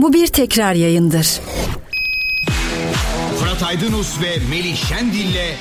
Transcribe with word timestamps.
Bu 0.00 0.12
bir 0.12 0.26
tekrar 0.26 0.74
yayındır. 0.74 1.40
Fırat 3.38 3.62
Aydınus 3.62 4.20
ve 4.22 4.36
Melih 4.50 4.76
Şendil'le 4.76 5.54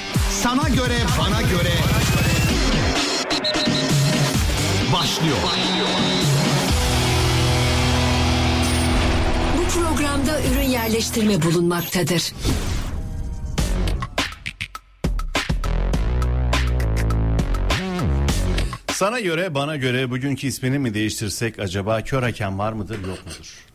sana 0.44 0.70
göre 0.70 0.98
bana 1.20 1.42
göre 1.42 1.74
başlıyor. 4.94 5.38
Bu 9.58 9.80
programda 9.80 10.42
ürün 10.42 10.70
yerleştirme 10.70 11.42
bulunmaktadır. 11.42 12.34
Sana 18.92 19.20
göre 19.20 19.56
bana 19.56 19.76
göre 19.76 20.12
bugünkü 20.12 20.48
ismini 20.48 20.80
mi 20.80 20.94
değiştirsek 20.94 21.60
acaba 21.60 22.04
kör 22.04 22.24
hakem 22.24 22.60
var 22.60 22.74
mıdır 22.74 23.08
yok 23.08 23.20
mudur? 23.26 23.70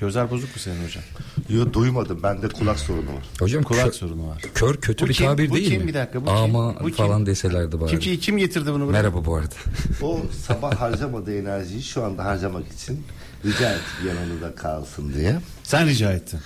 Gözler 0.00 0.30
bozuk 0.30 0.48
mu 0.56 0.58
senin 0.62 0.84
hocam? 0.84 1.02
Yo 1.48 1.72
duymadım. 1.72 2.22
Bende 2.22 2.48
kulak 2.48 2.78
sorunu 2.78 3.06
var. 3.14 3.24
Hocam 3.40 3.62
Kulak 3.62 3.84
kör, 3.84 3.92
sorunu 3.92 4.28
var. 4.28 4.42
kör 4.54 4.76
kötü 4.76 5.04
Bu 5.04 5.08
bir 5.08 5.14
kim? 5.14 5.26
tabir 5.26 5.50
Bu 5.50 5.54
değil 5.54 5.68
kim? 5.70 5.80
mi? 5.82 5.88
Bir 5.88 5.94
dakika, 5.94 6.20
bu 6.22 6.24
kim? 6.26 6.34
Ama 6.34 6.74
Bu 6.80 6.84
kim? 6.86 6.94
falan 6.94 7.26
deselerdi 7.26 7.80
bari. 7.80 7.90
Kim, 7.90 8.00
ki- 8.00 8.20
kim 8.20 8.38
getirdi 8.38 8.72
bunu 8.72 8.86
buraya? 8.86 8.92
Merhaba 8.92 9.24
bu 9.24 9.36
arada. 9.36 9.54
O 10.02 10.20
sabah 10.46 10.74
harcamadığı 10.80 11.38
enerjiyi 11.38 11.82
şu 11.82 12.04
anda 12.04 12.24
harcamak 12.24 12.72
için 12.72 13.04
rica 13.44 13.70
ettik 13.70 14.06
yanımızda 14.08 14.54
kalsın 14.54 15.12
diye. 15.14 15.36
Sen 15.62 15.86
rica 15.88 16.12
ettin. 16.12 16.40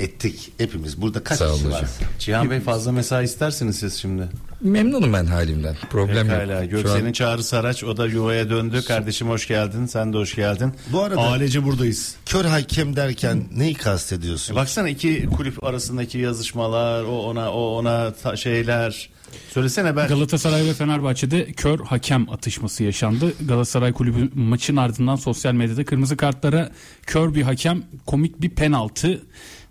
Ettik 0.00 0.52
hepimiz. 0.58 1.02
Burada 1.02 1.24
kaç 1.24 1.38
Sağ 1.38 1.52
kişi 1.52 1.70
var? 1.70 1.84
Cihan 2.18 2.50
Bey 2.50 2.60
fazla 2.60 2.92
mesai 2.92 3.24
istersiniz 3.24 3.76
siz 3.78 3.94
şimdi. 3.94 4.28
Memnunum 4.62 5.12
ben 5.12 5.26
halimden. 5.26 5.76
Problem 5.90 6.28
Pekala. 6.28 6.52
yok. 6.62 6.70
Şu 6.70 6.76
an- 6.76 6.82
Göksel'in 6.82 7.12
Çağrı 7.12 7.44
Saraç 7.44 7.84
o 7.84 7.96
da 7.96 8.06
yuvaya 8.06 8.50
döndü. 8.50 8.82
Kardeşim 8.88 9.28
hoş 9.28 9.48
geldin. 9.48 9.86
Sen 9.86 10.12
de 10.12 10.16
hoş 10.16 10.34
geldin. 10.34 10.72
Bu 10.92 11.02
arada- 11.02 11.20
Ailece 11.20 11.64
buradayız. 11.64 12.14
Kör 12.26 12.44
hakem 12.44 12.96
derken 12.96 13.44
neyi 13.56 13.74
kastediyorsun? 13.74 14.52
E 14.54 14.56
baksana 14.56 14.88
iki 14.88 15.26
kulüp 15.36 15.64
arasındaki 15.64 16.18
yazışmalar, 16.18 17.02
o 17.02 17.18
ona 17.22 17.52
o 17.52 17.60
ona 17.78 18.12
ta- 18.14 18.36
şeyler. 18.36 19.10
Söylesene 19.54 19.96
ben. 19.96 20.08
Galatasaray 20.08 20.64
ve 20.66 20.74
Fenerbahçe'de 20.74 21.52
kör 21.52 21.80
hakem 21.80 22.30
atışması 22.30 22.84
yaşandı. 22.84 23.32
Galatasaray 23.48 23.92
kulübü 23.92 24.30
maçın 24.34 24.76
ardından 24.76 25.16
sosyal 25.16 25.52
medyada 25.54 25.84
kırmızı 25.84 26.16
kartlara 26.16 26.70
kör 27.06 27.34
bir 27.34 27.42
hakem, 27.42 27.82
komik 28.06 28.40
bir 28.42 28.50
penaltı, 28.50 29.22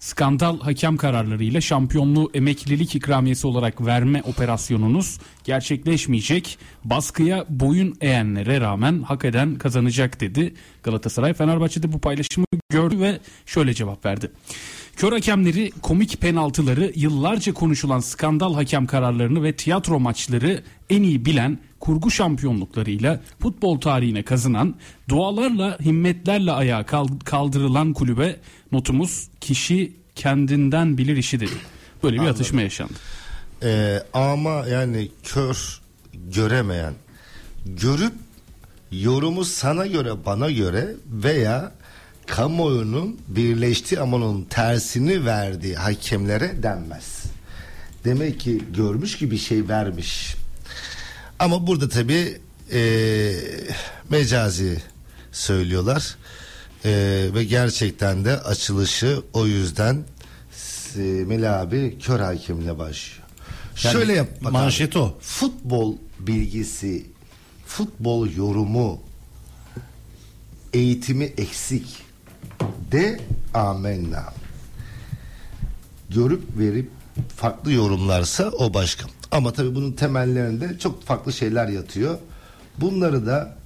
skandal 0.02 0.59
hakem 0.59 0.97
kararlarıyla 0.97 1.61
şampiyonluğu 1.61 2.31
emeklilik 2.33 2.95
ikramiyesi 2.95 3.47
olarak 3.47 3.85
verme 3.85 4.21
operasyonunuz 4.21 5.19
gerçekleşmeyecek. 5.44 6.59
Baskıya 6.83 7.45
boyun 7.49 7.95
eğenlere 8.02 8.61
rağmen 8.61 9.02
hak 9.02 9.25
eden 9.25 9.55
kazanacak 9.55 10.22
dedi. 10.22 10.53
Galatasaray 10.83 11.33
Fenerbahçe'de 11.33 11.94
bu 11.94 11.99
paylaşımı 11.99 12.45
gördü 12.69 12.99
ve 12.99 13.19
şöyle 13.45 13.73
cevap 13.73 14.05
verdi. 14.05 14.31
Kör 15.02 15.11
hakemleri, 15.11 15.71
komik 15.81 16.21
penaltıları, 16.21 16.91
yıllarca 16.95 17.53
konuşulan 17.53 17.99
skandal 17.99 18.53
hakem 18.53 18.88
kararlarını 18.88 19.44
ve 19.44 19.55
tiyatro 19.55 19.99
maçları 19.99 20.63
en 20.89 21.03
iyi 21.03 21.25
bilen, 21.25 21.59
kurgu 21.80 22.11
şampiyonluklarıyla 22.11 23.19
futbol 23.39 23.79
tarihine 23.79 24.23
kazınan, 24.23 24.75
dualarla, 25.09 25.77
himmetlerle 25.79 26.52
ayağa 26.52 26.85
kal- 26.85 27.19
kaldırılan 27.23 27.94
kulübe 27.94 28.35
notumuz 28.72 29.27
kişi 29.39 29.94
kendinden 30.16 30.97
bilir 30.97 31.17
işi 31.17 31.39
dedi. 31.39 31.55
Böyle 32.03 32.22
bir 32.22 32.27
atışma 32.27 32.61
yaşandı. 32.61 32.94
Ee, 33.63 33.99
ama 34.13 34.67
yani 34.67 35.09
kör 35.23 35.81
göremeyen 36.13 36.94
görüp 37.66 38.13
yorumu 38.91 39.45
sana 39.45 39.88
göre 39.88 40.25
bana 40.25 40.52
göre 40.52 40.95
veya 41.07 41.72
kamuoyunun 42.27 43.19
birleştiği 43.27 44.00
ama 44.00 44.17
onun 44.17 44.44
tersini 44.44 45.25
verdiği 45.25 45.75
hakemlere 45.75 46.63
denmez. 46.63 47.23
Demek 48.06 48.40
ki 48.40 48.62
görmüş 48.75 49.18
ki 49.18 49.31
bir 49.31 49.38
şey 49.38 49.68
vermiş. 49.68 50.35
Ama 51.40 51.68
burada 51.68 51.90
tabi 51.90 52.38
mecazi 54.09 54.81
söylüyorlar. 55.31 56.16
Ee, 56.85 57.28
ve 57.34 57.44
gerçekten 57.44 58.25
de 58.25 58.40
açılışı 58.40 59.23
o 59.34 59.47
yüzden 59.47 60.03
e, 60.97 61.00
Melih 61.01 61.53
abi 61.59 61.97
kör 62.01 62.19
hakemle 62.19 62.78
başlıyor. 62.79 63.22
Yani 63.84 63.94
Şöyle 63.94 64.13
yap 64.13 64.28
bak 64.41 64.46
abi. 64.47 64.51
manşet 64.53 64.96
o. 64.96 65.17
Futbol 65.22 65.96
bilgisi, 66.19 67.06
futbol 67.67 68.29
yorumu, 68.31 69.01
eğitimi 70.73 71.25
eksik. 71.25 71.85
De 72.91 73.19
amenna. 73.53 74.33
Görüp 76.09 76.41
verip 76.57 76.89
farklı 77.35 77.72
yorumlarsa 77.72 78.49
o 78.49 78.73
başka. 78.73 79.05
Ama 79.31 79.53
tabii 79.53 79.75
bunun 79.75 79.91
temellerinde 79.91 80.79
çok 80.79 81.03
farklı 81.03 81.33
şeyler 81.33 81.67
yatıyor. 81.67 82.17
Bunları 82.77 83.25
da 83.25 83.57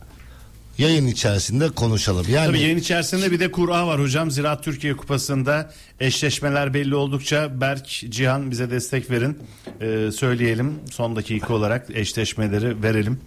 yayın 0.78 1.08
içerisinde 1.08 1.70
konuşalım. 1.70 2.26
Yani 2.30 2.48
Tabii 2.48 2.60
yayın 2.60 2.78
içerisinde 2.78 3.32
bir 3.32 3.40
de 3.40 3.52
kura 3.52 3.88
var 3.88 4.02
hocam. 4.02 4.32
Ziraat 4.32 4.64
Türkiye 4.64 4.98
Kupası'nda 4.98 5.72
eşleşmeler 6.00 6.74
belli 6.74 6.96
oldukça 6.96 7.62
Berk, 7.62 7.88
Cihan 7.88 8.52
bize 8.52 8.72
destek 8.72 9.12
verin. 9.12 9.38
Ee, 9.82 10.12
söyleyelim 10.12 10.74
son 10.92 11.16
dakika 11.16 11.54
olarak 11.54 11.90
eşleşmeleri 11.90 12.84
verelim. 12.84 13.20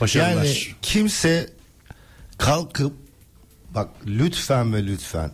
Başarılar. 0.00 0.44
Yani 0.44 0.56
kimse 0.82 1.50
kalkıp 2.38 2.92
bak 3.74 3.88
lütfen 4.06 4.74
ve 4.74 4.86
lütfen 4.86 5.30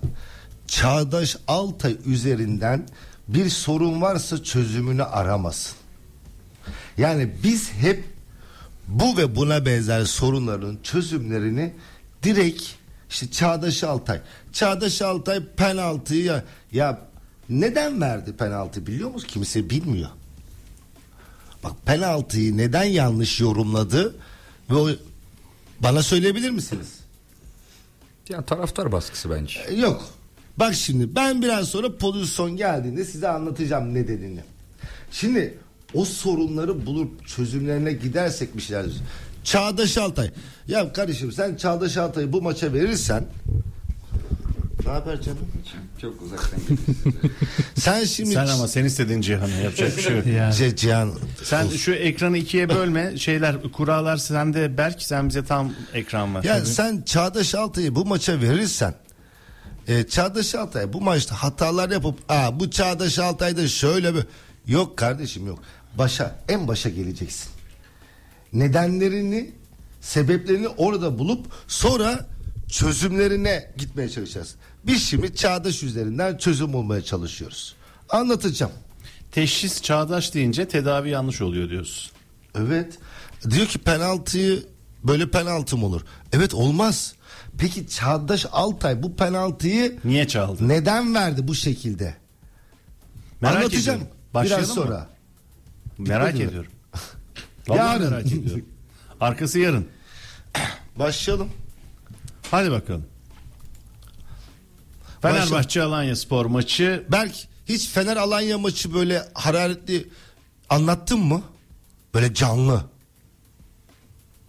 Çağdaş 0.66 1.36
Altay 1.48 1.96
üzerinden 2.06 2.88
bir 3.28 3.48
sorun 3.48 4.00
varsa 4.00 4.42
çözümünü 4.42 5.04
aramasın. 5.04 5.76
Yani 6.98 7.30
biz 7.42 7.72
hep 7.72 8.04
bu 8.88 9.16
ve 9.16 9.36
buna 9.36 9.66
benzer 9.66 10.04
sorunların 10.04 10.78
çözümlerini 10.82 11.74
direkt 12.22 12.62
işte 13.10 13.30
Çağdaş 13.30 13.84
Altay. 13.84 14.20
Çağdaş 14.52 15.02
Altay 15.02 15.46
penaltıyı 15.56 16.24
ya, 16.24 16.44
ya 16.72 16.98
neden 17.48 18.00
verdi 18.00 18.36
penaltı 18.36 18.86
biliyor 18.86 19.10
musun? 19.10 19.28
Kimse 19.28 19.70
bilmiyor. 19.70 20.10
Bak 21.64 21.72
penaltıyı 21.86 22.56
neden 22.56 22.84
yanlış 22.84 23.40
yorumladı 23.40 24.14
ve 24.70 24.74
o 24.74 24.90
bana 25.80 26.02
söyleyebilir 26.02 26.50
misiniz? 26.50 26.99
Yani 28.30 28.46
taraftar 28.46 28.92
baskısı 28.92 29.30
bence. 29.30 29.60
E, 29.68 29.74
Yok. 29.74 30.04
Bak 30.56 30.74
şimdi 30.74 31.14
ben 31.16 31.42
biraz 31.42 31.68
sonra 31.68 31.96
pozisyon 31.96 32.56
geldiğinde 32.56 33.04
size 33.04 33.28
anlatacağım 33.28 33.94
nedenini. 33.94 34.40
Şimdi 35.10 35.58
o 35.94 36.04
sorunları 36.04 36.86
bulup 36.86 37.26
çözümlerine 37.28 37.92
gidersek 37.92 38.56
bir 38.56 38.62
şeyler. 38.62 38.86
Çağdaş 39.44 39.98
Altay. 39.98 40.30
Ya 40.68 40.92
kardeşim 40.92 41.32
sen 41.32 41.56
Çağdaş 41.56 41.96
Altay'ı 41.96 42.32
bu 42.32 42.42
maça 42.42 42.72
verirsen 42.72 43.24
ne 44.86 44.90
haber 44.90 45.20
canım? 45.20 45.38
Çok 46.00 46.22
uzaktan 46.22 46.60
Sen 47.74 48.04
şimdi 48.04 48.32
Sen 48.32 48.46
ama 48.46 48.68
sen 48.68 48.84
istediğin 48.84 49.20
Cihan'ı 49.20 49.62
yapacak 49.64 49.96
bir 49.96 50.02
şey 50.02 50.16
yok. 50.16 50.26
Yani. 50.36 50.54
Ce- 50.54 50.76
Cihan 50.76 51.12
Sen 51.44 51.68
şu 51.68 51.92
ekranı 51.92 52.38
ikiye 52.38 52.68
bölme. 52.68 53.16
Şeyler 53.16 53.62
kurallar 53.72 54.16
sende 54.16 54.78
Berk 54.78 55.02
sen 55.02 55.28
bize 55.28 55.44
tam 55.44 55.72
ekran 55.94 56.34
var. 56.34 56.44
Ya 56.44 56.64
sen 56.64 57.02
Çağdaş 57.02 57.54
Altay'ı 57.54 57.94
bu 57.94 58.04
maça 58.04 58.40
verirsen 58.40 58.94
e, 59.88 60.06
Çağdaş 60.06 60.54
Altay 60.54 60.92
bu 60.92 61.00
maçta 61.00 61.34
hatalar 61.42 61.90
yapıp 61.90 62.18
Aa, 62.28 62.60
bu 62.60 62.70
Çağdaş 62.70 63.18
Altay'da 63.18 63.68
şöyle 63.68 64.14
bir 64.14 64.24
yok 64.66 64.96
kardeşim 64.96 65.46
yok. 65.46 65.58
Başa 65.98 66.38
en 66.48 66.68
başa 66.68 66.88
geleceksin. 66.88 67.50
Nedenlerini 68.52 69.50
sebeplerini 70.00 70.68
orada 70.68 71.18
bulup 71.18 71.46
sonra 71.68 72.26
çözümlerine 72.68 73.72
gitmeye 73.76 74.08
çalışacağız. 74.08 74.54
Biz 74.86 75.02
şimdi 75.06 75.34
Çağdaş 75.34 75.82
üzerinden 75.82 76.36
çözüm 76.36 76.72
bulmaya 76.72 77.02
çalışıyoruz. 77.02 77.74
Anlatacağım. 78.08 78.72
Teşhis 79.32 79.82
çağdaş 79.82 80.34
deyince 80.34 80.68
tedavi 80.68 81.10
yanlış 81.10 81.42
oluyor 81.42 81.70
diyorsun. 81.70 82.12
Evet. 82.54 82.98
Diyor 83.50 83.66
ki 83.66 83.78
penaltıyı 83.78 84.62
böyle 85.04 85.30
penaltı 85.30 85.76
mı 85.76 85.86
olur? 85.86 86.00
Evet 86.32 86.54
olmaz. 86.54 87.14
Peki 87.58 87.88
Çağdaş 87.88 88.46
Altay 88.52 89.02
bu 89.02 89.16
penaltıyı 89.16 89.98
Niye 90.04 90.28
çaldı? 90.28 90.68
neden 90.68 91.14
verdi 91.14 91.48
bu 91.48 91.54
şekilde? 91.54 92.14
Merak 93.40 93.56
Anlatacağım 93.56 93.96
ediyorum. 94.00 94.16
Başlayalım 94.34 94.64
biraz 94.66 94.76
mı? 94.76 94.82
sonra. 94.84 95.08
Merak 95.98 96.28
Bitmedi 96.34 96.48
ediyorum. 96.48 96.70
Yarın. 97.68 98.10
merak 98.10 98.26
ediyorum. 98.26 98.64
Arkası 99.20 99.58
yarın. 99.58 99.86
Başlayalım. 100.98 101.48
Hadi 102.50 102.70
bakalım. 102.70 103.04
Fenerbahçe 105.22 105.82
Alanya 105.82 106.16
spor 106.16 106.46
maçı 106.46 107.04
Berk 107.12 107.34
hiç 107.66 107.88
Fener 107.88 108.16
Alanya 108.16 108.58
maçı 108.58 108.94
böyle 108.94 109.22
hararetli 109.34 110.08
anlattın 110.70 111.18
mı? 111.20 111.42
Böyle 112.14 112.34
canlı. 112.34 112.84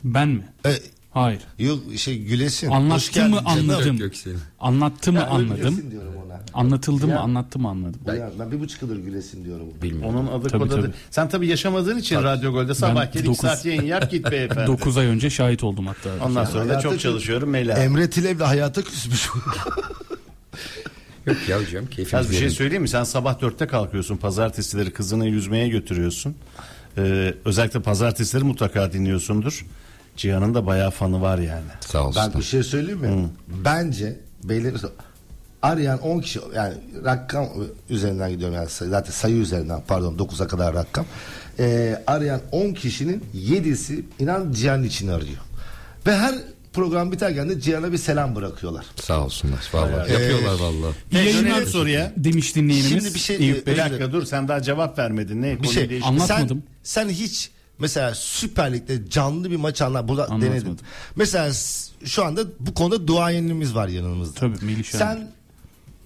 Ben 0.04 0.28
mi? 0.28 0.48
E, 0.66 0.74
Hayır. 1.12 1.42
Yok 1.60 1.80
şey 1.98 2.20
gülesin. 2.24 2.70
Anlattı 2.70 3.30
mı 3.30 3.40
anladım. 3.46 3.98
Göksel'in. 3.98 4.40
Anlattı 4.60 5.12
mı 5.12 5.18
Ya, 5.20 5.28
anladım. 5.28 5.56
gülesin 5.56 5.92
diyorum 5.92 6.14
ona. 6.26 6.42
Anlatıldı 6.54 7.08
mı 7.08 7.20
anlattı 7.20 7.60
mı 7.60 7.70
anladım. 7.70 8.02
Ben, 8.08 8.32
ben 8.40 8.52
bir 8.52 8.60
buçuk 8.60 8.82
yıldır 8.82 8.98
gülesin 8.98 9.46
diyorum. 9.46 9.68
Bilmiyorum. 9.82 10.16
Onun 10.18 10.40
adı 10.40 10.48
Tabii, 10.50 10.64
kodadı. 10.64 10.82
tabii. 10.82 10.94
Sen 11.12 11.30
tabii 11.30 11.48
yaşamadığın 11.48 11.98
için 11.98 12.24
Radyo 12.24 12.52
Gol'de 12.52 12.76
sabah 12.76 13.02
Ben 13.02 13.12
gel 13.14 13.20
iki 13.20 13.28
dokuz- 13.30 13.42
saat 13.42 13.66
yayın 13.66 13.82
yap 13.84 14.12
git 14.12 14.32
beyefendi. 14.32 14.68
9 14.68 14.98
ay 14.98 15.06
önce 15.06 15.30
şahit 15.30 15.64
oldum 15.64 15.88
hatta. 15.88 16.26
Ondan 16.26 16.46
sonra 16.46 16.70
da 16.70 16.80
çok 16.80 17.00
çalışıyorum 17.00 17.50
Mela. 17.50 17.78
Emre 17.78 18.10
Tilev'le 18.10 18.40
hayata 18.46 18.82
küsmüş. 18.82 19.30
Yok 21.25 21.38
ya 21.50 21.62
hocam 21.62 21.86
keyfimiz 21.86 22.13
Yalnız 22.13 22.31
bir 22.31 22.36
şey 22.36 22.50
söyleyeyim 22.50 22.81
mi? 22.81 22.89
Sen 22.89 23.03
sabah 23.03 23.42
dörtte 23.42 23.68
kalkıyorsun. 23.68 24.18
Pazartesileri 24.18 24.94
kızını 24.94 25.27
yüzmeye 25.27 25.68
götürüyorsun. 25.68 26.36
Ee, 26.98 27.33
özellikle 27.45 27.81
pazartesileri 27.81 28.44
mutlaka 28.44 28.94
dinliyorsundur. 28.94 29.65
Cihan'ın 30.18 30.53
da 30.53 30.65
bayağı 30.65 30.92
fanı 30.92 31.21
var 31.21 31.38
yani. 31.38 31.71
Sağ 31.80 32.07
olsun. 32.07 32.21
ben 32.33 32.39
bir 32.39 32.45
şey 32.45 32.63
söyleyeyim 32.63 33.00
mi? 33.00 33.30
Bence 33.65 34.19
beyler 34.44 34.74
arayan 35.62 36.00
10 36.00 36.19
kişi 36.19 36.39
yani 36.56 36.74
rakam 37.06 37.48
üzerinden 37.89 38.31
gidiyorum 38.31 38.56
yani 38.56 38.69
say- 38.69 38.88
zaten 38.89 39.12
sayı 39.12 39.36
üzerinden 39.36 39.81
pardon 39.88 40.18
9'a 40.18 40.48
kadar 40.48 40.75
rakam. 40.75 41.06
Ee, 41.59 42.03
arayan 42.07 42.42
10 42.51 42.74
kişinin 42.74 43.24
7'si 43.36 44.03
inan 44.19 44.51
Cihan 44.51 44.83
için 44.83 45.07
arıyor. 45.07 45.39
Ve 46.07 46.18
her 46.18 46.36
program 46.74 47.12
biterken 47.12 47.50
de 47.50 47.62
Cihan'a 47.62 47.92
bir 47.92 47.98
selam 47.98 48.36
bırakıyorlar. 48.36 48.86
Sağ 48.96 49.26
olsunlar. 49.26 49.70
Vallahi 49.74 50.12
yapıyorlar 50.12 50.60
vallahi. 50.60 50.96
Bir 51.12 51.18
Yayınlar- 51.18 51.66
soruya. 51.66 52.14
Demiş 52.18 52.56
dinleyenimiz. 52.56 53.04
Şimdi 53.04 53.14
bir 53.16 53.20
şey- 53.20 53.36
Eyüp 53.36 53.68
Bey. 53.68 53.74
Bir 53.74 53.80
dakika 53.80 54.12
dur 54.12 54.26
sen 54.26 54.48
daha 54.48 54.62
cevap 54.62 55.00
vermedin. 55.00 55.42
Ne? 55.42 55.64
Bir 55.64 55.68
şey 55.68 56.02
Anlatmadım. 56.04 56.64
Sen, 56.84 57.04
sen 57.08 57.14
hiç 57.14 57.52
mesela 57.80 58.16
Süper 58.16 58.74
Lig'de 58.74 59.10
canlı 59.10 59.52
bir 59.52 59.56
maç 59.56 59.82
anlat. 59.82 60.08
Burada 60.08 60.24
Anlatmadım. 60.30 60.54
denedin. 60.54 60.80
Mesela 61.16 61.54
şu 62.06 62.26
anda 62.26 62.42
bu 62.60 62.74
konuda 62.74 63.08
duayenimiz 63.08 63.76
var 63.76 63.88
yanımızda. 63.88 64.40
Tabii, 64.40 64.66
Melih. 64.66 64.84
Sen 64.84 65.32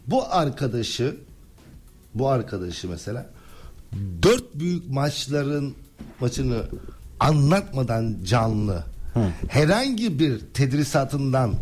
bu 0.07 0.33
arkadaşı 0.33 1.15
bu 2.13 2.29
arkadaşı 2.29 2.89
mesela 2.89 3.29
dört 4.23 4.55
büyük 4.55 4.89
maçların 4.89 5.75
maçını 6.19 6.63
anlatmadan 7.19 8.17
canlı 8.25 8.83
herhangi 9.47 10.19
bir 10.19 10.39
tedrisatından 10.53 11.55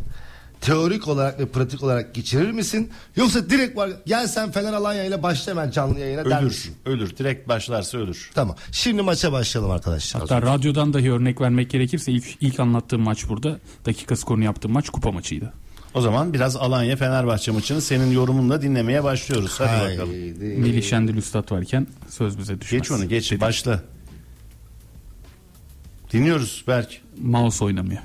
teorik 0.61 1.07
olarak 1.07 1.39
ve 1.39 1.45
pratik 1.45 1.83
olarak 1.83 2.15
geçirir 2.15 2.51
misin? 2.51 2.89
Yoksa 3.15 3.49
direkt 3.49 3.77
var 3.77 3.89
gel 4.05 4.27
sen 4.27 4.51
Fener 4.51 4.73
Alanya 4.73 5.03
ile 5.03 5.23
başla 5.23 5.51
hemen 5.51 5.71
canlı 5.71 5.99
yayına 5.99 6.25
der 6.25 6.37
Ölür. 6.39 6.45
misin? 6.47 6.75
Ölür. 6.85 7.17
Direkt 7.17 7.47
başlarsa 7.47 7.97
ölür. 7.97 8.31
Tamam. 8.35 8.55
Şimdi 8.71 9.01
maça 9.01 9.31
başlayalım 9.31 9.71
arkadaşlar. 9.71 10.21
Hatta 10.21 10.41
radyodan 10.41 10.93
dahi 10.93 11.11
örnek 11.11 11.41
vermek 11.41 11.69
gerekirse 11.69 12.11
ilk, 12.11 12.25
ilk 12.41 12.59
anlattığım 12.59 13.01
maç 13.01 13.29
burada. 13.29 13.59
Dakika 13.85 14.15
skorunu 14.15 14.43
yaptığım 14.43 14.71
maç 14.71 14.89
kupa 14.89 15.11
maçıydı. 15.11 15.53
O 15.93 16.01
zaman 16.01 16.33
biraz 16.33 16.55
Alanya 16.55 16.95
Fenerbahçe 16.95 17.51
maçını 17.51 17.81
senin 17.81 18.11
yorumunla 18.11 18.61
dinlemeye 18.61 19.03
başlıyoruz. 19.03 19.59
Hadi 19.59 19.91
bakalım. 19.91 20.09
Haydi. 20.09 20.55
Melih 20.57 20.83
Şendil 20.83 21.17
Üstad 21.17 21.51
varken 21.51 21.87
söz 22.09 22.37
bize 22.37 22.61
düşmez. 22.61 22.81
Geç 22.81 22.91
onu 22.91 23.09
geç 23.09 23.41
başla. 23.41 23.79
Dinliyoruz 26.13 26.63
Berk. 26.67 27.01
Mouse 27.21 27.65
oynamıyor. 27.65 28.01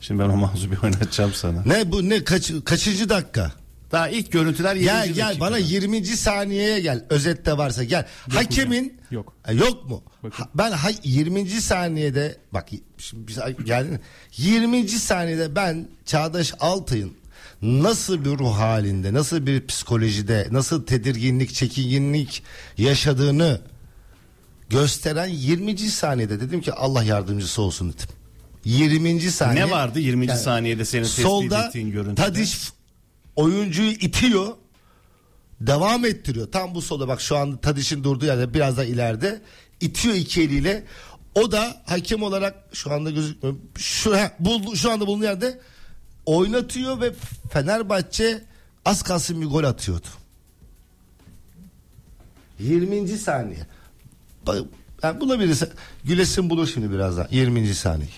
Şimdi 0.00 0.22
ben 0.22 0.28
o 0.28 0.36
mouse'u 0.36 0.70
bir 0.70 0.78
oynatacağım 0.82 1.32
sana. 1.34 1.62
Ne 1.66 1.92
bu 1.92 2.08
ne 2.08 2.24
kaç, 2.24 2.52
kaçıncı 2.64 3.08
dakika? 3.08 3.52
Daha 3.92 4.08
ilk 4.08 4.32
görüntüler 4.32 4.74
7. 4.74 4.84
Gel 4.84 5.08
gel 5.08 5.40
bana 5.40 5.58
20. 5.58 6.06
saniyeye 6.06 6.80
gel. 6.80 7.04
Özette 7.10 7.58
varsa 7.58 7.84
gel. 7.84 8.06
Hakemin 8.30 8.98
Yok. 9.10 9.32
Ha, 9.42 9.52
yok 9.52 9.90
mu? 9.90 10.02
Bakın. 10.22 10.42
Ha, 10.42 10.48
ben 10.54 10.70
ha, 10.70 10.88
20. 11.04 11.48
saniyede 11.48 12.36
bak 12.52 12.68
şimdi 12.98 13.28
biz 13.28 13.38
geldin. 13.64 14.00
20. 14.36 14.88
saniyede 14.88 15.56
ben 15.56 15.88
Çağdaş 16.06 16.54
Altay'ın 16.60 17.12
nasıl 17.62 18.24
bir 18.24 18.30
ruh 18.30 18.58
halinde, 18.58 19.14
nasıl 19.14 19.46
bir 19.46 19.66
psikolojide, 19.66 20.48
nasıl 20.50 20.86
tedirginlik, 20.86 21.54
çekinginlik 21.54 22.42
yaşadığını 22.78 23.60
gösteren 24.68 25.26
20. 25.26 25.78
saniyede 25.78 26.40
dedim 26.40 26.60
ki 26.60 26.72
Allah 26.72 27.02
yardımcısı 27.02 27.62
olsun 27.62 27.92
dedim. 27.92 28.08
20. 28.64 29.20
saniye. 29.20 29.66
Ne 29.66 29.70
vardı 29.70 30.00
20. 30.00 30.26
Yani 30.26 30.38
saniyede 30.38 30.84
senin 30.84 31.02
tespit 31.02 31.24
solda 31.24 31.66
ettiğin 31.66 31.90
görüntüde? 31.90 32.14
Tadiş 32.14 32.72
oyuncuyu 33.36 33.90
itiyor. 33.90 34.56
Devam 35.60 36.04
ettiriyor. 36.04 36.52
Tam 36.52 36.74
bu 36.74 36.82
solda 36.82 37.08
bak 37.08 37.20
şu 37.20 37.36
anda 37.36 37.60
Tadiş'in 37.60 38.04
durduğu 38.04 38.26
yerde 38.26 38.54
biraz 38.54 38.76
da 38.76 38.84
ileride 38.84 39.42
itiyor 39.80 40.14
iki 40.14 40.42
eliyle. 40.42 40.84
O 41.34 41.52
da 41.52 41.82
hakem 41.86 42.22
olarak 42.22 42.54
şu 42.72 42.92
anda 42.92 43.10
gözükmüyor. 43.10 43.56
Şu, 43.76 44.16
he, 44.16 44.30
buldu, 44.38 44.76
şu 44.76 44.90
anda 44.90 45.06
bulunduğu 45.06 45.24
yerde 45.24 45.60
oynatıyor 46.26 47.00
ve 47.00 47.12
Fenerbahçe 47.52 48.44
az 48.84 49.02
kalsın 49.02 49.40
bir 49.40 49.46
gol 49.46 49.64
atıyordu. 49.64 50.06
20. 52.58 53.08
saniye. 53.08 53.66
Yani 55.02 55.20
bulabilirse 55.20 55.68
gülesin 56.04 56.50
bulur 56.50 56.66
şimdi 56.74 56.90
birazdan 56.92 57.26
20. 57.30 57.74
saniye. 57.74 58.08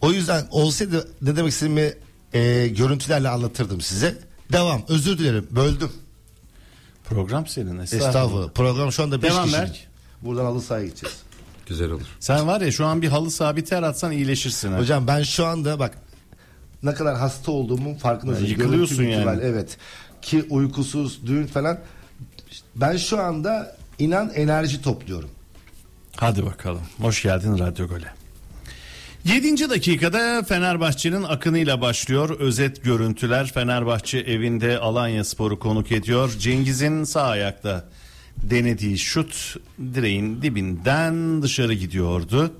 O 0.00 0.12
yüzden 0.12 0.46
olsaydı 0.50 1.08
ne 1.22 1.36
demek 1.36 1.52
istediğimi 1.52 1.94
e, 2.32 2.68
görüntülerle 2.68 3.28
anlatırdım 3.28 3.80
size. 3.80 4.18
Devam. 4.52 4.82
Özür 4.88 5.18
dilerim. 5.18 5.46
Böldüm. 5.50 5.92
Program 7.04 7.46
senin 7.46 7.78
estağfurullah. 7.78 8.08
Estağfurullah. 8.08 8.48
Program 8.50 8.92
şu 8.92 9.02
anda 9.02 9.22
5 9.22 9.30
Devam 9.32 9.44
kişi. 9.44 9.56
Berk. 9.56 9.76
Buradan 10.22 10.44
halı 10.44 10.62
sahaya 10.62 10.84
gideceğiz. 10.86 11.16
Güzel 11.66 11.90
olur. 11.90 12.02
Sen 12.20 12.46
var 12.46 12.60
ya 12.60 12.72
şu 12.72 12.86
an 12.86 13.02
bir 13.02 13.08
halı 13.08 13.30
saha 13.30 13.56
bir 13.56 13.64
ter 13.64 13.82
atsan 13.82 14.12
iyileşirsin. 14.12 14.72
ha. 14.72 14.78
Hocam 14.78 15.06
ben 15.06 15.22
şu 15.22 15.46
anda 15.46 15.78
bak 15.78 15.98
ne 16.82 16.94
kadar 16.94 17.16
hasta 17.18 17.52
olduğumun 17.52 17.94
farkındayım. 17.94 18.44
Ya 18.44 18.50
yıkılıyorsun 18.50 18.96
Görüntü 18.96 19.12
yani. 19.12 19.20
itibariyle, 19.22 19.46
Evet. 19.46 19.76
Ki 20.22 20.46
uykusuz, 20.50 21.26
düğün 21.26 21.46
falan. 21.46 21.78
Ben 22.76 22.96
şu 22.96 23.20
anda 23.20 23.76
inan 23.98 24.30
enerji 24.34 24.82
topluyorum. 24.82 25.30
Hadi 26.16 26.46
bakalım. 26.46 26.82
Hoş 27.00 27.22
geldin 27.22 27.58
Radyo 27.58 27.86
Gole. 27.88 28.12
7. 29.24 29.70
dakikada 29.70 30.42
Fenerbahçe'nin 30.42 31.22
akınıyla 31.22 31.80
başlıyor. 31.80 32.40
Özet 32.40 32.84
görüntüler 32.84 33.52
Fenerbahçe 33.52 34.18
evinde 34.18 34.78
Alanya 34.78 35.24
Spor'u 35.24 35.58
konuk 35.58 35.92
ediyor. 35.92 36.30
Cengiz'in 36.38 37.04
sağ 37.04 37.22
ayakta 37.22 37.84
denediği 38.42 38.98
şut 38.98 39.56
direğin 39.94 40.42
dibinden 40.42 41.42
dışarı 41.42 41.74
gidiyordu. 41.74 42.52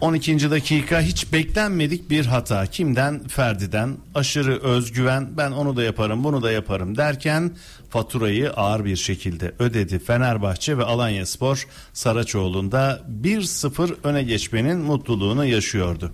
12. 0.00 0.50
dakika 0.50 1.00
hiç 1.00 1.32
beklenmedik 1.32 2.10
bir 2.10 2.26
hata. 2.26 2.66
Kimden? 2.66 3.28
Ferdi'den. 3.28 3.96
Aşırı 4.14 4.62
özgüven 4.62 5.28
ben 5.36 5.50
onu 5.50 5.76
da 5.76 5.82
yaparım 5.82 6.24
bunu 6.24 6.42
da 6.42 6.52
yaparım 6.52 6.96
derken 6.96 7.50
faturayı 7.94 8.50
ağır 8.50 8.84
bir 8.84 8.96
şekilde 8.96 9.52
ödedi. 9.58 9.98
Fenerbahçe 9.98 10.78
ve 10.78 10.84
Alanya 10.84 11.26
Spor 11.26 11.66
Saraçoğlu'nda 11.92 13.02
1-0 13.22 13.94
öne 14.04 14.22
geçmenin 14.22 14.78
mutluluğunu 14.78 15.44
yaşıyordu. 15.44 16.12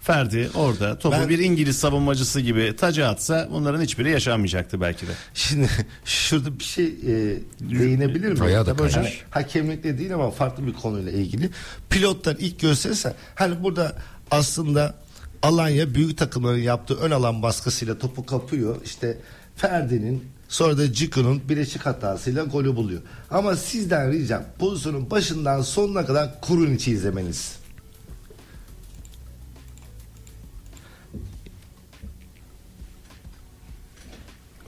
Ferdi 0.00 0.50
orada 0.54 0.98
topu 0.98 1.16
Ben- 1.20 1.28
bir 1.28 1.38
İngiliz 1.38 1.78
savunmacısı 1.78 2.40
gibi 2.40 2.76
taca 2.76 3.08
atsa 3.08 3.48
bunların 3.52 3.80
hiçbiri 3.82 4.10
yaşanmayacaktı 4.10 4.80
belki 4.80 5.06
de. 5.06 5.10
Şimdi 5.34 5.68
şurada 6.04 6.58
bir 6.58 6.64
şey 6.64 6.86
e, 6.86 7.38
değinebilir 7.60 8.40
miyim? 8.40 8.64
Tabii 8.64 8.82
hocam, 8.82 9.02
kaymış. 9.02 9.24
hakemlikle 9.30 9.98
değil 9.98 10.14
ama 10.14 10.30
farklı 10.30 10.66
bir 10.66 10.72
konuyla 10.72 11.12
ilgili. 11.12 11.50
Pilotlar 11.90 12.36
ilk 12.38 12.60
gösterirse 12.60 13.14
hani 13.34 13.62
burada 13.62 13.96
aslında 14.30 14.94
Alanya 15.42 15.94
büyük 15.94 16.18
takımların 16.18 16.58
yaptığı 16.62 16.94
ön 16.94 17.10
alan 17.10 17.42
baskısıyla 17.42 17.98
topu 17.98 18.26
kapıyor. 18.26 18.76
İşte 18.84 19.18
Ferdi'nin 19.56 20.24
sonra 20.52 20.78
da 20.78 20.92
Ciku'nun 20.92 21.42
bileşik 21.48 21.86
hatasıyla 21.86 22.44
golü 22.44 22.76
buluyor. 22.76 23.02
Ama 23.30 23.56
sizden 23.56 24.12
ricam 24.12 24.42
pozisyonun 24.58 25.10
başından 25.10 25.62
sonuna 25.62 26.06
kadar 26.06 26.40
kurun 26.40 26.74
içi 26.74 26.90
izlemeniz. 26.90 27.56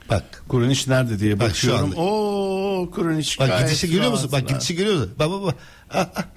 Bak 0.09 0.43
Kurunic 0.47 0.83
nerede 0.91 1.19
diye 1.19 1.39
Bak 1.39 1.55
şu 1.55 1.67
bakıyorum. 1.67 1.89
anda- 1.89 1.99
Oo 2.01 2.91
Kurunic 2.91 3.35
Bak 3.39 3.59
gidişi 3.59 3.91
görüyor 3.91 4.11
musun? 4.11 4.29
Bak 4.31 4.47
gidişi 4.49 4.75
görüyor 4.75 4.95
musun? 4.95 5.11
Bak 5.19 5.29
bak 5.31 5.43
bak. 5.43 5.55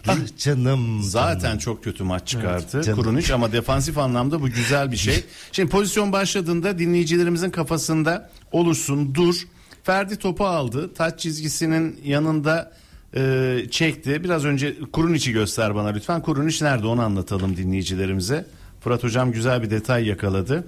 Ah, 0.07 0.38
canım. 0.38 1.03
Zaten 1.03 1.59
çok 1.59 1.85
kötü 1.85 2.05
maç 2.05 2.29
çıkarttı 2.29 2.83
canım. 2.83 3.03
Kurunic 3.03 3.35
ama 3.35 3.53
defansif 3.53 3.99
anlamda 3.99 4.43
bu 4.43 4.49
güzel 4.49 4.93
bir 4.93 4.97
şey. 4.97 5.25
Şimdi 5.53 5.71
pozisyon 5.71 6.12
başladığında 6.12 6.79
dinleyicilerimizin 6.79 7.50
kafasında 7.50 8.31
olursun 8.53 9.15
dur. 9.15 9.47
Ferdi 9.85 10.17
topu 10.17 10.47
aldı. 10.47 10.95
Taç 10.95 11.21
çizgisinin 11.21 12.00
yanında 12.05 12.73
e, 13.17 13.61
çekti. 13.71 14.25
Biraz 14.25 14.45
önce 14.45 14.77
Kurunic'i 14.93 15.33
göster 15.33 15.75
bana 15.75 15.88
lütfen. 15.88 16.23
Kurunic 16.23 16.65
nerede 16.65 16.87
onu 16.87 17.03
anlatalım 17.03 17.57
dinleyicilerimize. 17.57 18.47
Fırat 18.81 19.05
hocam 19.05 19.33
güzel 19.33 19.62
bir 19.62 19.71
detay 19.71 20.07
yakaladı. 20.07 20.65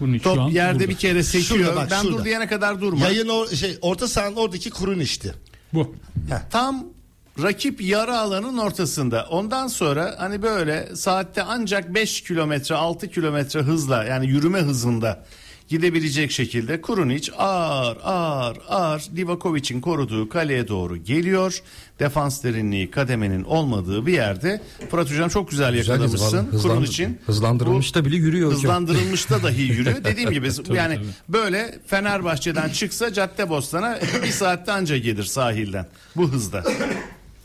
An 0.00 0.18
Top 0.18 0.52
yerde 0.52 0.78
burada. 0.78 0.88
bir 0.88 0.96
kere 0.96 1.22
sekiyor. 1.22 1.60
Şurada 1.60 1.76
bak, 1.76 1.88
ben 1.90 2.02
şurada. 2.02 2.18
dur 2.18 2.24
diyene 2.24 2.46
kadar 2.46 2.80
durma. 2.80 3.04
Yayın 3.04 3.28
or 3.28 3.46
şey 3.48 3.78
orta 3.80 4.08
sahanın 4.08 4.36
oradaki 4.36 4.70
kurun 4.70 4.98
işti. 5.00 5.34
Bu. 5.74 5.94
Tam 6.50 6.84
rakip 7.42 7.80
yarı 7.82 8.16
alanın 8.18 8.58
ortasında. 8.58 9.26
Ondan 9.30 9.66
sonra 9.66 10.14
hani 10.18 10.42
böyle 10.42 10.88
saatte 10.96 11.42
ancak 11.42 11.94
5 11.94 12.20
kilometre 12.20 12.74
6 12.74 13.08
kilometre 13.10 13.60
hızla 13.60 14.04
yani 14.04 14.26
yürüme 14.26 14.58
hızında 14.60 15.24
gidebilecek 15.68 16.30
şekilde 16.30 16.80
Kurunic 16.80 17.32
ağır 17.38 17.96
ağır 18.02 18.58
ağır 18.68 19.02
Livakovic'in 19.16 19.80
koruduğu 19.80 20.28
kaleye 20.28 20.68
doğru 20.68 20.96
geliyor. 20.96 21.62
Defans 21.98 22.44
derinliği 22.44 22.90
kademenin 22.90 23.44
olmadığı 23.44 24.06
bir 24.06 24.12
yerde 24.12 24.60
Fırat 24.90 25.10
Hocam 25.10 25.28
çok 25.28 25.50
güzel 25.50 25.72
Güzel 25.74 25.92
yakalamışsın. 25.92 26.26
hızlan- 26.26 26.46
hızlan- 26.52 26.72
Kuruniç'in 26.74 27.18
hızlandırılmışta 27.26 28.04
bile 28.04 28.16
yürüyor 28.16 28.48
hocam. 28.48 28.62
Hızlandırılmışta 28.62 29.42
dahi 29.42 29.62
yürüyor. 29.62 29.96
Dediğim 30.04 30.30
gibi 30.30 30.48
yani 30.74 30.98
böyle 31.28 31.78
Fenerbahçe'den 31.86 32.68
çıksa 32.68 33.12
Caddebostan'a 33.12 33.98
bir 34.22 34.30
saatte 34.30 34.72
anca 34.72 34.96
gelir 34.98 35.24
sahilden. 35.24 35.86
Bu 36.16 36.28
hızda. 36.32 36.64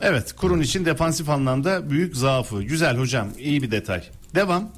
Evet 0.02 0.34
kurun 0.36 0.62
için 0.62 0.86
defansif 0.86 1.30
anlamda 1.30 1.90
büyük 1.90 2.16
zaafı. 2.16 2.64
Güzel 2.64 2.98
hocam 2.98 3.28
iyi 3.38 3.62
bir 3.62 3.72
detay. 3.72 4.04
Devam. 4.36 4.72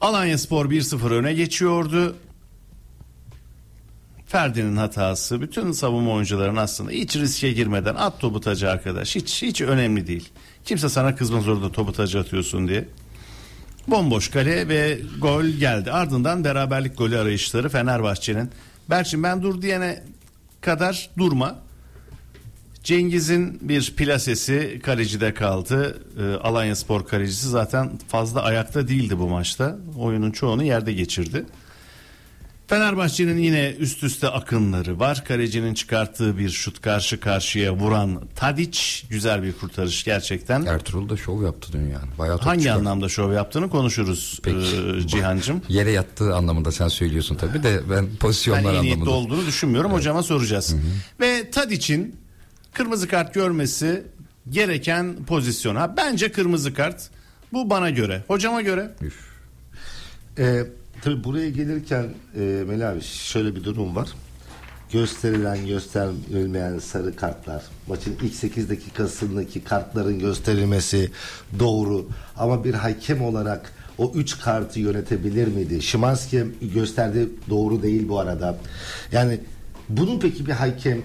Alanya 0.00 0.38
Spor 0.38 0.70
1-0 0.70 1.14
öne 1.14 1.32
geçiyordu. 1.32 2.16
Ferdi'nin 4.26 4.76
hatası 4.76 5.40
bütün 5.40 5.72
savunma 5.72 6.12
oyuncuların 6.12 6.56
aslında 6.56 6.90
hiç 6.90 7.16
riske 7.16 7.52
girmeden 7.52 7.94
at 7.94 8.20
topu 8.20 8.40
tacı 8.40 8.70
arkadaş 8.70 9.16
hiç 9.16 9.42
hiç 9.42 9.60
önemli 9.60 10.06
değil. 10.06 10.28
Kimse 10.64 10.88
sana 10.88 11.14
kızmaz 11.14 11.48
orada 11.48 11.72
topu 11.72 11.92
tacı 11.92 12.20
atıyorsun 12.20 12.68
diye. 12.68 12.88
Bomboş 13.88 14.28
kale 14.28 14.68
ve 14.68 15.00
gol 15.20 15.44
geldi. 15.44 15.92
Ardından 15.92 16.44
beraberlik 16.44 16.98
golü 16.98 17.18
arayışları 17.18 17.68
Fenerbahçe'nin. 17.68 18.50
Berçin 18.90 19.22
ben 19.22 19.42
dur 19.42 19.62
diyene 19.62 20.04
kadar 20.60 21.10
durma. 21.18 21.65
Cengiz'in 22.90 23.58
bir 23.68 23.92
plasesi 23.96 24.80
kalecide 24.84 25.34
kaldı. 25.34 26.02
Ee, 26.20 26.34
Alanya 26.34 26.76
Spor 26.76 27.06
kalecisi 27.06 27.48
zaten 27.48 27.90
fazla 28.08 28.42
ayakta 28.42 28.88
değildi 28.88 29.18
bu 29.18 29.28
maçta. 29.28 29.76
Oyunun 29.98 30.30
çoğunu 30.30 30.64
yerde 30.64 30.92
geçirdi. 30.92 31.44
Fenerbahçe'nin 32.66 33.38
yine 33.38 33.70
üst 33.78 34.02
üste 34.04 34.28
akınları 34.28 35.00
var. 35.00 35.24
Kalecinin 35.24 35.74
çıkarttığı 35.74 36.38
bir 36.38 36.48
şut 36.50 36.80
karşı 36.80 37.20
karşıya 37.20 37.74
vuran 37.76 38.22
Tadic 38.36 38.80
güzel 39.10 39.42
bir 39.42 39.52
kurtarış 39.52 40.04
gerçekten. 40.04 40.66
Ertuğrul 40.66 41.08
da 41.08 41.16
şov 41.16 41.42
yaptı 41.44 41.72
dün 41.72 41.82
yani. 41.82 42.08
Bayağı 42.18 42.38
Hangi 42.38 42.60
çıkardı. 42.62 42.78
anlamda 42.80 43.08
şov 43.08 43.32
yaptığını 43.32 43.70
konuşuruz 43.70 44.40
Peki. 44.42 44.56
ee, 45.04 45.06
Cihancım. 45.06 45.62
Yere 45.68 45.90
yattığı 45.90 46.34
anlamında 46.34 46.72
sen 46.72 46.88
söylüyorsun 46.88 47.34
tabii 47.34 47.62
de 47.62 47.80
ben 47.90 47.96
Ben 48.06 48.16
pozisyonlar 48.16 48.72
niyetli 48.72 48.92
anlamında. 48.92 49.10
olduğunu 49.10 49.46
düşünmüyorum. 49.46 49.92
Hocama 49.92 50.22
soracağız. 50.22 50.74
Ve 51.20 51.50
Tadic'in 51.50 52.25
kırmızı 52.76 53.08
kart 53.08 53.34
görmesi 53.34 54.02
gereken 54.50 55.24
pozisyon. 55.24 55.76
Ha, 55.76 55.94
bence 55.96 56.32
kırmızı 56.32 56.74
kart. 56.74 57.10
Bu 57.52 57.70
bana 57.70 57.90
göre. 57.90 58.22
Hocama 58.28 58.62
göre. 58.62 58.90
Ee, 60.38 60.62
tabii 61.02 61.24
buraya 61.24 61.50
gelirken 61.50 62.04
e, 62.36 62.40
Melih 62.40 62.88
abi 62.88 63.00
şöyle 63.02 63.56
bir 63.56 63.64
durum 63.64 63.96
var. 63.96 64.08
Gösterilen 64.92 65.66
gösterilmeyen 65.66 66.78
sarı 66.78 67.16
kartlar 67.16 67.62
maçın 67.86 68.16
ilk 68.22 68.34
8 68.34 68.70
dakikasındaki 68.70 69.64
kartların 69.64 70.18
gösterilmesi 70.18 71.10
doğru 71.58 72.08
ama 72.36 72.64
bir 72.64 72.74
hakem 72.74 73.22
olarak 73.22 73.72
o 73.98 74.12
3 74.14 74.38
kartı 74.38 74.80
yönetebilir 74.80 75.46
miydi? 75.46 75.82
Şimanski 75.82 76.46
gösterdi 76.74 77.28
doğru 77.50 77.82
değil 77.82 78.08
bu 78.08 78.20
arada. 78.20 78.58
Yani 79.12 79.40
bunu 79.88 80.18
peki 80.18 80.46
bir 80.46 80.52
hakem 80.52 81.02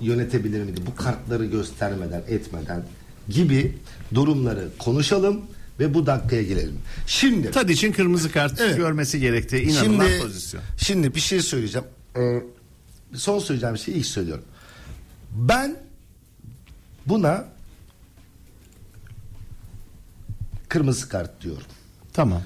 yönetebilir 0.00 0.62
miydi? 0.64 0.80
Bu 0.86 0.94
kartları 0.96 1.44
göstermeden 1.44 2.22
etmeden 2.28 2.82
gibi 3.28 3.78
durumları 4.14 4.68
konuşalım 4.78 5.40
ve 5.80 5.94
bu 5.94 6.06
dakikaya 6.06 6.42
gelelim. 6.42 6.78
Şimdi 7.06 7.50
Tadic'in 7.50 7.92
kırmızı 7.92 8.32
kart 8.32 8.60
Evet. 8.60 8.76
görmesi 8.76 9.20
gerektiği 9.20 9.62
inanılan 9.62 10.06
Şimdi, 10.06 10.22
pozisyon. 10.22 10.62
şimdi 10.78 11.14
bir 11.14 11.20
şey 11.20 11.40
söyleyeceğim. 11.40 11.86
Ee, 12.16 12.42
son 13.14 13.38
söyleyeceğim 13.38 13.78
şeyi 13.78 13.94
ilk 13.96 14.06
söylüyorum. 14.06 14.44
Ben 15.34 15.76
buna 17.06 17.44
kırmızı 20.68 21.08
kart 21.08 21.42
diyorum. 21.42 21.66
Tamam. 22.12 22.42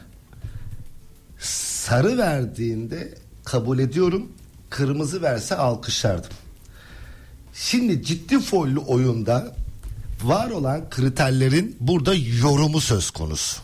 Sarı 1.39 2.19
verdiğinde 2.19 3.15
kabul 3.45 3.79
ediyorum. 3.79 4.29
Kırmızı 4.71 5.23
verse 5.23 5.57
alkışlardım. 5.57 6.31
Şimdi 7.61 8.03
ciddi 8.03 8.41
follü 8.41 8.79
oyunda 8.79 9.57
var 10.23 10.51
olan 10.51 10.91
kriterlerin 10.91 11.77
burada 11.81 12.15
yorumu 12.15 12.81
söz 12.81 13.11
konusu. 13.11 13.61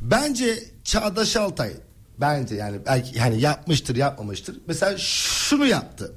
Bence 0.00 0.64
Çağdaş 0.84 1.36
Altay 1.36 1.72
bence 2.20 2.54
yani 2.54 2.78
belki 2.86 3.18
yani 3.18 3.40
yapmıştır 3.40 3.96
yapmamıştır. 3.96 4.56
Mesela 4.66 4.98
şunu 4.98 5.66
yaptı. 5.66 6.12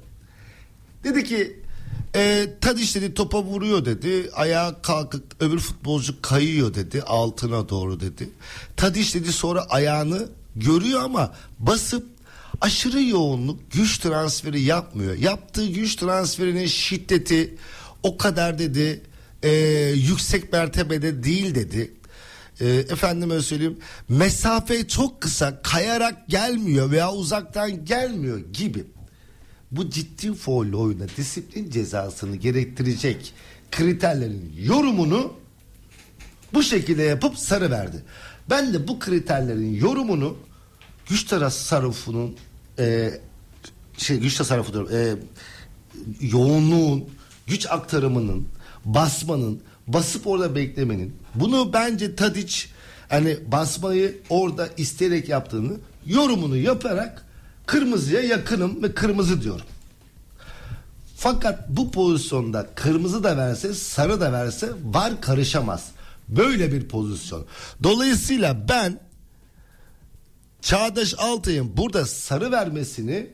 Dedi 1.04 1.24
ki 1.24 1.60
e, 2.14 2.48
Tadiş 2.60 2.94
dedi 2.94 3.14
topa 3.14 3.42
vuruyor 3.42 3.84
dedi. 3.84 4.30
Ayağa 4.34 4.82
kalkıp 4.82 5.42
öbür 5.42 5.58
futbolcu 5.58 6.22
kayıyor 6.22 6.74
dedi. 6.74 7.02
Altına 7.02 7.68
doğru 7.68 8.00
dedi. 8.00 8.30
Tadiş 8.76 9.14
dedi 9.14 9.32
sonra 9.32 9.64
ayağını 9.64 10.28
görüyor 10.56 11.02
ama 11.02 11.34
basıp 11.58 12.11
aşırı 12.62 13.02
yoğunluk 13.02 13.72
güç 13.72 13.98
transferi 13.98 14.60
yapmıyor. 14.60 15.16
Yaptığı 15.16 15.66
güç 15.66 15.96
transferinin 15.96 16.66
şiddeti 16.66 17.56
o 18.02 18.16
kadar 18.16 18.58
dedi 18.58 19.00
e, 19.42 19.50
yüksek 19.94 20.52
mertebede 20.52 21.22
değil 21.22 21.54
dedi. 21.54 21.92
E, 22.60 22.68
efendime 22.68 23.40
söyleyeyim 23.40 23.78
mesafe 24.08 24.88
çok 24.88 25.20
kısa 25.20 25.62
kayarak 25.62 26.28
gelmiyor 26.28 26.90
veya 26.90 27.12
uzaktan 27.12 27.84
gelmiyor 27.84 28.38
gibi 28.52 28.84
bu 29.70 29.90
ciddi 29.90 30.34
foul 30.34 30.72
oyuna 30.72 31.08
disiplin 31.16 31.70
cezasını 31.70 32.36
gerektirecek 32.36 33.34
kriterlerin 33.70 34.52
yorumunu 34.58 35.32
bu 36.54 36.62
şekilde 36.62 37.02
yapıp 37.02 37.38
sarı 37.38 37.70
verdi. 37.70 38.02
Ben 38.50 38.74
de 38.74 38.88
bu 38.88 38.98
kriterlerin 38.98 39.74
yorumunu 39.74 40.36
güç 41.08 41.24
tasarrufunun 41.24 42.36
e, 42.78 43.10
şey 43.98 44.18
güç 44.18 44.36
tasarrufu 44.36 44.72
diyorum, 44.72 44.90
e, 44.92 45.14
yoğunluğun 46.20 47.04
güç 47.46 47.66
aktarımının 47.70 48.48
basmanın 48.84 49.60
basıp 49.86 50.26
orada 50.26 50.54
beklemenin 50.54 51.16
bunu 51.34 51.72
bence 51.72 52.16
Tadic 52.16 52.56
hani 53.08 53.36
basmayı 53.52 54.20
orada 54.30 54.68
isteyerek 54.76 55.28
yaptığını 55.28 55.72
yorumunu 56.06 56.56
yaparak 56.56 57.26
kırmızıya 57.66 58.20
yakınım 58.20 58.82
ve 58.82 58.94
kırmızı 58.94 59.42
diyorum. 59.42 59.66
Fakat 61.16 61.68
bu 61.68 61.90
pozisyonda 61.90 62.66
kırmızı 62.74 63.24
da 63.24 63.36
verse 63.36 63.74
sarı 63.74 64.20
da 64.20 64.32
verse 64.32 64.70
var 64.84 65.20
karışamaz. 65.20 65.90
Böyle 66.28 66.72
bir 66.72 66.88
pozisyon. 66.88 67.44
Dolayısıyla 67.82 68.68
ben 68.68 69.00
Çağdaş 70.62 71.14
Altay'ın 71.18 71.76
burada 71.76 72.06
sarı 72.06 72.52
vermesini 72.52 73.26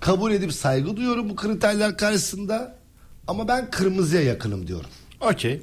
kabul 0.00 0.32
edip 0.32 0.52
saygı 0.52 0.96
duyuyorum 0.96 1.28
bu 1.30 1.36
kriterler 1.36 1.96
karşısında 1.96 2.78
ama 3.26 3.48
ben 3.48 3.70
kırmızıya 3.70 4.22
yakınım 4.22 4.66
diyorum. 4.66 4.90
Okey. 5.20 5.62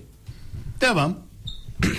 Devam. 0.81 1.17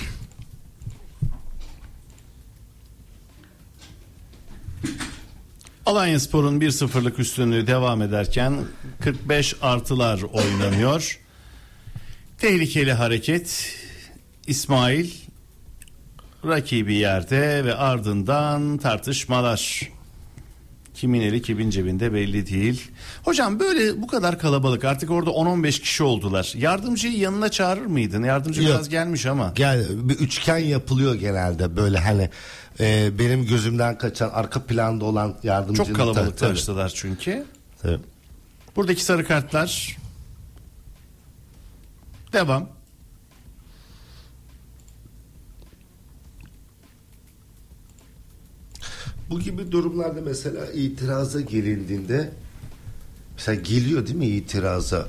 Alanya 5.85 6.19
Spor'un 6.19 6.59
1-0'lık 6.59 7.19
üstünlüğü 7.19 7.67
devam 7.67 8.01
ederken 8.01 8.65
45 9.01 9.55
artılar 9.61 10.21
oynanıyor. 10.21 11.19
Tehlikeli 12.37 12.93
hareket. 12.93 13.75
İsmail 14.47 15.22
rakibi 16.45 16.93
yerde 16.93 17.65
ve 17.65 17.75
ardından 17.75 18.77
tartışmalar. 18.77 19.89
Kimin 20.93 21.21
eli 21.21 21.41
kimin 21.41 21.69
cebinde 21.69 22.13
belli 22.13 22.47
değil. 22.47 22.91
Hocam 23.23 23.59
böyle 23.59 24.01
bu 24.01 24.07
kadar 24.07 24.39
kalabalık 24.39 24.85
artık 24.85 25.11
orada 25.11 25.29
10-15 25.29 25.81
kişi 25.81 26.03
oldular. 26.03 26.53
Yardımcıyı 26.55 27.17
yanına 27.17 27.49
çağırır 27.49 27.85
mıydın? 27.85 28.23
Yardımcı 28.23 28.61
Yok. 28.61 28.71
biraz 28.71 28.89
gelmiş 28.89 29.25
ama. 29.25 29.51
Gel 29.55 29.85
bir 30.09 30.15
üçgen 30.15 30.57
yapılıyor 30.57 31.15
genelde 31.15 31.75
böyle 31.75 31.99
hani 31.99 32.29
e, 32.79 33.19
benim 33.19 33.45
gözümden 33.45 33.97
kaçan 33.97 34.29
arka 34.29 34.63
planda 34.63 35.05
olan 35.05 35.35
yardımcı. 35.43 35.83
Çok 35.83 35.95
kalabalık 35.95 36.37
tanıştılar 36.37 36.89
çünkü. 36.95 37.45
Tabii. 37.81 37.99
Buradaki 38.75 39.03
sarı 39.03 39.27
kartlar. 39.27 39.97
Devam. 42.33 42.69
Bu 49.33 49.39
gibi 49.39 49.71
durumlarda 49.71 50.21
mesela 50.21 50.71
itiraza 50.71 51.41
gelindiğinde 51.41 52.31
mesela 53.35 53.61
geliyor 53.61 54.07
değil 54.07 54.17
mi 54.17 54.27
itiraza? 54.27 55.07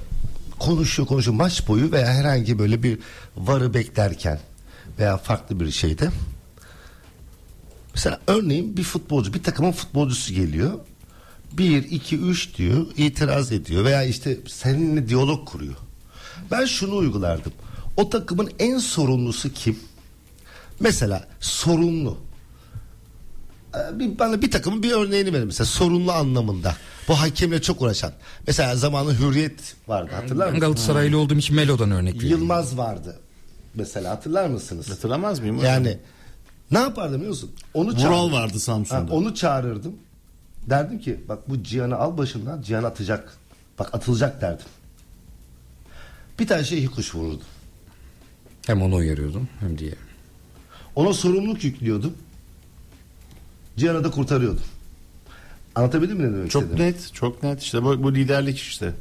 Konuşuyor 0.58 1.08
konuşuyor 1.08 1.36
maç 1.36 1.68
boyu 1.68 1.92
veya 1.92 2.06
herhangi 2.06 2.58
böyle 2.58 2.82
bir 2.82 2.98
varı 3.36 3.74
beklerken 3.74 4.40
veya 4.98 5.16
farklı 5.16 5.60
bir 5.60 5.70
şeyde 5.70 6.10
mesela 7.94 8.20
örneğin 8.26 8.76
bir 8.76 8.82
futbolcu 8.82 9.34
bir 9.34 9.42
takımın 9.42 9.72
futbolcusu 9.72 10.34
geliyor. 10.34 10.72
Bir 11.52 11.82
iki 11.82 12.18
üç 12.18 12.56
diyor 12.56 12.86
itiraz 12.96 13.52
ediyor 13.52 13.84
veya 13.84 14.02
işte 14.02 14.38
seninle 14.46 15.08
diyalog 15.08 15.48
kuruyor. 15.48 15.76
Ben 16.50 16.64
şunu 16.64 16.96
uygulardım. 16.96 17.52
O 17.96 18.10
takımın 18.10 18.50
en 18.58 18.78
sorumlusu 18.78 19.52
kim? 19.52 19.78
Mesela 20.80 21.28
sorumlu 21.40 22.23
bir, 23.92 24.18
bana 24.18 24.42
bir 24.42 24.50
takımın 24.50 24.82
bir 24.82 24.92
örneğini 24.92 25.32
verin 25.32 25.46
mesela 25.46 25.66
sorumlu 25.66 26.12
anlamında. 26.12 26.76
Bu 27.08 27.20
hakemle 27.20 27.62
çok 27.62 27.82
uğraşan. 27.82 28.12
Mesela 28.46 28.76
zamanı 28.76 29.18
Hürriyet 29.18 29.74
vardı 29.88 30.10
hatırlar 30.14 30.46
mısın? 30.46 30.60
Galatasaraylı 30.60 31.18
olduğum 31.18 31.34
için 31.38 31.56
Melo'dan 31.56 31.90
örnek 31.90 32.14
veriyorum. 32.14 32.38
Yılmaz 32.40 32.76
vardı. 32.78 33.16
Mesela 33.74 34.10
hatırlar 34.10 34.48
mısınız? 34.48 34.90
Hatırlamaz 34.90 35.40
mıyım? 35.40 35.64
Yani 35.64 35.98
ne 36.70 36.78
yapardım 36.78 37.14
biliyor 37.16 37.30
musun? 37.30 37.50
Onu 37.74 37.88
Vural 37.90 37.98
çağırırdım. 38.00 38.32
vardı 38.32 38.52
Ha, 38.52 38.58
Samsun'da. 38.58 39.12
onu 39.12 39.34
çağırırdım. 39.34 39.94
Derdim 40.70 40.98
ki 40.98 41.20
bak 41.28 41.48
bu 41.48 41.62
Cihan'ı 41.62 41.96
al 41.96 42.18
başından 42.18 42.62
Cihan 42.62 42.84
atacak. 42.84 43.34
Bak 43.78 43.94
atılacak 43.94 44.40
derdim. 44.40 44.66
Bir 46.38 46.46
tane 46.46 46.64
şey 46.64 46.86
kuş 46.86 47.14
vururdum. 47.14 47.46
Hem 48.66 48.82
onu 48.82 48.94
uyarıyordum 48.94 49.48
hem 49.60 49.78
diye. 49.78 49.94
Ona 50.94 51.12
sorumluluk 51.12 51.64
yüklüyordum. 51.64 52.14
Cihan'ı 53.76 54.04
da 54.04 54.10
kurtarıyordum. 54.10 54.62
Anlatabildim 55.74 56.16
mi 56.16 56.22
ne 56.32 56.36
demek 56.36 56.50
Çok 56.50 56.62
istediğimi? 56.62 56.92
net, 56.92 57.14
çok 57.14 57.42
net. 57.42 57.62
İşte 57.62 57.82
bu, 57.82 58.02
bu 58.02 58.14
liderlik 58.14 58.58
işte. 58.58 58.92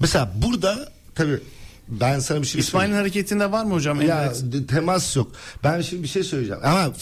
Mesela 0.00 0.32
burada 0.34 0.92
tabii 1.14 1.40
ben 1.88 2.18
sana 2.18 2.42
bir 2.42 2.46
şey 2.46 2.60
İsmail'in 2.60 2.94
hareketinde 2.94 3.52
var 3.52 3.64
mı 3.64 3.74
hocam? 3.74 4.00
Ya 4.02 4.32
temas 4.68 5.16
yok. 5.16 5.32
Ben 5.64 5.80
şimdi 5.80 6.02
bir 6.02 6.08
şey 6.08 6.22
söyleyeceğim. 6.22 6.62
Ama 6.64 6.92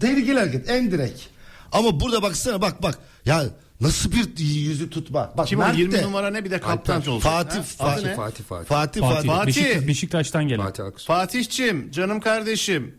tehlikeli 0.00 0.38
hareket 0.38 0.70
en 0.70 0.90
direkt. 0.90 1.20
Ama 1.72 2.00
burada 2.00 2.22
baksana 2.22 2.60
bak 2.60 2.82
bak. 2.82 2.98
Ya 3.24 3.44
nasıl 3.80 4.12
bir 4.12 4.44
yüzü 4.44 4.90
tutma. 4.90 5.32
Bak 5.36 5.46
Kim 5.46 5.58
o? 5.58 5.62
Mert 5.62 5.78
20 5.78 5.92
de- 5.92 6.02
numara 6.02 6.30
ne 6.30 6.44
bir 6.44 6.50
de 6.50 6.60
kaptan 6.60 7.06
olacak. 7.06 7.22
Fatih? 7.32 7.62
Fatih? 7.62 8.16
Fatih 8.16 8.44
Fatih. 8.44 8.44
Fatih, 8.68 9.00
Fatih, 9.00 9.00
Fatih. 9.00 9.28
Fatih. 9.28 9.46
Beşiktaş, 9.46 9.86
Beşiktaş'tan 9.88 10.48
gelen. 10.48 10.64
Fatih 10.64 10.84
Aksu. 10.84 11.06
Fatih'cim 11.06 11.90
canım 11.90 12.20
kardeşim. 12.20 12.94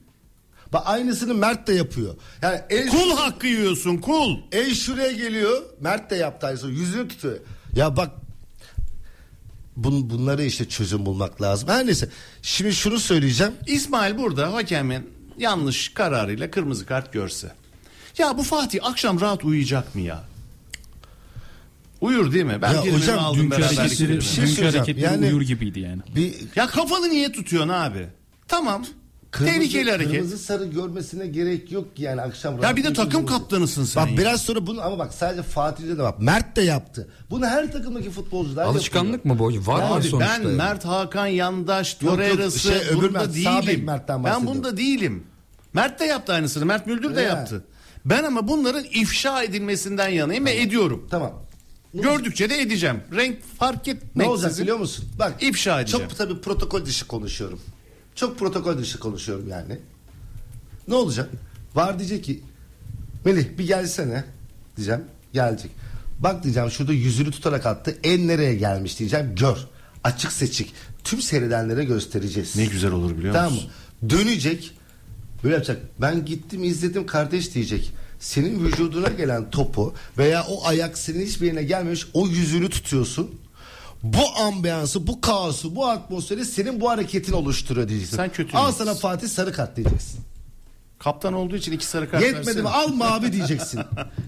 Bak 0.73 0.81
aynısını 0.85 1.33
Mert 1.33 1.67
de 1.67 1.73
yapıyor. 1.73 2.15
Yani 2.41 2.61
el, 2.69 2.88
Kul 2.89 3.11
hakkı 3.17 3.47
yiyorsun 3.47 3.97
kul. 3.97 4.38
el 4.51 4.73
şuraya 4.75 5.11
geliyor. 5.11 5.61
Mert 5.81 6.11
de 6.11 6.15
yaptı 6.15 6.47
aynısını. 6.47 6.71
Yüzünü 6.71 7.07
tutuyor. 7.07 7.38
Ya 7.75 7.97
bak 7.97 8.11
bun, 9.75 10.09
bunları 10.09 10.43
işte 10.43 10.69
çözüm 10.69 11.05
bulmak 11.05 11.41
lazım. 11.41 11.69
Her 11.69 11.85
neyse. 11.85 12.09
Şimdi 12.41 12.73
şunu 12.73 12.99
söyleyeceğim. 12.99 13.53
İsmail 13.67 14.17
burada 14.17 14.53
hakemin 14.53 15.09
yanlış 15.38 15.89
kararıyla 15.89 16.51
kırmızı 16.51 16.85
kart 16.85 17.13
görse. 17.13 17.51
Ya 18.17 18.38
bu 18.38 18.43
Fatih 18.43 18.79
akşam 18.83 19.21
rahat 19.21 19.43
uyuyacak 19.45 19.95
mı 19.95 20.01
ya? 20.01 20.23
Uyur 22.01 22.31
değil 22.31 22.45
mi? 22.45 22.59
Ben 22.61 22.73
Ya 22.73 22.93
hocam, 22.93 23.19
aldım 23.19 23.41
Dünkü 23.51 23.63
hareketleri, 23.63 23.97
primimi. 24.07 24.23
şey 24.23 24.45
dünkü 24.47 24.63
hareketleri 24.63 25.01
Yani- 25.01 25.25
uyur 25.25 25.41
gibiydi 25.41 25.79
yani. 25.79 26.01
Bir 26.15 26.33
Ya 26.55 26.67
kafanı 26.67 27.09
niye 27.09 27.31
tutuyorsun 27.31 27.69
abi? 27.69 28.07
Tamam. 28.47 28.85
Kırmızı, 29.31 29.53
Tehlikeli 29.59 29.91
hareket. 29.91 30.12
Kırmızı 30.13 30.38
sarı 30.38 30.65
görmesine 30.65 31.27
gerek 31.27 31.71
yok 31.71 31.95
ki 31.95 32.03
yani 32.03 32.21
akşam. 32.21 32.62
Ya 32.62 32.75
bir 32.75 32.83
de 32.83 32.93
takım 32.93 33.27
diye. 33.27 33.38
kaptanısın 33.38 33.83
sen. 33.86 34.03
Bak 34.03 34.12
ya. 34.12 34.17
biraz 34.17 34.41
sonra 34.41 34.67
bunu 34.67 34.81
ama 34.81 35.00
bak 35.00 35.13
sadece 35.13 35.43
Fatih'de 35.43 35.98
de 35.98 36.03
bak 36.03 36.19
Mert 36.21 36.55
de 36.55 36.62
yaptı. 36.62 37.07
Bunu 37.29 37.45
her 37.45 37.71
takımdaki 37.71 38.09
futbolcular 38.09 38.65
Alışkanlık 38.65 39.13
yapıyor. 39.25 39.36
mı 39.36 39.39
bu? 39.39 39.71
Var 39.71 39.89
mı 39.89 39.95
Abi 39.95 40.03
sonuçta? 40.03 40.19
ben 40.19 40.43
yani? 40.43 40.55
Mert 40.55 40.86
Hakan 40.86 41.27
Yandaş 41.27 41.93
Torreira'sı 41.93 42.59
şey, 42.59 42.77
öbür 42.89 42.95
bunda 43.07 43.19
Mert, 43.19 43.36
değilim. 43.36 43.86
Mert'ten 43.86 44.24
Ben 44.24 44.45
bunda 44.45 44.77
değilim. 44.77 45.24
Mert 45.74 46.00
de 46.00 46.05
yaptı 46.05 46.33
aynısını. 46.33 46.65
Mert 46.65 46.87
Müldür 46.87 47.15
de 47.15 47.22
Ya. 47.22 47.27
yaptı. 47.27 47.63
Ben 48.05 48.24
ama 48.24 48.48
bunların 48.48 48.83
ifşa 48.92 49.44
edilmesinden 49.44 50.09
yanayım 50.09 50.46
ve 50.46 50.61
ediyorum. 50.61 51.07
Tamam. 51.11 51.31
Gördükçe 51.94 52.50
de 52.50 52.61
edeceğim. 52.61 53.01
Renk 53.15 53.37
fark 53.59 53.87
Ne 53.87 53.94
etmek 53.94 54.27
olacak 54.29 54.59
biliyor 54.59 54.77
musun? 54.77 55.05
Bak 55.20 55.33
İfşa 55.44 55.81
edeceğim. 55.81 56.07
Çok 56.09 56.18
tabii 56.18 56.42
protokol 56.42 56.85
dışı 56.85 57.07
konuşuyorum. 57.07 57.59
Çok 58.20 58.40
protokol 58.40 58.77
dışı 58.77 59.00
konuşuyorum 59.00 59.48
yani. 59.50 59.79
Ne 60.88 60.96
olacak? 60.96 61.29
Var 61.75 62.00
diyecek 62.00 62.24
ki 62.24 62.44
Melih 63.25 63.46
bir 63.58 63.68
gelsene 63.68 64.24
diyeceğim. 64.77 65.01
Gelecek. 65.34 65.72
Bak 66.20 66.44
diyeceğim 66.44 66.72
şurada 66.72 66.94
yüzünü 66.94 67.32
tutarak 67.32 67.66
attı. 67.66 67.98
En 68.03 68.27
nereye 68.27 68.55
gelmiş 68.55 69.00
diyeceğim. 69.00 69.36
Gör. 69.36 69.58
Açık 70.03 70.32
seçik. 70.32 70.74
Tüm 71.03 71.22
seyredenlere 71.22 71.84
göstereceğiz. 71.84 72.55
Ne 72.55 72.66
güzel 72.66 72.92
olur 72.92 73.18
biliyor 73.18 73.34
Tamam 73.34 73.53
musun? 73.53 73.70
Dönecek. 74.10 74.77
Böyle 75.44 75.55
yapacak. 75.55 75.82
Ben 76.01 76.25
gittim 76.25 76.64
izledim 76.64 77.05
kardeş 77.05 77.55
diyecek. 77.55 77.94
Senin 78.20 78.66
vücuduna 78.66 79.08
gelen 79.10 79.50
topu 79.50 79.94
veya 80.18 80.44
o 80.44 80.68
ayak 80.68 80.98
senin 80.98 81.25
hiçbir 81.25 81.46
yerine 81.46 81.64
gelmemiş 81.64 82.08
o 82.14 82.27
yüzünü 82.27 82.70
tutuyorsun. 82.70 83.36
Bu 84.03 84.38
ambiyansı, 84.40 85.07
bu 85.07 85.22
kaosu, 85.22 85.75
bu 85.75 85.88
atmosferi 85.88 86.46
senin 86.46 86.81
bu 86.81 86.90
hareketin 86.90 87.33
oluşturuyor 87.33 87.88
diyeceksin. 87.90 88.18
Sen 88.18 88.31
kötü 88.31 88.57
Al 88.57 88.72
sana 88.72 88.94
Fatih 88.96 89.27
sarı 89.27 89.53
kart 89.53 89.75
diyeceksin. 89.75 90.20
Kaptan 91.00 91.33
olduğu 91.33 91.55
için 91.55 91.72
iki 91.72 91.85
sarı 91.85 92.12
kart 92.12 92.24
Yetmedi 92.24 92.48
versene. 92.48 92.62
mi 92.64 92.70
al 92.70 92.88
mavi 92.88 93.33
diyeceksin. 93.33 93.81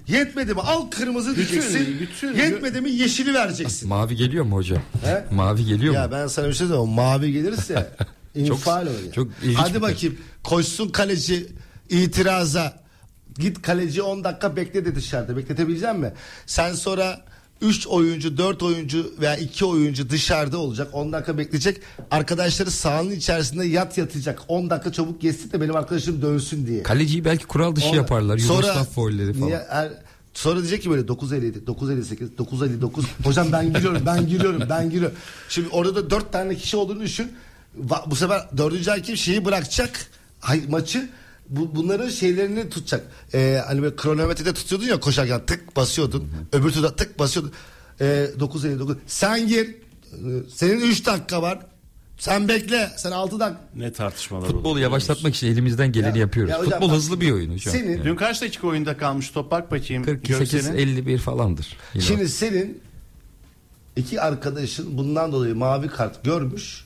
Yetmedi 0.07 0.53
mi 0.53 0.61
al 0.61 0.81
kırmızı 0.91 1.35
diyeceksin. 1.35 1.97
bütün- 1.99 2.35
Yetmedi 2.35 2.81
mi 2.81 2.89
yeşili 2.91 3.33
vereceksin. 3.33 3.89
Mavi 3.89 4.15
geliyor 4.15 4.45
mu 4.45 4.55
hocam? 4.55 4.81
He? 5.03 5.25
Mavi 5.31 5.65
geliyor 5.65 5.93
Ya 5.93 6.03
mu? 6.05 6.11
ben 6.11 6.27
sana 6.27 6.47
bir 6.47 6.53
şey 6.53 6.67
söyleyeyim. 6.67 6.89
Mavi 6.91 7.31
gelirse 7.31 7.89
infial 8.35 8.81
oluyor. 8.87 9.13
çok 9.15 9.27
ilginç 9.43 9.57
Hadi 9.57 9.73
bir 9.73 9.81
bakayım. 9.81 10.17
Koşsun 10.43 10.89
kaleci 10.89 11.47
itiraza. 11.89 12.81
Git 13.39 13.61
kaleci 13.61 14.01
10 14.01 14.23
dakika 14.23 14.55
bekle 14.55 14.85
de 14.85 14.95
dışarıda. 14.95 15.37
Bekletebilecek 15.37 15.95
mi? 15.95 16.13
Sen 16.45 16.73
sonra 16.73 17.21
3 17.61 17.87
oyuncu, 17.87 18.37
4 18.37 18.63
oyuncu 18.63 19.13
veya 19.21 19.35
2 19.37 19.65
oyuncu 19.65 20.09
dışarıda 20.09 20.57
olacak. 20.57 20.87
10 20.93 21.13
dakika 21.13 21.37
bekleyecek. 21.37 21.81
Arkadaşları 22.11 22.71
sahanın 22.71 23.11
içerisinde 23.11 23.65
yat 23.65 23.97
yatacak. 23.97 24.39
10 24.47 24.69
dakika 24.69 24.91
çabuk 24.91 25.21
geçsin 25.21 25.51
de 25.51 25.61
benim 25.61 25.75
arkadaşım 25.75 26.21
dönsün 26.21 26.67
diye. 26.67 26.83
Kaleciyi 26.83 27.25
belki 27.25 27.45
kural 27.45 27.75
dışı 27.75 27.85
Ondan- 27.87 27.97
yaparlar. 27.97 28.37
Yugoslav 28.37 28.83
falan. 28.83 29.33
Niye 29.47 29.61
her- 29.69 29.91
sonra 30.33 30.59
diyecek 30.59 30.81
ki 30.83 30.89
böyle 30.89 31.07
957, 31.07 31.67
958, 31.67 32.37
959. 32.37 33.05
Hocam 33.23 33.51
ben 33.51 33.73
giriyorum, 33.73 34.01
ben 34.05 34.27
giriyorum, 34.27 34.63
ben 34.69 34.89
giriyorum. 34.89 35.17
Şimdi 35.49 35.67
orada 35.69 35.95
da 35.95 36.09
dört 36.09 36.31
tane 36.33 36.55
kişi 36.55 36.77
olduğunu 36.77 37.01
düşün. 37.01 37.31
Bu 38.07 38.15
sefer 38.15 38.41
dördüncü 38.57 38.89
hakem 38.89 39.17
şeyi 39.17 39.45
bırakacak. 39.45 40.05
Hay, 40.39 40.63
maçı 40.69 41.09
bu, 41.51 41.75
bunların 41.75 42.09
şeylerini 42.09 42.69
tutacak. 42.69 43.03
Ee, 43.33 43.61
hani 43.67 43.81
böyle 43.81 43.95
kronometrede 43.95 44.53
tutuyordun 44.53 44.87
ya 44.87 44.99
koşarken 44.99 45.45
tık 45.45 45.75
basıyordun. 45.75 46.27
Öbür 46.51 46.71
turda 46.71 46.95
tık 46.95 47.19
basıyordun. 47.19 47.51
Ee, 48.01 48.27
959. 48.39 48.95
Sen 49.07 49.47
gir. 49.47 49.67
Ee, 49.67 50.15
Senin 50.55 50.81
3 50.81 51.05
dakika 51.05 51.41
var. 51.41 51.59
Sen 52.17 52.47
bekle. 52.47 52.89
Sen 52.97 53.11
6 53.11 53.39
dakika. 53.39 53.61
Ne 53.75 53.91
tartışmalar. 53.91 54.47
Futbolu 54.47 54.79
yavaşlatmak 54.79 55.35
için 55.35 55.47
elimizden 55.47 55.91
geleni 55.91 56.17
Ya- 56.17 56.21
yapıyoruz. 56.21 56.51
ya 56.51 56.59
hocam 56.59 56.71
Futbol 56.71 56.87
bak, 56.89 56.95
hızlı 56.95 57.21
bir 57.21 57.31
oyun 57.31 57.53
hocam. 57.53 57.73
senin- 57.73 57.91
Yani. 57.91 58.03
Dün 58.03 58.15
kaç 58.15 58.41
dakika 58.41 58.67
oyunda 58.67 58.97
kalmış 58.97 59.29
top 59.29 59.51
bak 59.51 59.71
bakayım. 59.71 60.03
48 60.03 60.51
Görsel'in. 60.51 60.77
51 60.77 61.17
falandır. 61.17 61.77
Yine 61.93 62.03
Şimdi 62.05 62.29
senin 62.29 62.81
iki 63.95 64.21
arkadaşın 64.21 64.97
bundan 64.97 65.31
dolayı 65.31 65.55
mavi 65.55 65.87
kart 65.87 66.23
görmüş. 66.23 66.85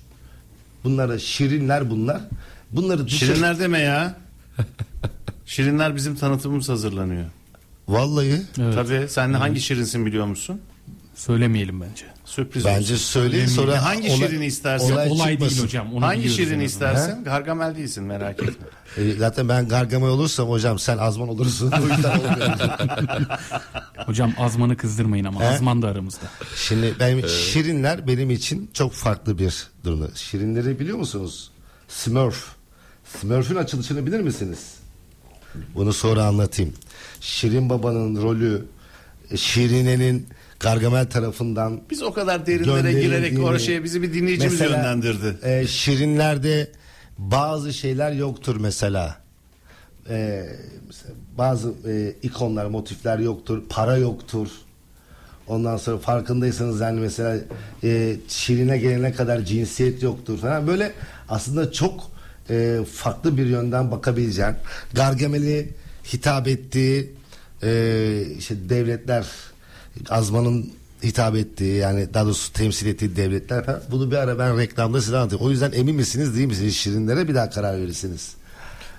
Bunlara 0.84 1.19
şirinler 1.19 1.89
bunlar. 1.89 2.21
Bunları 2.71 3.06
dışarı... 3.08 3.30
Şirinler 3.32 3.60
deme 3.60 3.80
ya. 3.80 4.15
Şirinler 5.46 5.96
bizim 5.96 6.15
tanıtımımız 6.15 6.70
hazırlanıyor. 6.70 7.26
Vallahi 7.88 8.41
Evet. 8.60 8.74
Tabii 8.76 9.06
sen 9.10 9.34
hangi 9.34 9.62
şirinsin 9.62 10.06
biliyor 10.06 10.26
musun? 10.26 10.62
Söylemeyelim 11.15 11.82
bence. 11.82 12.06
Sürpriz 12.26 12.65
bence 12.65 12.94
olsun. 12.94 13.06
söyleyin 13.06 13.46
sonra 13.46 13.86
hangi 13.86 14.10
olay- 14.10 14.18
şirini 14.18 14.46
istersen. 14.46 14.91
olay 14.91 15.10
Olay 15.10 15.32
çıkmasın. 15.32 15.56
değil 15.56 15.63
hocam. 15.68 15.94
Onu 15.94 16.06
hangi 16.06 16.30
şirini 16.30 16.63
istersen? 16.63 17.24
Gargamel 17.24 17.76
değilsin 17.76 18.04
merak 18.04 18.44
etme. 18.44 18.65
E, 18.98 19.12
zaten 19.12 19.50
ben 19.50 19.68
Gargamel 19.68 20.10
olursam 20.10 20.50
hocam 20.50 20.80
sen 20.80 20.98
Azman 20.98 21.30
olursun. 21.30 21.72
O 21.72 21.88
yüzden 21.96 22.20
olmuyor. 22.20 22.50
Hocam 24.06 24.34
Azman'ı 24.38 24.78
kızdırmayın 24.78 25.26
ama 25.26 25.41
He? 25.41 25.48
Azman 25.48 25.82
da 25.82 25.88
aramızda. 25.88 26.26
Şimdi 26.56 26.94
benim 27.00 27.28
şirinler 27.28 28.08
benim 28.08 28.30
için 28.32 28.70
çok 28.74 28.94
farklı 28.94 29.38
bir 29.39 29.68
durumda. 29.84 30.08
Şirinleri 30.15 30.80
biliyor 30.80 30.98
musunuz? 30.98 31.52
Smurf. 31.88 32.55
Smurf'ün 33.06 33.56
açılışını 33.56 34.06
bilir 34.06 34.20
misiniz? 34.20 34.60
Bunu 35.76 35.94
sonra 35.94 36.24
anlatayım. 36.26 36.74
Şirin 37.22 37.70
Baba'nın 37.70 38.22
rolü 38.22 38.65
e, 39.32 39.38
Şirine'nin 39.38 40.28
Gargamel 40.60 41.10
tarafından 41.10 41.82
Biz 41.89 42.04
o 42.04 42.13
kadar 42.13 42.46
derinlere 42.46 42.91
girerek 43.02 43.34
gönderildiğini- 43.34 43.56
o 43.56 43.60
şeye 43.60 43.84
bizi 43.84 44.02
bir 44.02 44.13
dinleyicimiz 44.13 44.54
Mesela, 44.60 44.78
yönlendirdi. 44.78 45.38
e, 45.44 45.68
şirinlerde 45.68 46.72
bazı 47.18 47.74
şeyler 47.74 48.12
yoktur 48.12 48.56
mesela. 48.60 49.18
E, 50.10 50.46
mesela 50.88 51.13
bazı 51.38 51.74
e, 51.88 52.15
ikonlar, 52.24 52.65
motifler 52.65 53.20
yoktur. 53.20 53.63
Para 53.70 53.98
yoktur. 53.98 54.48
Ondan 55.48 55.78
sonra 55.78 55.98
farkındaysanız 55.98 56.80
yani 56.80 57.00
mesela 57.00 57.38
e, 57.84 58.15
Şirin'e 58.28 58.78
gelene 58.78 59.13
kadar 59.13 59.39
cinsiyet 59.41 60.04
yoktur 60.04 60.38
falan. 60.38 60.68
Böyle 60.68 60.91
aslında 61.30 61.72
çok 61.72 62.12
e, 62.49 62.79
farklı 62.93 63.38
bir 63.38 63.45
yönden 63.45 63.91
bakabileceğin. 63.91 64.55
Gargamel'i 64.93 65.69
hitap 66.13 66.47
ettiği 66.47 67.12
e, 67.63 68.21
işte 68.38 68.69
devletler 68.69 69.25
azmanın 70.10 70.71
hitap 71.03 71.36
ettiği 71.36 71.75
yani 71.75 72.13
daha 72.13 72.25
doğrusu 72.25 72.53
temsil 72.53 72.88
ettiği 72.88 73.15
devletler 73.15 73.65
falan. 73.65 73.81
Bunu 73.91 74.12
bir 74.12 74.15
ara 74.15 74.39
ben 74.39 74.58
reklamda 74.58 75.01
size 75.01 75.17
anlatayım. 75.17 75.45
O 75.45 75.49
yüzden 75.51 75.71
emin 75.71 75.95
misiniz 75.95 76.36
değil 76.36 76.47
misiniz 76.47 76.75
Şirinlere 76.75 77.27
bir 77.27 77.36
daha 77.36 77.49
karar 77.49 77.77
verirsiniz. 77.81 78.36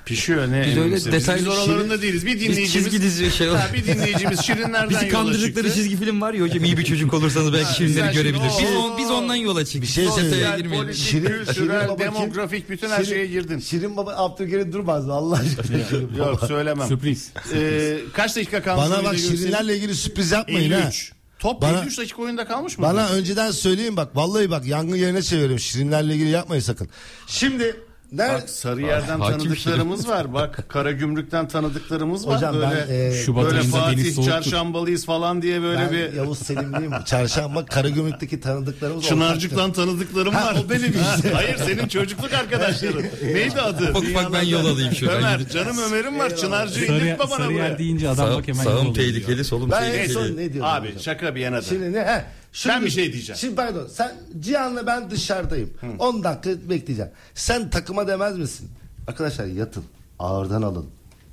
Pişiyor 0.06 0.50
ne? 0.52 0.66
Biz 0.66 0.76
öyle 0.78 1.04
detaylı 1.12 1.40
biz 1.40 1.48
oralarında 1.48 2.02
değiliz. 2.02 2.26
Bir 2.26 2.34
Biz 2.34 2.40
dinleyicimiz. 2.40 2.72
çizgi 2.72 3.02
dizi 3.02 3.30
şey 3.30 3.48
Ha, 3.48 3.68
bir 3.74 3.86
dinleyicimiz 3.86 4.40
şirinlerden 4.40 4.90
Bizi 4.90 5.04
yola 5.04 5.12
kandırdıkları 5.12 5.66
çıktı. 5.66 5.74
çizgi 5.74 5.96
film 5.96 6.20
var 6.20 6.34
ya 6.34 6.42
hocam 6.42 6.64
iyi 6.64 6.76
bir 6.78 6.84
çocuk 6.84 7.14
olursanız 7.14 7.52
belki 7.52 7.74
şirinleri 7.74 8.14
görebilir. 8.14 8.42
Biz, 8.60 8.76
on, 8.76 8.98
biz 8.98 9.10
ondan 9.10 9.34
yola 9.34 9.64
çıktık. 9.64 9.82
Bir 9.82 9.86
şey. 9.86 10.04
Sosyal, 10.06 10.62
politik, 10.62 11.04
Şirin- 11.06 11.44
kültürel, 11.44 11.86
Şirin 11.86 11.98
demografik 11.98 12.70
bütün 12.70 12.88
her 12.90 12.98
Şirin- 13.00 13.08
şeye 13.08 13.26
girdin. 13.26 13.58
Şirin 13.58 13.96
Baba 13.96 14.14
Abdülkerim 14.16 14.72
Durmaz 14.72 15.08
Allah 15.08 15.34
aşkına. 15.36 15.98
Yok 16.26 16.40
söylemem. 16.48 16.88
Sürpriz. 16.88 17.30
Ee, 17.54 17.96
kaç 18.12 18.36
dakika 18.36 18.62
kalmış? 18.62 18.90
Bana 18.90 19.04
bak? 19.04 19.18
Şirinlerle 19.18 19.76
ilgili 19.76 19.94
sürpriz 19.94 20.30
yapmayın 20.32 20.70
ha. 20.70 20.78
53. 20.78 21.12
Top 21.38 21.62
Bana- 21.62 21.78
53 21.80 21.98
dakika 21.98 22.22
oyunda 22.22 22.46
kalmış 22.46 22.78
mı? 22.78 22.82
Bana 22.84 23.08
önceden 23.08 23.50
söyleyin 23.50 23.96
bak 23.96 24.16
vallahi 24.16 24.50
bak 24.50 24.66
yangın 24.66 24.96
yerine 24.96 25.22
çeviriyorum. 25.22 25.58
Şirinlerle 25.58 26.14
ilgili 26.14 26.28
yapmayın 26.30 26.62
sakın. 26.62 26.88
Şimdi 27.26 27.76
nerede? 28.12 28.34
Bak 28.42 28.50
Sarıyer'den 28.50 29.20
Hakim 29.20 29.38
tanıdıklarımız 29.38 30.08
var. 30.08 30.34
Bak 30.34 30.64
Karagümrük'ten 30.68 31.48
tanıdıklarımız 31.48 32.26
var. 32.26 32.36
Hocam 32.36 32.54
böyle, 32.54 32.86
ben, 32.88 32.94
e, 32.94 33.12
Şubat 33.12 33.44
böyle 33.44 33.62
Fatih 33.62 34.24
çarşambalıyız 34.24 35.06
falan 35.06 35.42
diye 35.42 35.62
böyle 35.62 35.80
ben 35.80 35.90
bir 35.92 36.12
Yavuz 36.12 36.38
Selimliyim. 36.38 36.92
Çarşamba 37.06 37.64
Karagümrük'teki 37.66 38.40
tanıdıklarımız 38.40 39.04
Çınarcık'tan 39.04 39.72
tanıdıklarım 39.72 40.34
Ha, 40.34 40.46
var. 40.46 40.56
o 40.66 40.70
benim 40.70 40.94
işte. 41.16 41.30
Hayır 41.32 41.56
senin 41.56 41.88
çocukluk 41.88 42.32
arkadaşların. 42.32 43.02
Neydi 43.32 43.60
adı? 43.60 43.90
Ufak 43.90 44.02
ufak 44.02 44.32
ben 44.32 44.42
yol 44.42 44.66
alayım 44.66 44.94
şuradan. 44.94 45.16
Ömer 45.18 45.48
canım 45.48 45.76
Ömer'im 45.86 46.18
var. 46.18 46.30
Sarıyer, 46.30 46.66
indirtme 46.66 47.18
bana 47.18 47.28
Sarıyer 47.28 47.50
buraya. 47.70 47.78
deyince 47.78 48.08
adam 48.08 48.28
Sağ, 48.28 48.36
bak 48.36 48.48
hemen 48.48 48.64
sağım 48.64 48.92
tehlikeli, 48.94 49.44
solum 49.44 49.70
Ben 49.70 49.82
en 49.82 49.92
tehlikeli. 49.92 50.12
son 50.12 50.22
ne 50.36 50.52
diyordum 50.52 50.62
Abi 50.72 50.86
hocam? 50.88 51.00
şaka 51.00 51.34
bir 51.34 51.40
yana 51.40 51.56
da. 51.56 51.62
Şimdi 51.62 51.92
ne? 51.92 51.98
He, 52.04 52.24
şunu 52.56 52.72
Ben 52.72 52.84
bir 52.84 52.90
şey 52.90 53.12
diyeceğim. 53.12 53.38
Şimdi 53.38 53.54
pardon 53.54 53.86
sen 53.86 54.16
Cihan'la 54.40 54.86
ben 54.86 55.10
dışarıdayım. 55.10 55.70
10 55.98 56.24
dakika 56.24 56.70
bekleyeceğim. 56.70 57.10
Sen 57.34 57.70
takıma 57.70 58.08
demez 58.08 58.38
misin? 58.38 58.70
Arkadaşlar 59.08 59.46
yatın. 59.46 59.84
Ağırdan 60.18 60.62
alın. 60.62 60.86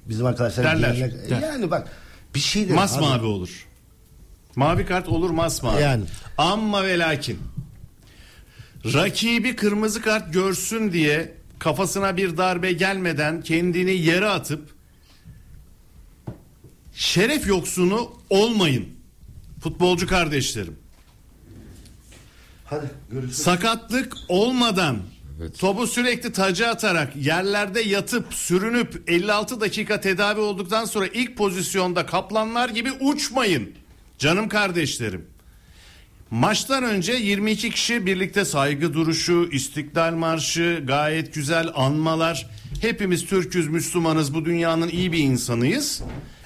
Bizim 0.05 0.25
arkadaşlar 0.25 0.65
Derler. 0.65 1.11
Der. 1.29 1.41
Yani 1.41 1.71
bak 1.71 1.87
bir 2.35 2.39
şey 2.39 2.69
de 2.69 2.73
Masmavi 2.73 3.25
olur. 3.25 3.67
Mavi 4.55 4.85
kart 4.85 5.07
olur 5.07 5.29
masmavi. 5.29 5.81
Yani. 5.81 6.03
Amma 6.37 6.83
ve 6.83 6.99
lakin. 6.99 7.39
Rakibi 8.85 9.55
kırmızı 9.55 10.01
kart 10.01 10.33
görsün 10.33 10.91
diye 10.91 11.33
kafasına 11.59 12.17
bir 12.17 12.37
darbe 12.37 12.71
gelmeden 12.71 13.41
kendini 13.41 13.91
yere 13.91 14.27
atıp 14.27 14.69
şeref 16.93 17.47
yoksunu 17.47 18.11
olmayın. 18.29 18.87
Futbolcu 19.61 20.07
kardeşlerim. 20.07 20.82
Hadi 22.65 22.85
görüşürüz. 23.11 23.37
Sakatlık 23.37 24.13
olmadan 24.29 24.97
Evet. 25.41 25.59
topu 25.59 25.87
sürekli 25.87 26.31
tacı 26.31 26.67
atarak 26.67 27.15
yerlerde 27.15 27.81
yatıp 27.81 28.33
sürünüp 28.33 29.03
56 29.07 29.61
dakika 29.61 30.01
tedavi 30.01 30.39
olduktan 30.39 30.85
sonra 30.85 31.07
ilk 31.07 31.37
pozisyonda 31.37 32.05
kaplanlar 32.05 32.69
gibi 32.69 32.91
uçmayın. 32.91 33.71
Canım 34.17 34.49
kardeşlerim. 34.49 35.25
Maçtan 36.31 36.83
önce 36.83 37.13
22 37.13 37.69
kişi 37.69 38.05
birlikte 38.05 38.45
saygı 38.45 38.93
duruşu, 38.93 39.49
istiklal 39.51 40.13
marşı, 40.13 40.83
gayet 40.87 41.33
güzel 41.33 41.69
anmalar. 41.75 42.49
Hepimiz 42.81 43.25
Türk'üz, 43.25 43.67
Müslümanız, 43.67 44.33
bu 44.33 44.45
dünyanın 44.45 44.89
iyi 44.89 45.11
bir 45.11 45.17
insanıyız. 45.17 46.01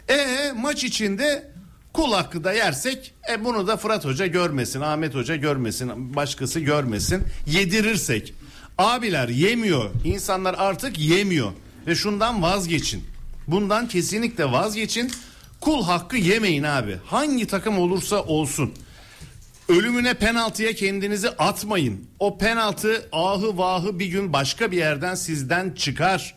E 0.09 0.17
maç 0.55 0.83
içinde 0.83 1.51
kul 1.97 2.13
hakkı 2.13 2.43
da 2.43 2.53
yersek 2.53 3.13
e 3.29 3.45
bunu 3.45 3.67
da 3.67 3.77
Fırat 3.77 4.05
Hoca 4.05 4.27
görmesin, 4.27 4.81
Ahmet 4.81 5.15
Hoca 5.15 5.35
görmesin, 5.35 6.15
başkası 6.15 6.59
görmesin. 6.59 7.23
Yedirirsek. 7.45 8.33
Abiler 8.77 9.29
yemiyor. 9.29 9.89
İnsanlar 10.05 10.55
artık 10.57 10.99
yemiyor. 10.99 11.51
Ve 11.87 11.95
şundan 11.95 12.41
vazgeçin. 12.41 13.03
Bundan 13.47 13.87
kesinlikle 13.87 14.51
vazgeçin. 14.51 15.11
Kul 15.61 15.83
hakkı 15.83 16.17
yemeyin 16.17 16.63
abi. 16.63 16.97
Hangi 17.05 17.47
takım 17.47 17.79
olursa 17.79 18.23
olsun. 18.23 18.73
Ölümüne 19.69 20.13
penaltıya 20.13 20.73
kendinizi 20.73 21.29
atmayın. 21.29 22.05
O 22.19 22.37
penaltı 22.37 23.09
ahı 23.11 23.57
vahı 23.57 23.99
bir 23.99 24.05
gün 24.05 24.33
başka 24.33 24.71
bir 24.71 24.77
yerden 24.77 25.15
sizden 25.15 25.71
çıkar. 25.71 26.35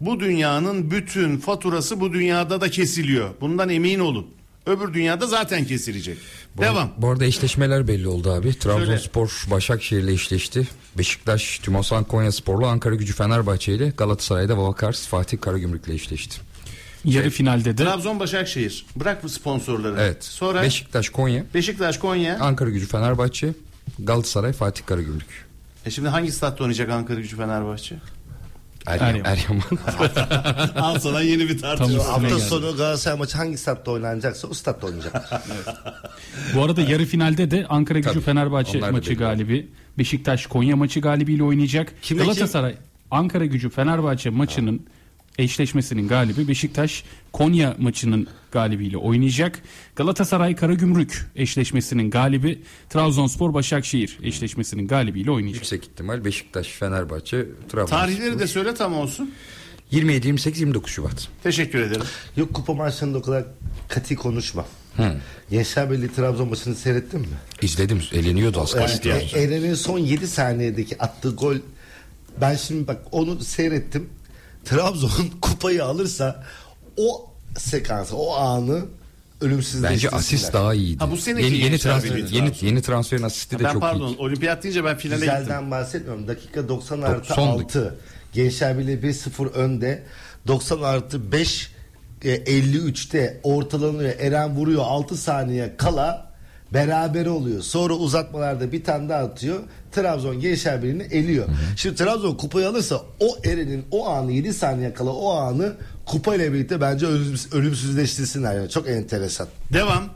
Bu 0.00 0.20
dünyanın 0.20 0.90
bütün 0.90 1.38
faturası 1.38 2.00
bu 2.00 2.12
dünyada 2.12 2.60
da 2.60 2.70
kesiliyor. 2.70 3.30
Bundan 3.40 3.68
emin 3.68 3.98
olun. 3.98 4.41
Öbür 4.66 4.94
dünyada 4.94 5.26
zaten 5.26 5.64
kesilecek. 5.64 6.18
Bu, 6.56 6.62
Devam. 6.62 6.90
Bu 6.98 7.08
arada 7.10 7.24
eşleşmeler 7.24 7.88
belli 7.88 8.08
oldu 8.08 8.32
abi. 8.32 8.58
Trabzonspor 8.58 9.44
Başakşehir'le 9.50 10.08
eşleşti. 10.08 10.68
Beşiktaş 10.98 11.58
Tümosan 11.58 12.04
Konya 12.04 12.32
Spor'la 12.32 12.68
Ankara 12.68 12.94
Gücü 12.94 13.12
Fenerbahçe 13.12 13.74
ile 13.74 13.88
Galatasaray'da 13.88 14.58
Valkars 14.58 15.06
Fatih 15.06 15.40
Karagümrük'le 15.40 15.88
eşleşti. 15.88 16.40
Yarı 17.04 17.30
finalde 17.30 17.78
de 17.78 17.84
Trabzon 17.84 18.20
Başakşehir. 18.20 18.86
Bırak 18.96 19.24
bu 19.24 19.28
sponsorları. 19.28 19.96
Evet. 20.00 20.24
Sonra 20.24 20.62
Beşiktaş 20.62 21.08
Konya, 21.08 21.44
Beşiktaş 21.54 21.98
Konya. 21.98 22.38
Ankara 22.40 22.70
Gücü 22.70 22.86
Fenerbahçe, 22.86 23.54
Galatasaray 23.98 24.52
Fatih 24.52 24.86
Karagümrük. 24.86 25.46
E 25.86 25.90
şimdi 25.90 26.08
hangi 26.08 26.32
statta 26.32 26.64
oynayacak 26.64 26.90
Ankara 26.90 27.20
Gücü 27.20 27.36
Fenerbahçe? 27.36 27.96
Eryaman. 28.86 29.24
Eryaman. 29.24 29.62
Eryaman. 29.86 30.70
Al 30.76 30.98
sana 30.98 31.20
yeni 31.20 31.48
bir 31.48 31.58
tartışma. 31.58 32.02
Tam 32.02 32.06
Hafta 32.06 32.28
geldi. 32.28 32.40
sonu 32.40 32.76
Galatasaray 32.76 33.18
maçı 33.18 33.36
hangi 33.36 33.58
statta 33.58 33.90
oynanacaksa 33.90 34.48
o 34.48 34.54
statta 34.54 34.86
oynayacak. 34.86 35.30
Bu 36.54 36.62
arada 36.62 36.80
yarı 36.80 37.04
finalde 37.04 37.50
de 37.50 37.66
Ankara 37.68 37.98
Gücü 37.98 38.12
Tabii, 38.12 38.24
Fenerbahçe 38.24 38.78
maçı 38.78 39.14
galibi. 39.14 39.68
Beşiktaş 39.98 40.46
Konya 40.46 40.76
maçı 40.76 41.00
galibiyle 41.00 41.42
oynayacak. 41.42 41.92
Kimle 42.02 42.22
Galatasaray 42.24 42.74
Ankara 43.10 43.46
Gücü 43.46 43.70
Fenerbahçe 43.70 44.30
maçının 44.30 44.86
eşleşmesinin 45.38 46.08
galibi 46.08 46.48
Beşiktaş 46.48 47.04
Konya 47.32 47.74
maçının 47.78 48.28
galibiyle 48.52 48.96
oynayacak. 48.96 49.62
Galatasaray 49.96 50.56
Karagümrük 50.56 51.26
eşleşmesinin 51.36 52.10
galibi 52.10 52.62
Trabzonspor 52.90 53.54
Başakşehir 53.54 54.18
eşleşmesinin 54.22 54.88
galibiyle 54.88 55.30
oynayacak. 55.30 55.62
Yüksek 55.62 55.84
ihtimal 55.84 56.24
Beşiktaş, 56.24 56.66
Fenerbahçe, 56.68 57.46
Trabzonspor. 57.72 57.98
Tarihleri 57.98 58.38
de 58.38 58.46
söyle 58.46 58.74
tam 58.74 58.94
olsun. 58.94 59.34
27, 59.90 60.26
28, 60.26 60.60
29 60.60 60.92
Şubat. 60.92 61.28
Teşekkür 61.42 61.78
ederim. 61.80 62.02
Yok 62.36 62.54
kupa 62.54 62.74
maçlarında 62.74 63.18
o 63.18 63.22
kadar 63.22 63.44
katı 63.88 64.16
konuşma. 64.16 64.64
Gençler 65.50 65.90
Birliği 65.90 66.12
Trabzon 66.12 66.48
maçını 66.48 66.74
seyrettin 66.74 67.20
mi? 67.20 67.26
İzledim. 67.62 68.02
Eleniyordu 68.12 68.60
az 68.60 68.74
Yani 68.74 68.86
kalsın. 68.86 69.08
yani. 69.08 69.22
Eren'in 69.34 69.74
son 69.74 69.98
7 69.98 70.28
saniyedeki 70.28 70.98
attığı 71.02 71.36
gol 71.36 71.56
ben 72.40 72.56
şimdi 72.56 72.86
bak 72.86 73.02
onu 73.12 73.40
seyrettim. 73.40 74.08
Trabzon 74.64 75.10
kupayı 75.40 75.84
alırsa 75.84 76.44
o 76.96 77.31
sekansı, 77.58 78.16
o 78.16 78.34
anı 78.34 78.84
ölümsüzleştirsinler. 79.40 79.92
Bence 79.92 80.08
asist 80.10 80.52
daha 80.52 80.74
iyiydi. 80.74 81.04
Ha, 81.04 81.10
bu 81.10 81.16
seneki 81.16 81.44
yeni, 81.44 81.56
yeni, 81.56 81.70
Gençler 81.70 81.92
transfer, 81.92 82.16
Birliği 82.16 82.36
yeni, 82.36 82.52
yeni 82.60 82.82
transferin 82.82 83.22
asisti 83.22 83.58
de 83.58 83.64
ben 83.64 83.72
çok 83.72 83.82
pardon 83.82 84.08
iyi. 84.08 84.16
olimpiyat 84.18 84.62
deyince 84.62 84.84
ben 84.84 84.96
finale 84.96 85.20
gittim. 85.20 85.38
Güzelden 85.38 85.70
bahsetmiyorum. 85.70 86.28
Dakika 86.28 86.68
90 86.68 87.02
artı 87.02 87.34
son 87.34 87.48
6. 87.48 87.98
Gençler 88.32 88.78
Birliği 88.78 88.96
1-0 88.96 89.48
önde. 89.48 90.02
90 90.46 90.82
artı 90.82 91.32
5 91.32 91.72
e, 92.24 92.36
53'te 92.36 93.40
ortalanıyor. 93.42 94.12
Eren 94.18 94.56
vuruyor 94.56 94.82
6 94.86 95.16
saniye 95.16 95.76
kala 95.76 96.32
beraber 96.74 97.26
oluyor. 97.26 97.62
Sonra 97.62 97.94
uzatmalarda 97.94 98.72
bir 98.72 98.84
tane 98.84 99.08
daha 99.08 99.22
atıyor. 99.22 99.60
Trabzon 99.92 100.40
Gençler 100.40 100.82
Birliği'ni 100.82 101.02
eliyor. 101.02 101.46
Şimdi 101.76 101.96
Trabzon 101.96 102.34
kupayı 102.34 102.68
alırsa 102.68 103.00
o 103.20 103.36
Eren'in 103.44 103.84
o 103.90 104.08
anı 104.08 104.32
7 104.32 104.54
saniye 104.54 104.94
kala 104.94 105.10
o 105.10 105.32
anı 105.32 105.72
kupayla 106.06 106.52
birlikte 106.52 106.80
bence 106.80 107.06
ölümsüz, 107.06 107.54
ölümsüzleştirsinler. 107.54 108.54
Yani 108.54 108.70
çok 108.70 108.88
enteresan. 108.88 109.48
Devam. 109.72 110.08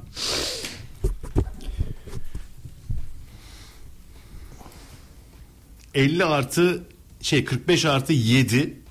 ...50 5.94 6.24
artı... 6.24 6.84
...şey 7.20 7.44
45 7.44 7.84
artı 7.84 8.12
7... 8.12 8.86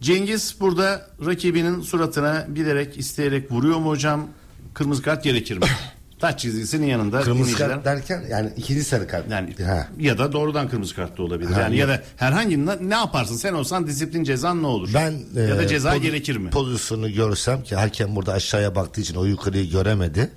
Cengiz 0.00 0.56
burada 0.60 1.10
rakibinin 1.26 1.80
suratına 1.80 2.46
bilerek 2.48 2.98
isteyerek 2.98 3.52
vuruyor 3.52 3.78
mu 3.78 3.88
hocam? 3.88 4.28
Kırmızı 4.74 5.02
kart 5.02 5.24
gerekir 5.24 5.56
mi? 5.56 5.66
Taç 6.18 6.40
çizgisinin 6.40 6.86
yanında 6.86 7.20
Kırmızı 7.20 7.56
kart 7.56 7.84
derken 7.84 8.24
yani 8.30 8.50
ikinci 8.56 8.84
sarı 8.84 9.08
kart. 9.08 9.30
yani 9.30 9.54
Ha. 9.66 9.88
ya 10.00 10.18
da 10.18 10.32
doğrudan 10.32 10.68
kırmızı 10.68 10.94
kart 10.94 11.18
da 11.18 11.22
olabilir. 11.22 11.50
Ha, 11.50 11.60
yani 11.60 11.76
ya 11.76 11.86
yok. 11.86 11.88
da 11.96 12.02
herhangi 12.16 12.66
ne, 12.66 12.76
ne 12.80 12.94
yaparsın 12.94 13.36
sen 13.36 13.52
olsan 13.52 13.86
disiplin 13.86 14.24
cezan 14.24 14.62
ne 14.62 14.66
olur? 14.66 14.90
Ben 14.94 15.10
ya 15.48 15.58
da 15.58 15.62
e, 15.62 15.68
ceza 15.68 15.90
pozi- 15.96 16.02
gerekir 16.02 16.36
mi? 16.36 16.50
Pozisyonu 16.50 17.12
görsem 17.12 17.62
ki 17.62 17.76
hakem 17.76 18.16
burada 18.16 18.32
aşağıya 18.32 18.74
baktığı 18.74 19.00
için 19.00 19.14
o 19.14 19.24
yukarıyı 19.24 19.70
göremedi. 19.70 20.30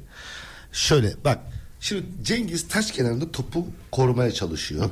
Şöyle 0.72 1.14
bak 1.26 1.40
şimdi 1.80 2.04
Cengiz 2.24 2.68
taş 2.68 2.92
kenarında 2.92 3.32
topu 3.32 3.68
korumaya 3.92 4.32
çalışıyor. 4.32 4.90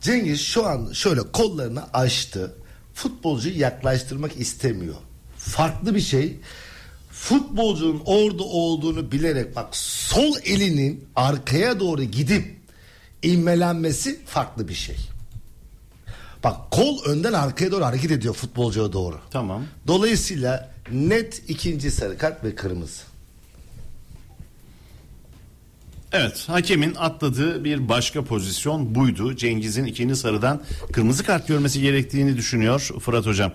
Cengiz 0.00 0.40
şu 0.40 0.66
an 0.66 0.92
şöyle 0.92 1.20
kollarını 1.32 1.82
açtı. 1.92 2.54
Futbolcuyu 2.94 3.58
yaklaştırmak 3.58 4.36
istemiyor. 4.40 4.94
Farklı 5.38 5.94
bir 5.94 6.00
şey. 6.00 6.36
Futbolcunun 7.20 8.02
orada 8.04 8.42
olduğunu 8.42 9.12
bilerek 9.12 9.56
bak 9.56 9.76
sol 9.76 10.32
elinin 10.44 11.04
arkaya 11.16 11.80
doğru 11.80 12.02
gidip 12.02 12.56
inmelenmesi 13.22 14.24
farklı 14.24 14.68
bir 14.68 14.74
şey. 14.74 14.96
Bak 16.44 16.70
kol 16.70 17.04
önden 17.04 17.32
arkaya 17.32 17.72
doğru 17.72 17.84
hareket 17.84 18.10
ediyor 18.10 18.34
futbolcuya 18.34 18.92
doğru. 18.92 19.18
Tamam. 19.30 19.64
Dolayısıyla 19.86 20.70
net 20.92 21.42
ikinci 21.48 21.90
sarı 21.90 22.18
kart 22.18 22.44
ve 22.44 22.54
kırmızı. 22.54 23.02
Evet 26.12 26.44
hakemin 26.48 26.94
atladığı 26.94 27.64
bir 27.64 27.88
başka 27.88 28.24
pozisyon 28.24 28.94
buydu. 28.94 29.36
Cengiz'in 29.36 29.84
ikinci 29.84 30.16
sarıdan 30.16 30.62
kırmızı 30.92 31.24
kart 31.24 31.48
görmesi 31.48 31.80
gerektiğini 31.80 32.36
düşünüyor 32.36 32.80
Fırat 33.00 33.26
Hocam. 33.26 33.52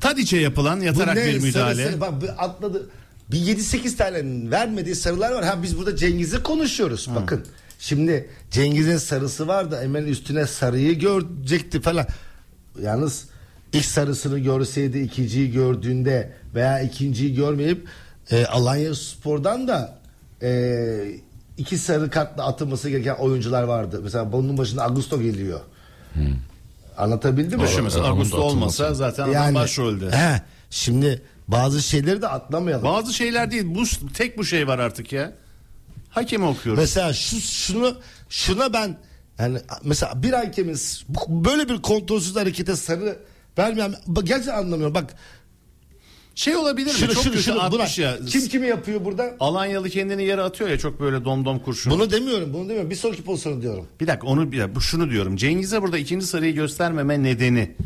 Tadiç'e 0.00 0.36
yapılan 0.36 0.80
yatarak 0.80 1.16
ne? 1.16 1.26
bir 1.26 1.32
Sarı 1.32 1.42
müdahale. 1.42 1.84
sarı- 1.84 2.00
bak 2.00 2.22
bir 2.22 2.44
atladı. 2.44 2.90
Bir 3.30 3.38
7-8 3.38 3.96
tane 3.96 4.50
vermediği 4.50 4.94
sarılar 4.94 5.32
var. 5.32 5.44
Ha 5.44 5.62
biz 5.62 5.78
burada 5.78 5.96
Cengiz'i 5.96 6.42
konuşuyoruz. 6.42 7.08
Bakın. 7.14 7.44
Şimdi 7.78 8.28
Cengiz'in 8.50 8.96
sarısı 8.96 9.48
var 9.48 9.70
da 9.70 9.80
hemen 9.80 10.04
üstüne 10.04 10.46
sarıyı 10.46 10.98
görecekti 10.98 11.80
falan. 11.80 12.06
Yalnız 12.82 13.24
ilk 13.72 13.84
sarısını 13.84 14.38
görseydi 14.38 14.98
ikinciyi 14.98 15.52
gördüğünde 15.52 16.32
veya 16.54 16.80
ikinciyi 16.80 17.34
görmeyip 17.34 17.88
e, 18.30 18.46
Alanya 18.46 18.94
Spor'dan 18.94 19.68
da 19.68 19.98
e, 20.42 20.90
iki 21.58 21.78
sarı 21.78 22.10
kartla 22.10 22.46
atılması 22.46 22.88
gereken 22.90 23.14
oyuncular 23.14 23.62
vardı. 23.62 24.00
Mesela 24.02 24.32
bunun 24.32 24.58
başında 24.58 24.84
Augusto 24.84 25.20
geliyor. 25.22 25.60
Anlatabildim 26.98 27.60
mi? 27.60 27.68
Şu 27.68 27.82
mesela 27.82 28.06
Augusto 28.06 28.36
atılması. 28.36 28.56
olmasa 28.56 28.94
zaten 28.94 29.28
adam 29.28 29.54
başrolde. 29.54 30.10
He, 30.16 30.42
şimdi 30.70 31.22
bazı 31.48 31.82
şeyleri 31.82 32.22
de 32.22 32.28
atlamayalım. 32.28 32.84
Bazı 32.84 33.14
şeyler 33.14 33.50
değil. 33.50 33.64
Bu 33.66 33.82
tek 34.14 34.38
bu 34.38 34.44
şey 34.44 34.66
var 34.68 34.78
artık 34.78 35.12
ya. 35.12 35.32
Hakemi 36.10 36.44
okuyoruz. 36.44 36.80
Mesela 36.80 37.12
şu 37.12 37.40
şunu 37.40 37.96
şuna 38.28 38.72
ben 38.72 38.96
yani 39.38 39.58
mesela 39.84 40.22
bir 40.22 40.32
bu- 41.08 41.44
böyle 41.44 41.68
bir 41.68 41.82
kontrolsüz 41.82 42.36
harekete 42.36 42.76
sarı 42.76 43.18
vermeyen 43.58 43.94
bak, 44.06 44.26
gerçekten 44.26 44.58
anlamıyorum. 44.58 44.94
Bak 44.94 45.14
şey 46.38 46.56
olabilir 46.56 46.86
mi? 46.86 46.92
şunu 46.92 47.14
çok 47.14 47.22
şunu 47.22 47.32
kötü 47.32 47.44
şunu 47.44 47.70
buna, 47.70 47.86
ya. 47.96 48.16
kim 48.26 48.48
kimi 48.48 48.66
yapıyor 48.66 49.04
burada? 49.04 49.36
Alanyalı 49.40 49.90
kendini 49.90 50.24
yere 50.24 50.42
atıyor 50.42 50.70
ya 50.70 50.78
çok 50.78 51.00
böyle 51.00 51.24
domdom 51.24 51.58
kurşun. 51.58 51.92
Bunu 51.92 52.10
demiyorum, 52.10 52.52
bunu 52.52 52.62
demiyorum. 52.62 52.90
Bir 52.90 52.96
sonraki 52.96 53.22
pozisyonu 53.22 53.62
diyorum. 53.62 53.86
Bir 54.00 54.06
dakika 54.06 54.26
onu 54.26 54.52
bir 54.52 54.58
dakika, 54.58 54.74
bu 54.74 54.80
şunu 54.80 55.10
diyorum. 55.10 55.36
Cengiz'e 55.36 55.82
burada 55.82 55.98
ikinci 55.98 56.26
sarıyı 56.26 56.54
göstermeme 56.54 57.22
nedeni 57.22 57.76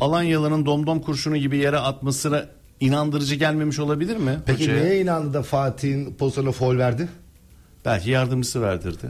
Alanyalı'nın 0.00 0.66
domdom 0.66 1.00
kurşunu 1.00 1.36
gibi 1.36 1.56
yere 1.56 1.78
atmasına 1.78 2.46
inandırıcı 2.80 3.34
gelmemiş 3.34 3.78
olabilir 3.78 4.16
mi? 4.16 4.38
Peki 4.46 4.62
hocaya? 4.62 4.82
neye 4.82 5.00
inandı 5.00 5.34
da 5.34 5.42
Fatih'in 5.42 6.14
pozisyonuna 6.14 6.52
foul 6.52 6.78
verdi? 6.78 7.08
Belki 7.84 8.10
yardımcısı 8.10 8.62
verdirdi. 8.62 9.06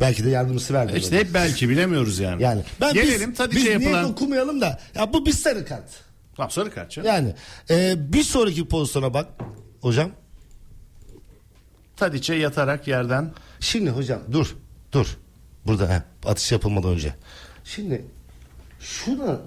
Belki 0.00 0.24
de 0.24 0.30
yardımcısı 0.30 0.74
verdi. 0.74 0.92
İşte 0.98 1.18
hep 1.18 1.34
belki 1.34 1.68
bilemiyoruz 1.68 2.18
yani. 2.18 2.42
yani 2.42 2.62
ben 2.80 2.94
Gelelim 2.94 3.34
biz, 3.38 3.50
biz 3.50 3.62
niye 3.62 3.72
yapılan... 3.72 4.04
dokunmayalım 4.04 4.60
da 4.60 4.80
ya 4.94 5.12
bu 5.12 5.26
bir 5.26 5.32
sarı 5.32 5.64
kart. 5.64 6.07
Tamam 6.38 6.50
sarı 6.50 6.70
kart 6.70 6.90
canım. 6.90 7.08
Yani 7.08 7.34
e, 7.70 8.12
bir 8.12 8.22
sonraki 8.22 8.68
pozisyona 8.68 9.14
bak 9.14 9.26
hocam. 9.80 10.10
Tadiç'e 11.96 12.34
yatarak 12.34 12.88
yerden 12.88 13.32
Şimdi 13.60 13.90
hocam 13.90 14.20
dur 14.32 14.56
dur. 14.92 15.16
Burada 15.66 15.88
he, 15.90 16.02
atış 16.30 16.52
yapılmadan 16.52 16.90
önce. 16.90 17.14
Şimdi 17.64 18.04
şuna 18.80 19.40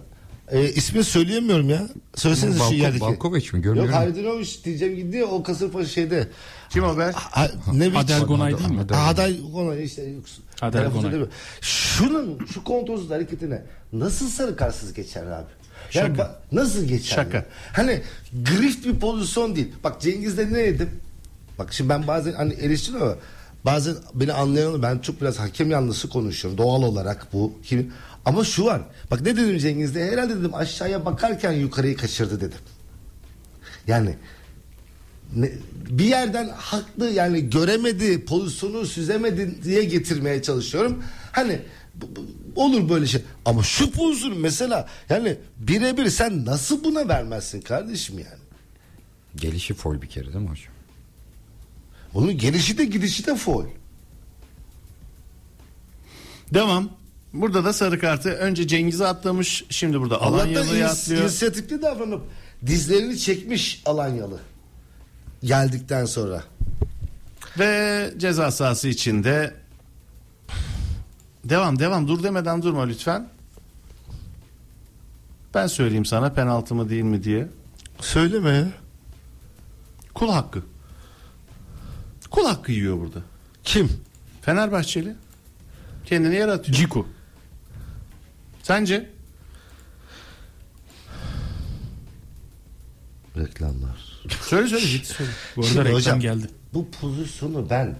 e, 0.52 0.64
ismini 0.70 1.04
söyleyemiyorum 1.04 1.70
ya. 1.70 1.88
Söylesenize 2.16 2.64
şu 2.70 2.74
yerdeki. 2.74 3.02
Balkovic 3.02 3.42
mi? 3.42 3.56
Yok 3.56 3.64
Görmüyorum. 3.64 3.94
Haydinovic 3.94 4.64
diyeceğim 4.64 4.96
gitti 4.96 5.18
ya 5.18 5.26
o 5.26 5.44
Kasımpaşa 5.44 5.90
şeyde. 5.90 6.28
kim 6.70 6.84
o 6.84 6.98
be? 6.98 7.12
Ha, 7.16 7.48
ne 7.74 7.98
Adel 7.98 8.22
Gonay 8.22 8.58
değil 8.58 8.70
mi? 8.70 8.82
Adel- 8.82 9.52
Gonay 9.52 9.84
işte. 9.84 10.04
yok, 10.04 10.24
Adel 10.62 10.90
Gonay. 10.90 11.26
Şunun 11.62 12.46
şu 12.54 12.64
kontrolsüz 12.64 13.10
hareketine 13.10 13.64
nasıl 13.94 14.28
sarı 14.30 14.56
kartsız 14.56 14.94
geçer 14.94 15.26
abi? 15.26 15.61
Yani 15.94 16.08
Şaka. 16.08 16.18
bak, 16.18 16.32
nasıl 16.52 16.86
geçer? 16.86 17.16
Şaka. 17.16 17.38
ya? 17.38 17.46
Hani 17.74 18.02
grift 18.46 18.86
bir 18.86 19.00
pozisyon 19.00 19.56
değil. 19.56 19.72
Bak 19.84 20.02
Cengiz'de 20.02 20.46
ne 20.54 20.54
dedim? 20.54 20.90
Bak 21.60 21.74
şimdi 21.74 21.90
ben 21.90 22.08
bazen 22.08 22.34
hani 22.34 22.54
eleştiriyorum 22.54 23.08
ama 23.08 23.18
bazen 23.66 23.96
beni 24.14 24.34
anlayan 24.34 24.84
ben 24.84 25.00
çok 25.00 25.22
biraz 25.22 25.40
hakem 25.40 25.72
yanlısı 25.72 26.10
konuşuyorum. 26.10 26.58
Doğal 26.58 26.84
olarak 26.84 27.28
bu. 27.34 27.54
Kim? 27.64 27.94
Ama 28.26 28.44
şu 28.44 28.66
var. 28.66 28.82
Bak 29.12 29.22
ne 29.22 29.38
dedim 29.38 29.58
Cengiz'de? 29.58 30.12
Herhalde 30.12 30.40
dedim 30.40 30.56
aşağıya 30.56 31.06
bakarken 31.06 31.52
yukarıyı 31.52 31.98
kaçırdı 31.98 32.42
dedim. 32.42 32.58
Yani 33.88 34.16
ne- 35.36 35.52
bir 35.90 36.06
yerden 36.06 36.50
haklı 36.56 37.10
yani 37.10 37.50
göremedi 37.50 38.26
pozisyonu 38.26 38.86
süzemedi 38.86 39.64
diye 39.64 39.84
getirmeye 39.84 40.42
çalışıyorum. 40.42 41.04
Hani 41.32 41.60
olur 42.56 42.90
böyle 42.90 43.08
şey 43.08 43.22
ama 43.46 43.64
şu 43.64 43.92
pozisyonu 43.92 44.36
mesela 44.36 44.88
yani 45.10 45.38
birebir 45.58 46.10
sen 46.10 46.46
nasıl 46.46 46.84
buna 46.84 47.08
vermezsin 47.08 47.62
kardeşim 47.62 48.20
yani. 48.20 48.42
Gelişi 49.36 49.74
foul 49.74 50.02
bir 50.02 50.08
kere 50.08 50.26
değil 50.26 50.36
mi 50.36 50.50
hocam? 50.50 50.74
Bunun 52.14 52.38
gelişi 52.38 52.78
de 52.78 52.86
gidişi 52.86 53.26
de 53.26 53.36
foul. 53.36 53.66
Devam. 56.54 56.90
Burada 57.34 57.66
da 57.66 57.74
sarı 57.74 58.00
kartı 58.00 58.30
önce 58.30 58.68
Cengiz'e 58.68 59.08
atlamış 59.08 59.64
şimdi 59.70 60.00
burada 60.00 60.22
Alanyalı'ya 60.22 60.88
ins- 60.88 60.92
atlıyor. 61.04 61.22
inisiyatifli 61.22 61.82
davranıp 61.82 62.22
dizlerini 62.66 63.20
çekmiş 63.20 63.82
Alanyalı. 63.86 64.40
Geldikten 65.44 66.06
sonra. 66.06 66.44
Ve 67.60 68.14
ceza 68.18 68.52
sahası 68.52 68.88
içinde 68.88 69.54
devam 71.44 71.80
devam 71.80 72.08
dur 72.08 72.24
demeden 72.24 72.62
durma 72.62 72.84
lütfen. 72.84 73.30
Ben 75.54 75.68
söyleyeyim 75.68 76.06
sana 76.06 76.34
penaltı 76.34 76.76
mı 76.76 76.90
değil 76.90 77.04
mi 77.04 77.24
diye. 77.24 77.48
Söyleme 78.00 78.50
ya. 78.50 78.68
Kul 80.14 80.30
hakkı. 80.30 80.64
Kul 82.30 82.46
hakkı 82.46 82.72
yiyor 82.72 83.00
burada. 83.00 83.20
Kim? 83.64 83.90
Fenerbahçeli. 84.42 85.16
Kendini 86.06 86.36
yere 86.36 86.52
atıyor. 86.52 86.78
Ciku. 86.78 87.08
Sence? 88.64 89.10
Reklamlar. 93.38 94.22
Söyle 94.42 94.68
söyle 94.68 94.88
ciddi 94.88 95.06
söyle. 95.06 95.32
Bu 95.56 95.62
arada 95.62 95.70
Şimdi 95.70 95.86
reklam 95.86 95.98
hocam, 96.00 96.20
geldi. 96.20 96.50
Bu 96.74 96.92
pozisyonu 96.92 97.70
ben 97.70 97.96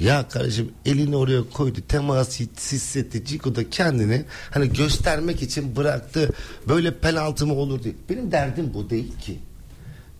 ya 0.00 0.28
kardeşim 0.28 0.70
elini 0.86 1.16
oraya 1.16 1.42
koydu 1.50 1.78
temas 1.88 2.40
hissetti 2.40 3.24
Ciku 3.24 3.56
da 3.56 3.70
kendini 3.70 4.24
hani 4.50 4.72
göstermek 4.72 5.42
için 5.42 5.76
bıraktı 5.76 6.30
böyle 6.68 6.98
penaltı 6.98 7.46
mı 7.46 7.54
olur 7.54 7.82
diye. 7.82 7.94
Benim 8.10 8.32
derdim 8.32 8.70
bu 8.74 8.90
değil 8.90 9.18
ki. 9.18 9.38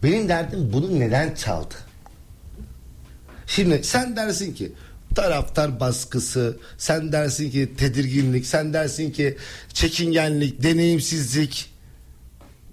Benim 0.02 0.28
derdim 0.28 0.70
bunu 0.72 1.00
neden 1.00 1.34
çaldı? 1.34 1.74
Şimdi 3.46 3.84
sen 3.84 4.16
dersin 4.16 4.54
ki 4.54 4.72
taraftar 5.14 5.80
baskısı, 5.80 6.56
sen 6.78 7.12
dersin 7.12 7.50
ki 7.50 7.72
tedirginlik, 7.78 8.46
sen 8.46 8.72
dersin 8.72 9.10
ki 9.10 9.36
çekingenlik, 9.74 10.62
deneyimsizlik. 10.62 11.70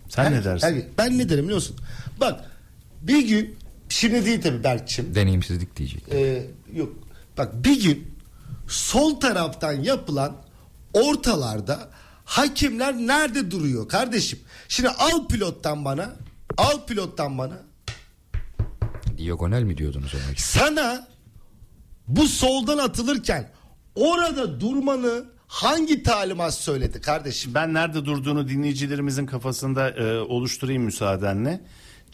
Sen 0.10 0.32
ne 0.32 0.36
Her- 0.36 0.44
dersin? 0.44 0.68
her- 0.68 0.84
ben 0.98 1.18
ne 1.18 1.30
derim 1.30 1.44
biliyor 1.44 1.56
musun? 1.58 1.76
Bak 2.20 2.46
bir 3.02 3.28
gün 3.28 3.56
şimdi 3.96 4.26
değil 4.26 4.42
tabii 4.42 4.64
Berkçim. 4.64 5.16
Deneyimsizlik 5.16 5.76
diyecek. 5.76 6.04
Ee, 6.12 6.48
yok. 6.74 6.94
Bak 7.38 7.64
bir 7.66 7.84
gün 7.84 8.16
sol 8.68 9.20
taraftan 9.20 9.74
yapılan 9.74 10.36
ortalarda 10.94 11.90
hakemler 12.26 12.94
nerede 12.94 13.52
duruyor 13.52 13.88
kardeşim? 13.90 14.40
Şimdi 14.68 14.90
al 14.90 15.28
pilottan 15.28 15.86
bana 15.86 16.16
al 16.58 16.86
pilottan 16.88 17.38
bana 17.38 17.58
Diagonal 19.18 19.62
mi 19.62 19.78
diyordunuz 19.78 20.16
ona? 20.16 20.22
sana 20.38 21.08
bu 22.08 22.28
soldan 22.28 22.78
atılırken 22.78 23.52
orada 23.96 24.60
durmanı 24.60 25.26
hangi 25.48 26.04
talimat 26.04 26.54
söyledi 26.54 27.02
kardeşim? 27.02 27.54
Ben 27.54 27.74
nerede 27.74 28.06
durduğunu 28.06 28.48
dinleyicilerimizin 28.48 29.26
kafasında 29.26 29.90
e, 29.90 30.20
oluşturayım 30.20 30.84
müsaadenle. 30.84 31.62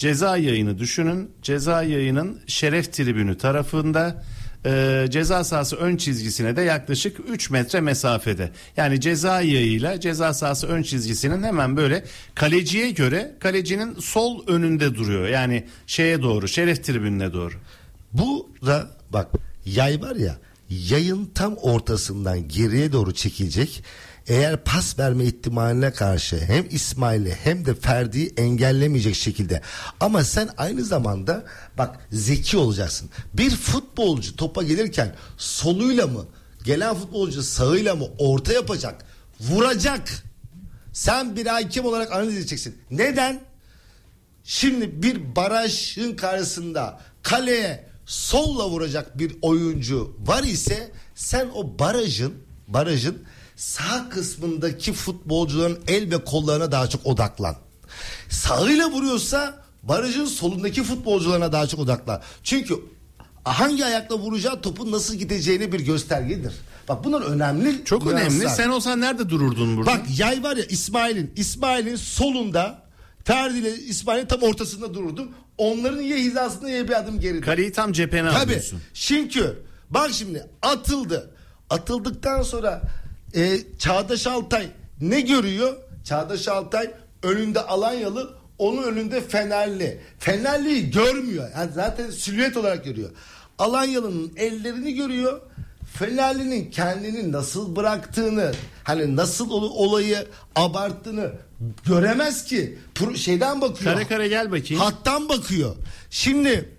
Ceza 0.02 0.38
yayını 0.38 0.80
düşünün. 0.80 1.32
Ceza 1.42 1.84
yayının 1.84 2.40
şeref 2.48 2.94
tribünü 2.94 3.38
tarafında 3.38 4.24
e, 4.66 5.06
ceza 5.10 5.44
sahası 5.44 5.76
ön 5.76 5.98
çizgisine 5.98 6.56
de 6.56 6.62
yaklaşık 6.62 7.18
3 7.30 7.50
metre 7.50 7.82
mesafede. 7.82 8.52
Yani 8.78 9.02
ceza 9.02 9.42
yayıyla 9.42 10.00
ceza 10.00 10.34
sahası 10.34 10.68
ön 10.68 10.84
çizgisinin 10.84 11.44
hemen 11.44 11.78
böyle 11.78 12.06
kaleciye 12.36 12.92
göre 12.92 13.36
kalecinin 13.40 13.96
sol 14.00 14.48
önünde 14.48 14.96
duruyor. 14.96 15.28
Yani 15.28 15.66
şeye 15.88 16.22
doğru 16.22 16.48
şeref 16.48 16.84
tribününe 16.84 17.34
doğru. 17.34 17.54
Bu 18.14 18.50
da 18.66 18.90
bak 19.10 19.28
yay 19.66 20.02
var 20.02 20.16
ya 20.16 20.38
yayın 20.70 21.32
tam 21.36 21.56
ortasından 21.56 22.48
geriye 22.48 22.92
doğru 22.92 23.14
çekilecek. 23.14 23.84
Eğer 24.28 24.64
pas 24.64 25.00
verme 25.00 25.26
ihtimaline 25.26 25.92
karşı 25.92 26.38
hem 26.38 26.66
İsmail'i 26.72 27.34
hem 27.44 27.66
de 27.66 27.76
Ferdi'yi 27.76 28.34
engellemeyecek 28.38 29.16
şekilde. 29.16 29.62
Ama 30.00 30.24
sen 30.24 30.50
aynı 30.58 30.84
zamanda 30.84 31.46
bak 31.78 32.00
zeki 32.12 32.58
olacaksın. 32.58 33.10
Bir 33.34 33.50
futbolcu 33.50 34.36
topa 34.36 34.64
gelirken 34.64 35.16
soluyla 35.38 36.08
mı 36.08 36.26
gelen 36.64 36.96
futbolcu 36.96 37.44
sağıyla 37.44 37.96
mı 37.96 38.06
orta 38.18 38.54
yapacak 38.54 39.06
vuracak. 39.40 40.24
Sen 40.94 41.36
bir 41.36 41.46
hakem 41.46 41.86
olarak 41.86 42.12
analiz 42.12 42.36
edeceksin. 42.38 42.78
Neden? 42.92 43.42
Şimdi 44.44 45.04
bir 45.04 45.36
barajın 45.36 46.16
karşısında 46.16 47.00
kaleye 47.24 47.86
solla 48.06 48.70
vuracak 48.70 49.18
bir 49.20 49.36
oyuncu 49.42 50.16
var 50.26 50.44
ise 50.44 50.92
sen 51.16 51.50
o 51.56 51.80
barajın 51.80 52.34
barajın 52.68 53.24
sağ 53.62 54.10
kısmındaki 54.10 54.94
futbolcuların 54.94 55.80
el 55.88 56.12
ve 56.12 56.24
kollarına 56.24 56.72
daha 56.72 56.90
çok 56.90 57.06
odaklan. 57.06 57.56
Sağıyla 58.30 58.92
vuruyorsa 58.92 59.64
barajın 59.84 60.26
solundaki 60.26 60.84
futbolcularına 60.84 61.52
daha 61.52 61.68
çok 61.68 61.80
odaklan. 61.80 62.22
Çünkü 62.44 62.76
hangi 63.44 63.86
ayakla 63.86 64.18
vuracağı 64.18 64.62
topun 64.62 64.92
nasıl 64.92 65.16
gideceğini 65.16 65.72
bir 65.72 65.80
göstergedir. 65.80 66.54
Bak 66.90 67.04
bunlar 67.04 67.22
önemli. 67.22 67.86
Çok 67.86 68.06
nüanslar. 68.06 68.22
önemli. 68.22 68.50
Sen 68.50 68.70
olsan 68.70 69.02
nerede 69.02 69.30
dururdun 69.30 69.78
burada? 69.78 69.92
Bak 69.92 70.02
yay 70.18 70.44
var 70.44 70.58
ya 70.58 70.64
İsmail'in 70.66 71.34
İsmail'in 71.36 71.96
solunda 71.96 72.84
Ferdi 73.24 73.58
ile 73.58 73.76
İsmail'in 73.76 74.26
tam 74.28 74.42
ortasında 74.42 74.94
dururdum. 74.94 75.32
Onların 75.58 76.02
ya 76.02 76.18
hizasında 76.18 76.70
ya 76.70 76.88
bir 76.88 77.00
adım 77.00 77.20
geride. 77.20 77.42
Kaleyi 77.42 77.72
tam 77.72 77.94
cephene 77.94 78.32
Tabii. 78.32 78.40
alıyorsun. 78.40 78.82
Çünkü 78.94 79.64
bak 79.90 80.12
şimdi 80.14 80.48
atıldı. 80.62 81.36
Atıldıktan 81.70 82.44
sonra 82.44 82.82
e, 83.36 83.58
Çağdaş 83.80 84.28
Altay 84.28 84.68
ne 85.02 85.22
görüyor? 85.22 85.78
Çağdaş 86.04 86.48
Altay 86.48 86.92
önünde 87.24 87.62
Alanyalı 87.62 88.34
onun 88.58 88.84
önünde 88.84 89.22
Fenerli. 89.22 90.02
Fenerli'yi 90.20 90.92
görmüyor. 90.92 91.50
Yani 91.56 91.72
zaten 91.76 92.10
silüet 92.10 92.58
olarak 92.58 92.86
görüyor. 92.86 93.10
Alanyalı'nın 93.60 94.32
ellerini 94.38 94.94
görüyor. 94.94 95.42
Fenerli'nin 95.94 96.72
kendini 96.72 97.32
nasıl 97.32 97.76
bıraktığını 97.76 98.52
hani 98.84 99.16
nasıl 99.16 99.50
ol- 99.50 99.72
olayı 99.76 100.28
abarttığını 100.56 101.32
göremez 101.86 102.46
ki. 102.46 102.78
Pro- 102.96 103.18
şeyden 103.18 103.62
bakıyor. 103.62 103.94
Kare 103.94 104.08
kare 104.08 104.28
gel 104.28 104.52
bakayım. 104.52 104.84
Hattan 104.84 105.30
bakıyor. 105.30 105.76
Şimdi 106.10 106.70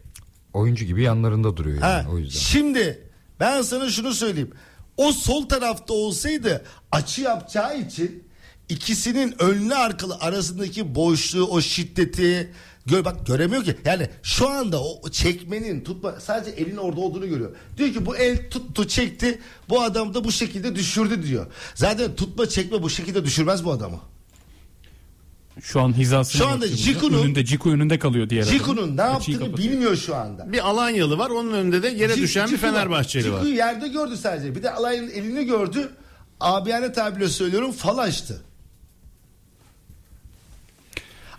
Oyuncu 0.52 0.84
gibi 0.84 1.02
yanlarında 1.02 1.56
duruyor 1.56 1.74
yani 1.82 1.84
Ha, 2.02 2.06
o 2.12 2.18
yüzden. 2.18 2.38
Şimdi 2.40 3.00
ben 3.40 3.62
sana 3.62 3.90
şunu 3.90 4.14
söyleyeyim. 4.14 4.50
O 4.96 5.12
sol 5.12 5.48
tarafta 5.48 5.94
olsaydı 5.94 6.64
açı 6.92 7.22
yapacağı 7.22 7.78
için 7.80 8.24
ikisinin 8.68 9.42
önlü 9.42 9.74
arkalı 9.74 10.16
arasındaki 10.20 10.94
boşluğu 10.94 11.46
o 11.46 11.60
şiddeti 11.60 12.52
gör 12.86 13.04
bak 13.04 13.26
göremiyor 13.26 13.64
ki. 13.64 13.76
Yani 13.84 14.08
şu 14.22 14.48
anda 14.48 14.82
o 14.82 15.08
çekmenin 15.10 15.84
tutma 15.84 16.20
sadece 16.20 16.50
elin 16.50 16.76
orada 16.76 17.00
olduğunu 17.00 17.28
görüyor. 17.28 17.56
Diyor 17.76 17.92
ki 17.92 18.06
bu 18.06 18.16
el 18.16 18.50
tuttu 18.50 18.88
çekti 18.88 19.38
bu 19.68 19.82
adam 19.82 20.14
da 20.14 20.24
bu 20.24 20.32
şekilde 20.32 20.74
düşürdü 20.74 21.22
diyor. 21.22 21.46
Zaten 21.74 22.14
tutma 22.16 22.48
çekme 22.48 22.82
bu 22.82 22.90
şekilde 22.90 23.24
düşürmez 23.24 23.64
bu 23.64 23.72
adamı. 23.72 24.00
Şu 25.60 25.80
an 25.80 25.92
hizasına 25.96 26.38
Şu 26.42 26.48
anda 26.48 26.68
Ciku'nun- 26.68 27.22
önünde 27.22 27.44
Ciku 27.44 27.70
önünde 27.70 27.98
kalıyor 27.98 28.28
diğer. 28.30 28.44
Ciku'nun 28.44 28.96
ne 28.96 29.00
yaptığını 29.02 29.38
kapatıyor. 29.38 29.58
bilmiyor 29.70 29.96
şu 29.96 30.16
anda. 30.16 30.52
Bir 30.52 30.68
Alanyalı 30.68 31.18
var 31.18 31.30
onun 31.30 31.52
önünde 31.52 31.82
de 31.82 31.88
yere 31.88 32.12
Cik- 32.14 32.22
düşen 32.22 32.46
bir 32.46 32.50
Ciku 32.56 32.66
var. 32.66 32.72
Fenerbahçeli 32.72 33.32
var. 33.32 33.36
Ciku'yu 33.38 33.54
yerde 33.56 33.88
gördü 33.88 34.16
sadece. 34.16 34.54
Bir 34.54 34.62
de 34.62 34.70
alayın 34.70 35.10
elini 35.10 35.44
gördü. 35.46 35.88
Abiyane 36.40 36.92
tabirle 36.92 37.28
söylüyorum 37.28 37.72
fal 37.72 37.98
açtı. 37.98 38.42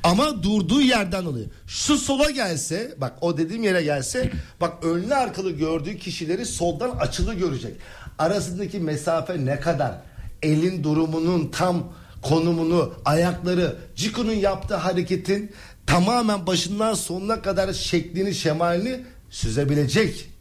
Ama 0.03 0.43
durduğu 0.43 0.81
yerden 0.81 1.25
alıyor. 1.25 1.47
Şu 1.67 1.97
sola 1.97 2.29
gelse 2.31 2.95
bak 2.97 3.13
o 3.21 3.37
dediğim 3.37 3.63
yere 3.63 3.83
gelse 3.83 4.31
bak 4.61 4.83
önlü 4.83 5.15
arkalı 5.15 5.51
gördüğü 5.51 5.97
kişileri 5.97 6.45
soldan 6.45 6.89
açılı 6.89 7.33
görecek. 7.33 7.75
Arasındaki 8.19 8.79
mesafe 8.79 9.45
ne 9.45 9.59
kadar? 9.59 9.95
Elin 10.41 10.83
durumunun 10.83 11.47
tam 11.47 11.93
konumunu, 12.23 12.93
ayakları, 13.05 13.75
Ciku'nun 13.95 14.33
yaptığı 14.33 14.75
hareketin 14.75 15.51
tamamen 15.85 16.47
başından 16.47 16.93
sonuna 16.93 17.41
kadar 17.41 17.73
şeklini, 17.73 18.35
şemalini 18.35 18.99
süzebilecek. 19.29 20.32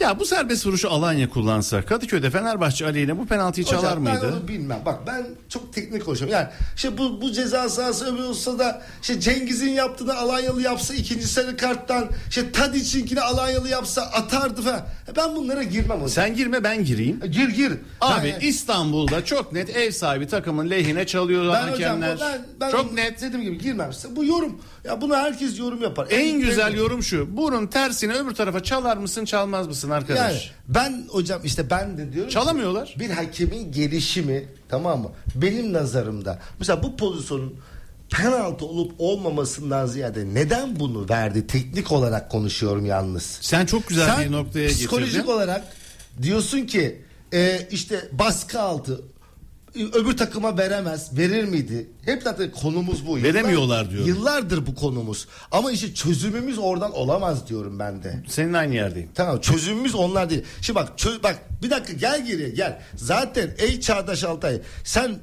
Ya 0.00 0.20
bu 0.20 0.24
serbest 0.24 0.66
vuruşu 0.66 0.90
Alanya 0.90 1.30
kullansa 1.30 1.82
Kadıköy'de 1.84 2.30
Fenerbahçe 2.30 2.86
aleyhine 2.86 3.18
bu 3.18 3.26
penaltıyı 3.26 3.66
çalar 3.66 3.84
Hocam, 3.90 4.02
mıydı? 4.02 4.18
Ben 4.22 4.36
onu 4.36 4.48
bilmem. 4.48 4.78
Bak 4.86 5.06
ben 5.06 5.26
çok 5.48 5.72
teknik 5.72 6.04
konuşuyorum. 6.04 6.32
Yani 6.34 6.48
işte 6.76 6.98
bu, 6.98 7.20
bu 7.20 7.32
ceza 7.32 7.68
sahası 7.68 8.14
öbür 8.14 8.22
olsa 8.22 8.58
da 8.58 8.82
işte 9.02 9.20
Cengiz'in 9.20 9.70
yaptığını 9.70 10.16
Alanyalı 10.16 10.62
yapsa 10.62 10.94
ikinci 10.94 11.26
sarı 11.28 11.56
karttan 11.56 12.08
işte 12.28 12.52
Tadic'inkini 12.52 13.20
Alanyalı 13.20 13.68
yapsa 13.68 14.02
atardı 14.02 14.62
falan. 14.62 14.86
Ben 15.16 15.36
bunlara 15.36 15.62
girmem 15.62 15.96
hocam. 15.96 16.08
Sen 16.08 16.34
girme 16.34 16.64
ben 16.64 16.84
gireyim. 16.84 17.20
Gir 17.20 17.48
gir. 17.48 17.72
Abi 18.00 18.34
Ben- 18.40 18.48
İstanbul'da 18.48 19.24
çok 19.24 19.52
net 19.52 19.76
ev 19.76 19.90
sahibi 19.90 20.26
takımın 20.26 20.70
lehine 20.70 21.06
çalıyor 21.06 21.44
ben 21.52 21.62
hocam 21.62 21.70
hakemler. 21.70 22.18
ben, 22.20 22.46
ben 22.60 22.70
çok 22.70 22.92
net. 22.92 23.20
dediğim 23.22 23.44
gibi 23.44 23.58
girmem. 23.58 23.90
Bu 24.10 24.24
yorum 24.24 24.60
ya 24.84 25.00
bunu 25.00 25.16
herkes 25.16 25.58
yorum 25.58 25.82
yapar. 25.82 26.06
En 26.10 26.40
güzel 26.40 26.74
yorum 26.74 27.02
şu. 27.02 27.36
Bunun 27.36 27.66
tersine 27.66 28.12
öbür 28.12 28.34
tarafa 28.34 28.62
çalar 28.62 28.96
mısın 28.96 29.24
çalmaz 29.24 29.66
mısın 29.66 29.85
arkadaş? 29.92 30.32
Yani 30.32 30.40
ben 30.68 31.04
hocam 31.08 31.40
işte 31.44 31.70
ben 31.70 31.98
de 31.98 32.12
diyorum 32.12 32.28
ki, 32.28 32.34
Çalamıyorlar. 32.34 32.94
bir 32.98 33.10
hakemin 33.10 33.72
gelişimi 33.72 34.44
tamam 34.68 35.00
mı? 35.02 35.10
Benim 35.34 35.72
nazarımda 35.72 36.38
mesela 36.58 36.82
bu 36.82 36.96
pozisyonun 36.96 37.54
penaltı 38.10 38.64
olup 38.66 38.92
olmamasından 38.98 39.86
ziyade 39.86 40.24
neden 40.34 40.80
bunu 40.80 41.08
verdi? 41.08 41.46
Teknik 41.46 41.92
olarak 41.92 42.30
konuşuyorum 42.30 42.86
yalnız. 42.86 43.38
Sen 43.40 43.66
çok 43.66 43.88
güzel 43.88 44.06
Sen 44.16 44.24
bir 44.24 44.32
noktaya 44.32 44.68
psikolojik 44.68 45.12
getirdin. 45.14 45.32
olarak 45.32 45.64
diyorsun 46.22 46.60
ki 46.66 47.02
e, 47.32 47.68
işte 47.70 48.08
baskı 48.12 48.60
altı 48.60 49.00
öbür 49.84 50.16
takıma 50.16 50.58
veremez. 50.58 51.18
Verir 51.18 51.44
miydi? 51.44 51.90
Hep 52.04 52.22
zaten 52.22 52.50
konumuz 52.50 53.06
bu. 53.06 53.16
Veremiyorlar 53.16 53.90
diyorum. 53.90 54.08
Yıllardır 54.08 54.66
bu 54.66 54.74
konumuz. 54.74 55.28
Ama 55.50 55.72
işte 55.72 55.94
çözümümüz 55.94 56.58
oradan 56.58 56.92
olamaz 56.92 57.48
diyorum 57.48 57.78
ben 57.78 58.02
de. 58.02 58.22
Senin 58.28 58.52
aynı 58.52 58.74
yerdeyim. 58.74 59.10
Tamam 59.14 59.40
çözümümüz 59.40 59.94
onlar 59.94 60.30
değil. 60.30 60.42
Şimdi 60.60 60.78
bak 60.78 60.92
çö- 60.98 61.22
bak 61.22 61.62
bir 61.62 61.70
dakika 61.70 61.92
gel 61.92 62.26
geriye 62.26 62.48
gel. 62.48 62.82
Zaten 62.96 63.54
ey 63.58 63.80
Çağdaş 63.80 64.24
Altay 64.24 64.60
sen 64.84 65.18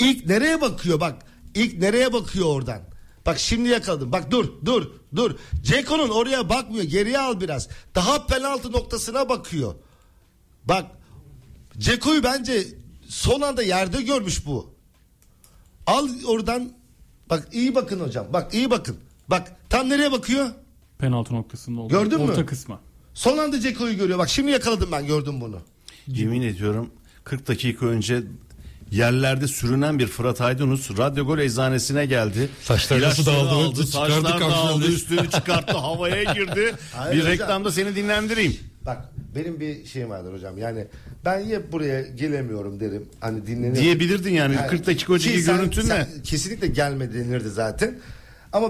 ilk 0.00 0.26
nereye 0.26 0.60
bakıyor 0.60 1.00
bak. 1.00 1.14
İlk 1.54 1.78
nereye 1.78 2.12
bakıyor 2.12 2.46
oradan. 2.46 2.80
Bak 3.26 3.38
şimdi 3.38 3.68
yakaladım. 3.68 4.12
Bak 4.12 4.30
dur 4.30 4.52
dur 4.64 4.90
dur. 5.16 5.36
Ceko'nun 5.62 6.08
oraya 6.08 6.48
bakmıyor. 6.48 6.84
Geriye 6.84 7.18
al 7.18 7.40
biraz. 7.40 7.68
Daha 7.94 8.26
penaltı 8.26 8.72
noktasına 8.72 9.28
bakıyor. 9.28 9.74
Bak 10.64 10.84
Ceko'yu 11.78 12.22
bence 12.22 12.64
son 13.14 13.40
anda 13.40 13.62
yerde 13.62 14.02
görmüş 14.02 14.46
bu. 14.46 14.74
Al 15.86 16.08
oradan 16.26 16.72
bak 17.30 17.48
iyi 17.52 17.74
bakın 17.74 18.00
hocam. 18.00 18.26
Bak 18.32 18.54
iyi 18.54 18.70
bakın. 18.70 18.96
Bak 19.28 19.56
tam 19.70 19.88
nereye 19.88 20.12
bakıyor? 20.12 20.48
Penaltı 20.98 21.34
noktasında 21.34 21.80
oldu. 21.80 21.92
Gördün 21.92 22.20
mü? 22.20 22.30
Orta 22.30 22.46
kısma. 22.46 22.80
Son 23.14 23.38
anda 23.38 23.60
Ceko'yu 23.60 23.96
görüyor. 23.96 24.18
Bak 24.18 24.28
şimdi 24.28 24.50
yakaladım 24.50 24.88
ben 24.92 25.06
gördüm 25.06 25.40
bunu. 25.40 25.58
Yemin 26.06 26.42
ediyorum 26.42 26.90
40 27.24 27.48
dakika 27.48 27.86
önce 27.86 28.22
yerlerde 28.90 29.48
sürünen 29.48 29.98
bir 29.98 30.06
Fırat 30.06 30.40
Aydınus 30.40 30.90
radyo 30.98 31.26
gol 31.26 31.38
eczanesine 31.38 32.06
geldi. 32.06 32.48
Saçları 32.62 33.02
nasıl 33.02 33.26
dağıldı, 33.26 33.50
aldı, 33.50 33.86
saçlar 33.86 34.40
dağıldı, 34.40 34.86
üstünü 34.86 35.30
çıkarttı, 35.30 35.76
havaya 35.76 36.32
girdi. 36.32 36.74
Hayır 36.92 37.12
bir 37.12 37.20
hocam. 37.20 37.32
reklamda 37.32 37.72
seni 37.72 37.96
dinlendireyim. 37.96 38.58
Bak 38.86 39.13
benim 39.34 39.60
bir 39.60 39.84
şeyim 39.86 40.10
vardır 40.10 40.32
hocam. 40.32 40.58
Yani 40.58 40.84
ben 41.24 41.38
ya 41.38 41.72
buraya 41.72 42.02
gelemiyorum 42.02 42.80
derim. 42.80 43.06
Hani 43.20 43.46
dinleniyorum. 43.46 43.82
Diyebilirdin 43.82 44.32
yani, 44.32 44.54
Yani 44.54 44.66
40 44.66 44.86
dakika 44.86 45.12
önceki 45.14 45.36
ki 45.36 45.42
sen- 45.42 45.56
görüntün 45.56 45.82
sen 45.82 46.00
ne? 46.00 46.22
Kesinlikle 46.24 46.66
gelme 46.66 47.14
denirdi 47.14 47.48
zaten. 47.50 47.98
Ama 48.52 48.68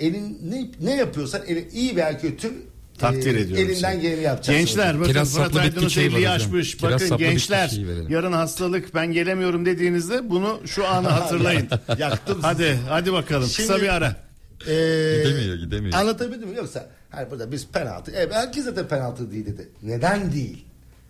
elin 0.00 0.38
ne, 0.50 0.70
ne 0.90 0.96
yapıyorsan 0.96 1.40
elin 1.46 1.68
iyi 1.72 1.96
veya 1.96 2.18
kötü 2.18 2.52
Takdir 2.98 3.36
e, 3.36 3.40
ediyorum 3.40 3.64
Elinden 3.70 3.90
seni. 3.92 4.02
geleni 4.02 4.22
yapacaksın. 4.22 4.54
Gençler 4.54 4.86
hocam. 4.86 5.00
bakın 5.00 5.12
Kiraz 5.12 5.34
Fırat 5.34 5.52
50'yi 5.54 6.12
var 6.12 6.18
hocam. 6.18 6.32
açmış. 6.32 6.76
Kiraz 6.76 7.02
Bakın 7.02 7.16
gençler 7.18 7.70
verelim. 7.86 8.10
yarın 8.10 8.32
hastalık 8.32 8.94
ben 8.94 9.12
gelemiyorum 9.12 9.66
dediğinizde 9.66 10.30
bunu 10.30 10.60
şu 10.66 10.86
anı 10.86 11.08
hatırlayın. 11.18 11.68
Yaktım 11.98 12.38
hadi 12.42 12.78
hadi 12.88 13.12
bakalım 13.12 13.48
Şimdi- 13.48 13.68
kısa 13.68 13.82
bir 13.82 13.88
ara. 13.94 14.16
Ee, 14.60 14.72
Gidemiyor, 15.24 15.56
gidemiyor. 15.56 15.94
Anlatabildim 15.98 16.48
mi? 16.48 16.56
Yoksa 16.56 16.90
hani 17.16 17.30
burada 17.30 17.52
biz 17.52 17.66
penaltı. 17.68 18.12
Evet, 18.16 18.34
herkese 18.34 18.76
de 18.76 18.88
penaltı 18.88 19.30
değil 19.32 19.46
dedi. 19.46 19.68
Neden 19.82 20.32
değil? 20.32 20.64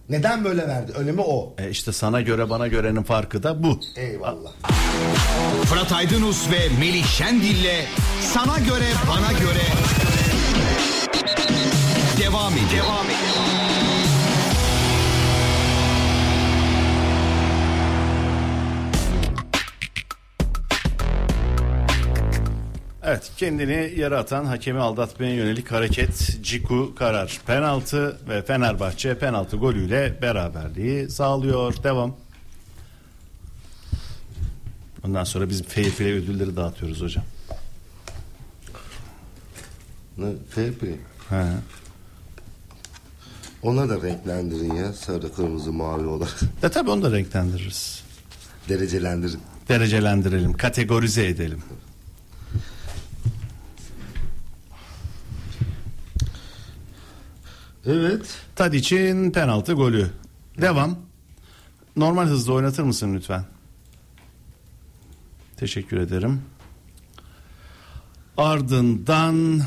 Neden 0.09 0.45
böyle 0.45 0.69
verdi? 0.69 0.93
Önemi 0.93 1.21
o. 1.21 1.55
E 1.59 1.71
işte 1.71 1.93
sana 1.93 2.21
göre 2.21 2.51
bana 2.51 2.69
görenin 2.69 3.03
farkı 3.03 3.43
da 3.43 3.63
bu. 3.63 3.81
Eyvallah. 3.97 4.53
Fırat 5.65 5.93
Aydınus 5.93 6.51
ve 6.51 6.69
Melih 6.81 7.05
Şendil'le 7.07 7.85
sana 8.21 8.59
göre 8.59 8.87
bana 9.09 9.33
göre 9.33 9.65
devam 12.21 12.53
ediyor. 12.53 12.85
Devam 12.85 13.05
ediyor. 13.07 13.94
Evet 23.07 23.33
kendini 23.37 23.93
yere 23.97 24.17
atan 24.17 24.45
hakemi 24.45 24.81
aldatmaya 24.81 25.35
yönelik 25.35 25.73
hareket 25.73 26.39
Ciku 26.43 26.95
karar. 26.95 27.41
Penaltı 27.47 28.19
ve 28.29 28.43
Fenerbahçe 28.43 29.19
penaltı 29.19 29.57
golüyle 29.57 30.19
beraberliği 30.23 31.11
sağlıyor. 31.11 31.83
Devam. 31.83 32.17
Ondan 35.07 35.25
sonra 35.25 35.49
biz 35.49 35.63
fair 35.63 35.91
play 35.91 36.13
ödülleri 36.13 36.57
dağıtıyoruz 36.57 37.03
hocam. 37.03 37.25
Ne? 40.19 40.27
Fair 40.51 40.73
play. 40.73 40.97
He. 41.31 41.45
Ona 43.63 43.89
da 43.89 44.03
renklendirin 44.03 44.75
ya. 44.75 44.93
Sarı, 44.93 45.33
kırmızı, 45.33 45.73
mavi 45.73 46.07
olarak. 46.07 46.41
E 46.63 46.69
tabi 46.69 46.91
onu 46.91 47.03
da 47.03 47.13
renklendiririz. 47.13 48.03
Derecelendirin. 48.69 49.41
Derecelendirelim, 49.69 50.53
kategorize 50.53 51.27
edelim. 51.27 51.63
Evet. 57.87 58.39
Tadic'in 58.57 59.31
penaltı 59.31 59.73
golü. 59.73 60.11
Devam. 60.61 60.99
Normal 61.97 62.27
hızda 62.27 62.53
oynatır 62.53 62.83
mısın 62.83 63.15
lütfen? 63.15 63.45
Teşekkür 65.57 65.97
ederim. 65.97 66.43
Ardından 68.37 69.63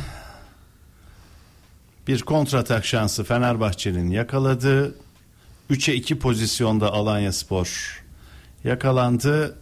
bir 2.07 2.21
kontratak 2.21 2.85
şansı 2.85 3.23
Fenerbahçe'nin 3.23 4.11
yakaladı. 4.11 4.95
3'e 5.71 5.93
2 5.93 6.19
pozisyonda 6.19 6.93
Alanya 6.93 7.33
Spor 7.33 8.03
yakalandı. 8.63 9.55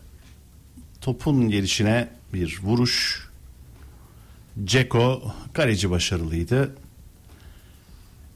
Topun 1.01 1.49
gelişine 1.49 2.09
bir 2.33 2.59
vuruş. 2.63 3.27
Ceko 4.63 5.33
kaleci 5.53 5.89
başarılıydı. 5.89 6.75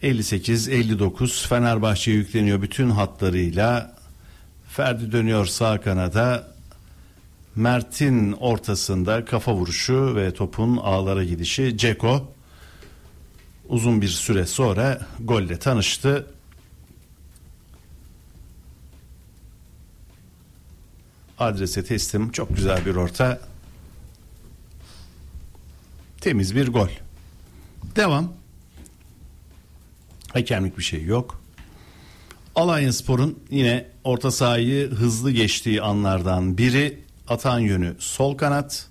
58-59 0.03 1.47
Fenerbahçe 1.47 2.11
yükleniyor 2.11 2.61
bütün 2.61 2.89
hatlarıyla. 2.89 3.95
Ferdi 4.69 5.11
dönüyor 5.11 5.45
sağ 5.45 5.81
kanada. 5.81 6.53
Mert'in 7.55 8.31
ortasında 8.31 9.25
kafa 9.25 9.53
vuruşu 9.53 10.15
ve 10.15 10.33
topun 10.33 10.77
ağlara 10.77 11.23
gidişi. 11.23 11.77
Ceko 11.77 12.33
uzun 13.69 14.01
bir 14.01 14.07
süre 14.07 14.45
sonra 14.45 15.07
golle 15.19 15.59
tanıştı. 15.59 16.27
Adrese 21.39 21.83
teslim 21.83 22.31
çok 22.31 22.55
güzel 22.55 22.85
bir 22.85 22.95
orta. 22.95 23.41
Temiz 26.21 26.55
bir 26.55 26.67
gol. 26.67 26.89
Devam. 27.95 28.38
Hakemlik 30.33 30.77
bir 30.77 30.83
şey 30.83 31.03
yok. 31.03 31.41
Alanya 32.55 32.93
Spor'un 32.93 33.39
yine 33.49 33.85
orta 34.03 34.31
sahayı 34.31 34.91
hızlı 34.91 35.31
geçtiği 35.31 35.81
anlardan 35.81 36.57
biri 36.57 36.99
atan 37.27 37.59
yönü 37.59 37.95
sol 37.99 38.37
kanat. 38.37 38.87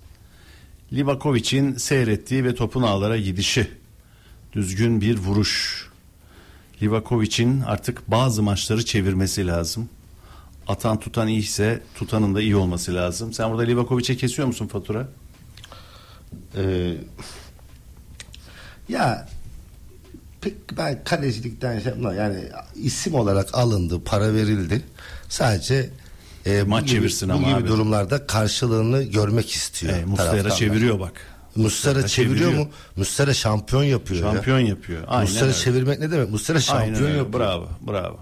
Livakovic'in 0.93 1.73
seyrettiği 1.75 2.43
ve 2.43 2.55
topun 2.55 2.83
ağlara 2.83 3.17
gidişi. 3.17 3.67
Düzgün 4.53 5.01
bir 5.01 5.17
vuruş. 5.17 5.85
Livakovic'in 6.81 7.61
artık 7.61 8.11
bazı 8.11 8.43
maçları 8.43 8.85
çevirmesi 8.85 9.47
lazım. 9.47 9.89
Atan 10.67 10.99
tutan 10.99 11.27
iyiyse 11.27 11.83
tutanın 11.95 12.35
da 12.35 12.41
iyi 12.41 12.55
olması 12.55 12.95
lazım. 12.95 13.33
Sen 13.33 13.51
burada 13.51 13.63
Livakovic'e 13.63 14.17
kesiyor 14.17 14.47
musun 14.47 14.67
fatura? 14.67 15.07
Ee, 16.55 16.95
ya 18.89 19.29
pek 20.41 20.77
ben 20.77 21.03
kalecilikten 21.03 21.79
şey 21.79 21.93
yani 22.17 22.43
isim 22.75 23.15
olarak 23.15 23.55
alındı, 23.57 24.03
para 24.03 24.33
verildi. 24.33 24.81
Sadece 25.29 25.89
e, 26.45 26.63
Maç 26.63 26.81
gibi, 26.83 26.91
çevirsin 26.91 27.29
bu 27.29 27.33
ama 27.33 27.47
gibi 27.47 27.55
abi. 27.59 27.67
durumlarda 27.67 28.27
karşılığını 28.27 29.03
görmek 29.03 29.51
istiyor. 29.51 29.93
E, 29.93 30.15
taraftarlar. 30.15 30.49
çeviriyor 30.55 30.99
bak. 30.99 31.13
Muslera 31.55 32.07
çeviriyor 32.07 32.39
çeviriyor. 32.49 32.65
mu? 32.65 32.71
Muslera 32.95 33.33
şampiyon 33.33 33.83
yapıyor. 33.83 34.25
ya. 34.25 34.33
Şampiyon 34.33 34.59
yapıyor. 34.59 35.03
Aynen 35.07 35.23
Muslera 35.31 35.45
öyle. 35.45 35.57
çevirmek 35.57 35.99
ne 35.99 36.11
demek? 36.11 36.29
Muslera 36.29 36.57
Aynen 36.57 36.85
şampiyon 36.85 37.09
öyle. 37.09 37.17
yapıyor. 37.17 37.39
Bravo, 37.39 37.67
bravo. 37.87 38.17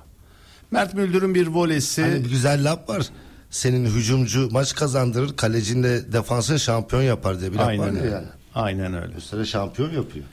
Mert 0.72 0.94
Müldür'ün 0.94 1.36
bir 1.36 1.48
volesi. 1.48 2.02
Hani 2.02 2.24
bir 2.26 2.30
güzel 2.30 2.72
laf 2.72 2.90
var. 2.90 3.04
Senin 3.50 3.86
hücumcu 3.86 4.50
maç 4.52 4.76
kazandırır, 4.76 5.36
kalecin 5.38 5.84
de 5.84 6.12
defansın 6.14 6.58
şampiyon 6.58 7.02
yapar 7.02 7.40
diye 7.40 7.52
bir 7.52 7.58
laf 7.58 7.66
var 7.66 7.70
Aynen 7.72 7.84
ya 7.96 8.02
öyle. 8.02 8.10
yani. 8.14 8.28
Aynen 8.56 8.94
öyle. 9.04 9.14
Muslera 9.14 9.46
şampiyon 9.46 9.90
yapıyor. 9.94 10.26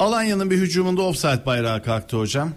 Alanya'nın 0.00 0.50
bir 0.50 0.58
hücumunda 0.58 1.02
offside 1.02 1.46
bayrağı 1.46 1.82
kalktı 1.82 2.16
hocam. 2.16 2.52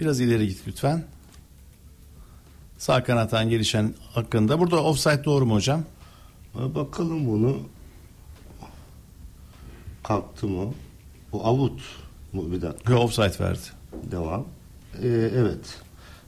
Biraz 0.00 0.20
ileri 0.20 0.48
git 0.48 0.58
lütfen. 0.66 1.04
Sağ 2.78 3.04
kanattan 3.04 3.50
gelişen 3.50 3.94
hakkında. 4.14 4.60
Burada 4.60 4.82
offside 4.82 5.24
doğru 5.24 5.46
mu 5.46 5.54
hocam? 5.54 5.84
Bakalım 6.54 7.26
bunu. 7.26 7.58
Kalktı 10.02 10.46
mı? 10.46 10.74
Bu 11.32 11.46
avut 11.46 11.80
mu? 12.32 12.52
Bir 12.52 12.62
dakika. 12.62 12.92
Yok 12.92 13.02
offside 13.02 13.44
verdi. 13.44 13.60
Devam. 14.10 14.46
Ee, 15.02 15.08
evet. 15.08 15.78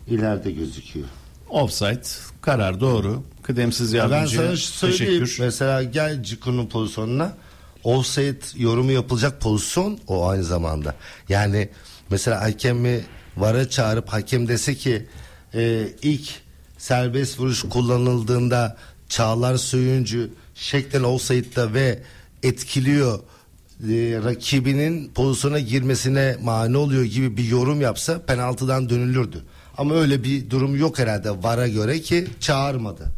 İleride 0.07 0.53
gözüküyor. 0.53 1.09
Offside. 1.51 2.32
Karar 2.43 2.81
doğru. 2.81 3.23
Kıdemsiz 3.43 3.93
ben 3.95 3.99
yardımcı. 3.99 4.61
sana. 4.67 4.91
Teşekkür. 4.91 5.37
Mesela 5.41 5.83
gel 5.83 6.23
Ciku'nun 6.23 6.67
pozisyonuna. 6.67 7.37
Offside 7.85 8.39
yorumu 8.57 8.93
yapılacak 8.93 9.41
pozisyon 9.41 9.99
o 10.07 10.29
aynı 10.29 10.45
zamanda. 10.45 10.95
Yani 11.29 11.69
mesela 12.11 12.41
hakemi 12.41 13.01
vara 13.37 13.69
çağırıp 13.69 14.09
hakem 14.09 14.49
dese 14.49 14.75
ki 14.75 15.07
e, 15.55 15.89
ilk 16.03 16.31
serbest 16.79 17.41
vuruş 17.41 17.63
kullanıldığında 17.63 18.77
Çağlar 19.09 19.57
Söyüncü 19.57 20.31
şeklen 20.55 21.03
offside'da 21.03 21.75
ve 21.75 22.03
etkiliyor 22.43 23.19
e, 23.19 24.21
rakibinin 24.25 25.11
pozisyona 25.15 25.59
girmesine 25.59 26.37
mani 26.43 26.77
oluyor 26.77 27.05
gibi 27.05 27.37
bir 27.37 27.45
yorum 27.45 27.81
yapsa 27.81 28.23
penaltıdan 28.23 28.89
dönülürdü. 28.89 29.43
Ama 29.79 29.95
öyle 29.95 30.25
bir 30.25 30.51
durum 30.51 30.77
yok 30.77 30.99
herhalde 30.99 31.43
VAR'a 31.43 31.69
göre 31.69 32.01
ki 32.01 32.29
çağırmadı. 32.41 33.13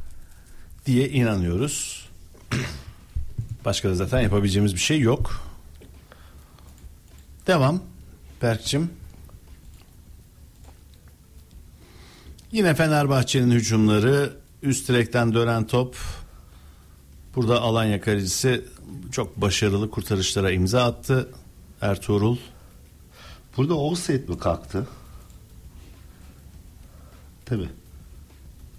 diye 0.86 1.08
inanıyoruz. 1.08 2.08
Başka 3.64 3.88
da 3.88 3.94
zaten 3.94 4.20
yapabileceğimiz 4.20 4.74
bir 4.74 4.80
şey 4.80 5.00
yok. 5.00 5.46
Devam. 7.46 7.82
Berk'cim. 8.42 8.90
Yine 12.52 12.74
Fenerbahçe'nin 12.74 13.50
hücumları 13.50 14.32
üst 14.62 14.88
direkten 14.88 15.34
dönen 15.34 15.66
top. 15.66 15.96
Burada 17.36 17.60
Alanya 17.60 18.00
kalecisi 18.00 18.64
çok 19.12 19.40
başarılı 19.40 19.90
kurtarışlara 19.90 20.50
imza 20.50 20.84
attı. 20.84 21.28
Ertuğrul. 21.80 22.36
Burada 23.56 23.74
offside 23.74 24.32
mi 24.32 24.38
kalktı? 24.38 24.86
Tabi. 27.46 27.68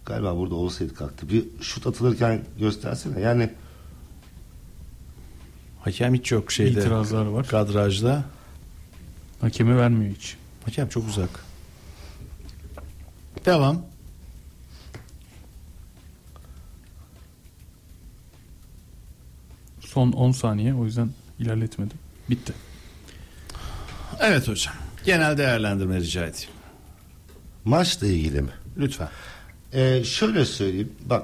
Galiba 0.05 0.37
burada 0.37 0.55
offside 0.55 0.93
kalktı. 0.93 1.29
Bir 1.29 1.45
şut 1.61 1.87
atılırken 1.87 2.43
göstersene. 2.59 3.19
Yani 3.19 3.49
Hakem 5.81 6.13
hiç 6.13 6.31
yok 6.31 6.51
şeyde. 6.51 6.79
İtirazlar 6.79 7.25
var. 7.25 7.47
Kadrajda. 7.47 8.23
Hakemi 9.41 9.77
vermiyor 9.77 10.15
hiç. 10.15 10.37
Hakem 10.65 10.89
çok 10.89 11.07
uzak. 11.07 11.29
Devam. 13.45 13.85
Son 19.79 20.11
10 20.11 20.31
saniye 20.31 20.73
o 20.73 20.85
yüzden 20.85 21.09
ilerletmedim. 21.39 21.97
Bitti. 22.29 22.53
Evet 24.19 24.47
hocam. 24.47 24.75
Genel 25.05 25.37
değerlendirme 25.37 25.99
rica 25.99 26.25
edeyim. 26.25 26.54
Maçla 27.65 28.07
ilgili 28.07 28.41
mi? 28.41 28.51
Lütfen. 28.77 29.09
Ee, 29.73 30.03
şöyle 30.03 30.45
söyleyeyim. 30.45 30.91
Bak 31.05 31.23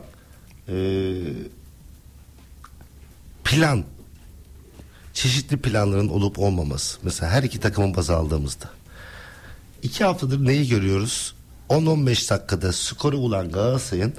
Ee, 0.69 1.13
plan 3.43 3.83
çeşitli 5.13 5.57
planların 5.57 6.07
olup 6.09 6.39
olmaması. 6.39 6.99
Mesela 7.03 7.31
her 7.31 7.43
iki 7.43 7.59
takımın 7.59 7.95
baz 7.95 8.09
aldığımızda. 8.09 8.69
iki 9.83 10.03
haftadır 10.03 10.45
neyi 10.45 10.67
görüyoruz? 10.69 11.33
10-15 11.69 12.29
dakikada 12.29 12.73
skoru 12.73 13.17
bulan 13.17 13.51
Galatasaray'ın 13.51 14.13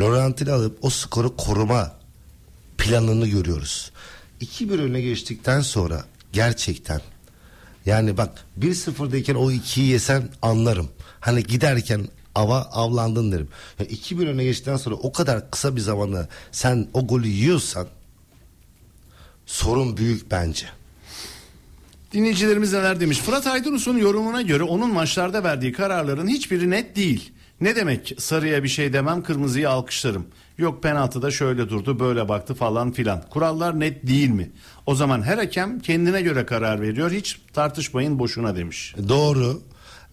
Laurent'ini 0.00 0.52
alıp 0.52 0.78
o 0.84 0.90
skoru 0.90 1.36
koruma 1.36 1.92
planını 2.78 3.26
görüyoruz. 3.26 3.90
2-1 4.40 4.80
öne 4.80 5.00
geçtikten 5.00 5.60
sonra 5.60 6.04
gerçekten 6.32 7.00
yani 7.86 8.16
bak 8.16 8.44
1-0'dayken 8.60 9.34
o 9.34 9.50
2'yi 9.52 9.86
yesen 9.86 10.28
anlarım. 10.42 10.88
Hani 11.26 11.42
giderken 11.42 12.08
ava 12.34 12.60
avlandın 12.60 13.32
derim. 13.32 13.48
Yani 13.78 13.90
2-1 13.90 14.28
öne 14.28 14.44
geçtikten 14.44 14.76
sonra 14.76 14.94
o 14.94 15.12
kadar 15.12 15.50
kısa 15.50 15.76
bir 15.76 15.80
zamanda 15.80 16.28
sen 16.52 16.86
o 16.92 17.06
golü 17.06 17.28
yiyorsan 17.28 17.86
sorun 19.46 19.96
büyük 19.96 20.30
bence. 20.30 20.66
Dinleyicilerimiz 22.12 22.72
neler 22.72 23.00
demiş? 23.00 23.18
Fırat 23.18 23.46
Aydınus'un 23.46 23.96
yorumuna 23.98 24.42
göre 24.42 24.62
onun 24.62 24.92
maçlarda 24.92 25.44
verdiği 25.44 25.72
kararların 25.72 26.28
hiçbiri 26.28 26.70
net 26.70 26.96
değil. 26.96 27.32
Ne 27.60 27.76
demek 27.76 28.14
sarıya 28.18 28.62
bir 28.62 28.68
şey 28.68 28.92
demem 28.92 29.22
kırmızıyı 29.22 29.70
alkışlarım. 29.70 30.26
Yok 30.58 30.82
penaltıda 30.82 31.30
şöyle 31.30 31.68
durdu 31.68 32.00
böyle 32.00 32.28
baktı 32.28 32.54
falan 32.54 32.92
filan. 32.92 33.22
Kurallar 33.30 33.80
net 33.80 34.06
değil 34.06 34.30
mi? 34.30 34.50
O 34.86 34.94
zaman 34.94 35.22
her 35.22 35.38
hakem 35.38 35.80
kendine 35.80 36.22
göre 36.22 36.46
karar 36.46 36.80
veriyor. 36.80 37.10
Hiç 37.10 37.40
tartışmayın 37.52 38.18
boşuna 38.18 38.56
demiş. 38.56 38.94
Doğru. 39.08 39.62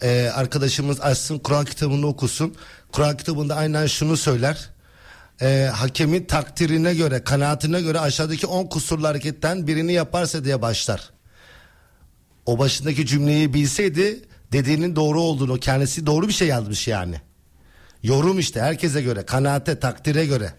Ee, 0.02 0.32
arkadaşımız 0.36 1.02
açsın 1.02 1.39
Kur'an 1.39 1.66
kitabını 1.66 2.08
okusun. 2.08 2.56
Kur'an 2.91 3.18
kitabında 3.18 3.56
aynen 3.56 3.88
şunu 3.88 4.18
söyler. 4.18 4.70
Ee, 5.41 5.70
hakemin 5.74 6.24
takdirine 6.24 6.94
göre, 6.94 7.24
kanaatine 7.24 7.82
göre 7.82 8.00
aşağıdaki 8.00 8.48
10 8.48 8.66
kusurlu 8.66 9.08
hareketten 9.08 9.68
birini 9.68 9.94
yaparsa 9.94 10.46
diye 10.46 10.62
başlar. 10.62 11.10
O 12.46 12.60
başındaki 12.60 13.06
cümleyi 13.06 13.54
bilseydi 13.54 14.24
dediğinin 14.52 14.96
doğru 14.96 15.22
olduğunu 15.22 15.60
kendisi 15.60 16.06
doğru 16.06 16.28
bir 16.28 16.34
şey 16.34 16.48
yazmış 16.48 16.88
yani. 16.88 17.22
Yorum 18.04 18.39
işte 18.39 18.62
herkese 18.62 19.02
göre, 19.02 19.26
kanaate, 19.26 19.80
takdire 19.80 20.26
göre. 20.26 20.54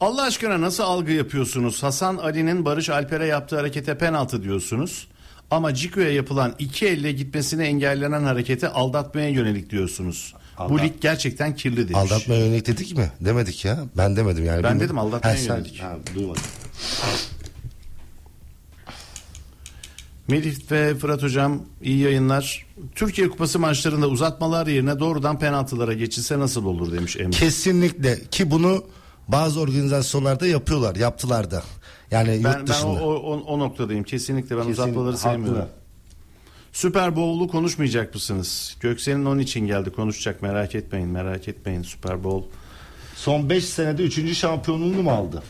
Allah 0.00 0.22
aşkına 0.22 0.60
nasıl 0.60 0.82
algı 0.82 1.12
yapıyorsunuz? 1.12 1.82
Hasan 1.82 2.16
Ali'nin 2.16 2.64
Barış 2.64 2.90
Alper'e 2.90 3.26
yaptığı 3.26 3.56
harekete 3.56 3.98
penaltı 3.98 4.42
diyorsunuz. 4.42 5.08
Ama 5.50 5.74
Ciku'ya 5.74 6.12
yapılan 6.12 6.54
iki 6.58 6.86
elle 6.86 7.12
gitmesini 7.12 7.62
engellenen 7.62 8.22
harekete 8.22 8.68
aldatmaya 8.68 9.28
yönelik 9.28 9.70
diyorsunuz. 9.70 10.34
Bu 10.68 10.78
lig 10.78 10.92
gerçekten 11.00 11.56
kirli 11.56 11.76
demiş. 11.76 11.94
Aldatmaya 11.96 12.46
yönelik 12.46 12.66
dedik 12.66 12.96
mi? 12.96 13.10
Demedik 13.20 13.64
ya. 13.64 13.78
Ben 13.96 14.16
demedim 14.16 14.44
yani. 14.44 14.56
Ben 14.56 14.62
Bilmiyorum. 14.62 14.80
dedim 14.80 14.98
aldatmaya 14.98 15.34
Ha, 15.34 15.38
sen- 15.38 15.56
yönelik. 15.56 15.80
Ha, 15.82 15.96
duymadım. 16.14 16.42
Melih 20.28 20.56
ve 20.70 20.94
Fırat 20.94 21.22
Hocam 21.22 21.62
iyi 21.82 21.98
yayınlar. 21.98 22.66
Türkiye 22.94 23.28
Kupası 23.28 23.58
maçlarında 23.58 24.08
uzatmalar 24.08 24.66
yerine 24.66 24.98
doğrudan 24.98 25.38
penaltılara 25.38 25.92
geçilse 25.92 26.38
nasıl 26.38 26.64
olur 26.64 26.92
demiş 26.92 27.16
Emre. 27.16 27.30
Kesinlikle 27.30 28.18
ki 28.30 28.50
bunu 28.50 28.84
bazı 29.28 29.60
organizasyonlarda 29.60 30.46
yapıyorlar, 30.46 30.96
yaptılar 30.96 31.50
da. 31.50 31.62
Yani 32.10 32.28
ben, 32.28 32.34
yurt 32.34 32.44
ben 32.56 32.62
o, 32.62 32.66
dışında. 32.66 32.90
o, 32.90 33.14
o, 33.14 33.40
o 33.40 33.58
noktadayım. 33.58 34.04
Kesinlikle 34.04 34.56
ben 34.56 34.66
Kesin, 34.66 34.72
uzatmaları 34.72 35.18
sevmiyorum. 35.18 35.68
Süper 36.72 37.16
Bowl'u 37.16 37.48
konuşmayacak 37.48 38.14
mısınız? 38.14 38.76
Göksel'in 38.80 39.24
onun 39.24 39.38
için 39.38 39.66
geldi 39.66 39.90
konuşacak 39.90 40.42
merak 40.42 40.74
etmeyin 40.74 41.08
merak 41.08 41.48
etmeyin 41.48 41.82
Süper 41.82 42.24
Bowl. 42.24 42.48
Son 43.16 43.50
5 43.50 43.64
senede 43.64 44.02
3. 44.02 44.36
şampiyonluğunu 44.36 45.02
mu 45.02 45.10
aldı? 45.10 45.42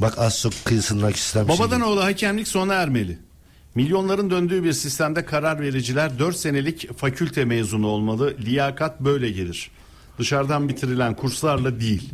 Bak 0.00 0.18
az 0.18 0.40
çok 0.40 0.52
kıyısından 0.64 1.08
bir 1.08 1.14
şey 1.14 1.42
Babadan 1.48 1.70
değil. 1.70 1.92
oğlu 1.92 2.04
hakemlik 2.04 2.48
sona 2.48 2.74
ermeli. 2.74 3.18
Milyonların 3.74 4.30
döndüğü 4.30 4.64
bir 4.64 4.72
sistemde 4.72 5.24
karar 5.24 5.60
vericiler 5.60 6.18
4 6.18 6.36
senelik 6.36 6.98
fakülte 6.98 7.44
mezunu 7.44 7.86
olmalı. 7.86 8.36
Liyakat 8.40 9.00
böyle 9.00 9.30
gelir. 9.30 9.70
Dışarıdan 10.18 10.68
bitirilen 10.68 11.14
kurslarla 11.16 11.80
değil. 11.80 12.10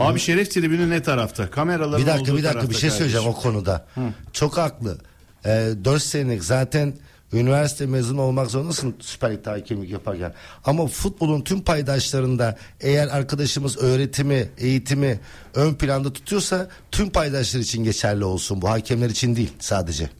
Abi 0.00 0.20
şeref 0.20 0.50
tribünü 0.50 0.90
ne 0.90 1.02
tarafta? 1.02 1.50
Kameraların 1.50 2.00
Bir 2.00 2.06
dakika 2.06 2.36
bir 2.36 2.44
dakika 2.44 2.70
bir 2.70 2.74
şey 2.74 2.90
söyleyeceğim 2.90 3.26
o 3.28 3.34
konuda. 3.34 3.86
Çok 4.32 4.58
haklı. 4.58 4.98
Ee, 5.46 5.70
4 5.84 6.02
senelik 6.02 6.44
zaten 6.44 6.94
üniversite 7.32 7.86
mezunu 7.86 8.22
olmak 8.22 8.50
zorundasın 8.50 8.94
Süper 9.00 9.32
Lig'de 9.32 9.50
hakemlik 9.50 9.90
yaparken. 9.90 10.34
Ama 10.64 10.86
futbolun 10.86 11.40
tüm 11.40 11.62
paydaşlarında 11.62 12.56
eğer 12.80 13.08
arkadaşımız 13.08 13.78
öğretimi, 13.78 14.48
eğitimi 14.58 15.20
ön 15.54 15.74
planda 15.74 16.12
tutuyorsa 16.12 16.68
tüm 16.90 17.10
paydaşlar 17.10 17.60
için 17.60 17.84
geçerli 17.84 18.24
olsun. 18.24 18.62
Bu 18.62 18.68
hakemler 18.70 19.10
için 19.10 19.36
değil 19.36 19.52
sadece. 19.58 20.10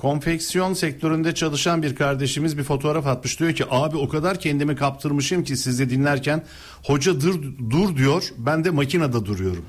Konfeksiyon 0.00 0.74
sektöründe 0.74 1.34
çalışan 1.34 1.82
bir 1.82 1.94
kardeşimiz 1.94 2.58
bir 2.58 2.62
fotoğraf 2.62 3.06
atmış. 3.06 3.40
Diyor 3.40 3.52
ki 3.52 3.64
abi 3.70 3.96
o 3.96 4.08
kadar 4.08 4.40
kendimi 4.40 4.76
kaptırmışım 4.76 5.44
ki 5.44 5.56
sizi 5.56 5.90
dinlerken 5.90 6.44
hoca 6.82 7.20
dur, 7.20 7.42
dur 7.70 7.96
diyor 7.96 8.24
ben 8.38 8.64
de 8.64 8.70
makinede 8.70 9.26
duruyorum. 9.26 9.64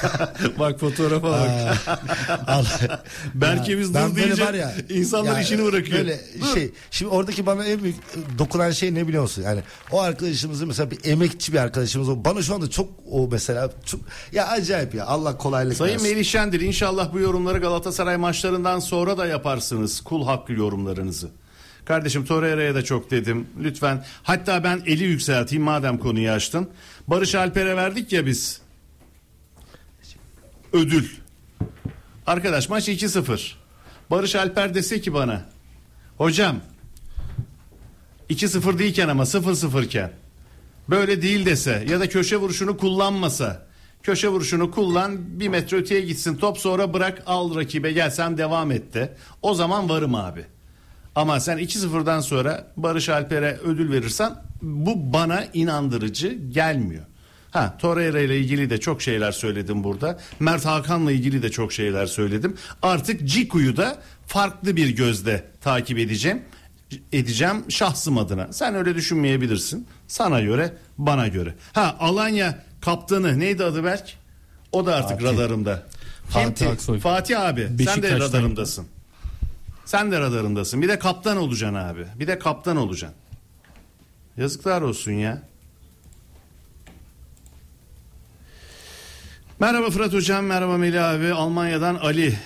bak 0.58 0.80
fotoğrafa 0.80 1.30
bak. 1.30 1.50
Al. 2.46 2.64
Belki 3.34 3.78
biz 3.78 3.94
Ben 3.94 4.10
dur 4.10 4.16
deyince 4.16 4.74
insanlar 4.88 5.40
işini 5.40 5.64
bırakıyor. 5.64 5.98
Böyle 5.98 6.20
Dur. 6.40 6.54
şey. 6.54 6.70
Şimdi 6.90 7.10
oradaki 7.12 7.46
bana 7.46 7.64
en 7.64 7.82
büyük 7.82 7.96
dokunan 8.38 8.70
şey 8.70 8.94
ne 8.94 9.08
biliyor 9.08 9.22
musun? 9.22 9.42
Yani 9.42 9.60
o 9.92 10.00
arkadaşımızın 10.00 10.68
mesela 10.68 10.90
bir 10.90 11.04
emekçi 11.04 11.52
bir 11.52 11.58
arkadaşımız 11.58 12.08
o. 12.08 12.24
Bana 12.24 12.42
şu 12.42 12.54
anda 12.54 12.70
çok 12.70 12.88
o 13.10 13.28
mesela 13.32 13.70
çok 13.86 14.00
ya 14.32 14.48
acayip 14.48 14.94
ya. 14.94 15.06
Allah 15.06 15.36
kolaylık 15.36 15.76
Sayın 15.76 15.94
versin. 15.94 16.08
Melih 16.08 16.24
Şendir 16.24 16.60
inşallah 16.60 17.12
bu 17.12 17.20
yorumları 17.20 17.58
Galatasaray 17.58 18.16
maçlarından 18.16 18.78
sonra 18.78 19.18
da 19.18 19.26
yaparsınız. 19.74 20.00
Kul 20.00 20.26
hakkı 20.26 20.52
yorumlarınızı. 20.52 21.30
Kardeşim 21.84 22.24
Torreira'ya 22.24 22.74
da 22.74 22.84
çok 22.84 23.10
dedim. 23.10 23.46
Lütfen. 23.62 24.04
Hatta 24.22 24.64
ben 24.64 24.82
eli 24.86 25.04
yükselteyim 25.04 25.64
madem 25.64 25.98
konuyu 25.98 26.30
açtın. 26.30 26.70
Barış 27.08 27.34
Alper'e 27.34 27.76
verdik 27.76 28.12
ya 28.12 28.26
biz. 28.26 28.60
Ödül. 30.72 31.08
Arkadaş 32.26 32.68
maç 32.68 32.88
2-0. 32.88 33.52
Barış 34.10 34.34
Alper 34.34 34.74
dese 34.74 35.00
ki 35.00 35.14
bana. 35.14 35.44
Hocam 36.18 36.60
2-0 38.30 38.78
değilken 38.78 39.08
ama 39.08 39.22
0-0 39.22 39.84
iken 39.84 40.12
böyle 40.88 41.22
değil 41.22 41.46
dese 41.46 41.84
ya 41.88 42.00
da 42.00 42.08
köşe 42.08 42.36
vuruşunu 42.36 42.76
kullanmasa 42.76 43.66
köşe 44.04 44.28
vuruşunu 44.28 44.70
kullan 44.70 45.40
bir 45.40 45.48
metre 45.48 45.76
öteye 45.76 46.00
gitsin 46.00 46.36
top 46.36 46.58
sonra 46.58 46.94
bırak 46.94 47.22
al 47.26 47.56
rakibe 47.56 47.92
gel 47.92 48.10
sen 48.10 48.38
devam 48.38 48.70
et 48.70 48.94
de 48.94 49.16
o 49.42 49.54
zaman 49.54 49.88
varım 49.88 50.14
abi. 50.14 50.44
Ama 51.14 51.40
sen 51.40 51.58
2-0'dan 51.58 52.20
sonra 52.20 52.66
Barış 52.76 53.08
Alper'e 53.08 53.58
ödül 53.64 53.92
verirsen 53.92 54.32
bu 54.62 55.12
bana 55.12 55.44
inandırıcı 55.54 56.28
gelmiyor. 56.48 57.04
Ha 57.50 57.78
Torreira 57.78 58.20
ile 58.20 58.38
ilgili 58.38 58.70
de 58.70 58.80
çok 58.80 59.02
şeyler 59.02 59.32
söyledim 59.32 59.84
burada. 59.84 60.18
Mert 60.40 60.64
Hakan'la 60.64 61.12
ilgili 61.12 61.42
de 61.42 61.50
çok 61.50 61.72
şeyler 61.72 62.06
söyledim. 62.06 62.56
Artık 62.82 63.28
Ciku'yu 63.28 63.76
da 63.76 63.98
farklı 64.26 64.76
bir 64.76 64.88
gözle 64.88 65.44
takip 65.60 65.98
edeceğim. 65.98 66.42
Edeceğim 67.12 67.64
şahsım 67.68 68.18
adına. 68.18 68.52
Sen 68.52 68.74
öyle 68.74 68.94
düşünmeyebilirsin. 68.94 69.86
Sana 70.06 70.40
göre, 70.40 70.76
bana 70.98 71.28
göre. 71.28 71.54
Ha 71.72 71.96
Alanya 72.00 72.64
kaptanı 72.84 73.40
neydi 73.40 73.64
adı 73.64 73.84
Berk? 73.84 74.16
O 74.72 74.86
da 74.86 74.94
artık 74.96 75.20
Fatih. 75.20 75.24
radarımda. 75.24 75.82
Fatih? 76.28 76.70
Aksoy. 76.70 76.98
Fatih 76.98 77.40
abi. 77.40 77.70
sen 77.84 78.02
de 78.02 78.18
radarımdasın. 78.18 78.86
Sen 79.84 80.12
de 80.12 80.20
radarındasın. 80.20 80.82
Bir 80.82 80.88
de 80.88 80.98
kaptan 80.98 81.36
olacaksın 81.36 81.74
abi. 81.74 82.06
Bir 82.14 82.26
de 82.26 82.38
kaptan 82.38 82.76
olacaksın. 82.76 83.18
Yazıklar 84.36 84.82
olsun 84.82 85.12
ya. 85.12 85.42
Merhaba 89.60 89.90
Fırat 89.90 90.12
Hocam, 90.12 90.44
merhaba 90.44 90.76
Melih 90.76 91.08
abi. 91.08 91.32
Almanya'dan 91.32 91.94
Ali. 91.94 92.38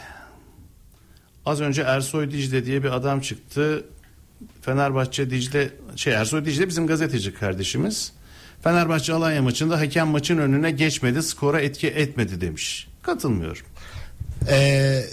Az 1.46 1.60
önce 1.60 1.82
Ersoy 1.82 2.30
Dicle 2.30 2.66
diye 2.66 2.82
bir 2.82 2.90
adam 2.90 3.20
çıktı. 3.20 3.84
Fenerbahçe 4.62 5.30
Dicle, 5.30 5.70
şey 5.96 6.12
Ersoy 6.12 6.44
Dicle 6.44 6.68
bizim 6.68 6.86
gazeteci 6.86 7.34
kardeşimiz. 7.34 8.17
Fenerbahçe 8.62 9.12
Alanya 9.12 9.42
maçında 9.42 9.80
hakem 9.80 10.08
maçın 10.08 10.38
önüne 10.38 10.70
geçmedi, 10.70 11.22
skora 11.22 11.60
etki 11.60 11.86
etmedi 11.86 12.40
demiş. 12.40 12.88
Katılmıyorum. 13.02 13.66
Ee, 14.48 15.04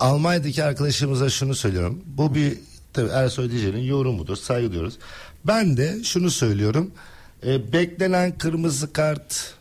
Almanya'daki 0.00 0.64
arkadaşımıza 0.64 1.30
şunu 1.30 1.54
söylüyorum. 1.54 2.02
Bu 2.06 2.34
bir 2.34 2.58
tabii 2.92 3.10
Ersoy 3.10 3.50
Dicle'nin 3.50 3.82
yorumudur. 3.82 4.36
Saygı. 4.36 4.88
Ben 5.44 5.76
de 5.76 6.04
şunu 6.04 6.30
söylüyorum. 6.30 6.90
Ee, 7.46 7.72
beklenen 7.72 8.38
kırmızı 8.38 8.92
kart, 8.92 9.54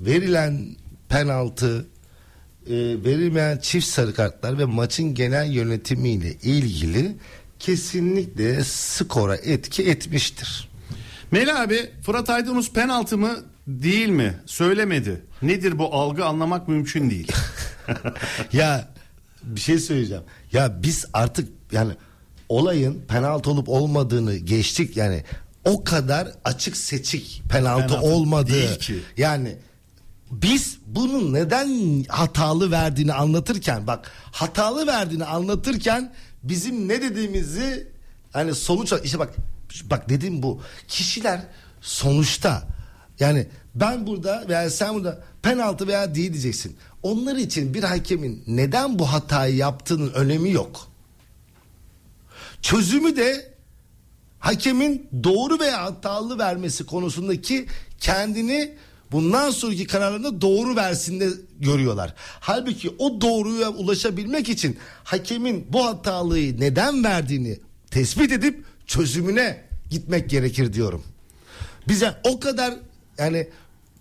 verilen 0.00 0.66
penaltı, 1.08 1.86
e, 2.66 2.74
verilmeyen 3.04 3.58
çift 3.58 3.86
sarı 3.86 4.14
kartlar 4.14 4.58
ve 4.58 4.64
maçın 4.64 5.14
genel 5.14 5.52
yönetimiyle 5.52 6.32
ilgili 6.32 7.16
kesinlikle 7.58 8.64
skora 8.64 9.36
etki 9.36 9.82
etmiştir. 9.82 10.68
Melih 11.34 11.60
abi 11.60 11.90
Fırat 12.02 12.30
Aydınus 12.30 12.72
penaltı 12.72 13.18
mı 13.18 13.36
değil 13.66 14.08
mi? 14.08 14.34
Söylemedi. 14.46 15.22
Nedir 15.42 15.78
bu 15.78 15.94
algı 15.94 16.24
anlamak 16.24 16.68
mümkün 16.68 17.10
değil. 17.10 17.32
ya 18.52 18.88
bir 19.42 19.60
şey 19.60 19.78
söyleyeceğim. 19.78 20.22
Ya 20.52 20.82
biz 20.82 21.06
artık 21.12 21.48
yani 21.72 21.92
olayın 22.48 23.04
penaltı 23.08 23.50
olup 23.50 23.68
olmadığını 23.68 24.36
geçtik 24.36 24.96
yani 24.96 25.24
o 25.64 25.84
kadar 25.84 26.28
açık 26.44 26.76
seçik 26.76 27.42
penaltı, 27.48 27.86
Penaltı 27.86 28.06
olmadığı. 28.06 28.78
ki. 28.78 28.98
Yani 29.16 29.56
biz 30.30 30.78
bunun 30.86 31.34
neden 31.34 32.04
hatalı 32.08 32.70
verdiğini 32.70 33.12
anlatırken 33.12 33.86
bak 33.86 34.10
hatalı 34.32 34.86
verdiğini 34.86 35.24
anlatırken 35.24 36.12
bizim 36.42 36.88
ne 36.88 37.02
dediğimizi 37.02 37.88
hani 38.32 38.54
sonuç 38.54 38.92
işte 39.04 39.18
bak 39.18 39.34
bak 39.84 40.08
dediğim 40.08 40.42
bu 40.42 40.60
kişiler 40.88 41.40
sonuçta 41.80 42.68
yani 43.20 43.46
ben 43.74 44.06
burada 44.06 44.44
veya 44.48 44.70
sen 44.70 44.94
burada 44.94 45.24
penaltı 45.42 45.86
veya 45.86 46.14
değil 46.14 46.32
diyeceksin. 46.32 46.76
Onlar 47.02 47.36
için 47.36 47.74
bir 47.74 47.82
hakemin 47.82 48.44
neden 48.46 48.98
bu 48.98 49.12
hatayı 49.12 49.56
yaptığının 49.56 50.12
önemi 50.12 50.50
yok. 50.52 50.88
Çözümü 52.62 53.16
de 53.16 53.54
hakemin 54.38 55.08
doğru 55.24 55.60
veya 55.60 55.82
hatalı 55.82 56.38
vermesi 56.38 56.86
konusundaki 56.86 57.66
kendini 58.00 58.74
bundan 59.12 59.50
sonraki 59.50 59.86
kararlarında 59.86 60.40
doğru 60.40 60.74
versində 60.74 61.32
görüyorlar. 61.60 62.14
Halbuki 62.40 62.94
o 62.98 63.20
doğruya 63.20 63.70
ulaşabilmek 63.70 64.48
için 64.48 64.78
hakemin 65.04 65.66
bu 65.72 65.86
hatalıyı 65.86 66.60
neden 66.60 67.04
verdiğini 67.04 67.60
tespit 67.90 68.32
edip 68.32 68.64
çözümüne 68.86 69.64
gitmek 69.90 70.30
gerekir 70.30 70.72
diyorum. 70.72 71.02
Bize 71.88 72.14
o 72.24 72.40
kadar 72.40 72.74
yani 73.18 73.48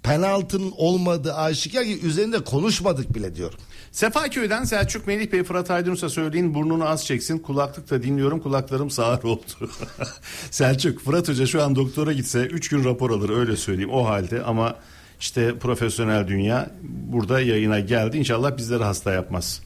penaltının 0.03 0.73
olmadığı 0.77 1.35
aşikar 1.35 1.83
ki 1.83 1.99
üzerinde 2.01 2.43
konuşmadık 2.43 3.15
bile 3.15 3.35
diyorum. 3.35 3.59
Sefaköy'den 3.91 4.63
Selçuk 4.63 5.07
Melih 5.07 5.31
Bey 5.31 5.43
Fırat 5.43 5.71
Aydınus'a 5.71 6.09
söyleyin 6.09 6.53
burnunu 6.53 6.89
az 6.89 7.05
çeksin. 7.05 7.39
Kulaklıkla 7.39 8.03
dinliyorum 8.03 8.39
kulaklarım 8.39 8.89
sağır 8.89 9.23
oldu. 9.23 9.41
Selçuk 10.51 10.99
Fırat 10.99 11.29
Hoca 11.29 11.45
şu 11.45 11.63
an 11.63 11.75
doktora 11.75 12.13
gitse 12.13 12.39
3 12.39 12.69
gün 12.69 12.83
rapor 12.83 13.11
alır 13.11 13.29
öyle 13.29 13.57
söyleyeyim 13.57 13.93
o 13.93 14.05
halde 14.05 14.43
ama 14.43 14.75
işte 15.19 15.59
profesyonel 15.59 16.27
dünya 16.27 16.71
burada 16.83 17.41
yayına 17.41 17.79
geldi. 17.79 18.17
İnşallah 18.17 18.57
bizleri 18.57 18.83
hasta 18.83 19.11
yapmaz. 19.11 19.61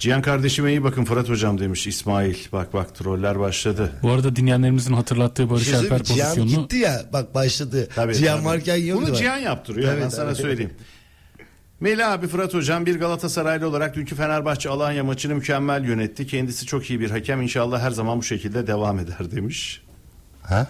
Ha. 0.00 0.02
Cihan 0.02 0.22
kardeşime 0.22 0.70
iyi 0.70 0.84
bakın 0.84 1.04
Fırat 1.04 1.28
hocam 1.28 1.60
demiş 1.60 1.86
İsmail. 1.86 2.36
Bak 2.52 2.74
bak 2.74 2.94
troller 2.94 3.40
başladı. 3.40 3.92
Bu 4.02 4.10
arada 4.10 4.36
dinleyenlerimizin 4.36 4.92
hatırlattığı 4.94 5.50
Barış 5.50 5.64
şey 5.64 5.74
Alper 5.76 5.98
mi? 5.98 6.04
Cihan 6.04 6.28
pozisyonunu 6.34 6.62
gitti 6.62 6.76
ya 6.76 7.02
bak 7.12 7.34
başladı. 7.34 7.88
Tabii, 7.94 8.14
Cihan 8.14 8.36
tabii. 8.36 8.46
varken 8.48 8.76
yiyordu. 8.76 9.02
Bunu 9.02 9.10
bak. 9.10 9.18
Cihan 9.18 9.38
yaptırıyor 9.38 9.96
ben 9.96 10.02
Evet, 10.02 10.12
sana 10.12 10.26
evet. 10.26 10.36
söyleyeyim. 10.36 10.72
Melih 11.80 12.08
abi 12.10 12.28
Fırat 12.28 12.54
hocam 12.54 12.86
bir 12.86 12.98
Galatasaraylı 13.00 13.68
olarak 13.68 13.96
dünkü 13.96 14.14
Fenerbahçe 14.14 14.68
Alanya 14.68 15.04
maçını 15.04 15.34
mükemmel 15.34 15.84
yönetti. 15.84 16.26
Kendisi 16.26 16.66
çok 16.66 16.90
iyi 16.90 17.00
bir 17.00 17.10
hakem 17.10 17.42
inşallah 17.42 17.80
her 17.80 17.90
zaman 17.90 18.18
bu 18.18 18.22
şekilde 18.22 18.66
devam 18.66 18.98
eder 18.98 19.30
demiş. 19.30 19.82
Ha? 20.42 20.66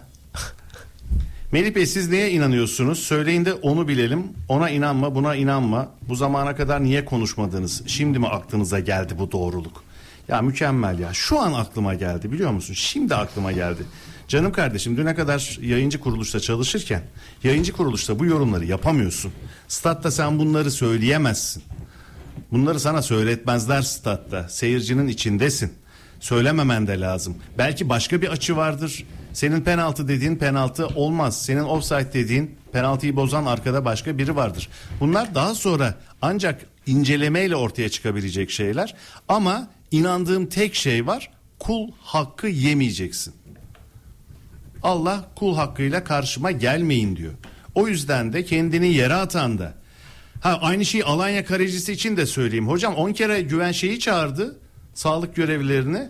Melih 1.53 1.75
Bey 1.75 1.87
siz 1.87 2.09
neye 2.09 2.31
inanıyorsunuz? 2.31 2.99
Söyleyin 2.99 3.45
de 3.45 3.55
onu 3.55 3.89
bilelim. 3.89 4.25
Ona 4.49 4.71
inanma 4.71 5.15
buna 5.15 5.35
inanma. 5.35 5.89
Bu 6.09 6.17
zamana 6.17 6.57
kadar 6.57 6.85
niye 6.85 7.05
konuşmadınız? 7.05 7.83
Şimdi 7.87 8.19
mi 8.19 8.29
aklınıza 8.29 8.81
geldi 8.81 9.15
bu 9.19 9.33
doğruluk? 9.33 9.85
Ya 10.29 10.43
mükemmel 10.43 10.99
ya. 10.99 11.13
Şu 11.13 11.41
an 11.41 11.53
aklıma 11.53 11.95
geldi 11.95 12.33
biliyor 12.33 12.51
musun? 12.51 12.75
Şimdi 12.75 13.15
aklıma 13.15 13.53
geldi. 13.53 13.83
Canım 14.29 14.53
kardeşim 14.53 14.97
düne 14.97 15.15
kadar 15.15 15.59
yayıncı 15.63 16.01
kuruluşta 16.01 16.41
çalışırken 16.41 17.03
yayıncı 17.45 17.73
kuruluşta 17.73 18.19
bu 18.19 18.27
yorumları 18.27 18.65
yapamıyorsun. 18.65 19.33
Statta 19.69 20.11
sen 20.11 20.39
bunları 20.39 20.71
söyleyemezsin. 20.71 21.63
Bunları 22.53 22.81
sana 22.81 23.03
söyletmezler 23.03 23.83
statta. 23.83 24.49
Seyircinin 24.49 25.09
içindesin. 25.09 25.73
Söylememen 26.21 26.87
de 26.87 27.01
lazım. 27.01 27.37
Belki 27.59 27.89
başka 27.89 28.23
bir 28.23 28.29
açı 28.29 28.57
vardır. 28.57 29.05
Senin 29.33 29.61
penaltı 29.61 30.09
dediğin 30.09 30.37
penaltı 30.37 30.87
olmaz. 30.87 31.43
Senin 31.43 31.63
offside 31.63 32.13
dediğin 32.13 32.57
penaltıyı 32.73 33.17
bozan 33.17 33.47
arkada 33.47 33.85
başka 33.85 34.19
biri 34.19 34.37
vardır. 34.37 34.69
Bunlar 35.01 35.35
daha 35.35 35.55
sonra 35.55 35.95
ancak 36.23 36.67
incelemeyle 36.87 37.57
ortaya 37.57 37.89
çıkabilecek 37.89 38.51
şeyler. 38.51 38.95
Ama 39.29 39.69
inandığım 39.91 40.47
tek 40.47 40.75
şey 40.75 41.07
var. 41.07 41.31
Kul 41.59 41.91
hakkı 42.01 42.47
yemeyeceksin. 42.47 43.35
Allah 44.83 45.29
kul 45.37 45.57
hakkıyla 45.57 46.05
karşıma 46.05 46.51
gelmeyin 46.51 47.17
diyor. 47.17 47.33
O 47.75 47.89
yüzden 47.89 48.33
de 48.33 48.45
kendini 48.45 48.95
yere 48.95 49.15
atan 49.15 49.59
da. 49.59 49.75
Ha 50.41 50.59
aynı 50.63 50.85
şeyi 50.85 51.05
Alanya 51.05 51.45
kalecisi 51.45 51.93
için 51.93 52.17
de 52.17 52.27
söyleyeyim. 52.27 52.69
Hocam 52.69 52.95
10 52.95 53.13
kere 53.13 53.41
güven 53.41 53.73
şeyi 53.73 53.99
çağırdı. 53.99 54.59
Sağlık 54.95 55.37
görevlilerini. 55.37 56.09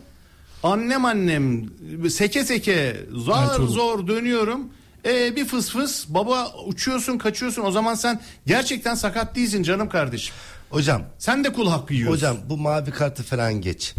Annem 0.63 1.05
annem 1.05 1.71
seke 2.11 2.45
seke 2.45 2.97
zor 3.13 3.43
Ertuğrul. 3.43 3.69
zor 3.69 4.07
dönüyorum. 4.07 4.69
E, 5.05 5.37
bir 5.37 5.45
fıs 5.45 5.71
fıs 5.71 6.09
baba 6.09 6.53
uçuyorsun 6.67 7.19
kaçıyorsun 7.19 7.63
o 7.63 7.71
zaman 7.71 7.95
sen 7.95 8.21
gerçekten 8.47 8.95
sakat 8.95 9.37
değilsin 9.37 9.63
canım 9.63 9.89
kardeşim. 9.89 10.35
Hocam 10.71 11.03
Sen 11.19 11.45
de 11.45 11.53
kul 11.53 11.69
hakkı 11.69 11.95
yiyorsun. 11.95 12.17
Hocam 12.17 12.37
bu 12.49 12.57
mavi 12.57 12.91
kartı 12.91 13.23
falan 13.23 13.55
geç. 13.61 13.95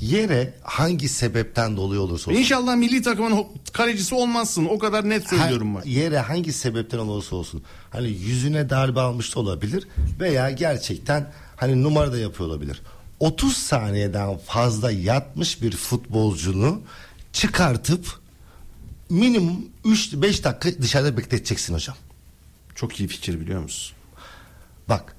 Yere 0.00 0.54
hangi 0.62 1.08
sebepten 1.08 1.76
dolayı 1.76 2.00
olursa 2.00 2.30
olsun. 2.30 2.40
İnşallah 2.40 2.76
milli 2.76 3.02
takımın 3.02 3.46
kalecisi 3.72 4.14
olmazsın. 4.14 4.64
O 4.64 4.78
kadar 4.78 5.08
net 5.08 5.28
söylüyorum 5.28 5.74
bak. 5.74 5.86
Yere 5.86 6.18
hangi 6.18 6.52
sebepten 6.52 6.98
olursa 6.98 7.36
olsun. 7.36 7.62
Hani 7.90 8.08
yüzüne 8.08 8.70
darbe 8.70 9.00
almış 9.00 9.34
da 9.34 9.40
olabilir 9.40 9.88
veya 10.20 10.50
gerçekten 10.50 11.32
hani 11.56 11.82
numara 11.82 12.12
da 12.12 12.18
yapıyor 12.18 12.48
olabilir. 12.48 12.82
30 13.20 13.56
saniyeden 13.56 14.38
fazla 14.38 14.90
yatmış 14.90 15.62
bir 15.62 15.76
futbolcunu 15.76 16.80
çıkartıp 17.32 18.20
minimum 19.10 19.66
3-5 19.84 20.44
dakika 20.44 20.82
dışarıda 20.82 21.16
bekleteceksin 21.16 21.74
hocam. 21.74 21.96
Çok 22.74 23.00
iyi 23.00 23.08
fikir 23.08 23.40
biliyor 23.40 23.62
musun? 23.62 23.96
Bak 24.88 25.16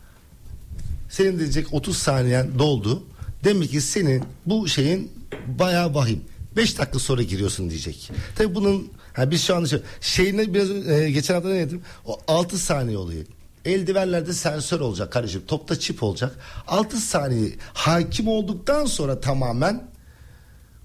senin 1.10 1.40
diyecek 1.40 1.74
30 1.74 1.98
saniyen 1.98 2.60
doldu. 2.60 3.04
Demek 3.44 3.72
ki 3.72 3.82
senin 3.82 4.24
bu 4.46 4.68
şeyin 4.68 5.12
bayağı 5.48 5.94
vahim. 5.96 6.22
5 6.56 6.78
dakika 6.78 7.00
sonra 7.00 7.22
giriyorsun 7.22 7.70
diyecek. 7.70 8.12
Tabi 8.36 8.56
bunun 8.56 8.92
ha 9.14 9.32
biz 9.32 9.44
şu 9.44 9.56
anda 9.56 9.68
şey, 9.68 9.80
şeyine 10.02 10.54
biraz 10.54 10.70
e, 10.88 11.12
geçen 11.12 11.34
hafta 11.34 11.50
ne 11.50 11.60
dedim? 11.60 11.82
O 12.06 12.20
6 12.28 12.58
saniye 12.58 12.98
oluyor. 12.98 13.26
Eldivenlerde 13.66 14.34
sensör 14.34 14.80
olacak 14.80 15.12
kardeşim. 15.12 15.44
Topta 15.48 15.80
çip 15.80 16.04
olacak. 16.04 16.36
6 16.68 16.98
saniye 16.98 17.50
hakim 17.74 18.28
olduktan 18.28 18.86
sonra 18.86 19.20
tamamen 19.22 19.88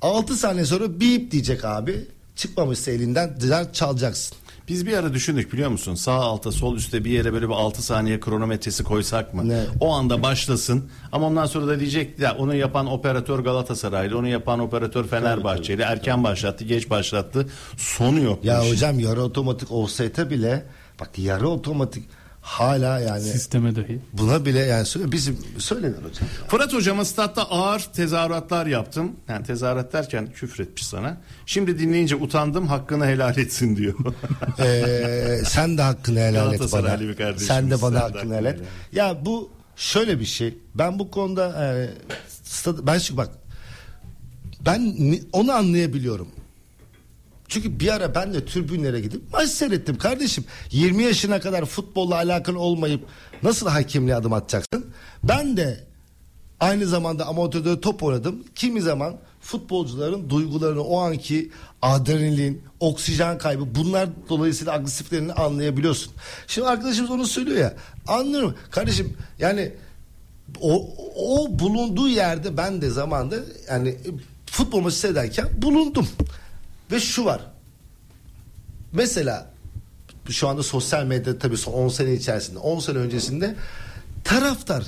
6 0.03 0.37
saniye 0.37 0.65
sonra 0.65 1.01
bip 1.01 1.31
diyecek 1.31 1.65
abi. 1.65 2.09
Çıkmamışsa 2.37 2.91
elinden 2.91 3.41
dışarı 3.41 3.73
çalacaksın. 3.73 4.37
Biz 4.69 4.87
bir 4.87 4.97
ara 4.97 5.15
düşündük 5.15 5.53
biliyor 5.53 5.71
musun? 5.71 5.95
Sağ 5.95 6.13
alta 6.13 6.53
sol 6.53 6.77
üstte 6.77 7.05
bir 7.05 7.11
yere 7.11 7.33
böyle 7.33 7.49
bir 7.49 7.55
6 7.55 7.83
saniye 7.83 8.21
kronometresi 8.21 8.85
koysak 8.85 9.35
mı? 9.35 9.49
Ne? 9.49 9.65
O 9.81 9.93
anda 9.93 10.23
başlasın. 10.23 10.91
Ama 11.13 11.27
ondan 11.27 11.47
sonra 11.47 11.67
da 11.67 11.81
diyecek 11.81 12.19
ya 12.19 12.37
onu 12.37 12.55
yapan 12.55 12.87
operatör 12.87 13.39
Galatasaraylı, 13.39 14.19
onu 14.19 14.29
yapan 14.29 14.59
operatör 14.59 15.07
Fenerbahçeli. 15.09 15.83
Erken 15.83 16.25
başlattı, 16.25 16.65
geç 16.65 16.91
başlattı. 16.91 17.49
Sonu 17.77 18.21
yok. 18.21 18.45
Ya 18.45 18.71
hocam 18.71 19.01
yarı 19.01 19.23
otomatik 19.23 19.73
offside'e 19.73 20.31
bile 20.31 20.67
bak 21.01 21.19
yarı 21.19 21.49
otomatik 21.49 22.05
hala 22.41 23.01
yani 23.01 23.23
sisteme 23.23 23.77
dahi. 23.77 24.01
buna 24.13 24.45
bile 24.45 24.59
yani 24.59 24.87
söyle 24.87 25.13
bizim 25.13 25.39
söylenir 25.59 25.97
hocam. 25.97 26.29
Fırat 26.49 26.73
hocama 26.75 27.05
statta 27.05 27.43
ağır 27.51 27.81
tezahüratlar 27.81 28.67
yaptım. 28.67 29.13
Yani 29.29 29.47
tezahürat 29.47 29.93
derken 29.93 30.33
küfretmiş 30.33 30.87
sana. 30.87 31.17
Şimdi 31.47 31.79
dinleyince 31.79 32.17
utandım 32.17 32.67
hakkını 32.67 33.07
helal 33.07 33.39
etsin 33.39 33.77
diyor. 33.77 33.95
Ee, 34.59 35.41
sen 35.47 35.79
de 35.79 35.83
hakkını 35.83 36.19
helal 36.21 36.55
et 36.55 36.61
bana. 36.73 36.99
Sen 37.39 37.71
de 37.71 37.83
bana 37.83 37.95
sen 37.95 38.01
hakkını 38.01 38.19
hakkını 38.19 38.35
helal 38.35 38.45
et. 38.55 38.61
Ya 38.93 39.25
bu 39.25 39.51
şöyle 39.77 40.21
bir 40.21 40.25
şey. 40.25 40.59
Ben 40.75 40.99
bu 40.99 41.11
konuda 41.11 41.65
e, 41.65 41.91
stat- 42.45 42.87
ben 42.87 42.99
şu 42.99 43.17
bak 43.17 43.29
ben 44.67 44.95
onu 45.33 45.53
anlayabiliyorum. 45.53 46.29
Çünkü 47.51 47.81
bir 47.81 47.95
ara 47.95 48.15
ben 48.15 48.35
de 48.35 48.45
tribünlere 48.45 49.01
gidip 49.01 49.23
maç 49.33 49.49
seyrettim 49.51 49.99
kardeşim. 49.99 50.45
20 50.71 51.03
yaşına 51.03 51.41
kadar 51.41 51.65
futbolla 51.65 52.15
alakalı 52.15 52.59
olmayıp 52.59 53.05
nasıl 53.43 53.69
hakemliğe 53.69 54.17
adım 54.17 54.33
atacaksın? 54.33 54.87
Ben 55.25 55.57
de 55.57 55.85
aynı 56.61 56.87
zamanda 56.87 57.27
amatörde 57.27 57.81
top 57.81 58.03
oynadım. 58.03 58.45
Kimi 58.55 58.83
zaman 58.83 59.17
futbolcuların 59.41 60.31
duygularını 60.31 60.83
o 60.83 61.01
anki 61.01 61.51
adrenalin, 61.83 62.63
oksijen 62.81 63.39
kaybı 63.39 63.75
bunlar 63.75 64.09
dolayısıyla 64.29 64.73
agresiflerini 64.73 65.33
anlayabiliyorsun. 65.33 66.13
Şimdi 66.47 66.69
arkadaşımız 66.69 67.11
onu 67.11 67.27
söylüyor 67.27 67.59
ya. 67.59 67.75
Anlıyorum. 68.07 68.55
Kardeşim 68.71 69.17
yani 69.39 69.73
o, 70.61 70.89
o 71.17 71.59
bulunduğu 71.59 72.09
yerde 72.09 72.57
ben 72.57 72.83
de 72.83 72.91
zamanda 72.91 73.37
yani 73.69 73.97
futbol 74.47 74.81
maçı 74.81 74.97
seyrederken 74.97 75.49
bulundum. 75.63 76.09
Ve 76.93 77.01
şu 77.01 77.25
var. 77.25 77.41
mesela 78.93 79.51
şu 80.31 80.49
anda 80.49 80.63
sosyal 80.63 81.05
medyada 81.05 81.39
tabii 81.39 81.57
son 81.57 81.73
10 81.73 81.89
sene 81.89 82.13
içerisinde 82.13 82.59
10 82.59 82.81
sene 82.81 82.99
öncesinde 82.99 83.55
taraftar 84.25 84.85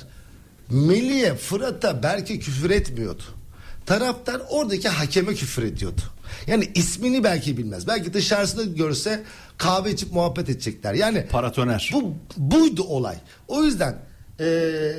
Melih'e 0.69 1.35
Fırat'a 1.35 2.03
belki 2.03 2.39
küfür 2.39 2.69
etmiyordu. 2.69 3.23
Taraftar 3.85 4.41
oradaki 4.49 4.89
hakeme 4.89 5.33
küfür 5.35 5.63
ediyordu. 5.63 6.01
Yani 6.47 6.71
ismini 6.75 7.23
belki 7.23 7.57
bilmez. 7.57 7.87
Belki 7.87 8.13
dışarısında 8.13 8.63
görse 8.63 9.23
kahve 9.57 9.91
içip 9.91 10.13
muhabbet 10.13 10.49
edecekler. 10.49 10.93
Yani 10.93 11.27
Paratoner. 11.31 11.89
bu 11.93 12.13
buydu 12.37 12.83
olay. 12.83 13.15
O 13.47 13.63
yüzden 13.63 13.95
eee, 14.39 14.95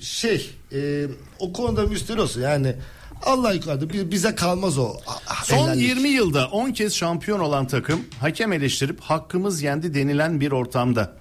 şey 0.00 0.50
eee, 0.72 1.06
o 1.38 1.52
konuda 1.52 1.82
müsteri 1.86 2.20
olsun. 2.20 2.40
Yani 2.40 2.76
Allah 3.24 3.52
yukarıda 3.52 3.90
bi- 3.90 4.10
bize 4.10 4.34
kalmaz 4.34 4.78
o. 4.78 4.96
Son 5.44 5.56
helallik. 5.56 5.82
20 5.88 6.08
yılda 6.08 6.46
10 6.48 6.70
kez 6.72 6.94
şampiyon 6.94 7.40
olan 7.40 7.66
takım 7.66 8.00
hakem 8.20 8.52
eleştirip 8.52 9.00
hakkımız 9.00 9.62
yendi 9.62 9.94
denilen 9.94 10.40
bir 10.40 10.52
ortamda. 10.52 11.12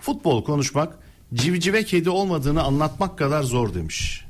Futbol 0.00 0.44
konuşmak 0.44 0.98
civcive 1.34 1.84
kedi 1.84 2.10
olmadığını 2.10 2.62
anlatmak 2.62 3.18
kadar 3.18 3.42
zor 3.42 3.74
demiş. 3.74 4.26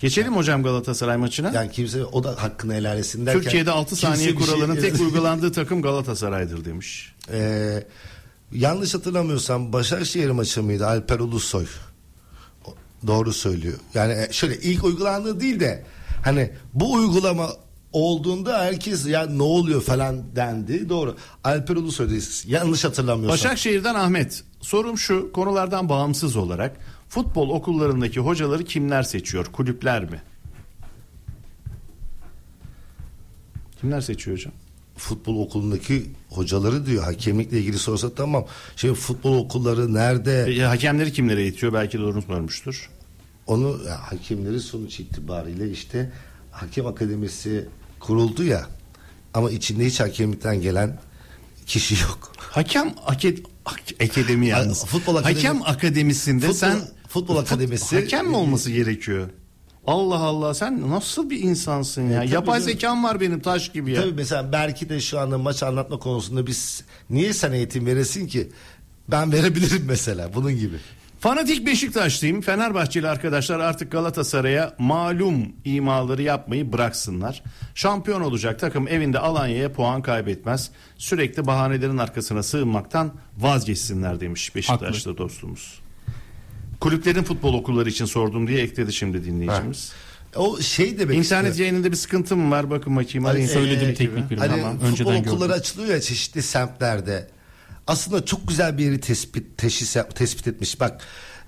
Geçelim 0.00 0.36
hocam 0.36 0.62
Galatasaray 0.62 1.16
maçına. 1.16 1.50
Yani 1.54 1.70
kimse 1.70 2.04
o 2.04 2.24
da 2.24 2.42
hakkını 2.42 2.74
helal 2.74 2.98
etsin 2.98 3.26
derken. 3.26 3.42
Türkiye'de 3.42 3.70
6 3.70 3.88
kimse 3.88 4.06
saniye 4.06 4.24
şey- 4.28 4.34
kuralının 4.34 4.80
tek 4.80 4.94
uygulandığı 5.00 5.52
takım 5.52 5.82
Galatasaray'dır 5.82 6.64
demiş. 6.64 7.14
Ee, 7.32 7.84
yanlış 8.54 8.94
hatırlamıyorsam 8.94 9.72
Başakşehir 9.72 10.30
maçı 10.30 10.62
mıydı 10.62 10.86
Alper 10.86 11.18
Ulusoy? 11.18 11.66
Doğru 13.06 13.32
söylüyor. 13.32 13.78
Yani 13.94 14.12
e, 14.12 14.32
şöyle 14.32 14.56
ilk 14.60 14.84
uygulandığı 14.84 15.40
değil 15.40 15.60
de 15.60 15.84
hani 16.24 16.50
bu 16.74 16.92
uygulama 16.92 17.50
olduğunda 17.92 18.58
herkes 18.58 19.06
ya 19.06 19.26
ne 19.26 19.42
oluyor 19.42 19.82
falan 19.82 20.36
dendi. 20.36 20.88
Doğru. 20.88 21.16
Alper 21.44 21.76
Ulusoy 21.76 22.20
yanlış 22.46 22.84
hatırlamıyorsam. 22.84 23.32
Başakşehir'den 23.32 23.94
Ahmet. 23.94 24.44
Sorum 24.60 24.98
şu 24.98 25.32
konulardan 25.32 25.88
bağımsız 25.88 26.36
olarak 26.36 26.76
futbol 27.08 27.48
okullarındaki 27.48 28.20
hocaları 28.20 28.64
kimler 28.64 29.02
seçiyor? 29.02 29.46
Kulüpler 29.46 30.04
mi? 30.10 30.22
Kimler 33.80 34.00
seçiyor 34.00 34.36
hocam? 34.36 34.52
Futbol 34.96 35.36
okulundaki 35.38 36.10
hocaları 36.28 36.86
diyor 36.86 37.04
hakemlikle 37.04 37.58
ilgili 37.58 37.78
sorsa 37.78 38.14
tamam. 38.14 38.46
Şey 38.76 38.94
futbol 38.94 39.38
okulları 39.38 39.94
nerede? 39.94 40.54
E, 40.58 40.60
hakemleri 40.62 41.12
kimlere 41.12 41.42
eğitiyor? 41.42 41.72
Belki 41.72 41.98
doğru 41.98 42.22
sormuştur. 42.22 42.90
Onu 43.46 43.78
ya, 43.86 44.02
hakemleri 44.02 44.60
sonuç 44.60 45.00
itibariyle 45.00 45.70
işte 45.70 46.12
hakem 46.50 46.86
akademisi 46.86 47.68
kuruldu 48.00 48.44
ya 48.44 48.66
ama 49.34 49.50
içinde 49.50 49.86
hiç 49.86 50.00
hakemlikten 50.00 50.60
gelen 50.60 51.00
kişi 51.66 51.94
yok. 52.02 52.32
Hakem 52.38 52.94
akad 53.06 53.36
ak- 53.64 54.02
akademi 54.10 54.46
yalnız. 54.46 54.84
Futbol 54.84 55.16
akademi- 55.16 55.34
Hakem 55.34 55.62
akademisinde 55.62 56.46
Futbol- 56.46 56.52
sen 56.54 56.78
futbol 57.08 57.36
fut- 57.36 57.42
akademisi- 57.46 58.00
hakem 58.00 58.28
mi 58.28 58.36
olması 58.36 58.70
gerekiyor? 58.70 59.28
Allah 59.86 60.18
Allah 60.18 60.54
sen 60.54 60.90
nasıl 60.90 61.30
bir 61.30 61.40
insansın 61.40 62.10
ya? 62.10 62.20
tabii 62.20 62.30
Yapay 62.32 62.60
canım. 62.60 62.72
zekam 62.72 63.04
var 63.04 63.20
benim 63.20 63.40
taş 63.40 63.72
gibi 63.72 63.92
ya. 63.92 64.00
Tabii 64.02 64.12
mesela 64.12 64.52
belki 64.52 64.88
de 64.88 65.00
şu 65.00 65.18
anda 65.20 65.38
maç 65.38 65.62
anlatma 65.62 65.98
konusunda 65.98 66.46
biz 66.46 66.84
niye 67.10 67.32
sen 67.32 67.52
eğitim 67.52 67.86
veresin 67.86 68.26
ki? 68.26 68.48
Ben 69.08 69.32
verebilirim 69.32 69.84
mesela 69.86 70.34
bunun 70.34 70.56
gibi. 70.56 70.76
Fanatik 71.20 71.66
Beşiktaşlıyım. 71.66 72.40
Fenerbahçeli 72.40 73.08
arkadaşlar 73.08 73.60
artık 73.60 73.92
Galatasaray'a 73.92 74.74
malum 74.78 75.52
imaları 75.64 76.22
yapmayı 76.22 76.72
bıraksınlar. 76.72 77.42
Şampiyon 77.74 78.20
olacak 78.20 78.60
takım 78.60 78.88
evinde 78.88 79.18
Alanya'ya 79.18 79.72
puan 79.72 80.02
kaybetmez. 80.02 80.70
Sürekli 80.98 81.46
bahanelerin 81.46 81.98
arkasına 81.98 82.42
sığınmaktan 82.42 83.12
vazgeçsinler 83.38 84.20
demiş 84.20 84.54
Beşiktaşlı 84.56 85.18
dostumuz. 85.18 85.80
Kulüplerin 86.84 87.22
futbol 87.22 87.54
okulları 87.54 87.88
için 87.88 88.04
sordum 88.04 88.46
diye 88.48 88.60
ekledi 88.62 88.92
şimdi 88.92 89.24
dinleyicimiz. 89.24 89.92
O 90.36 90.60
şey 90.60 90.98
demek 90.98 91.16
İnternet 91.18 91.50
istiyor. 91.50 91.68
yayınında 91.68 91.90
bir 91.92 91.96
sıkıntı 91.96 92.36
mı 92.36 92.50
var? 92.50 92.70
Bakın 92.70 92.96
bakayım. 92.96 93.24
Hani. 93.24 93.48
Söyledim 93.48 93.88
Ee, 93.88 93.94
teknik 93.94 94.30
birim. 94.30 94.38
Hani 94.42 94.50
Tamam, 94.60 94.72
futbol 94.72 94.86
önceden 94.88 95.20
okulları 95.20 95.48
gördüm. 95.48 95.60
açılıyor 95.60 95.94
ya 95.94 96.00
çeşitli 96.00 96.42
semtlerde. 96.42 97.28
Aslında 97.86 98.24
çok 98.24 98.48
güzel 98.48 98.78
bir 98.78 98.84
yeri 98.84 99.00
tespit 99.00 99.58
teşhis 99.58 99.96
tespit 100.14 100.46
etmiş. 100.48 100.80
Bak 100.80 101.00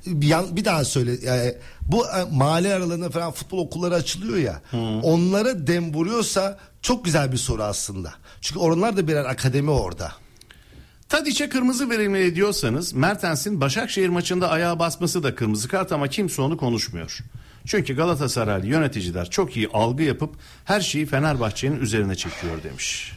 bir, 0.07 0.35
bir 0.57 0.65
daha 0.65 0.85
söyle. 0.85 1.13
Yani 1.23 1.55
bu 1.83 2.07
e, 2.07 2.25
mahalle 2.33 2.75
aralarında 2.75 3.11
falan 3.11 3.33
futbol 3.33 3.59
okulları 3.59 3.95
açılıyor 3.95 4.37
ya. 4.39 4.63
Onlara 5.03 5.67
dem 5.67 5.95
vuruyorsa 5.95 6.59
çok 6.83 7.05
güzel 7.05 7.33
bir 7.33 7.37
soru 7.37 7.63
aslında. 7.63 8.15
Çünkü 8.41 8.59
onlar 8.61 8.97
da 8.97 9.09
birer 9.09 9.25
akademi 9.25 9.71
orada. 9.71 10.13
Tadiç'e 11.09 11.49
kırmızı 11.49 11.91
verilmeli 11.91 12.35
diyorsanız 12.35 12.93
Mertens'in 12.93 13.61
Başakşehir 13.61 14.09
maçında 14.09 14.51
ayağa 14.51 14.79
basması 14.79 15.23
da 15.23 15.35
kırmızı 15.35 15.69
kart 15.69 15.93
ama 15.93 16.09
kimse 16.09 16.43
onu 16.43 16.57
konuşmuyor. 16.57 17.19
Çünkü 17.67 17.97
Galatasaraylı 17.97 18.67
yöneticiler 18.67 19.31
çok 19.31 19.57
iyi 19.57 19.69
algı 19.73 20.03
yapıp 20.03 20.35
her 20.65 20.81
şeyi 20.81 21.07
Fenerbahçe'nin 21.07 21.81
üzerine 21.81 22.15
çekiyor 22.15 22.63
demiş. 22.63 23.13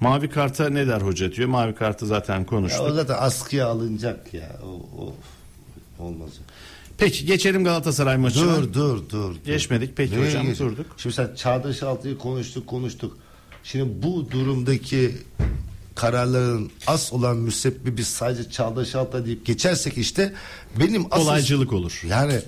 Mavi 0.00 0.30
karta 0.30 0.68
ne 0.68 0.86
der 0.86 1.00
hoca 1.00 1.32
diyor. 1.32 1.48
Mavi 1.48 1.74
kartı 1.74 2.06
zaten 2.06 2.36
Ya 2.36 2.42
o 2.42 2.46
konuştuk. 2.46 2.90
zaten 2.94 3.16
askıya 3.18 3.66
alınacak 3.66 4.34
ya. 4.34 4.52
O, 4.64 4.68
o 5.02 5.14
olmaz. 6.04 6.30
Peki 7.00 7.26
geçelim 7.26 7.64
Galatasaray 7.64 8.16
maçına. 8.16 8.56
Dur 8.62 8.72
dur 8.72 9.08
dur. 9.10 9.36
Geçmedik. 9.44 9.96
Peki 9.96 10.12
Nereye 10.14 10.26
hocam, 10.28 10.46
geç- 10.46 10.58
durduk. 10.58 10.86
Şimdi 10.96 11.14
sen 11.14 11.34
Çağdaş 11.34 11.82
Altı'yı 11.82 12.18
konuştuk 12.18 12.66
konuştuk. 12.66 13.16
Şimdi 13.64 14.02
bu 14.02 14.30
durumdaki 14.30 15.16
kararların 15.94 16.70
as 16.86 17.12
olan 17.12 17.36
müsebbibi 17.36 18.04
sadece 18.04 18.50
Çağdaş 18.50 18.94
Altay 18.94 19.26
deyip 19.26 19.46
geçersek 19.46 19.98
işte 19.98 20.34
benim 20.80 21.06
asıl... 21.10 21.24
Kolaycılık 21.24 21.72
olur. 21.72 22.02
Yani 22.08 22.40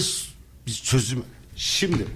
s- 0.00 0.28
biz 0.66 0.82
çözüm... 0.82 1.22
Şimdi 1.56 2.06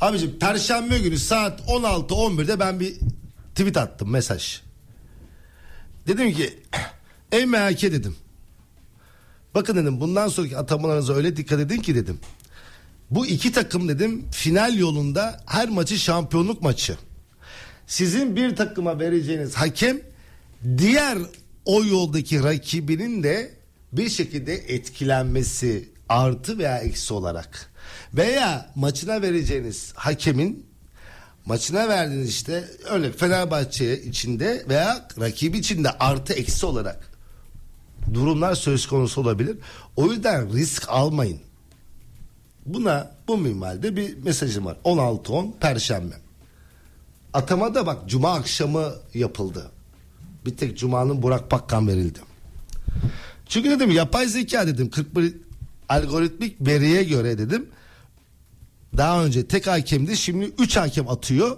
abicim 0.00 0.38
Perşembe 0.38 0.98
günü 0.98 1.18
saat 1.18 1.60
16-11'de 1.60 2.60
ben 2.60 2.80
bir 2.80 2.94
tweet 3.54 3.76
attım 3.76 4.10
mesaj. 4.10 4.60
Dedim 6.06 6.32
ki 6.32 6.58
ey 7.32 7.46
MHK 7.46 7.82
dedim. 7.82 8.16
Bakın 9.54 9.76
dedim 9.76 10.00
bundan 10.00 10.28
sonraki 10.28 10.56
atamalarınıza 10.56 11.14
öyle 11.14 11.36
dikkat 11.36 11.60
edin 11.60 11.76
ki 11.76 11.94
dedim. 11.94 12.18
Bu 13.10 13.26
iki 13.26 13.52
takım 13.52 13.88
dedim 13.88 14.24
final 14.32 14.78
yolunda 14.78 15.40
her 15.46 15.68
maçı 15.68 15.98
şampiyonluk 15.98 16.62
maçı. 16.62 16.96
Sizin 17.86 18.36
bir 18.36 18.56
takıma 18.56 19.00
vereceğiniz 19.00 19.54
hakem 19.54 20.00
diğer 20.78 21.18
o 21.64 21.84
yoldaki 21.84 22.42
rakibinin 22.42 23.22
de 23.22 23.54
bir 23.92 24.08
şekilde 24.08 24.54
etkilenmesi 24.54 25.88
artı 26.08 26.58
veya 26.58 26.78
eksi 26.78 27.14
olarak 27.14 27.70
veya 28.14 28.70
maçına 28.74 29.22
vereceğiniz 29.22 29.92
hakemin 29.94 30.66
maçına 31.44 31.88
verdiğiniz 31.88 32.28
işte 32.28 32.64
öyle 32.90 33.12
Fenerbahçe 33.12 34.02
içinde 34.02 34.64
veya 34.68 35.08
rakibi 35.20 35.58
içinde 35.58 35.90
artı 35.90 36.32
eksi 36.32 36.66
olarak 36.66 37.10
durumlar 38.14 38.54
söz 38.54 38.86
konusu 38.86 39.20
olabilir. 39.20 39.58
O 39.96 40.12
yüzden 40.12 40.52
risk 40.52 40.88
almayın. 40.88 41.40
Buna 42.66 43.10
bu 43.28 43.38
minvalde 43.38 43.96
bir 43.96 44.16
mesajım 44.22 44.66
var. 44.66 44.76
16-10 44.84 45.58
Perşembe. 45.60 46.14
Atama 47.34 47.74
da 47.74 47.86
bak 47.86 48.08
Cuma 48.08 48.34
akşamı 48.34 48.92
yapıldı. 49.14 49.70
Bir 50.46 50.56
tek 50.56 50.78
Cuma'nın 50.78 51.22
Burak 51.22 51.50
Bakkan 51.50 51.88
verildi. 51.88 52.18
Çünkü 53.46 53.70
dedim 53.70 53.90
yapay 53.90 54.26
zeka 54.26 54.66
dedim 54.66 54.90
41 54.90 55.36
algoritmik 55.88 56.60
veriye 56.60 57.04
göre 57.04 57.38
dedim 57.38 57.68
daha 58.96 59.24
önce 59.24 59.46
tek 59.46 59.66
hakemdi 59.66 60.16
şimdi 60.16 60.52
3 60.58 60.76
hakem 60.76 61.08
atıyor 61.08 61.56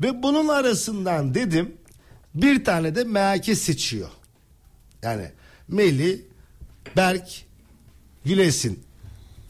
ve 0.00 0.22
bunun 0.22 0.48
arasından 0.48 1.34
dedim 1.34 1.76
bir 2.34 2.64
tane 2.64 2.94
de 2.94 3.04
MHK 3.04 3.58
seçiyor. 3.58 4.08
Yani 5.02 5.30
Meli, 5.68 6.26
Berk, 6.96 7.44
Gülesin 8.24 8.78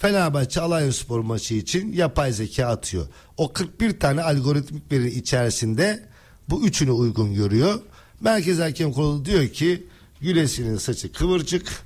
Fenerbahçe 0.03 0.61
Alanyaspor 0.61 1.21
maçı 1.21 1.55
için 1.55 1.93
yapay 1.93 2.33
zeka 2.33 2.67
atıyor. 2.67 3.07
O 3.37 3.53
41 3.53 4.01
tane 4.01 4.23
algoritmik 4.23 4.93
veri 4.93 5.09
içerisinde 5.11 6.03
bu 6.51 6.67
üçünü 6.67 6.91
uygun 6.91 7.35
görüyor. 7.35 7.81
Merkez 8.21 8.59
Hakem 8.59 8.93
Kurulu 8.93 9.25
diyor 9.25 9.49
ki 9.49 9.87
Gülesin'in 10.21 10.77
saçı 10.77 11.13
kıvırcık, 11.13 11.83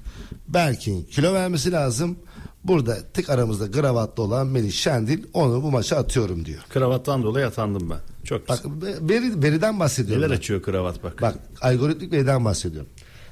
Berk'in 0.49 1.03
kilo 1.03 1.35
vermesi 1.35 1.72
lazım. 1.72 2.18
Burada 2.64 2.99
tek 3.14 3.31
aramızda 3.31 3.66
gravatlı 3.66 4.22
olan 4.22 4.47
Melih 4.47 4.72
Şendil 4.72 5.24
onu 5.33 5.62
bu 5.62 5.70
maça 5.70 5.97
atıyorum 5.97 6.45
diyor. 6.45 6.62
Kravattan 6.68 7.22
dolayı 7.22 7.47
atandım 7.47 7.91
ben. 7.91 8.01
Çok 8.24 8.49
Bak 8.49 8.64
veri, 9.01 9.43
veriden 9.43 9.81
bahsediyorum. 9.81 10.22
Neler 10.22 10.31
ben. 10.31 10.37
açıyor 10.37 10.62
kravat 10.62 11.03
bak. 11.03 11.22
Bak 11.22 11.39
algoritmik 11.61 12.12
veriden 12.12 12.45
bahsediyorum. 12.45 12.89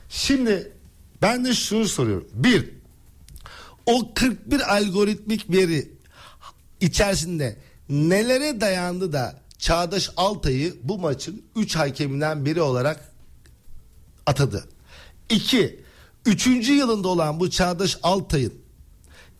Şimdi 0.09 0.72
Ben 1.25 1.45
de 1.45 1.55
şunu 1.55 1.89
soruyorum. 1.89 2.29
Bir, 2.35 2.70
o 3.87 4.14
41 4.14 4.77
algoritmik 4.77 5.51
veri 5.51 5.93
içerisinde 6.81 7.57
nelere 7.89 8.61
dayandı 8.61 9.12
da 9.12 9.41
Çağdaş 9.59 10.11
Altay'ı 10.16 10.75
bu 10.83 10.99
maçın 10.99 11.43
3 11.57 11.77
hakeminden 11.77 12.45
biri 12.45 12.62
olarak 12.62 13.12
atadı. 14.27 14.68
İki, 15.29 15.81
üçüncü 16.27 16.72
yılında 16.72 17.09
olan 17.09 17.41
bu 17.41 17.51
Çağdaş 17.51 17.99
Altay'ın 18.03 18.55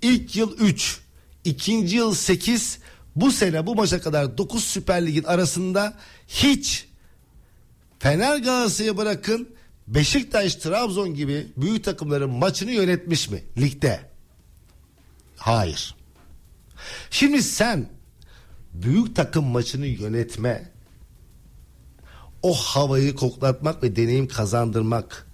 ilk 0.03 0.37
yıl 0.37 0.59
3, 0.59 1.01
ikinci 1.45 1.97
yıl 1.97 2.15
8, 2.15 2.79
bu 3.17 3.33
sene 3.33 3.67
bu 3.67 3.75
maça 3.75 4.01
kadar 4.01 4.39
9 4.39 4.65
Süper 4.65 5.07
Lig'in 5.07 5.25
arasında 5.25 5.95
hiç 6.29 6.89
Fener 7.99 8.37
Galatasaray'ı 8.37 8.97
bırakın 8.97 9.55
Beşiktaş, 9.87 10.55
Trabzon 10.55 11.15
gibi 11.15 11.47
büyük 11.57 11.85
takımların 11.85 12.31
maçını 12.31 12.71
yönetmiş 12.71 13.31
mi 13.31 13.45
ligde? 13.59 14.01
Hayır. 15.37 15.95
Şimdi 17.11 17.43
sen 17.43 17.89
büyük 18.73 19.17
takım 19.17 19.45
maçını 19.45 19.87
yönetme 19.87 20.71
o 22.43 22.55
havayı 22.55 23.15
koklatmak 23.15 23.83
ve 23.83 23.97
deneyim 23.97 24.29
kazandırmak 24.29 25.27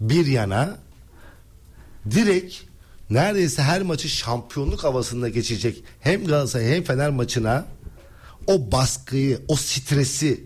bir 0.00 0.26
yana 0.26 0.78
direkt 2.10 2.56
neredeyse 3.10 3.62
her 3.62 3.82
maçı 3.82 4.08
şampiyonluk 4.08 4.84
havasında 4.84 5.28
geçecek 5.28 5.84
hem 6.00 6.24
Galatasaray 6.26 6.66
hem 6.66 6.84
Fener 6.84 7.10
maçına 7.10 7.66
o 8.46 8.72
baskıyı, 8.72 9.42
o 9.48 9.56
stresi 9.56 10.44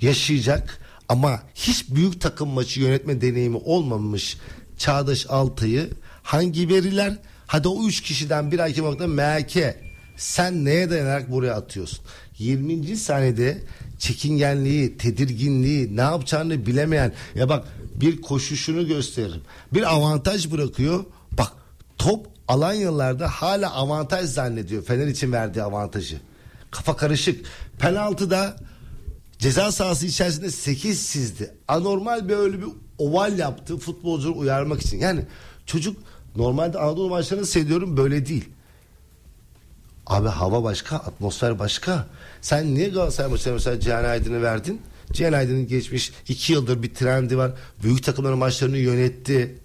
yaşayacak 0.00 0.85
ama 1.08 1.42
hiç 1.54 1.90
büyük 1.90 2.20
takım 2.20 2.48
maçı 2.48 2.80
yönetme 2.80 3.20
deneyimi 3.20 3.56
olmamış 3.56 4.36
Çağdaş 4.78 5.26
Altay'ı 5.28 5.90
hangi 6.22 6.68
veriler? 6.68 7.18
Hadi 7.46 7.68
o 7.68 7.86
üç 7.86 8.00
kişiden 8.00 8.52
bir 8.52 8.58
hakem 8.58 8.84
olarak 8.84 9.00
da 9.00 9.74
sen 10.16 10.64
neye 10.64 10.90
dayanarak 10.90 11.30
buraya 11.30 11.54
atıyorsun? 11.54 11.98
20. 12.38 12.96
saniyede 12.96 13.62
çekingenliği 13.98 14.98
tedirginliği 14.98 15.96
ne 15.96 16.00
yapacağını 16.00 16.66
bilemeyen 16.66 17.12
ya 17.34 17.48
bak 17.48 17.64
bir 17.94 18.20
koşuşunu 18.20 18.86
gösteririm. 18.86 19.42
Bir 19.74 19.94
avantaj 19.94 20.50
bırakıyor. 20.50 21.04
Bak 21.38 21.52
top 21.98 22.26
Alanyalılarda 22.48 23.28
hala 23.28 23.74
avantaj 23.74 24.30
zannediyor 24.30 24.84
Fener 24.84 25.06
için 25.06 25.32
verdiği 25.32 25.62
avantajı. 25.62 26.20
Kafa 26.70 26.96
karışık. 26.96 27.46
Penaltıda 27.78 28.56
Ceza 29.38 29.72
sahası 29.72 30.06
içerisinde 30.06 30.50
8 30.50 31.00
sizdi. 31.00 31.54
Anormal 31.68 32.28
bir 32.28 32.34
öyle 32.34 32.58
bir 32.58 32.68
oval 32.98 33.38
yaptı 33.38 33.76
futbolcuları 33.78 34.34
uyarmak 34.38 34.82
için. 34.82 34.98
Yani 34.98 35.24
çocuk 35.66 35.96
normalde 36.36 36.78
Anadolu 36.78 37.08
maçlarını 37.08 37.46
seyrediyorum 37.46 37.96
böyle 37.96 38.26
değil. 38.26 38.48
Abi 40.06 40.28
hava 40.28 40.64
başka, 40.64 40.96
atmosfer 40.96 41.58
başka. 41.58 42.06
Sen 42.40 42.74
niye 42.74 42.88
Galatasaray 42.88 43.30
maçlarına 43.30 43.56
mesela 43.56 43.80
Cihan 43.80 44.04
Aydın'ı 44.04 44.42
verdin? 44.42 44.80
Cihan 45.12 45.32
Aydın'ın 45.32 45.66
geçmiş 45.68 46.12
iki 46.28 46.52
yıldır 46.52 46.82
bir 46.82 46.94
trendi 46.94 47.38
var. 47.38 47.52
Büyük 47.82 48.04
takımların 48.04 48.38
maçlarını 48.38 48.78
yönetti. 48.78 49.58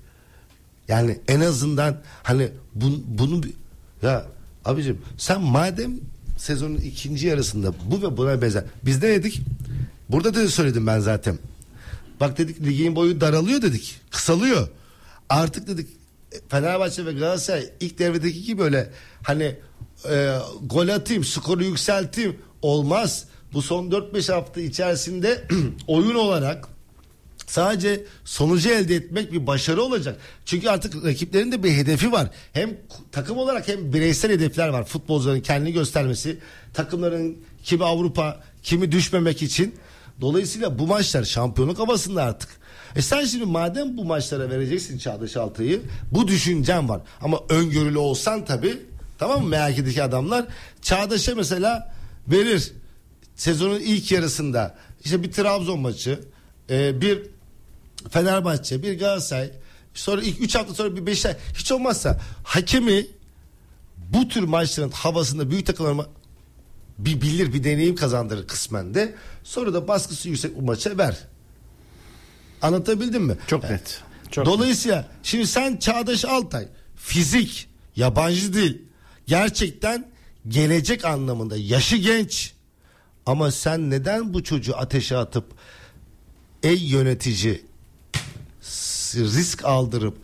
Yani 0.88 1.20
en 1.28 1.40
azından 1.40 1.98
hani 2.24 2.50
bun, 2.76 3.04
bunu 3.08 3.42
ya 4.02 4.26
abicim 4.66 5.02
sen 5.18 5.42
madem 5.42 5.92
sezonun 6.42 6.76
ikinci 6.76 7.28
yarısında 7.28 7.74
bu 7.92 8.02
ve 8.02 8.18
buna 8.18 8.42
benzer. 8.42 8.64
Biz 8.86 9.04
ne 9.04 9.10
dedik? 9.10 9.42
Burada 10.10 10.34
da 10.34 10.48
söyledim 10.48 10.88
ben 10.88 11.00
zaten. 11.00 11.38
Bak 12.20 12.38
dedik 12.38 12.62
ligin 12.62 12.96
boyu 12.96 13.22
daralıyor 13.22 13.62
dedik. 13.62 14.02
Kısalıyor. 14.12 14.68
Artık 15.30 15.68
dedik 15.68 15.88
Fenerbahçe 16.50 17.06
ve 17.06 17.14
Galatasaray 17.14 17.70
ilk 17.80 18.00
devredeki 18.00 18.44
gibi 18.44 18.62
böyle 18.62 18.90
hani 19.24 19.56
e, 20.10 20.38
gol 20.64 20.88
atayım, 20.88 21.24
skoru 21.24 21.64
yükselteyim 21.64 22.38
olmaz. 22.62 23.26
Bu 23.54 23.62
son 23.62 23.92
4-5 23.92 24.32
hafta 24.34 24.62
içerisinde 24.62 25.44
oyun 25.88 26.16
olarak 26.16 26.68
sadece 27.52 28.04
sonucu 28.26 28.70
elde 28.70 28.96
etmek 28.96 29.32
bir 29.32 29.48
başarı 29.48 29.82
olacak. 29.82 30.20
Çünkü 30.46 30.70
artık 30.70 31.06
rakiplerin 31.06 31.52
de 31.52 31.64
bir 31.64 31.72
hedefi 31.72 32.12
var. 32.12 32.30
Hem 32.54 32.78
takım 33.12 33.38
olarak 33.38 33.68
hem 33.68 33.94
bireysel 33.94 34.32
hedefler 34.32 34.68
var. 34.68 34.84
Futbolcuların 34.84 35.42
kendini 35.42 35.74
göstermesi, 35.74 36.38
takımların 36.74 37.38
kimi 37.64 37.86
Avrupa, 37.86 38.44
kimi 38.64 38.92
düşmemek 38.92 39.42
için. 39.42 39.76
Dolayısıyla 40.22 40.80
bu 40.80 40.88
maçlar 40.88 41.24
şampiyonluk 41.24 41.80
havasında 41.80 42.24
artık. 42.24 42.50
E 42.96 43.02
sen 43.02 43.26
şimdi 43.26 43.46
madem 43.46 43.98
bu 43.98 44.06
maçlara 44.06 44.50
vereceksin 44.50 44.98
Çağdaş 44.98 45.38
Altay'ı 45.38 45.82
bu 46.12 46.28
düşüncem 46.28 46.90
var. 46.90 47.02
Ama 47.22 47.40
öngörülü 47.50 47.98
olsan 47.98 48.46
tabii 48.46 48.78
tamam 49.20 49.44
mı 49.44 49.50
MHK'deki 49.50 50.04
adamlar 50.04 50.46
Çağdaş'a 50.82 51.36
mesela 51.36 51.94
verir. 52.28 52.74
Sezonun 53.36 53.80
ilk 53.80 54.12
yarısında 54.12 54.76
işte 55.04 55.24
bir 55.24 55.32
Trabzon 55.32 55.80
maçı, 55.80 56.20
e, 56.70 57.02
bir 57.02 57.22
Fenerbahçe, 58.10 58.84
bir 58.84 59.00
Galatasaray, 59.00 59.52
sonra 59.94 60.22
ilk 60.22 60.42
3 60.42 60.56
hafta 60.56 60.74
sonra 60.74 60.96
bir 60.96 61.06
Beşiktaş 61.06 61.36
hiç 61.54 61.72
olmazsa 61.72 62.20
hakemi 62.44 63.08
bu 63.98 64.28
tür 64.28 64.44
maçların 64.44 64.92
havasında 64.92 65.52
büyük 65.52 65.66
takımlar 65.66 66.08
bir 66.98 67.22
bilir 67.22 67.54
bir 67.54 67.64
deneyim 67.64 67.96
kazandırır 67.96 68.48
kısmen 68.48 68.94
de 68.94 69.16
sonra 69.44 69.74
da 69.74 69.88
baskısı 69.88 70.30
yüksek 70.30 70.58
bu 70.58 70.62
maça 70.62 70.98
ver. 70.98 71.18
Anlatabildim 72.62 73.24
mi? 73.24 73.38
Çok 73.48 73.70
net. 73.70 74.02
Çok 74.32 74.46
Dolayısıyla 74.46 75.08
şimdi 75.24 75.48
sen 75.48 75.78
Çağdaş 75.78 76.26
Altay 76.26 76.68
fizik, 76.96 77.70
yabancı 77.96 78.54
dil 78.54 78.78
gerçekten 79.28 80.12
gelecek 80.48 81.06
anlamında 81.06 81.58
yaşı 81.58 81.96
genç 81.96 82.54
ama 83.26 83.52
sen 83.52 83.90
neden 83.90 84.34
bu 84.34 84.44
çocuğu 84.44 84.78
ateşe 84.78 85.18
atıp 85.18 85.46
ey 86.64 86.84
yönetici 86.84 87.62
risk 89.16 89.66
aldırıp 89.66 90.18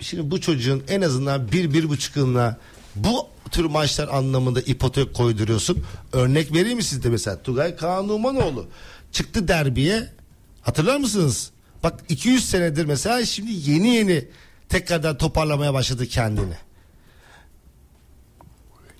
şimdi 0.00 0.30
bu 0.30 0.40
çocuğun 0.40 0.82
en 0.88 1.00
azından 1.00 1.52
bir 1.52 1.74
bir 1.74 1.88
buçuk 1.88 2.16
yılına 2.16 2.58
bu 2.96 3.28
tür 3.50 3.64
maçlar 3.64 4.08
anlamında 4.08 4.60
ipotek 4.60 5.14
koyduruyorsun. 5.14 5.84
Örnek 6.12 6.52
vereyim 6.52 6.76
mi 6.76 6.82
sizde 6.82 7.08
mesela 7.08 7.42
Tugay 7.42 7.76
Kaan 7.76 8.08
Numanoğlu 8.08 8.66
çıktı 9.12 9.48
derbiye 9.48 10.12
hatırlar 10.62 10.96
mısınız? 10.96 11.50
Bak 11.82 12.00
200 12.08 12.50
senedir 12.50 12.84
mesela 12.84 13.24
şimdi 13.24 13.70
yeni 13.70 13.94
yeni 13.94 14.24
tekrardan 14.68 15.18
toparlamaya 15.18 15.74
başladı 15.74 16.06
kendini. 16.06 16.54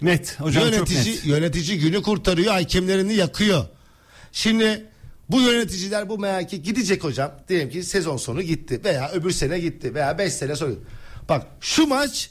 Net. 0.02 0.40
Hocam 0.40 0.64
yönetici 0.64 1.04
çok 1.04 1.14
net. 1.14 1.26
yönetici 1.26 1.78
günü 1.78 2.02
kurtarıyor, 2.02 2.52
hakemlerini 2.52 3.14
yakıyor. 3.14 3.64
Şimdi 4.32 4.86
bu 5.30 5.40
yöneticiler 5.40 6.08
bu 6.08 6.18
MHK 6.18 6.50
gidecek 6.50 7.04
hocam. 7.04 7.32
Diyelim 7.48 7.70
ki 7.70 7.82
sezon 7.84 8.16
sonu 8.16 8.42
gitti 8.42 8.80
veya 8.84 9.10
öbür 9.10 9.30
sene 9.30 9.58
gitti 9.58 9.94
veya 9.94 10.18
5 10.18 10.32
sene 10.32 10.56
sonra. 10.56 10.72
Bak 11.28 11.46
şu 11.60 11.86
maç 11.86 12.30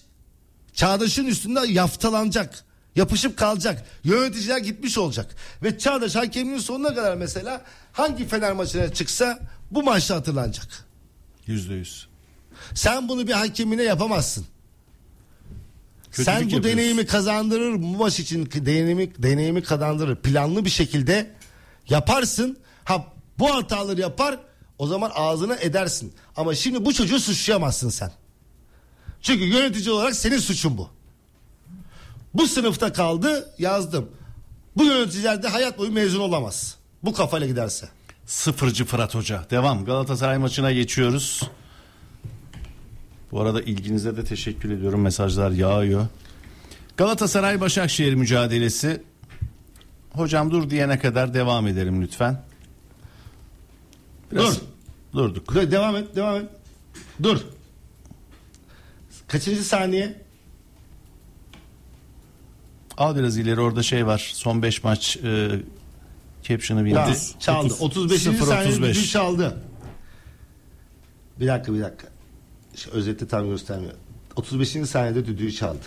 Çağdaş'ın 0.74 1.26
üstünde 1.26 1.60
yaftalanacak. 1.68 2.64
Yapışıp 2.96 3.38
kalacak. 3.38 3.86
Yöneticiler 4.04 4.58
gitmiş 4.58 4.98
olacak. 4.98 5.36
Ve 5.64 5.78
Çağdaş 5.78 6.16
hakeminin 6.16 6.58
sonuna 6.60 6.96
kadar 6.96 7.16
mesela 7.16 7.62
hangi 7.92 8.28
Fener 8.28 8.54
maçına 8.54 8.94
çıksa 8.94 9.40
bu 9.72 9.84
maçta 9.84 10.16
hatırlanacak. 10.16 10.68
Yüzde 11.48 11.74
yüz. 11.74 12.08
Sen 12.74 13.10
bunu 13.10 13.28
bir 13.28 13.34
hakemine 13.34 13.84
yapamazsın. 13.84 14.46
Kötülük 16.12 16.26
Sen 16.26 16.36
bu 16.38 16.42
yapıyorsun. 16.44 16.72
deneyimi 16.72 17.06
kazandırır 17.06 17.74
bu 17.74 17.88
maç 17.88 18.20
için 18.20 18.50
deneyimi 18.56 19.24
deneyimi 19.24 19.64
kazandırır. 19.64 20.16
Planlı 20.16 20.66
bir 20.66 20.70
şekilde 20.70 21.32
yaparsın. 21.90 22.58
Ha 22.86 23.06
bu 23.40 23.56
hataları 23.56 24.02
yapar 24.02 24.40
o 24.78 24.88
zaman 24.88 25.12
ağzına 25.16 25.56
edersin. 25.56 26.14
Ama 26.36 26.56
şimdi 26.56 26.86
bu 26.86 26.94
çocuğu 26.94 27.20
suçlayamazsın 27.20 27.90
sen. 27.90 28.12
Çünkü 29.22 29.44
yönetici 29.44 29.92
olarak 29.92 30.16
senin 30.16 30.38
suçun 30.38 30.78
bu. 30.78 30.90
Bu 32.34 32.48
sınıfta 32.48 32.94
kaldı 32.94 33.54
yazdım. 33.58 34.10
Bu 34.78 34.86
yöneticiler 34.86 35.44
de 35.44 35.48
hayat 35.48 35.78
boyu 35.78 35.92
mezun 35.92 36.20
olamaz. 36.20 36.78
Bu 37.04 37.14
kafayla 37.14 37.48
giderse. 37.48 37.90
Sıfırcı 38.26 38.86
Fırat 38.86 39.16
Hoca. 39.16 39.46
Devam. 39.50 39.86
Galatasaray 39.86 40.38
maçına 40.38 40.72
geçiyoruz. 40.72 41.50
Bu 43.32 43.42
arada 43.42 43.62
ilginize 43.62 44.18
de 44.18 44.24
teşekkür 44.24 44.72
ediyorum. 44.72 45.02
Mesajlar 45.02 45.52
yağıyor. 45.52 46.08
Galatasaray 46.98 47.62
Başakşehir 47.62 48.14
mücadelesi. 48.14 49.04
Hocam 50.12 50.52
dur 50.52 50.70
diyene 50.70 51.00
kadar 51.00 51.34
devam 51.34 51.68
edelim 51.68 52.02
lütfen. 52.02 52.44
Biraz 54.36 54.56
Dur. 54.56 54.62
Durduk. 55.14 55.56
Dur, 55.56 55.72
devam 55.72 55.96
et, 55.96 56.16
devam 56.16 56.36
et. 56.36 56.50
Dur. 57.24 57.38
Kaçıncı 59.28 59.64
saniye? 59.64 60.22
Al 62.98 63.16
biraz 63.16 63.38
ileri 63.38 63.60
orada 63.62 63.84
şey 63.84 64.08
var. 64.08 64.32
Son 64.34 64.62
5 64.62 64.84
maç 64.84 65.18
e, 65.18 65.60
caption'ı 66.44 66.86
bildi. 66.86 66.94
Tamam, 66.94 67.16
çaldı. 67.40 67.74
35. 67.80 68.22
0 68.22 68.46
saniye 68.46 68.70
35. 68.70 69.12
çaldı. 69.12 69.58
Bir 71.40 71.48
dakika 71.48 71.74
bir 71.74 71.82
dakika. 71.82 72.08
işte 72.76 72.92
özette 72.92 73.28
tam 73.28 73.50
göstermiyor. 73.50 73.94
35. 74.36 74.70
saniyede 74.70 75.26
düdüğü 75.26 75.52
çaldı. 75.52 75.86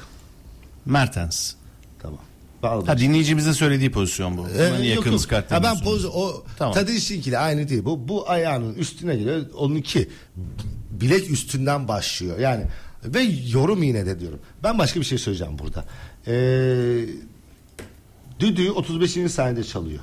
Mertens. 0.86 1.54
Tamam. 1.98 2.20
Bağladım. 2.66 2.86
Ha 2.86 2.98
dinleyicimizin 2.98 3.52
söylediği 3.52 3.90
pozisyon 3.90 4.38
bu. 4.38 4.48
Ee, 4.48 4.64
yok, 4.64 4.84
yakınız. 4.84 5.32
Ha, 5.32 5.62
ben 5.62 5.80
poz 5.80 6.04
o 6.04 6.44
Tamam. 6.58 6.74
Tadiş'inkiyle 6.74 7.38
aynı 7.38 7.68
değil. 7.68 7.84
Bu 7.84 8.08
bu 8.08 8.30
ayağının 8.30 8.74
üstüne 8.74 9.16
geliyor. 9.16 9.46
Onunki 9.56 10.08
bilek 10.90 11.30
üstünden 11.30 11.88
başlıyor. 11.88 12.38
Yani 12.38 12.64
ve 13.04 13.20
yorum 13.52 13.82
yine 13.82 14.06
de 14.06 14.20
diyorum. 14.20 14.38
Ben 14.62 14.78
başka 14.78 15.00
bir 15.00 15.04
şey 15.04 15.18
söyleyeceğim 15.18 15.58
burada. 15.58 15.84
Ee, 16.26 17.06
düdüğü 18.40 18.70
35. 18.70 19.32
saniyede 19.32 19.64
çalıyor. 19.64 20.00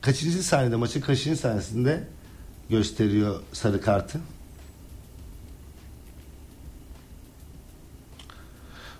Kaçıncı 0.00 0.42
saniyede 0.42 0.76
maçın 0.76 1.00
kaçıncı 1.00 1.40
saniyesinde 1.40 2.04
gösteriyor 2.70 3.40
sarı 3.52 3.80
kartı? 3.80 4.20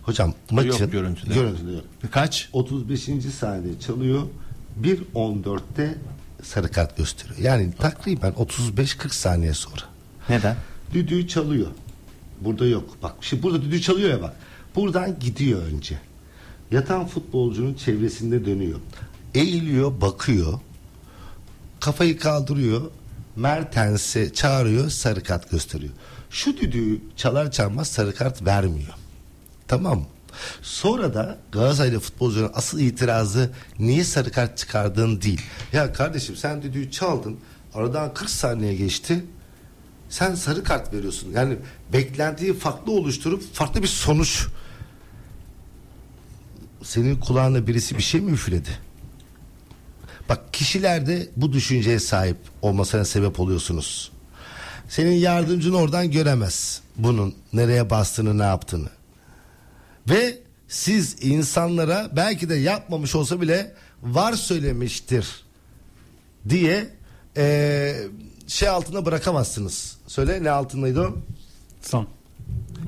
Hocam 0.03 0.35
maçın 0.51 0.91
görüntüde. 0.91 1.35
görüntüde 1.35 1.73
yok. 1.73 1.85
Kaç? 2.11 2.49
35. 2.53 3.01
saniyede 3.39 3.81
çalıyor. 3.81 4.23
1.14'te 4.83 5.99
sarı 6.43 6.69
kart 6.69 6.97
gösteriyor. 6.97 7.39
Yani 7.39 7.73
takriben 7.79 8.33
35-40 8.33 9.09
saniye 9.09 9.55
sonra. 9.55 9.83
Neden? 10.29 10.57
Düdüğü 10.95 11.29
çalıyor. 11.29 11.67
Burada 12.41 12.67
yok. 12.67 12.97
Bak 13.03 13.15
şimdi 13.21 13.43
burada 13.43 13.63
düdüğü 13.63 13.81
çalıyor 13.81 14.11
ya 14.11 14.23
bak. 14.23 14.37
Buradan 14.77 15.19
gidiyor 15.21 15.63
önce. 15.63 15.99
Yatan 16.71 17.07
futbolcunun 17.07 17.75
çevresinde 17.75 18.47
dönüyor. 18.47 18.79
Eğiliyor, 19.35 20.01
bakıyor. 20.01 20.61
Kafayı 21.81 22.19
kaldırıyor. 22.19 22.83
Mertens'e 23.37 24.33
çağırıyor, 24.33 24.91
sarı 24.91 25.23
kart 25.23 25.51
gösteriyor. 25.51 25.93
Şu 26.31 26.57
düdüğü 26.57 27.01
çalar 27.17 27.51
çalmaz 27.51 27.89
sarı 27.89 28.15
kart 28.15 28.45
vermiyor. 28.45 28.95
Tamam? 29.69 30.05
Sonra 30.63 31.15
da 31.15 31.39
Galatasaraylı 31.53 32.01
futbolcuların 32.01 32.53
asıl 32.55 32.81
itirazı 32.81 33.51
niye 33.79 34.05
sarı 34.05 34.33
kart 34.33 34.59
çıkardın 34.59 35.21
değil. 35.21 35.41
Ya 35.73 35.93
kardeşim 35.93 36.37
sen 36.37 36.63
düdüğü 36.63 36.91
çaldın. 36.91 37.39
Aradan 37.75 38.15
40 38.15 38.31
saniye 38.31 38.75
geçti. 38.75 39.25
Sen 40.09 40.35
sarı 40.35 40.65
kart 40.65 40.93
veriyorsun. 40.95 41.33
Yani 41.35 41.57
beklentiyi 41.93 42.55
farklı 42.55 42.93
oluşturup 42.93 43.55
farklı 43.55 43.83
bir 43.83 43.89
sonuç. 43.89 44.47
Senin 46.83 47.17
kulağına 47.17 47.67
birisi 47.67 47.99
bir 47.99 48.03
şey 48.03 48.21
mi 48.21 48.33
üfledi? 48.33 48.79
Bak 50.29 50.55
kişilerde 50.55 51.29
bu 51.37 51.53
düşünceye 51.53 51.99
sahip 52.01 52.37
olmasına 52.63 53.05
sebep 53.05 53.41
oluyorsunuz. 53.41 54.13
Senin 54.89 55.13
yardımcın 55.13 55.73
oradan 55.73 56.11
göremez 56.11 56.81
bunun 56.97 57.35
nereye 57.53 57.91
bastığını 57.91 58.39
ne 58.39 58.43
yaptığını. 58.43 58.89
Ve 60.09 60.39
siz 60.69 61.17
insanlara 61.25 62.11
belki 62.17 62.49
de 62.49 62.55
yapmamış 62.55 63.15
olsa 63.15 63.41
bile 63.41 63.75
var 64.03 64.33
söylemiştir 64.33 65.27
diye 66.49 66.89
eee, 67.37 67.97
şey 68.47 68.69
altında 68.69 69.07
bırakamazsınız. 69.07 69.97
Söyle 70.07 70.43
ne 70.45 70.51
altındaydı 70.51 71.01
o? 71.01 71.17
Son. 71.83 72.09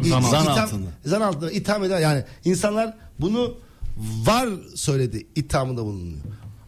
Zan 0.03 0.21
Zan 0.21 0.45
itham- 0.45 0.61
altında. 0.61 0.89
Zan 1.05 1.21
altında 1.21 1.51
itham 1.51 1.85
eder. 1.85 2.01
Yani 2.01 2.25
insanlar 2.45 2.95
bunu 3.21 3.55
var 4.27 4.49
söyledi 4.75 5.27
ithamında 5.35 5.85
bulunuyor. 5.85 6.19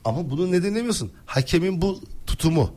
Ama 0.04 0.30
bunu 0.30 0.52
neden 0.52 0.74
demiyorsun? 0.74 1.12
Hakemin 1.26 1.82
bu 1.82 2.00
tutumu. 2.26 2.70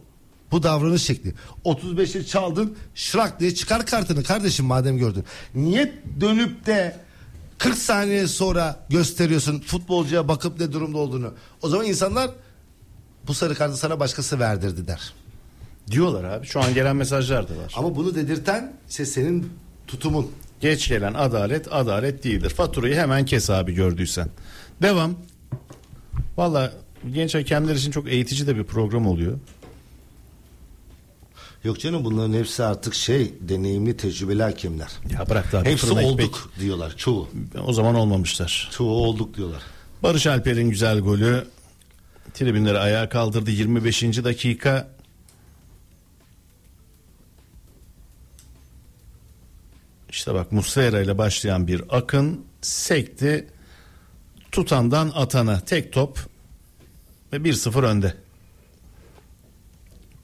Bu 0.52 0.64
davranış 0.64 1.02
şekli. 1.04 1.34
35'i 1.66 2.26
çaldın 2.28 2.76
şırak 2.96 3.40
diye 3.40 3.56
çıkar 3.56 3.86
kartını 3.86 4.24
kardeşim 4.24 4.66
madem 4.66 4.98
gördün. 4.98 5.24
Niye 5.56 5.94
dönüp 6.22 6.66
de 6.66 6.98
40 7.60 7.78
saniye 7.78 8.28
sonra 8.28 8.86
gösteriyorsun 8.90 9.60
futbolcuya 9.60 10.28
bakıp 10.28 10.60
ne 10.60 10.72
durumda 10.72 10.98
olduğunu. 10.98 11.34
O 11.62 11.70
zaman 11.70 11.86
insanlar 11.86 12.32
bu 13.28 13.34
sarı 13.34 13.56
kartı 13.56 13.78
sana 13.78 14.00
başkası 14.00 14.40
verdirdi 14.40 14.88
der. 14.88 15.14
Diyorlar 15.92 16.24
abi. 16.24 16.46
Şu 16.48 16.62
an 16.62 16.74
gelen 16.74 16.96
mesajlar 16.96 17.50
da 17.50 17.58
var. 17.58 17.74
Ama 17.78 17.96
bunu 17.96 18.16
dedirten 18.16 18.74
işte 18.90 19.06
senin 19.06 19.50
tutumun. 19.88 20.32
Geç 20.60 20.88
gelen 20.88 21.14
adalet 21.14 21.74
adalet 21.74 22.24
değildir. 22.24 22.50
Faturayı 22.50 22.96
hemen 22.96 23.26
kes 23.26 23.50
abi 23.50 23.74
gördüysen. 23.74 24.30
Devam. 24.82 25.16
Valla 26.38 26.74
genç 27.14 27.36
hakemler 27.36 27.76
için 27.76 27.92
çok 27.92 28.08
eğitici 28.10 28.48
de 28.48 28.56
bir 28.56 28.64
program 28.64 29.08
oluyor. 29.08 29.40
Yok 31.64 31.80
canım 31.80 32.06
bunların 32.06 32.34
hepsi 32.34 32.64
artık 32.64 32.94
şey 32.94 33.34
deneyimli 33.42 33.98
tecrübeli 33.98 34.44
hakemler. 34.44 34.90
Ya 35.14 35.30
bırak 35.30 35.52
da 35.52 35.64
Hepsi 35.64 35.92
olduk 35.92 36.20
ekmek. 36.22 36.60
diyorlar 36.60 36.98
çoğu. 36.98 37.30
O 37.66 37.74
zaman 37.74 37.96
olmamışlar. 37.96 38.70
Çoğu 38.72 38.92
olduk 38.92 39.38
diyorlar. 39.38 39.62
Barış 40.04 40.28
Alper'in 40.28 40.70
güzel 40.70 41.00
golü 41.00 41.48
tribünleri 42.34 42.78
ayağa 42.80 43.10
kaldırdı 43.10 43.52
25. 43.52 44.04
dakika. 44.04 44.90
İşte 50.10 50.34
bak 50.34 50.52
Muslera 50.52 51.02
ile 51.02 51.18
başlayan 51.18 51.68
bir 51.68 51.84
akın 51.90 52.46
sekti 52.62 53.48
tutandan 54.52 55.12
atana 55.16 55.60
tek 55.60 55.94
top 55.94 56.20
ve 57.34 57.38
1-0 57.38 57.86
önde. 57.86 58.14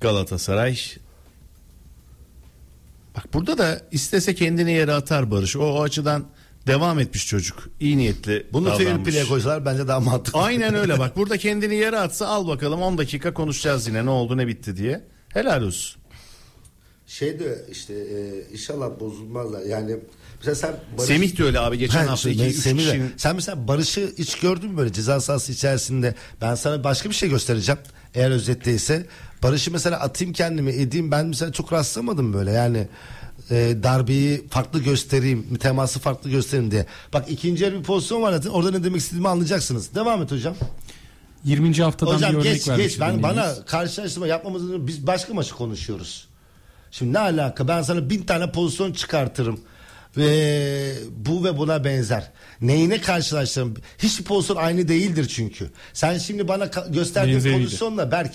Galatasaray 0.02 0.78
Bak 3.16 3.34
burada 3.34 3.58
da 3.58 3.82
istese 3.92 4.36
kendini 4.36 4.72
yere 4.72 4.94
atar 4.94 5.32
Barış. 5.32 5.56
O, 5.56 5.60
o 5.64 5.82
açıdan 5.82 6.26
devam 6.68 7.00
etmiş 7.00 7.28
çocuk. 7.28 7.70
İyi 7.80 7.98
niyetli 7.98 8.48
Bunu 8.54 8.70
fair 8.78 8.86
davranmış. 8.88 9.10
play'e 9.14 9.26
koysalar 9.28 9.66
bence 9.66 9.88
daha 9.88 10.00
mantıklı. 10.00 10.40
Aynen 10.40 10.76
öyle 10.82 11.00
bak. 11.00 11.18
Burada 11.18 11.38
kendini 11.38 11.76
yere 11.76 12.00
atsa 12.00 12.28
al 12.28 12.48
bakalım 12.48 12.82
10 12.82 12.98
dakika 12.98 13.34
konuşacağız 13.34 13.88
yine 13.88 14.06
ne 14.06 14.10
oldu 14.10 14.38
ne 14.38 14.48
bitti 14.48 14.78
diye. 14.78 15.04
Helal 15.34 15.62
olsun. 15.62 16.02
Şey 17.08 17.40
de 17.40 17.66
işte 17.72 17.94
e, 17.94 18.52
inşallah 18.54 19.00
bozulmazlar. 19.00 19.62
Yani 19.62 19.96
mesela 20.38 20.56
sen 20.56 20.76
Barış- 20.98 21.08
Semih 21.08 21.38
de 21.38 21.44
öyle 21.44 21.60
abi 21.60 21.78
geçen 21.78 22.06
Ha, 22.06 22.12
hafta 22.12 22.30
işte 22.30 22.48
2 22.48 22.58
3 22.58 22.64
Semih 22.64 22.82
de. 22.86 22.86
kişinin 22.92 23.12
Sen 23.18 23.36
mesela 23.36 23.68
Barış'ı 23.68 24.14
hiç 24.18 24.40
gördün 24.40 24.72
mü 24.72 24.78
böyle 24.78 24.94
ceza 24.94 25.22
sahası 25.22 25.52
içerisinde? 25.52 26.16
Ben 26.42 26.56
sana 26.56 26.84
başka 26.84 27.10
bir 27.10 27.16
şey 27.16 27.30
göstereceğim. 27.30 27.80
Eğer 28.14 28.32
özetteyse. 28.32 29.06
Barış'ı 29.46 29.72
mesela 29.72 30.00
atayım 30.00 30.34
kendimi 30.34 30.72
edeyim. 30.72 31.12
Ben 31.12 31.26
mesela 31.26 31.52
çok 31.52 31.74
rastlamadım 31.74 32.34
böyle 32.34 32.52
yani. 32.52 32.88
e, 33.52 33.56
darbeyi 33.84 34.48
farklı 34.50 34.80
göstereyim, 34.80 35.56
teması 35.56 36.00
farklı 36.00 36.30
göstereyim 36.30 36.72
diye. 36.72 36.86
Bak 37.14 37.26
ikinci 37.30 37.74
bir 37.74 37.84
pozisyon 37.84 38.22
var 38.22 38.34
zaten. 38.34 38.50
Orada 38.50 38.72
ne 38.72 38.84
demek 38.84 39.02
istediğimi 39.02 39.30
anlayacaksınız. 39.30 39.96
Devam 39.96 40.22
et 40.22 40.32
hocam. 40.32 40.56
20. 41.44 41.76
haftadan 41.76 42.12
bir 42.12 42.18
Hocam 42.18 42.36
örnek 42.36 42.44
geç 42.44 42.66
geç 42.66 43.00
ben 43.00 43.24
bana 43.24 43.56
karşılaştırma 43.66 44.28
yapmamızın 44.28 44.88
biz 44.88 45.08
başka 45.08 45.34
maçı 45.34 45.56
konuşuyoruz. 45.56 46.28
Şimdi 46.92 47.14
ne 47.14 47.20
alaka 47.20 47.68
ben 47.68 47.82
sana 47.82 48.10
bin 48.10 48.24
tane 48.24 48.52
pozisyon 48.52 48.94
çıkartırım 48.94 49.60
ve 50.18 50.94
bu 51.18 51.44
ve 51.44 51.58
buna 51.58 51.84
benzer. 51.84 52.32
Neyine 52.62 53.02
karşılaştırırım? 53.02 53.76
Hiçbir 53.98 54.24
pozisyon 54.24 54.58
aynı 54.58 54.88
değildir 54.88 55.28
çünkü. 55.28 55.72
Sen 55.94 56.18
şimdi 56.18 56.48
bana 56.48 56.70
gösterdiğin 56.90 57.38
Benzeriydi. 57.38 57.64
pozisyonla 57.64 58.12
Berk 58.12 58.34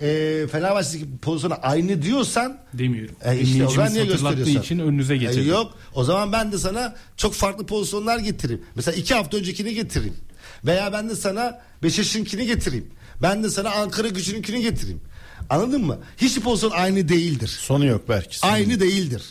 e, 0.00 0.46
Fenerbahçe'deki 0.52 1.06
pozisyona 1.22 1.54
aynı 1.54 2.02
diyorsan 2.02 2.58
Demiyorum. 2.72 3.14
e 3.24 3.38
işte 3.38 3.66
o 3.66 3.70
zaman 3.70 3.92
niye 3.92 4.04
gösteriyorsun? 4.04 4.60
için 4.60 4.78
önünüze 4.78 5.16
getirdim. 5.16 5.42
E 5.42 5.46
yok 5.46 5.78
o 5.94 6.04
zaman 6.04 6.32
ben 6.32 6.52
de 6.52 6.58
sana 6.58 6.94
çok 7.16 7.34
farklı 7.34 7.66
pozisyonlar 7.66 8.18
getireyim. 8.18 8.62
Mesela 8.74 8.96
iki 8.96 9.14
hafta 9.14 9.36
öncekini 9.36 9.74
getireyim. 9.74 10.16
Veya 10.64 10.92
ben 10.92 11.08
de 11.08 11.16
sana 11.16 11.60
Beşiktaş'ınkini 11.82 12.46
getireyim. 12.46 12.86
Ben 13.22 13.44
de 13.44 13.50
sana 13.50 13.70
Ankara 13.70 14.08
gücününkini 14.08 14.62
getireyim. 14.62 15.00
Anladın 15.50 15.84
mı? 15.84 15.98
Hiçbir 16.16 16.42
pozisyon 16.42 16.70
aynı 16.70 17.08
değildir. 17.08 17.48
sonu 17.48 17.86
yok 17.86 18.02
belki. 18.08 18.38
Sonu 18.38 18.50
Aynı 18.50 18.80
değildir. 18.80 19.22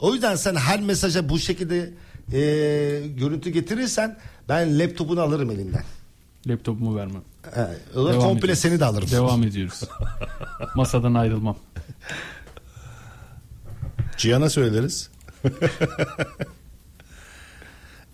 O 0.00 0.14
yüzden 0.14 0.36
sen 0.36 0.54
her 0.54 0.80
mesaja 0.80 1.28
bu 1.28 1.38
şekilde 1.38 1.92
e, 2.32 2.40
görüntü 3.16 3.50
getirirsen 3.50 4.18
ben 4.48 4.78
laptopunu 4.78 5.20
alırım 5.20 5.50
elinden. 5.50 5.84
Laptopumu 6.48 6.96
vermem. 6.96 7.22
He, 7.54 7.60
zaman 7.94 8.12
Devam 8.12 8.20
komple 8.22 8.38
ediyoruz. 8.38 8.58
seni 8.58 8.80
de 8.80 8.84
alırım. 8.84 9.10
Devam 9.10 9.42
ediyoruz. 9.42 9.80
Masadan 10.74 11.14
ayrılmam. 11.14 11.56
Cihan'a 14.16 14.50
söyleriz. 14.50 15.10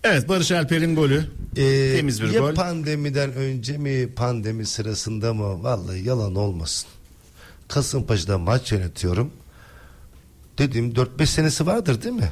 evet 0.03 0.29
Barış 0.29 0.51
Alper'in 0.51 0.95
golü. 0.95 1.25
Ee, 1.57 1.93
Temiz 1.95 2.21
bir 2.21 2.29
ya 2.29 2.39
gol. 2.41 2.53
pandemiden 2.55 3.33
önce 3.33 3.77
mi 3.77 4.13
pandemi 4.13 4.65
sırasında 4.65 5.33
mı 5.33 5.63
vallahi 5.63 6.07
yalan 6.07 6.35
olmasın. 6.35 6.89
Kasımpaşa'da 7.67 8.37
maç 8.37 8.71
yönetiyorum. 8.71 9.31
Dedim 10.57 10.91
4-5 10.93 11.25
senesi 11.25 11.65
vardır 11.65 12.01
değil 12.03 12.15
mi? 12.15 12.31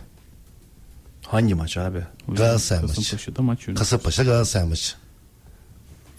Hangi 1.28 1.56
maç 1.56 1.78
abi? 1.78 2.00
Galatasaray 2.28 2.82
maçı. 2.82 2.96
Kasımpaşa'da 2.96 3.42
maç 3.42 3.60
yönetiyor. 3.60 3.78
Kasımpaşa 3.78 4.24
Galatasaray 4.24 4.68
maçı. 4.68 4.94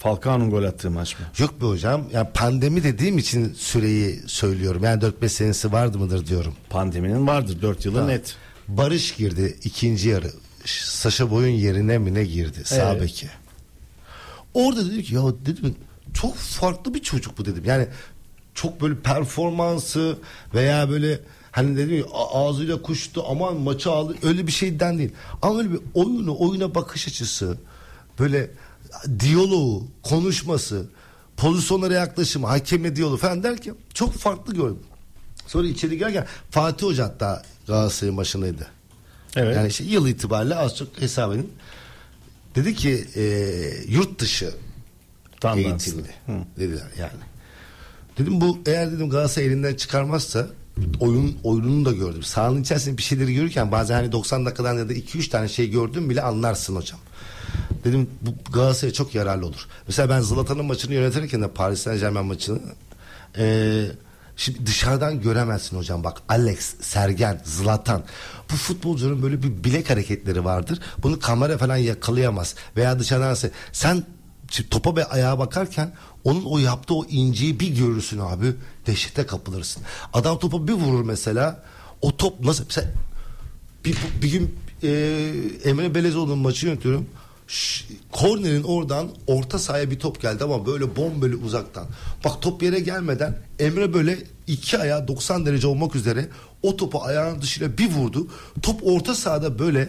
Falcao'nun 0.05 0.51
gol 0.51 0.65
attığı 0.65 0.91
maç 0.91 1.19
mı? 1.19 1.27
Yok 1.39 1.61
be 1.61 1.67
hocam. 1.67 2.05
Ya 2.13 2.31
pandemi 2.33 2.85
dediğim 2.85 3.19
için 3.19 3.55
süreyi 3.55 4.23
söylüyorum. 4.27 4.85
Yani 4.85 5.03
4-5 5.03 5.29
senesi 5.29 5.73
vardı 5.73 5.99
mıdır 5.99 6.27
diyorum. 6.27 6.55
Pandeminin 6.71 7.27
vardır 7.27 7.63
4 7.63 7.85
yılı 7.85 7.95
Tamam. 7.95 8.11
net. 8.11 8.37
Barış 8.69 9.15
girdi 9.15 9.59
ikinci 9.65 10.09
yarı. 10.09 10.31
Saşa 10.85 11.31
Boy'un 11.31 11.55
yerine 11.55 11.99
mi 11.99 12.15
ne 12.15 12.25
girdi? 12.25 12.63
Sağ 12.65 12.93
Evet. 12.93 13.03
beki. 13.03 13.27
Orada 14.55 14.87
dedim 14.87 15.03
ki 15.03 15.15
ya 15.15 15.23
dedim 15.47 15.75
çok 16.15 16.37
farklı 16.37 16.95
bir 16.95 17.03
çocuk 17.03 17.39
bu 17.39 17.45
dedim. 17.45 17.63
Yani 17.67 17.87
çok 18.55 18.81
böyle 18.81 18.95
performansı 19.01 20.19
veya 20.55 20.91
böyle 20.91 21.21
hani 21.51 21.77
dedim 21.77 21.97
ya 21.99 22.05
ağzıyla 22.33 22.83
kuştu 22.83 23.25
aman 23.29 23.57
maçı 23.57 23.91
aldı 23.91 24.15
öyle 24.23 24.47
bir 24.47 24.53
şeyden 24.53 24.99
değil. 24.99 25.13
Ama 25.43 25.59
öyle 25.59 25.73
bir 25.73 25.81
oyunu 25.95 26.37
oyuna 26.39 26.75
bakış 26.75 27.09
açısı 27.09 27.59
böyle 28.19 28.51
diyaloğu 29.21 29.87
konuşması 30.03 30.87
pozisyonlara 31.37 31.95
yaklaşımı 31.95 32.47
hakemle 32.47 32.97
diyaloğu 32.97 33.17
falan 33.17 33.43
derken 33.43 33.75
çok 33.95 34.13
farklı 34.13 34.55
gördüm. 34.55 34.79
Sonra 35.47 35.67
içeri 35.67 35.99
girerken 35.99 36.27
Fatih 36.51 36.87
Hoca 36.87 37.05
hatta 37.05 37.43
Galatasaray'ın 37.67 38.17
başındaydı. 38.17 38.67
Evet. 39.37 39.57
Yani 39.57 39.69
işte 39.69 39.85
yıl 39.85 40.07
itibariyle 40.09 40.55
az 40.57 40.77
çok 40.77 41.01
hesap 41.01 41.33
edin. 41.35 41.53
Dedi 42.55 42.75
ki 42.75 43.07
e, 43.17 43.23
yurt 43.89 44.19
dışı 44.19 44.55
Tandanslı. 45.41 45.71
eğitimli 45.71 46.15
dediler 46.59 46.87
yani. 46.99 47.23
Dedim 48.19 48.41
bu 48.41 48.59
eğer 48.67 48.93
dedim 48.93 49.11
Galatasaray 49.11 49.49
elinden 49.49 49.75
çıkarmazsa 49.75 50.47
oyun 51.01 51.39
oyununu 51.43 51.85
da 51.85 51.93
gördüm. 51.93 52.23
Sahanın 52.23 52.63
içerisinde 52.63 52.99
bir 52.99 53.03
şeyleri 53.03 53.35
görürken 53.35 53.73
bazen 53.73 53.95
hani 53.95 54.13
90 54.13 54.47
dakikadan 54.47 54.79
ya 54.79 54.89
da 54.89 54.93
2-3 54.93 55.29
tane 55.29 55.49
şey 55.49 55.71
gördüm 55.71 56.11
bile 56.11 56.23
anlarsın 56.23 56.77
hocam. 56.77 57.01
Dedim 57.85 58.11
bu 58.23 58.53
Galatasaray'a 58.53 58.93
çok 58.93 59.15
yararlı 59.15 59.47
olur. 59.47 59.67
Mesela 59.89 60.11
ben 60.11 60.21
Zlatan'ın 60.21 60.65
maçını 60.65 60.95
yönetirken 60.95 61.43
de 61.43 61.49
Paris 61.49 61.81
Saint 61.81 62.01
Germain 62.01 62.27
maçını 62.27 62.59
eee 63.39 63.91
Şimdi 64.37 64.67
dışarıdan 64.67 65.21
göremezsin 65.21 65.77
hocam 65.77 66.05
bak 66.05 66.23
Alex, 66.29 66.75
Sergen, 66.81 67.41
Zlatan 67.45 68.03
bu 68.53 68.57
futbolcuların 68.57 69.23
böyle 69.23 69.43
bir 69.43 69.65
bilek 69.65 69.91
hareketleri 69.91 70.45
vardır. 70.45 70.79
Bunu 71.03 71.19
kamera 71.19 71.59
falan 71.59 71.77
yakalayamaz 71.77 72.55
veya 72.77 72.99
dışarıdan 72.99 73.35
se- 73.35 73.51
sen 73.73 74.03
topa 74.71 74.97
ve 74.97 75.05
ayağa 75.05 75.39
bakarken 75.39 75.93
onun 76.25 76.45
o 76.45 76.59
yaptığı 76.59 76.95
o 76.95 77.05
inciyi 77.05 77.61
bir 77.61 77.69
görürsün 77.77 78.19
abi 78.19 78.53
dehşete 78.87 79.27
kapılırsın. 79.27 79.83
Adam 80.13 80.39
topa 80.39 80.69
bir 80.69 80.73
vurur 80.73 81.05
mesela 81.05 81.63
o 82.03 82.17
top 82.17 82.41
nasıl 82.41 82.65
mesela 82.65 82.91
bir, 83.85 83.97
bir 84.23 84.33
gün 84.33 84.55
e, 84.83 84.89
Emre 85.65 85.95
Belezoğlu'nun 85.95 86.39
maçı 86.39 86.67
yönetiyorum. 86.67 87.07
Kornerin 88.13 88.63
oradan 88.63 89.09
orta 89.27 89.59
sahaya 89.59 89.91
bir 89.91 89.99
top 89.99 90.21
geldi 90.21 90.45
ama 90.45 90.67
böyle 90.67 90.97
bombeli 90.97 91.37
uzaktan. 91.37 91.87
Bak 92.25 92.43
top 92.43 92.63
yere 92.63 92.81
gelmeden 92.81 93.39
Emre 93.59 93.95
böyle 93.95 94.19
iki 94.47 94.79
ayağı 94.79 95.09
90 95.09 95.47
derece 95.47 95.67
olmak 95.67 95.97
üzere 95.97 96.29
o 96.63 96.77
topu 96.77 97.03
ayağının 97.03 97.43
dışıyla 97.43 97.79
bir 97.79 97.91
vurdu. 97.91 98.29
Top 98.63 98.81
orta 98.83 99.15
sahada 99.15 99.59
böyle 99.59 99.89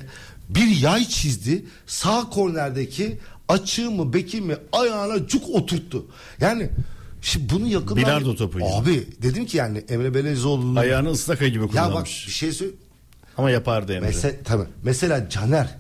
bir 0.49 0.68
yay 0.68 1.05
çizdi. 1.07 1.66
Sağ 1.88 2.30
kornerdeki 2.30 3.18
açığı 3.47 3.91
mı 3.91 4.13
beki 4.13 4.41
mi 4.41 4.55
ayağına 4.72 5.28
cuk 5.28 5.49
oturttu. 5.49 6.05
Yani 6.41 6.70
Şimdi 7.22 7.53
bunu 7.53 7.68
yakından... 7.68 7.97
Bilardo 7.97 8.36
topu. 8.36 8.59
Abi 8.66 9.07
dedim 9.22 9.45
ki 9.45 9.57
yani 9.57 9.78
Emre 9.89 10.13
Belezoğlu'nun... 10.13 10.76
Ayağını 10.76 11.09
ıslaka 11.09 11.47
gibi 11.47 11.63
Ya 11.63 11.63
bak 11.63 11.72
kullanmış. 11.72 12.28
bir 12.28 12.32
şey 12.32 12.51
söyle. 12.51 12.72
Ama 13.38 13.51
yapardı 13.51 13.93
Emre. 13.93 14.05
Mesela, 14.05 14.34
tabii. 14.43 14.63
Mesela 14.84 15.30
Caner. 15.30 15.78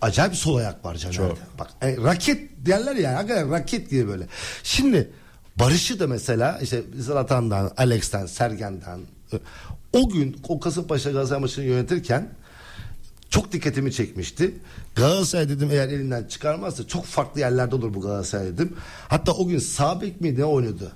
Acayip 0.00 0.32
bir 0.32 0.36
sol 0.36 0.56
ayak 0.56 0.84
var 0.84 0.94
Caner'de. 0.94 1.16
Çok. 1.16 1.38
Bak 1.58 1.70
e, 1.82 1.96
raket 1.96 2.66
derler 2.66 2.96
ya. 2.96 3.16
Hakikaten 3.16 3.50
raket 3.50 3.90
diye 3.90 4.08
böyle. 4.08 4.26
Şimdi 4.62 5.10
Barış'ı 5.56 6.00
da 6.00 6.06
mesela 6.06 6.58
işte 6.62 6.82
Zlatan'dan, 6.98 7.72
Alex'ten, 7.76 8.26
Sergen'den 8.26 9.00
e, 9.32 9.36
o 9.92 10.08
gün 10.08 10.36
o 10.48 10.60
Kasımpaşa 10.60 11.10
Galatasaray 11.10 11.40
maçını 11.40 11.64
yönetirken 11.64 12.28
çok 13.30 13.52
dikkatimi 13.52 13.92
çekmişti. 13.92 14.54
Galatasaray 14.94 15.48
dedim 15.48 15.68
eğer 15.72 15.88
elinden 15.88 16.24
çıkarmazsa 16.24 16.86
çok 16.86 17.04
farklı 17.04 17.40
yerlerde 17.40 17.74
olur 17.74 17.94
bu 17.94 18.00
Galatasaray 18.00 18.46
dedim. 18.46 18.76
Hatta 19.08 19.32
o 19.32 19.46
gün 19.46 19.58
sağ 19.58 20.00
bek 20.00 20.20
miydi 20.20 20.40
ne 20.40 20.44
oynadı? 20.44 20.92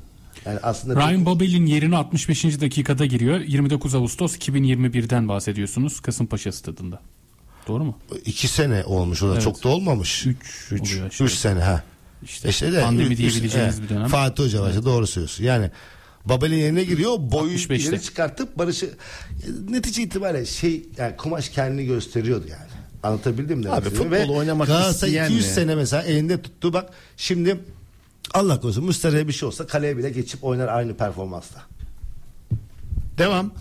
Yani 0.47 0.59
aslında 0.63 0.97
Ryan 0.97 1.27
Babel'in 1.27 1.67
yerine 1.67 1.97
65. 1.97 2.61
dakikada 2.61 3.07
giriyor. 3.07 3.41
29 3.41 3.95
Ağustos 3.95 4.37
2021'den 4.37 5.29
bahsediyorsunuz 5.29 6.01
Kasımpaşa 6.01 6.53
stadında. 6.53 7.01
Doğru 7.69 7.85
mu? 7.85 7.99
iki 8.25 8.49
sene 8.49 8.85
olmuş 8.85 9.23
o 9.23 9.29
da 9.29 9.33
Evet. 9.33 9.43
çok 9.43 9.65
da 9.65 9.69
olmamış. 9.69 10.27
3 10.27 10.37
oluyor. 10.73 11.07
Üç 11.07 11.21
işte. 11.21 11.29
sene 11.29 11.61
ha. 11.63 11.83
İşte 12.23 12.49
İşte 12.49 12.73
de, 12.73 12.83
pandemi 12.83 13.13
üç- 13.13 13.19
diyebileceğimiz 13.19 13.79
evet. 13.79 13.91
bir 13.91 13.95
dönem. 13.97 14.09
Fatih 14.09 14.45
Hoca 14.45 14.63
var. 14.63 14.85
Doğru 14.85 15.07
söylüyorsun. 15.07 15.45
Yani 15.45 15.71
Babel'in 16.25 16.57
yerine 16.57 16.85
giriyor. 16.85 17.17
Boyu 17.19 17.53
65'te. 17.53 17.75
ileri 17.77 18.03
çıkartıp 18.03 18.59
Barış'ı 18.59 18.91
netice 19.69 20.03
itibariyle 20.03 20.47
şey 20.47 20.87
yani 20.97 21.17
kumaş 21.17 21.49
kendini 21.49 21.87
gösteriyordu 21.87 22.45
yani. 22.51 22.71
Anlatabildim 23.03 23.59
mi? 23.59 23.71
Abi 23.71 23.91
futbol 23.91 24.29
oynamak 24.37 24.67
Galatasaray 24.67 25.11
isteyen 25.11 25.25
200 25.27 25.47
mi? 25.47 25.53
sene 25.53 25.75
mesela 25.75 26.03
elinde 26.03 26.43
tuttu 26.43 26.73
bak 26.73 26.91
şimdi 27.17 27.61
Allah 28.35 28.61
korusun 28.61 28.85
Mustafa'ya 28.85 29.29
bir 29.29 29.33
şey 29.33 29.47
olsa 29.47 29.67
kaleye 29.67 29.97
bile 29.97 30.11
geçip 30.11 30.45
oynar 30.45 30.69
aynı 30.69 30.97
performansla. 30.97 31.63
Devam. 33.19 33.53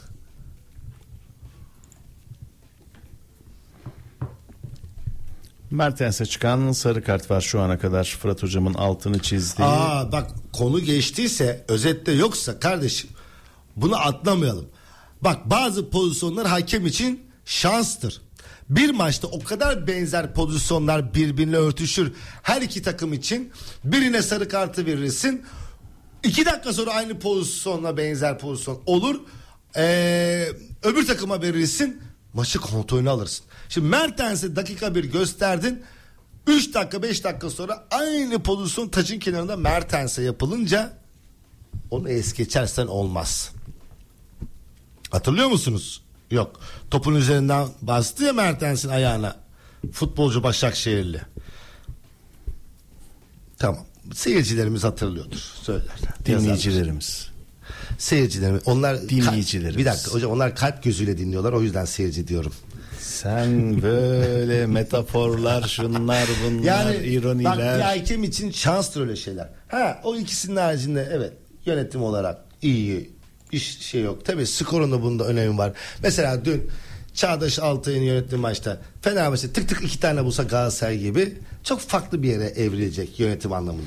Mertens'e 5.72 6.26
çıkan 6.26 6.72
sarı 6.72 7.04
kart 7.04 7.32
var 7.32 7.42
şu 7.42 7.62
ana 7.62 7.80
kadar 7.80 8.18
Fırat 8.22 8.44
hocamın 8.44 8.74
altını 8.74 9.20
çizdiği. 9.20 9.68
Aa 9.68 10.12
bak 10.12 10.32
konu 10.54 10.80
geçtiyse 10.80 11.66
özette 11.68 12.12
yoksa 12.12 12.60
kardeşim 12.60 13.10
bunu 13.76 13.96
atlamayalım. 13.96 14.66
Bak 15.22 15.50
bazı 15.50 15.90
pozisyonlar 15.90 16.48
hakem 16.48 16.86
için 16.86 17.22
şanstır. 17.46 18.22
Bir 18.70 18.90
maçta 18.90 19.28
o 19.28 19.40
kadar 19.40 19.88
benzer 19.88 20.34
pozisyonlar 20.34 21.14
birbirine 21.14 21.56
örtüşür. 21.56 22.14
Her 22.42 22.62
iki 22.62 22.82
takım 22.82 23.14
için 23.14 23.52
birine 23.84 24.22
sarı 24.22 24.50
kartı 24.50 24.86
verirsin. 24.86 25.44
İki 26.24 26.46
dakika 26.46 26.74
sonra 26.74 26.92
aynı 26.92 27.20
pozisyonla 27.20 27.98
benzer 27.98 28.40
pozisyon 28.40 28.82
olur. 28.86 29.22
Ee, 29.76 30.48
öbür 30.84 31.08
takıma 31.08 31.42
verirsin. 31.42 32.02
Maçı 32.34 32.60
kontrolünü 32.60 33.10
alırsın. 33.10 33.46
Şimdi 33.70 33.88
Mertens'e 33.88 34.56
dakika 34.56 34.96
bir 34.96 35.04
gösterdin. 35.04 35.84
3 36.48 36.74
dakika 36.74 37.04
5 37.04 37.24
dakika 37.24 37.50
sonra 37.50 37.88
aynı 37.92 38.44
pozisyon 38.44 38.90
taçın 38.90 39.20
kenarında 39.20 39.58
Mertens'e 39.58 40.22
yapılınca 40.22 40.94
onu 41.92 42.10
es 42.10 42.34
geçersen 42.34 42.88
olmaz. 42.88 43.52
Hatırlıyor 45.12 45.48
musunuz? 45.48 46.02
Yok. 46.32 46.60
Topun 46.92 47.16
üzerinden 47.16 47.68
bastı 47.82 48.24
ya 48.24 48.34
Mertens'in 48.34 48.90
ayağına. 48.90 49.36
Futbolcu 49.92 50.44
Başakşehirli. 50.44 51.22
Tamam. 53.58 53.86
Seyircilerimiz 54.14 54.84
hatırlıyordur. 54.84 55.38
Söylerler. 55.38 56.26
Dinleyicilerimiz. 56.26 57.30
Seyircilerimiz. 57.98 58.62
Onlar 58.66 59.10
Dinleyicilerimiz. 59.10 59.78
Bir 59.78 59.86
dakika 59.86 60.12
hocam 60.12 60.32
onlar 60.32 60.56
kalp 60.56 60.84
gözüyle 60.84 61.18
dinliyorlar. 61.18 61.54
O 61.54 61.62
yüzden 61.62 61.86
seyirci 61.86 62.28
diyorum. 62.28 62.54
Sen 63.24 63.82
böyle 63.82 64.66
metaforlar 64.66 65.68
şunlar 65.68 66.28
bunlar 66.46 66.64
Yani 66.64 66.96
bak 66.96 67.04
bir 67.04 67.12
ironiler. 67.12 67.80
hakem 67.80 68.24
için 68.24 68.52
şanstır 68.52 69.02
öyle 69.02 69.16
şeyler. 69.16 69.50
Ha 69.68 70.02
o 70.04 70.16
ikisinin 70.16 70.56
haricinde 70.56 71.10
evet 71.12 71.34
yönetim 71.66 72.04
olarak 72.04 72.38
iyi 72.62 73.10
iş 73.52 73.80
şey 73.80 74.02
yok. 74.02 74.26
Tabii 74.26 74.48
skorun 74.48 74.92
da 74.92 75.02
bunda 75.02 75.26
önemi 75.26 75.58
var. 75.58 75.72
Mesela 76.04 76.46
dün 76.46 76.70
Çağdaş 77.14 77.60
Altay'ın 77.60 78.02
yönettiği 78.02 78.42
maçta 78.42 78.78
Fenerbahçe 79.02 79.54
tık 79.54 79.70
tık 79.70 79.84
iki 79.84 80.00
tane 80.00 80.26
bulsa 80.26 80.44
Galatasaray 80.44 80.98
gibi 80.98 81.34
çok 81.64 81.80
farklı 81.80 82.24
bir 82.24 82.30
yere 82.30 82.46
evrilecek 82.46 83.20
yönetim 83.20 83.54
anlamında. 83.54 83.86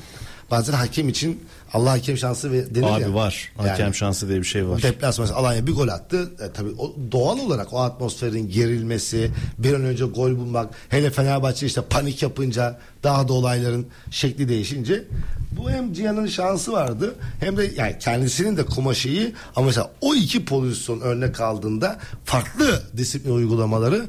Bazen 0.51 0.73
hakem 0.73 1.09
için 1.09 1.43
Allah 1.73 1.91
hakem 1.91 2.17
şansı 2.17 2.51
ve 2.51 2.75
denir 2.75 2.87
Abi 2.95 3.01
ya. 3.01 3.13
var. 3.13 3.51
Hakem 3.57 3.85
Yani- 3.85 3.95
şansı 3.95 4.29
diye 4.29 4.39
bir 4.39 4.43
şey 4.45 4.67
var. 4.67 4.81
Deplasman 4.81 5.27
Alanya 5.27 5.67
bir 5.67 5.71
gol 5.71 5.87
attı. 5.87 6.31
E, 6.39 6.51
tabii 6.53 6.69
o, 6.77 6.95
doğal 7.11 7.39
olarak 7.39 7.73
o 7.73 7.79
atmosferin 7.81 8.49
gerilmesi, 8.49 9.31
bir 9.57 9.73
an 9.73 9.83
önce 9.83 10.05
gol 10.05 10.37
bulmak, 10.37 10.69
hele 10.89 11.09
Fenerbahçe 11.11 11.65
işte 11.65 11.81
panik 11.81 12.23
yapınca 12.23 12.79
daha 13.03 13.27
da 13.27 13.33
olayların 13.33 13.87
şekli 14.11 14.49
değişince 14.49 15.03
bu 15.51 15.71
hem 15.71 15.93
Cihan'ın 15.93 16.27
şansı 16.27 16.71
vardı 16.71 17.15
hem 17.39 17.57
de 17.57 17.71
yani 17.77 17.95
kendisinin 17.99 18.57
de 18.57 18.65
kumaşı 18.65 19.09
iyi 19.09 19.33
ama 19.55 19.65
mesela 19.65 19.91
o 20.01 20.15
iki 20.15 20.45
pozisyon 20.45 21.01
örnek 21.01 21.41
aldığında 21.41 21.99
farklı 22.25 22.83
disiplin 22.97 23.31
uygulamaları 23.31 24.05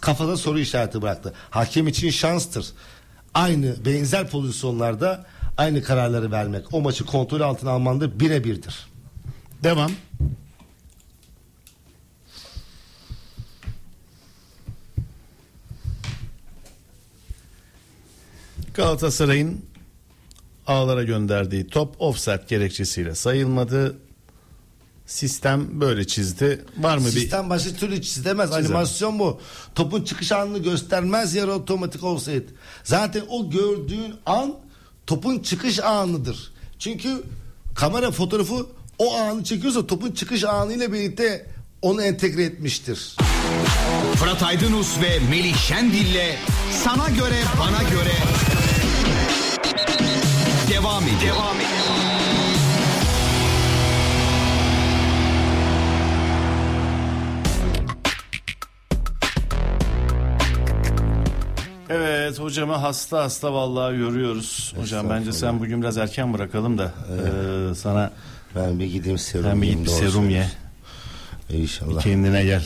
kafada 0.00 0.36
soru 0.36 0.58
işareti 0.58 1.02
bıraktı. 1.02 1.32
Hakem 1.50 1.88
için 1.88 2.10
şanstır. 2.10 2.66
Aynı 3.34 3.74
benzer 3.86 4.28
pozisyonlarda 4.30 5.26
aynı 5.58 5.82
kararları 5.82 6.32
vermek, 6.32 6.74
o 6.74 6.80
maçı 6.80 7.06
kontrol 7.06 7.40
altına 7.40 7.70
almanda 7.70 8.20
birebirdir. 8.20 8.88
Devam. 9.62 9.90
Galatasaray'ın 18.74 19.64
ağlara 20.66 21.02
gönderdiği 21.02 21.66
top 21.66 21.94
offside 21.98 22.44
gerekçesiyle 22.48 23.14
sayılmadı. 23.14 23.98
Sistem 25.06 25.80
böyle 25.80 26.06
çizdi. 26.06 26.64
Var 26.78 26.98
mı 26.98 27.06
bir 27.06 27.10
Sistem 27.10 27.50
başka 27.50 27.70
türlü 27.70 28.02
çizemez. 28.02 28.52
Animasyon 28.52 29.18
bu. 29.18 29.40
Topun 29.74 30.04
çıkış 30.04 30.32
anını 30.32 30.58
göstermez 30.58 31.34
yarı 31.34 31.52
otomatik 31.52 32.04
olsaydı. 32.04 32.46
Zaten 32.84 33.22
o 33.28 33.50
gördüğün 33.50 34.14
an 34.26 34.54
topun 35.08 35.38
çıkış 35.38 35.80
anıdır. 35.80 36.52
Çünkü 36.78 37.22
kamera 37.74 38.10
fotoğrafı 38.10 38.66
o 38.98 39.16
anı 39.16 39.44
çekiyorsa 39.44 39.86
topun 39.86 40.10
çıkış 40.10 40.44
anıyla 40.44 40.92
birlikte 40.92 41.46
onu 41.82 42.02
entegre 42.02 42.44
etmiştir. 42.44 43.16
Fırat 44.14 44.42
Aydınus 44.42 45.00
ve 45.02 45.18
Melih 45.30 45.56
Şendil'le 45.56 46.36
sana 46.84 47.08
göre 47.08 47.42
bana 47.60 47.82
göre 47.90 48.14
devam 50.70 51.02
ediyor. 51.02 51.36
Devam 51.36 51.56
ediyor. 51.56 52.07
Evet 61.90 62.38
hocamı 62.40 62.72
hasta 62.74 63.22
hasta 63.22 63.52
vallahi 63.52 63.96
yoruyoruz. 63.98 64.74
Hocam 64.76 65.10
bence 65.10 65.32
sen 65.32 65.60
bugün 65.60 65.82
biraz 65.82 65.96
erken 65.98 66.34
bırakalım 66.34 66.78
da 66.78 66.84
e, 67.70 67.74
sana 67.74 68.12
Ben 68.56 68.78
bir 68.80 68.86
gideyim 68.86 69.18
serum 69.18 69.44
sen 69.44 69.62
bir 69.62 69.66
yiyeyim, 69.66 69.84
git 69.84 69.92
bir 69.94 70.00
doğru 70.02 70.10
serum 70.10 70.30
ye. 70.30 70.46
söylüyorsun. 71.48 71.84
İnşallah. 71.84 72.02
Kendine 72.02 72.44
gel. 72.44 72.64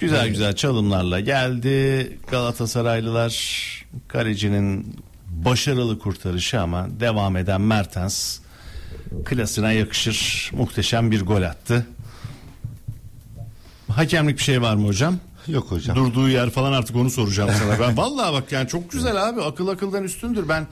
Güzel 0.00 0.28
güzel 0.28 0.56
çalımlarla 0.56 1.20
geldi 1.20 2.18
Galatasaraylılar. 2.30 3.64
Kalecinin 4.08 4.96
başarılı 5.28 5.98
kurtarışı 5.98 6.60
ama 6.60 6.86
devam 7.00 7.36
eden 7.36 7.60
Mertens 7.60 8.38
klasına 9.24 9.72
yakışır. 9.72 10.50
Muhteşem 10.54 11.10
bir 11.10 11.22
gol 11.22 11.42
attı. 11.42 11.86
Hakemlik 13.88 14.38
bir 14.38 14.42
şey 14.42 14.62
var 14.62 14.74
mı 14.74 14.86
hocam? 14.86 15.18
Yok 15.48 15.70
hocam. 15.70 15.96
Durduğu 15.96 16.28
yer 16.28 16.50
falan 16.50 16.72
artık 16.72 16.96
onu 16.96 17.10
soracağım 17.10 17.50
sana. 17.58 17.80
Ben 17.88 17.96
vallahi 18.02 18.32
bak 18.32 18.52
yani 18.52 18.68
çok 18.68 18.90
güzel 18.90 19.28
abi. 19.28 19.42
Akıl 19.42 19.68
akıldan 19.68 20.04
üstündür. 20.04 20.48
Ben 20.48 20.66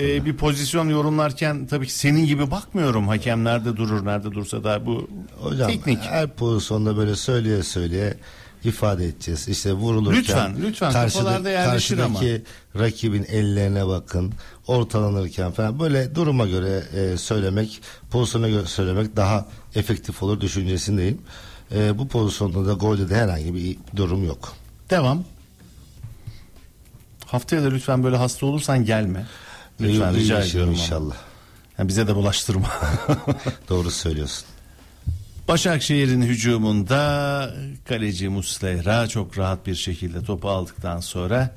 e, 0.00 0.24
bir 0.24 0.36
pozisyon 0.36 0.88
yorumlarken 0.88 1.66
tabii 1.66 1.86
ki 1.86 1.94
senin 1.94 2.26
gibi 2.26 2.50
bakmıyorum. 2.50 3.08
Hakem 3.08 3.44
nerede 3.44 3.76
durur, 3.76 4.06
nerede 4.06 4.32
dursa 4.32 4.64
da 4.64 4.86
bu 4.86 5.08
Hocam 5.40 5.70
teknik. 5.70 5.98
her 6.02 6.28
pozisyonda 6.30 6.96
böyle 6.96 7.16
söyleye 7.16 7.62
söyleye 7.62 8.14
ifade 8.64 9.04
edeceğiz. 9.04 9.48
İşte 9.48 9.72
vurulurken 9.72 10.20
Lütfen, 10.20 10.56
lütfen. 10.62 10.92
Kafalarda 10.92 11.50
yerleşir 11.50 11.98
ama. 11.98 12.18
karşıdaki 12.18 12.42
rakibin 12.78 13.24
ellerine 13.28 13.86
bakın. 13.86 14.32
Ortalanırken 14.66 15.52
falan 15.52 15.80
böyle 15.80 16.14
duruma 16.14 16.46
göre 16.46 16.82
e, 16.96 17.16
söylemek, 17.16 17.80
pozisyona 18.10 18.48
göre 18.48 18.66
söylemek 18.66 19.16
daha 19.16 19.46
efektif 19.74 20.22
olur 20.22 20.40
düşüncesindeyim. 20.40 21.18
E, 21.74 21.98
bu 21.98 22.08
pozisyonda 22.08 22.66
da 22.66 22.72
golde 22.72 23.08
de 23.10 23.16
herhangi 23.16 23.54
bir 23.54 23.76
durum 23.96 24.26
yok. 24.26 24.52
Devam. 24.90 25.24
Haftaya 27.26 27.62
da 27.62 27.68
lütfen 27.68 28.04
böyle 28.04 28.16
hasta 28.16 28.46
olursan 28.46 28.84
gelme. 28.84 29.26
Lütfen 29.80 30.14
rica 30.14 30.40
ediyorum. 30.40 30.70
ama. 30.74 30.82
inşallah. 30.82 31.16
Yani 31.78 31.88
bize 31.88 32.06
de 32.06 32.14
bulaştırma. 32.14 32.68
Doğru 33.68 33.90
söylüyorsun. 33.90 34.44
Başakşehir'in 35.48 36.22
hücumunda 36.22 37.54
kaleci 37.88 38.28
Muslera 38.28 39.08
çok 39.08 39.38
rahat 39.38 39.66
bir 39.66 39.74
şekilde 39.74 40.24
topu 40.24 40.48
aldıktan 40.48 41.00
sonra 41.00 41.54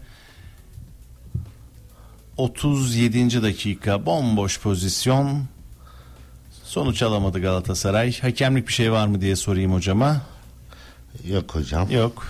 37. 2.37 3.41
dakika 3.41 4.05
bomboş 4.05 4.59
pozisyon 4.59 5.43
sonuç 6.65 7.01
alamadı 7.03 7.41
Galatasaray. 7.41 8.19
Hakemlik 8.19 8.67
bir 8.67 8.73
şey 8.73 8.91
var 8.91 9.07
mı 9.07 9.21
diye 9.21 9.35
sorayım 9.35 9.73
hocama. 9.73 10.21
Yok 11.27 11.55
hocam. 11.55 11.91
Yok. 11.91 12.27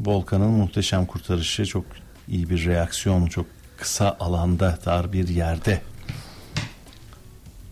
Volkan'ın 0.00 0.50
muhteşem 0.50 1.06
kurtarışı 1.06 1.66
çok 1.66 1.84
iyi 2.28 2.50
bir 2.50 2.66
reaksiyon 2.66 3.26
çok 3.26 3.46
kısa 3.76 4.16
alanda 4.20 4.78
dar 4.86 5.12
bir 5.12 5.28
yerde. 5.28 5.82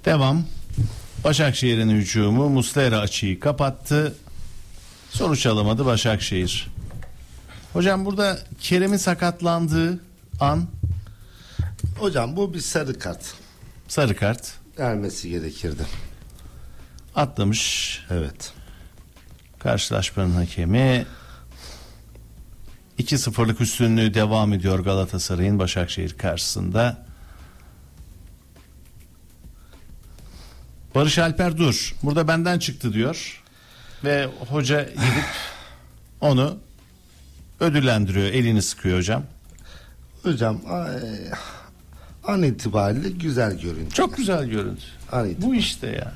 Devam. 0.04 0.44
Başakşehir'in 1.24 1.90
hücumu 1.90 2.48
Muslera 2.48 2.98
açıyı 2.98 3.40
kapattı. 3.40 4.14
Sonuç 5.10 5.46
alamadı 5.46 5.86
Başakşehir. 5.86 6.66
Hocam 7.72 8.04
burada 8.04 8.38
Kerem'in 8.60 8.96
sakatlandığı 8.96 10.00
an 10.40 10.66
Hocam 11.98 12.36
bu 12.36 12.54
bir 12.54 12.60
sarı 12.60 12.98
kart. 12.98 13.34
Sarı 13.88 14.16
kart 14.16 14.54
Vermesi 14.78 15.30
gerekirdi. 15.30 15.82
atlamış 17.16 18.00
Evet. 18.10 18.52
Karşılaşmanın 19.58 20.34
hakemi 20.34 21.06
2-0'lık 22.98 23.60
üstünlüğü 23.60 24.14
devam 24.14 24.52
ediyor 24.52 24.78
Galatasaray'ın 24.78 25.58
Başakşehir 25.58 26.18
karşısında. 26.18 27.04
Barış 30.94 31.18
Alper 31.18 31.56
dur. 31.58 31.94
Burada 32.02 32.28
benden 32.28 32.58
çıktı 32.58 32.92
diyor. 32.92 33.42
Ve 34.04 34.28
hoca 34.48 34.82
gidip 34.82 35.24
onu 36.20 36.58
ödüllendiriyor. 37.60 38.26
Elini 38.26 38.62
sıkıyor 38.62 38.98
hocam. 38.98 39.22
Hocam 40.22 40.60
ay, 40.68 41.00
an 42.26 42.42
itibariyle 42.42 43.08
güzel 43.10 43.58
görüntü. 43.60 43.94
Çok 43.94 44.16
güzel 44.16 44.44
görüntü. 44.44 44.82
An 45.12 45.28
itibariyle. 45.28 45.46
Bu 45.46 45.54
işte 45.54 45.86
ya. 45.86 46.12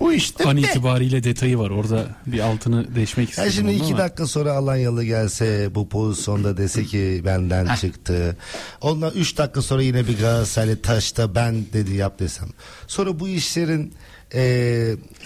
Bu 0.00 0.12
işte 0.12 0.44
An 0.44 0.56
de. 0.56 0.60
itibariyle 0.60 1.24
detayı 1.24 1.58
var. 1.58 1.70
Orada 1.70 2.06
bir 2.26 2.40
altını 2.40 2.94
deşmek 2.94 3.26
Ya 3.28 3.30
istedim. 3.30 3.52
şimdi 3.52 3.68
onun 3.70 3.76
iki 3.78 3.94
ama- 3.94 3.98
dakika 3.98 4.26
sonra 4.26 4.52
Alanyalı 4.52 5.04
gelse 5.04 5.74
bu 5.74 5.88
pozisyonda 5.88 6.56
dese 6.56 6.84
ki 6.84 7.22
benden 7.24 7.74
çıktı. 7.74 8.36
Ondan 8.80 9.12
üç 9.14 9.38
dakika 9.38 9.62
sonra 9.62 9.82
yine 9.82 10.06
bir 10.08 10.18
Galatasaraylı 10.18 10.82
taşta 10.82 11.34
ben 11.34 11.64
dedi 11.72 11.94
yap 11.94 12.18
desem. 12.18 12.48
Sonra 12.86 13.20
bu 13.20 13.28
işlerin 13.28 13.92
e, 14.34 14.40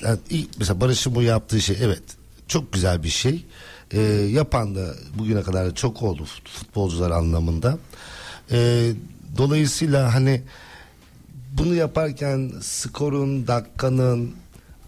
yani 0.02 0.18
ilk- 0.30 0.58
mesela 0.58 0.80
Barış'ın 0.80 1.14
bu 1.14 1.22
yaptığı 1.22 1.60
şey 1.60 1.76
evet 1.82 2.02
çok 2.48 2.72
güzel 2.72 3.02
bir 3.02 3.08
şey. 3.08 3.44
E, 3.90 4.00
yapan 4.30 4.74
da 4.74 4.94
bugüne 5.18 5.42
kadar 5.42 5.66
da 5.66 5.74
çok 5.74 6.02
oldu 6.02 6.24
futbolcular 6.44 7.10
anlamında. 7.10 7.78
E, 8.52 8.90
dolayısıyla 9.36 10.14
hani 10.14 10.42
bunu 11.52 11.74
yaparken 11.74 12.52
skorun, 12.60 13.46
dakikanın 13.46 14.34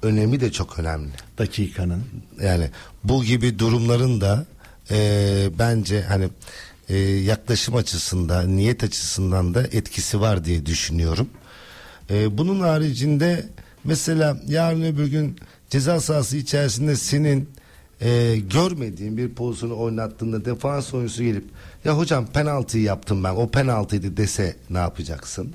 önemi 0.02 0.40
de 0.40 0.52
çok 0.52 0.78
önemli. 0.78 1.10
Dakikanın. 1.38 2.04
Yani 2.42 2.70
bu 3.04 3.24
gibi 3.24 3.58
durumların 3.58 4.20
da 4.20 4.46
e, 4.90 5.48
bence 5.58 6.02
hani 6.02 6.28
e, 6.88 6.98
yaklaşım 6.98 7.76
açısından, 7.76 8.56
niyet 8.56 8.84
açısından 8.84 9.54
da 9.54 9.62
etkisi 9.62 10.20
var 10.20 10.44
diye 10.44 10.66
düşünüyorum. 10.66 11.28
E, 12.10 12.38
bunun 12.38 12.60
haricinde 12.60 13.46
mesela 13.84 14.40
yarın 14.46 14.82
öbür 14.82 15.06
gün 15.06 15.36
ceza 15.70 16.00
sahası 16.00 16.36
içerisinde 16.36 16.96
senin 16.96 17.48
e, 18.00 18.36
görmediğin 18.36 19.16
bir 19.16 19.28
pozisyonu 19.28 19.78
oynattığında 19.78 20.44
defans 20.44 20.94
oyuncusu 20.94 21.22
gelip 21.22 21.44
ya 21.84 21.98
hocam 21.98 22.26
penaltıyı 22.26 22.84
yaptım 22.84 23.24
ben 23.24 23.34
o 23.34 23.50
penaltıydı 23.50 24.16
dese 24.16 24.56
ne 24.70 24.78
yapacaksın? 24.78 25.54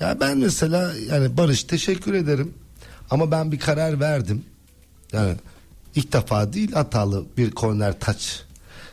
Ya 0.00 0.20
ben 0.20 0.38
mesela 0.38 0.92
yani 1.10 1.36
Barış 1.36 1.64
teşekkür 1.64 2.14
ederim 2.14 2.54
ama 3.10 3.30
ben 3.30 3.52
bir 3.52 3.58
karar 3.58 4.00
verdim. 4.00 4.44
Yani 5.12 5.34
ilk 5.94 6.12
defa 6.12 6.52
değil 6.52 6.72
hatalı 6.72 7.24
bir 7.36 7.50
korner 7.50 8.00
taç. 8.00 8.42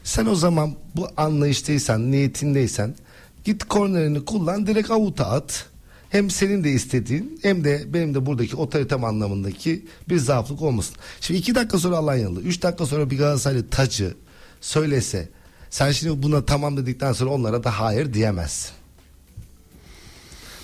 Sen 0.03 0.25
o 0.25 0.35
zaman 0.35 0.75
bu 0.95 1.07
anlayıştaysan, 1.17 2.11
niyetindeysen 2.11 2.95
git 3.43 3.63
kornerini 3.63 4.25
kullan 4.25 4.67
direkt 4.67 4.91
avuta 4.91 5.25
at. 5.25 5.65
Hem 6.09 6.29
senin 6.29 6.63
de 6.63 6.71
istediğin 6.71 7.39
hem 7.41 7.63
de 7.63 7.93
benim 7.93 8.13
de 8.13 8.25
buradaki 8.25 8.55
otoritem 8.55 9.03
anlamındaki 9.03 9.85
bir 10.09 10.17
zaaflık 10.17 10.61
olmasın. 10.61 10.95
Şimdi 11.21 11.39
iki 11.39 11.55
dakika 11.55 11.79
sonra 11.79 11.97
Alanyalı, 11.97 12.41
üç 12.41 12.63
dakika 12.63 12.85
sonra 12.85 13.09
bir 13.09 13.17
Galatasaraylı 13.17 13.69
tacı 13.69 14.15
söylese 14.61 15.29
sen 15.73 15.91
şimdi 15.91 16.23
buna 16.23 16.45
tamam 16.45 16.77
dedikten 16.77 17.13
sonra 17.13 17.29
onlara 17.29 17.63
da 17.63 17.79
hayır 17.79 18.13
diyemezsin. 18.13 18.71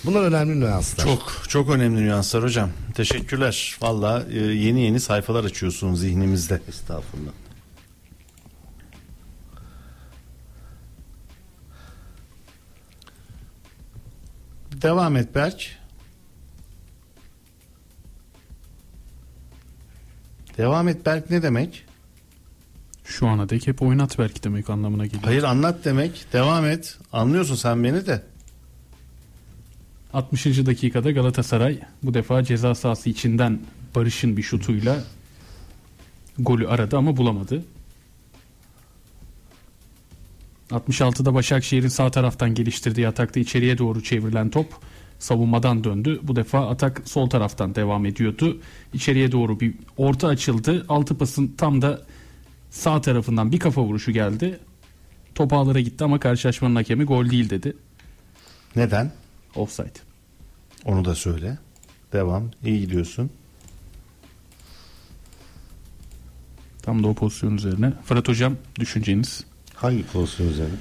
Bunlar 0.04 0.22
önemli 0.22 0.60
nüanslar. 0.60 1.04
Çok 1.04 1.48
çok 1.48 1.70
önemli 1.70 2.00
nüanslar 2.00 2.42
hocam. 2.42 2.70
Teşekkürler. 2.94 3.78
Valla 3.82 4.24
e, 4.30 4.38
yeni 4.38 4.80
yeni 4.80 5.00
sayfalar 5.00 5.44
açıyorsun 5.44 5.94
zihnimizde. 5.94 6.60
Estağfurullah. 6.68 7.30
Devam 14.72 15.16
et 15.16 15.34
Berk. 15.34 15.78
Devam 20.58 20.88
et 20.88 21.06
Berk 21.06 21.30
ne 21.30 21.42
demek? 21.42 21.89
Şu 23.10 23.28
ana 23.28 23.48
dek 23.48 23.66
hep 23.66 23.82
oynat 23.82 24.18
belki 24.18 24.42
demek 24.42 24.70
anlamına 24.70 25.06
geliyor. 25.06 25.22
Hayır 25.24 25.42
anlat 25.42 25.84
demek. 25.84 26.26
Devam 26.32 26.66
et. 26.66 26.98
Anlıyorsun 27.12 27.54
sen 27.54 27.84
beni 27.84 28.06
de. 28.06 28.22
60. 30.12 30.46
dakikada 30.46 31.10
Galatasaray 31.10 31.78
bu 32.02 32.14
defa 32.14 32.44
ceza 32.44 32.74
sahası 32.74 33.10
içinden 33.10 33.60
Barış'ın 33.94 34.36
bir 34.36 34.42
şutuyla 34.42 35.04
golü 36.38 36.68
aradı 36.68 36.96
ama 36.96 37.16
bulamadı. 37.16 37.64
66'da 40.70 41.34
Başakşehir'in 41.34 41.88
sağ 41.88 42.10
taraftan 42.10 42.54
geliştirdiği 42.54 43.08
atakta 43.08 43.40
içeriye 43.40 43.78
doğru 43.78 44.02
çevrilen 44.02 44.50
top 44.50 44.66
savunmadan 45.18 45.84
döndü. 45.84 46.20
Bu 46.22 46.36
defa 46.36 46.68
atak 46.70 47.02
sol 47.04 47.30
taraftan 47.30 47.74
devam 47.74 48.06
ediyordu. 48.06 48.60
İçeriye 48.94 49.32
doğru 49.32 49.60
bir 49.60 49.74
orta 49.96 50.28
açıldı. 50.28 50.84
Altı 50.88 51.18
pasın 51.18 51.54
tam 51.58 51.82
da 51.82 52.02
sağ 52.70 53.00
tarafından 53.00 53.52
bir 53.52 53.58
kafa 53.58 53.82
vuruşu 53.82 54.12
geldi. 54.12 54.60
Top 55.34 55.52
ağlara 55.52 55.80
gitti 55.80 56.04
ama 56.04 56.20
karşılaşmanın 56.20 56.76
hakemi 56.76 57.04
gol 57.04 57.30
değil 57.30 57.50
dedi. 57.50 57.76
Neden? 58.76 59.12
Offside. 59.54 59.98
Onu 60.84 61.04
da 61.04 61.14
söyle. 61.14 61.58
Devam. 62.12 62.50
İyi 62.64 62.80
gidiyorsun. 62.80 63.30
Tam 66.82 67.02
da 67.02 67.08
o 67.08 67.14
pozisyon 67.14 67.56
üzerine. 67.56 67.92
Fırat 68.04 68.28
Hocam 68.28 68.56
düşünceniz? 68.78 69.44
Hangi 69.74 70.06
pozisyon 70.06 70.48
üzerine? 70.48 70.74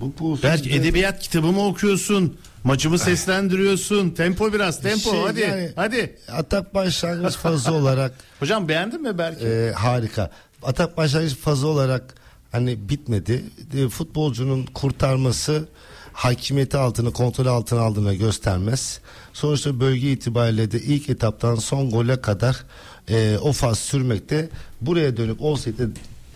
Bu 0.00 0.12
pozisyon 0.12 0.52
Belki 0.52 0.68
üzerine- 0.68 0.82
edebiyat 0.86 1.20
kitabımı 1.22 1.66
okuyorsun. 1.66 2.36
Maçımı 2.64 2.98
seslendiriyorsun. 2.98 4.10
Tempo 4.10 4.52
biraz 4.52 4.80
tempo 4.82 5.10
Şey, 5.10 5.20
hadi. 5.20 5.40
yani- 5.40 5.70
Hadi. 5.76 6.16
Atak 6.32 6.74
başlangıç 6.74 7.34
fazı 7.36 7.72
olarak 7.74 8.12
Hocam 8.40 8.68
beğendin 8.68 9.02
mi 9.02 9.18
Berk? 9.18 9.42
e, 9.42 9.72
harika. 9.76 10.30
Atak 10.62 10.96
başlangıç 10.96 11.34
fazı 11.36 11.66
olarak 11.66 12.14
hani 12.52 12.88
bitmedi. 12.88 13.44
E, 13.76 13.88
futbolcunun 13.88 14.66
kurtarması 14.66 15.68
hakimiyeti 16.12 16.76
altını 16.76 17.12
kontrol 17.12 17.46
altına 17.46 17.80
aldığını 17.80 18.14
göstermez. 18.14 19.00
Sonuçta 19.32 19.80
bölge 19.80 20.12
itibariyle 20.12 20.70
de 20.72 20.80
ilk 20.80 21.08
etaptan 21.10 21.54
son 21.54 21.90
gole 21.90 22.20
kadar 22.20 22.64
e, 23.08 23.38
o 23.42 23.52
faz 23.52 23.78
sürmekte. 23.78 24.48
Buraya 24.80 25.16
dönüp 25.16 25.42
olsaydı 25.42 25.90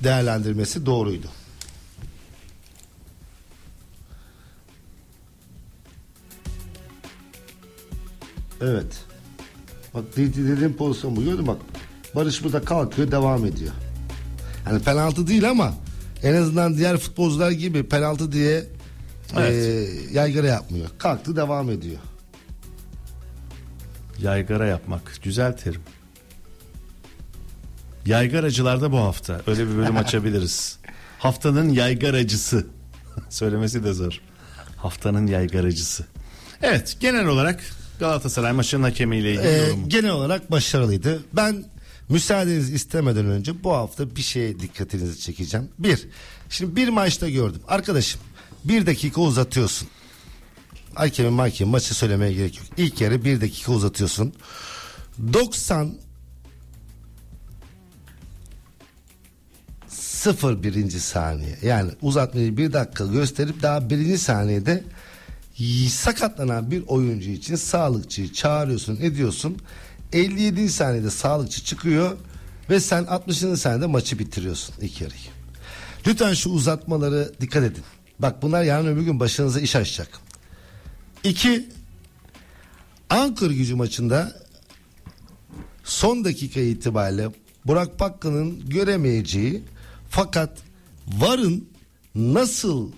değerlendirmesi 0.05 0.87
doğruydu. 0.87 1.27
Evet. 8.61 9.05
Bak 9.95 10.05
dedi- 10.16 10.49
dediğim 10.49 10.77
pozisyon 10.77 11.16
bu 11.16 11.24
gördün 11.24 11.47
bak. 11.47 11.59
Barış 12.15 12.45
burada 12.45 12.61
kalkıyor 12.65 13.11
devam 13.11 13.47
ediyor. 13.47 13.73
Yani 14.66 14.83
penaltı 14.83 15.27
değil 15.27 15.51
ama 15.51 15.74
en 16.23 16.35
azından 16.35 16.77
diğer 16.77 16.97
futbolcular 16.97 17.51
gibi 17.51 17.89
penaltı 17.89 18.33
diye 18.33 18.65
Evet. 19.37 19.53
e, 19.53 19.89
yaygara 20.12 20.47
yapmıyor. 20.47 20.89
Kalktı 20.99 21.37
devam 21.37 21.70
ediyor. 21.70 21.99
Yaygara 24.19 24.66
yapmak. 24.66 25.12
Güzel 25.23 25.57
terim. 25.57 25.81
Yaygaracılarda 28.07 28.93
bu 28.93 28.99
hafta. 28.99 29.41
Öyle 29.47 29.69
bir 29.69 29.77
bölüm 29.77 29.97
açabiliriz. 30.07 30.78
Haftanın 31.19 31.69
yaygaracısı. 31.69 32.66
Söylemesi 33.28 33.85
de 33.85 33.93
zor. 33.93 34.20
Haftanın 34.77 35.27
yaygaracısı. 35.27 36.05
Evet 36.62 36.97
genel 37.01 37.27
olarak 37.27 37.61
Galatasaray 38.01 38.52
maçının 38.52 38.82
hakemiyle 38.82 39.31
ilgili 39.32 39.47
Ee, 39.47 39.56
yorumu. 39.66 39.89
genel 39.89 40.10
olarak 40.10 40.51
başarılıydı. 40.51 41.24
Ben 41.32 41.64
müsaadenizi 42.09 42.74
istemeden 42.74 43.27
önce 43.27 43.64
bu 43.64 43.73
hafta 43.73 44.16
bir 44.16 44.23
şeye 44.23 44.60
dikkatinizi 44.60 45.20
çekeceğim. 45.20 45.68
Bir, 45.78 46.09
şimdi 46.51 46.77
bir 46.77 46.89
maçta 46.89 47.28
gördüm. 47.28 47.60
Arkadaşım 47.68 48.20
bir 48.64 48.86
dakika 48.86 49.20
uzatıyorsun. 49.20 49.89
Hakemin 50.94 51.32
mahkemin 51.32 51.70
maçı 51.70 51.94
söylemeye 51.94 52.32
gerek 52.32 52.59
yok. 52.59 52.66
İlk 52.77 53.01
yarı 53.01 53.24
bir 53.24 53.40
dakika 53.40 53.73
uzatıyorsun. 53.73 54.32
90 55.32 55.94
0 59.89 60.62
birinci 60.62 61.01
saniye. 61.01 61.59
Yani 61.62 61.90
uzatmayı 62.02 62.56
bir 62.56 62.73
dakika 62.73 63.06
gösterip 63.06 63.62
daha 63.62 63.90
birinci 63.90 64.18
saniyede 64.18 64.85
sakatlanan 65.89 66.70
bir 66.70 66.83
oyuncu 66.87 67.31
için 67.31 67.57
sağlıkçıyı 67.57 68.33
çağırıyorsun 68.33 68.97
ediyorsun. 69.01 69.57
57. 70.12 70.70
saniyede 70.70 71.11
sağlıkçı 71.11 71.65
çıkıyor 71.65 72.16
ve 72.70 72.81
sen 72.81 73.05
60. 73.05 73.37
saniyede 73.37 73.87
maçı 73.87 74.19
bitiriyorsun 74.19 74.74
ilk 74.81 75.01
yarıyı. 75.01 75.20
Lütfen 76.07 76.35
şu 76.35 76.51
uzatmaları 76.51 77.33
dikkat 77.41 77.65
edin. 77.65 77.83
Bak 78.19 78.43
bunlar 78.43 78.62
yarın 78.62 78.87
öbür 78.87 79.03
gün 79.03 79.20
başınıza 79.20 79.61
iş 79.61 79.77
açacak. 79.77 80.20
İki, 81.24 81.69
Ankara 83.11 83.53
gücü 83.53 83.74
maçında 83.74 84.43
son 85.85 86.24
dakika 86.24 86.61
itibariyle 86.61 87.28
Burak 87.65 88.01
Bakkan'ın 88.01 88.69
göremeyeceği 88.69 89.62
fakat 90.11 90.59
VAR'ın 91.07 91.69
nasıl 92.15 92.93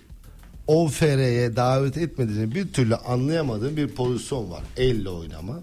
OFR'ye 0.68 1.56
davet 1.56 1.96
etmediğini 1.96 2.54
bir 2.54 2.72
türlü 2.72 2.96
anlayamadığım 2.96 3.76
bir 3.76 3.88
pozisyon 3.88 4.50
var. 4.50 4.62
Elle 4.76 5.08
oynama. 5.08 5.60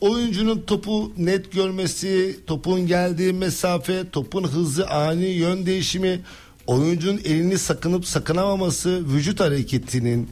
Oyuncunun 0.00 0.62
topu 0.66 1.12
net 1.18 1.52
görmesi, 1.52 2.40
topun 2.46 2.86
geldiği 2.86 3.32
mesafe, 3.32 4.10
topun 4.10 4.44
hızı, 4.44 4.88
ani 4.88 5.24
yön 5.24 5.66
değişimi, 5.66 6.20
oyuncunun 6.66 7.20
elini 7.24 7.58
sakınıp 7.58 8.06
sakınamaması, 8.06 9.04
vücut 9.08 9.40
hareketinin 9.40 10.30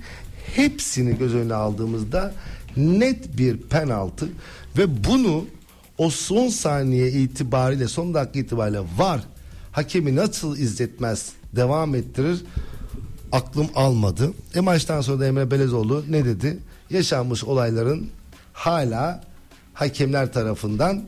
hepsini 0.54 1.18
göz 1.18 1.34
önüne 1.34 1.54
aldığımızda 1.54 2.34
net 2.76 3.38
bir 3.38 3.56
penaltı 3.56 4.28
ve 4.78 5.04
bunu 5.04 5.44
o 5.98 6.10
son 6.10 6.48
saniye 6.48 7.10
itibariyle 7.10 7.88
son 7.88 8.14
dakika 8.14 8.38
itibariyle 8.38 8.80
var 8.98 9.20
hakemi 9.72 10.16
nasıl 10.16 10.56
izletmez 10.56 11.32
devam 11.56 11.94
ettirir 11.94 12.38
aklım 13.32 13.68
almadı. 13.74 14.32
E 14.54 14.60
maçtan 14.60 15.00
sonra 15.00 15.20
da 15.20 15.26
Emre 15.26 15.50
Belezoğlu 15.50 16.04
ne 16.08 16.24
dedi? 16.24 16.58
Yaşanmış 16.90 17.44
olayların 17.44 18.10
hala 18.52 19.24
hakemler 19.74 20.32
tarafından 20.32 21.04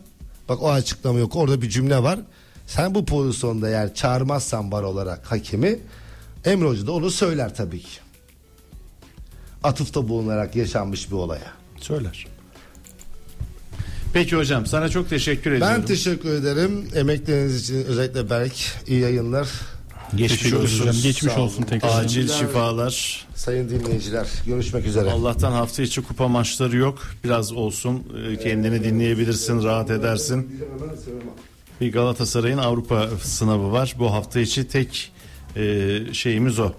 bak 0.49 0.63
o 0.63 0.71
açıklama 0.71 1.19
yok 1.19 1.37
orada 1.37 1.63
bir 1.63 1.69
cümle 1.69 2.03
var. 2.03 2.21
Sen 2.67 2.95
bu 2.95 3.05
pozisyonda 3.05 3.69
eğer 3.69 3.95
çağırmazsan 3.95 4.73
var 4.73 4.83
olarak 4.83 5.33
hakemi 5.33 5.79
Emre 6.45 6.69
Hoca 6.69 6.87
da 6.87 6.93
onu 6.93 7.11
söyler 7.11 7.55
tabii 7.55 7.81
ki. 7.81 7.99
Atıfta 9.63 10.09
bulunarak 10.09 10.57
yaşanmış 10.57 11.11
bir 11.11 11.17
olaya. 11.17 11.53
Söyler. 11.77 12.27
Peki 14.13 14.37
hocam 14.37 14.67
sana 14.67 14.89
çok 14.89 15.09
teşekkür 15.09 15.53
ediyorum. 15.53 15.77
Ben 15.79 15.87
teşekkür 15.87 16.31
ederim. 16.31 16.89
Emekleriniz 16.95 17.61
için 17.61 17.85
özellikle 17.85 18.31
Berk 18.31 18.55
iyi 18.87 19.01
yayınlar. 19.01 19.49
Geçmiş 20.17 20.53
olsun. 20.53 20.83
ederim. 20.83 21.01
Geçmiş 21.03 21.33
Sağ 21.33 21.41
olsun 21.41 21.63
tekrar. 21.63 22.05
Acil 22.05 22.29
şifalar. 22.29 23.27
Sayın 23.35 23.69
dinleyiciler 23.69 24.29
görüşmek 24.47 24.87
üzere. 24.87 25.11
Allah'tan 25.11 25.53
hafta 25.53 25.83
içi 25.83 26.03
kupa 26.03 26.29
maçları 26.29 26.77
yok. 26.77 26.99
Biraz 27.25 27.53
olsun 27.53 28.03
e, 28.31 28.37
kendini 28.37 28.85
dinleyebilirsin, 28.85 29.63
rahat 29.63 29.91
edersin. 29.91 30.65
Bir 31.81 31.93
Galatasaray'ın 31.93 32.59
Avrupa 32.59 33.09
sınavı 33.23 33.73
var. 33.73 33.95
Bu 33.99 34.13
hafta 34.13 34.41
içi 34.41 34.69
tek 34.69 35.13
e, 35.57 35.99
şeyimiz 36.13 36.59
o. 36.59 36.73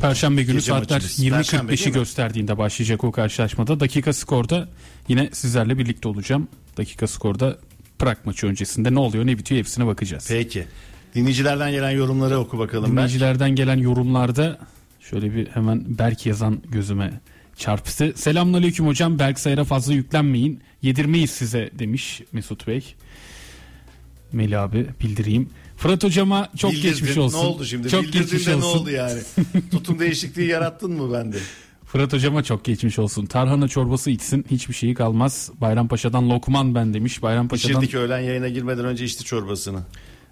Perşembe 0.00 0.42
günü 0.42 0.54
Gece 0.56 0.66
saatler 0.66 0.96
maçımız. 1.02 1.30
Perşembe 1.30 1.72
20.45'i 1.72 1.78
değil 1.78 1.88
mi? 1.88 1.94
gösterdiğinde 1.94 2.58
başlayacak 2.58 3.04
o 3.04 3.12
karşılaşmada. 3.12 3.80
Dakika 3.80 4.12
skorda 4.12 4.68
yine 5.08 5.30
sizlerle 5.32 5.78
birlikte 5.78 6.08
olacağım. 6.08 6.48
Dakika 6.76 7.06
skorda 7.06 7.58
Prag 7.98 8.16
maçı 8.24 8.46
öncesinde 8.46 8.94
ne 8.94 8.98
oluyor 8.98 9.26
ne 9.26 9.38
bitiyor 9.38 9.58
hepsine 9.58 9.86
bakacağız. 9.86 10.24
Peki. 10.28 10.66
Dinleyicilerden 11.14 11.70
gelen 11.70 11.90
yorumları 11.90 12.38
oku 12.38 12.58
bakalım. 12.58 12.92
Dinleyicilerden 12.92 13.50
gelen 13.54 13.78
yorumlarda 13.78 14.58
şöyle 15.00 15.34
bir 15.34 15.46
hemen 15.46 15.98
Berk 15.98 16.26
yazan 16.26 16.62
gözüme 16.68 17.20
çarptı. 17.56 18.12
Selamünaleyküm 18.16 18.86
hocam. 18.86 19.18
Berk 19.18 19.38
Sayar'a 19.40 19.64
fazla 19.64 19.92
yüklenmeyin. 19.94 20.60
Yedirmeyiz 20.82 21.30
size 21.30 21.70
demiş 21.78 22.22
Mesut 22.32 22.66
Bey. 22.66 22.94
Melih 24.32 24.62
abi 24.62 24.86
bildireyim. 25.00 25.48
Fırat 25.76 26.04
hocama 26.04 26.48
çok 26.56 26.72
Bildirdin. 26.72 26.90
geçmiş 26.90 27.16
olsun. 27.18 27.38
Ne 27.38 27.42
oldu 27.42 27.64
şimdi? 27.64 27.88
Çok 27.88 28.02
Bildirdin 28.02 28.20
geçmiş 28.22 28.46
de 28.46 28.54
olsun. 28.54 28.68
ne 28.68 28.80
oldu 28.80 28.90
yani? 28.90 29.20
Tutum 29.70 29.98
değişikliği 29.98 30.48
yarattın 30.48 30.92
mı 30.92 31.12
bende? 31.12 31.36
Fırat 31.86 32.12
hocama 32.12 32.42
çok 32.42 32.64
geçmiş 32.64 32.98
olsun. 32.98 33.26
Tarhana 33.26 33.68
çorbası 33.68 34.10
içsin 34.10 34.44
hiçbir 34.50 34.74
şeyi 34.74 34.94
kalmaz. 34.94 35.50
Bayrampaşa'dan 35.60 36.30
lokman 36.30 36.74
ben 36.74 36.94
demiş. 36.94 37.22
Bayrampaşa'dan 37.22 37.80
İçirdik 37.82 37.94
öğlen 37.94 38.20
yayına 38.20 38.48
girmeden 38.48 38.84
önce 38.84 39.04
içti 39.04 39.24
çorbasını. 39.24 39.80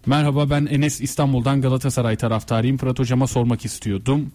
Merhaba 0.06 0.50
ben 0.50 0.66
Enes 0.66 1.00
İstanbul'dan 1.00 1.60
Galatasaray 1.60 2.16
taraftarıyım. 2.16 2.76
Fırat 2.76 2.98
hocama 2.98 3.26
sormak 3.26 3.64
istiyordum 3.64 4.32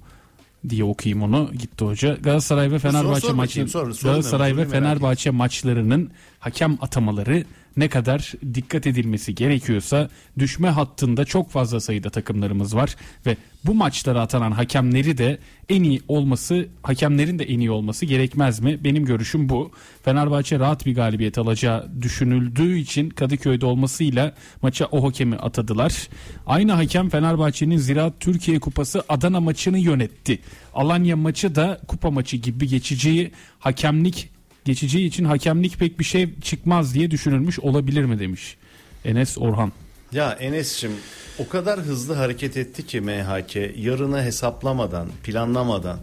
diye 0.70 0.84
okuyayım 0.84 1.24
onu. 1.24 1.52
Gitti 1.60 1.86
hoca. 1.86 2.14
Galatasaray 2.16 2.72
ve 2.72 2.80
Fenerbahçe 2.80 3.28
sor 3.28 3.34
maçı 3.34 3.52
bakayım, 3.52 3.70
sor, 3.70 3.92
sor 3.92 4.10
Galatasaray 4.10 4.58
ve 4.58 4.66
Fenerbahçe 4.66 5.30
maçlarının 5.30 6.12
hakem 6.40 6.78
atamaları 6.82 7.46
ne 7.77 7.88
kadar 7.88 8.34
dikkat 8.53 8.88
edilmesi 8.88 9.35
gerekiyorsa 9.35 10.10
düşme 10.39 10.69
hattında 10.69 11.26
çok 11.26 11.52
fazla 11.52 11.80
sayıda 11.80 12.10
takımlarımız 12.10 12.76
var 12.76 12.95
ve 13.26 13.38
bu 13.65 13.73
maçlara 13.73 14.22
atanan 14.22 14.52
hakemleri 14.52 15.18
de 15.18 15.38
en 15.69 15.84
iyi 15.84 16.02
olması, 16.07 16.68
hakemlerin 16.84 17.39
de 17.39 17.43
en 17.43 17.60
iyi 17.60 17.72
olması 17.72 18.06
gerekmez 18.06 18.60
mi? 18.60 18.84
Benim 18.84 19.06
görüşüm 19.06 19.49
bu. 19.49 19.72
Fenerbahçe 20.03 20.60
rahat 20.60 20.85
bir 20.85 20.95
galibiyet 20.95 21.38
alacağı 21.38 22.02
düşünüldüğü 22.02 22.77
için 22.77 23.10
Kadıköy'de 23.10 23.65
olmasıyla 23.65 24.34
maça 24.61 24.85
o 24.85 25.07
hakemi 25.07 25.35
atadılar. 25.35 26.07
Aynı 26.45 26.72
hakem 26.72 27.10
Fenerbahçe'nin 27.10 27.77
Ziraat 27.77 28.14
Türkiye 28.19 28.60
Kupası 28.60 29.03
Adana 29.10 29.39
maçını 29.39 29.80
yönetti. 29.80 30.39
Alanya 30.73 31.15
maçı 31.15 31.56
da 31.56 31.81
kupa 31.88 32.11
maçı 32.11 32.38
gibi 32.38 32.68
geçeceği 32.68 33.31
hakemlik 33.60 34.35
geçeceği 34.66 35.08
için 35.08 35.26
hakemlik 35.26 35.80
pek 35.80 36.00
bir 36.00 36.04
şey 36.04 36.40
çıkmaz 36.40 36.94
diye 36.94 37.12
düşünülmüş 37.12 37.60
olabilir 37.60 38.04
mi 38.04 38.20
demiş. 38.20 38.58
Enes 39.06 39.38
Orhan. 39.38 39.72
Ya 40.12 40.32
Enes'cim 40.32 40.92
o 41.40 41.48
kadar 41.48 41.80
hızlı 41.80 42.14
hareket 42.14 42.58
etti 42.58 42.86
ki 42.86 43.02
MHK 43.02 43.56
yarını 43.78 44.24
hesaplamadan, 44.24 45.08
planlamadan. 45.24 46.00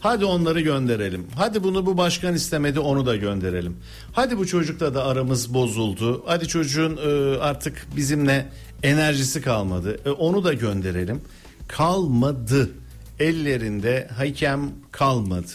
Hadi 0.00 0.24
onları 0.24 0.60
gönderelim. 0.60 1.26
Hadi 1.36 1.62
bunu 1.64 1.86
bu 1.86 1.96
başkan 1.96 2.34
istemedi 2.34 2.80
onu 2.80 3.06
da 3.06 3.16
gönderelim. 3.16 3.76
Hadi 4.12 4.38
bu 4.38 4.46
çocukla 4.46 4.94
da 4.94 5.04
aramız 5.04 5.54
bozuldu. 5.54 6.22
Hadi 6.26 6.48
çocuğun 6.48 6.96
e, 6.96 7.38
artık 7.38 7.86
bizimle 7.96 8.46
enerjisi 8.82 9.42
kalmadı. 9.42 10.00
E, 10.04 10.10
onu 10.10 10.44
da 10.44 10.52
gönderelim. 10.52 11.20
Kalmadı. 11.68 12.70
Ellerinde 13.20 14.08
hakem 14.16 14.70
kalmadı. 14.92 15.52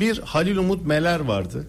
Bir 0.00 0.18
Halil 0.18 0.56
Umut 0.56 0.86
Meler 0.86 1.20
vardı. 1.20 1.66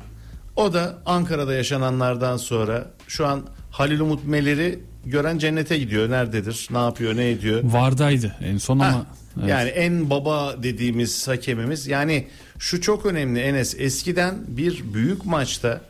O 0.59 0.73
da 0.73 0.97
Ankara'da 1.05 1.53
yaşananlardan 1.53 2.37
sonra 2.37 2.87
şu 3.07 3.27
an 3.27 3.41
Halil 3.71 3.99
Umut 3.99 4.25
Meler'i 4.25 4.79
gören 5.05 5.37
cennete 5.37 5.77
gidiyor. 5.77 6.09
Nerededir? 6.09 6.67
Ne 6.71 6.77
yapıyor? 6.77 7.17
Ne 7.17 7.29
ediyor? 7.29 7.61
Vardaydı 7.63 8.35
en 8.43 8.57
son 8.57 8.79
ama 8.79 8.91
Heh, 8.91 9.03
evet. 9.39 9.49
Yani 9.49 9.69
en 9.69 10.09
baba 10.09 10.63
dediğimiz 10.63 11.27
hakemimiz. 11.27 11.87
Yani 11.87 12.27
şu 12.59 12.81
çok 12.81 13.05
önemli 13.05 13.39
Enes. 13.39 13.75
Eskiden 13.79 14.35
bir 14.47 14.93
büyük 14.93 15.25
maçta 15.25 15.81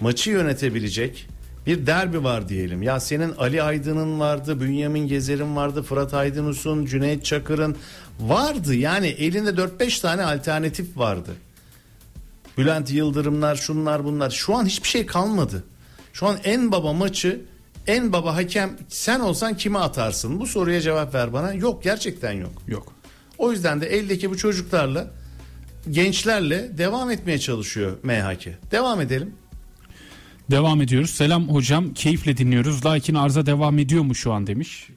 maçı 0.00 0.30
yönetebilecek 0.30 1.28
bir 1.66 1.86
derbi 1.86 2.24
var 2.24 2.48
diyelim. 2.48 2.82
Ya 2.82 3.00
senin 3.00 3.32
Ali 3.38 3.62
Aydın'ın 3.62 4.20
vardı, 4.20 4.60
Bünyamin 4.60 5.08
Gezer'in 5.08 5.56
vardı, 5.56 5.82
Fırat 5.82 6.14
Aydınus'un, 6.14 6.86
Cüneyt 6.86 7.24
Çakır'ın 7.24 7.76
vardı. 8.20 8.74
Yani 8.74 9.06
elinde 9.06 9.50
4-5 9.50 10.00
tane 10.02 10.24
alternatif 10.24 10.96
vardı. 10.96 11.30
Bülent 12.58 12.90
Yıldırımlar, 12.90 13.56
şunlar 13.56 14.04
bunlar. 14.04 14.30
Şu 14.30 14.56
an 14.56 14.66
hiçbir 14.66 14.88
şey 14.88 15.06
kalmadı. 15.06 15.64
Şu 16.12 16.26
an 16.26 16.36
en 16.44 16.72
baba 16.72 16.92
maçı, 16.92 17.40
en 17.86 18.12
baba 18.12 18.36
hakem 18.36 18.70
sen 18.88 19.20
olsan 19.20 19.56
kime 19.56 19.78
atarsın? 19.78 20.40
Bu 20.40 20.46
soruya 20.46 20.80
cevap 20.80 21.14
ver 21.14 21.32
bana. 21.32 21.52
Yok 21.52 21.82
gerçekten 21.82 22.32
yok. 22.32 22.62
yok. 22.66 22.92
O 23.38 23.52
yüzden 23.52 23.80
de 23.80 23.86
eldeki 23.86 24.30
bu 24.30 24.36
çocuklarla, 24.36 25.10
gençlerle 25.90 26.78
devam 26.78 27.10
etmeye 27.10 27.38
çalışıyor 27.38 27.96
MHK. 28.02 28.70
Devam 28.70 29.00
edelim. 29.00 29.34
Devam 30.50 30.82
ediyoruz. 30.82 31.10
Selam 31.10 31.48
hocam. 31.48 31.94
Keyifle 31.94 32.36
dinliyoruz. 32.36 32.86
Lakin 32.86 33.14
arıza 33.14 33.46
devam 33.46 33.78
ediyor 33.78 34.02
mu 34.02 34.14
şu 34.14 34.32
an 34.32 34.46
demiş. 34.46 34.88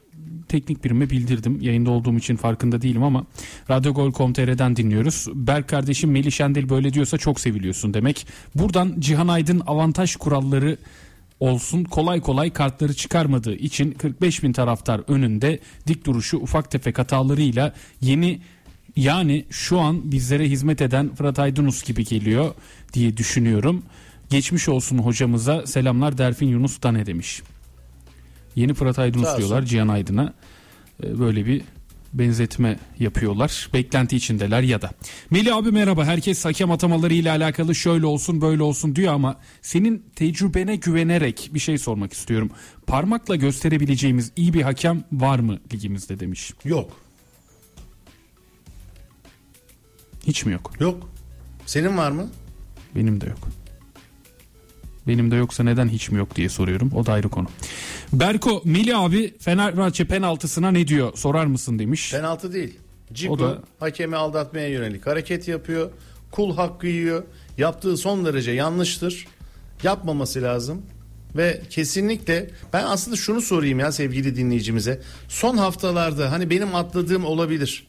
Teknik 0.51 0.83
birime 0.83 1.09
bildirdim. 1.09 1.61
Yayında 1.61 1.91
olduğum 1.91 2.17
için 2.17 2.35
farkında 2.35 2.81
değilim 2.81 3.03
ama 3.03 3.25
Radyogol.com.tr'den 3.69 4.75
dinliyoruz. 4.75 5.27
Berk 5.33 5.67
kardeşim 5.67 6.11
Melih 6.11 6.31
Şendil 6.31 6.69
böyle 6.69 6.93
diyorsa 6.93 7.17
çok 7.17 7.39
seviliyorsun 7.39 7.93
demek. 7.93 8.27
Buradan 8.55 8.95
Cihan 8.99 9.27
Aydın 9.27 9.61
avantaj 9.67 10.15
kuralları 10.15 10.77
olsun 11.39 11.83
kolay 11.83 12.21
kolay 12.21 12.53
kartları 12.53 12.93
çıkarmadığı 12.93 13.55
için 13.55 13.91
45 13.91 14.43
bin 14.43 14.53
taraftar 14.53 15.01
önünde 15.07 15.59
dik 15.87 16.05
duruşu 16.05 16.37
ufak 16.37 16.71
tefek 16.71 16.99
hatalarıyla 16.99 17.73
yeni 18.01 18.39
yani 18.95 19.45
şu 19.49 19.79
an 19.79 20.11
bizlere 20.11 20.49
hizmet 20.49 20.81
eden 20.81 21.15
Fırat 21.15 21.39
Aydınus 21.39 21.83
gibi 21.83 22.05
geliyor 22.05 22.53
diye 22.93 23.17
düşünüyorum. 23.17 23.83
Geçmiş 24.29 24.69
olsun 24.69 24.97
hocamıza 24.97 25.67
selamlar 25.67 26.17
Derfin 26.17 26.47
Yunus 26.47 26.77
Tane 26.77 27.05
demiş. 27.05 27.41
Yeni 28.55 28.73
Fırat 28.73 28.99
Aydınus 28.99 29.25
Sağ 29.25 29.31
olsun. 29.31 29.39
diyorlar 29.47 29.61
Cihan 29.65 29.87
Aydın'a. 29.87 30.33
Ee, 31.03 31.19
Böyle 31.19 31.45
bir 31.45 31.61
benzetme 32.13 32.79
yapıyorlar. 32.99 33.69
Beklenti 33.73 34.15
içindeler 34.15 34.61
ya 34.61 34.81
da. 34.81 34.91
Melih 35.29 35.55
abi 35.55 35.71
merhaba. 35.71 36.05
Herkes 36.05 36.45
hakem 36.45 36.71
atamaları 36.71 37.13
ile 37.13 37.31
alakalı 37.31 37.75
şöyle 37.75 38.05
olsun 38.05 38.41
böyle 38.41 38.63
olsun 38.63 38.95
diyor 38.95 39.13
ama 39.13 39.35
senin 39.61 40.05
tecrübene 40.15 40.75
güvenerek 40.75 41.49
bir 41.53 41.59
şey 41.59 41.77
sormak 41.77 42.13
istiyorum. 42.13 42.51
Parmakla 42.87 43.35
gösterebileceğimiz 43.35 44.31
iyi 44.35 44.53
bir 44.53 44.61
hakem 44.61 45.03
var 45.11 45.39
mı 45.39 45.59
ligimizde 45.73 46.19
demiş. 46.19 46.53
Yok. 46.65 46.91
Hiç 50.27 50.45
mi 50.45 50.53
yok? 50.53 50.71
Yok. 50.79 51.09
Senin 51.65 51.97
var 51.97 52.11
mı? 52.11 52.29
Benim 52.95 53.21
de 53.21 53.25
yok. 53.25 53.39
Benim 55.07 55.31
de 55.31 55.35
yoksa 55.35 55.63
neden 55.63 55.89
hiç 55.89 56.09
mi 56.09 56.17
yok 56.19 56.35
diye 56.35 56.49
soruyorum. 56.49 56.91
O 56.95 57.05
da 57.05 57.13
ayrı 57.13 57.29
konu. 57.29 57.47
Berko, 58.13 58.61
Melih 58.65 58.99
abi 58.99 59.33
Fenerbahçe 59.39 60.05
penaltısına 60.05 60.71
ne 60.71 60.87
diyor 60.87 61.11
sorar 61.17 61.45
mısın 61.45 61.79
demiş. 61.79 62.11
Penaltı 62.11 62.53
değil. 62.53 62.77
Ciko 63.13 63.33
O 63.33 63.39
da- 63.39 63.61
hakemi 63.79 64.15
aldatmaya 64.15 64.67
yönelik 64.67 65.07
hareket 65.07 65.47
yapıyor. 65.47 65.89
Kul 66.31 66.55
hakkı 66.55 66.87
yiyor. 66.87 67.23
Yaptığı 67.57 67.97
son 67.97 68.25
derece 68.25 68.51
yanlıştır. 68.51 69.27
Yapmaması 69.83 70.41
lazım. 70.41 70.81
Ve 71.37 71.61
kesinlikle 71.69 72.49
ben 72.73 72.83
aslında 72.83 73.17
şunu 73.17 73.41
sorayım 73.41 73.79
ya 73.79 73.91
sevgili 73.91 74.35
dinleyicimize. 74.35 75.01
Son 75.27 75.57
haftalarda 75.57 76.31
hani 76.31 76.49
benim 76.49 76.75
atladığım 76.75 77.25
olabilir. 77.25 77.87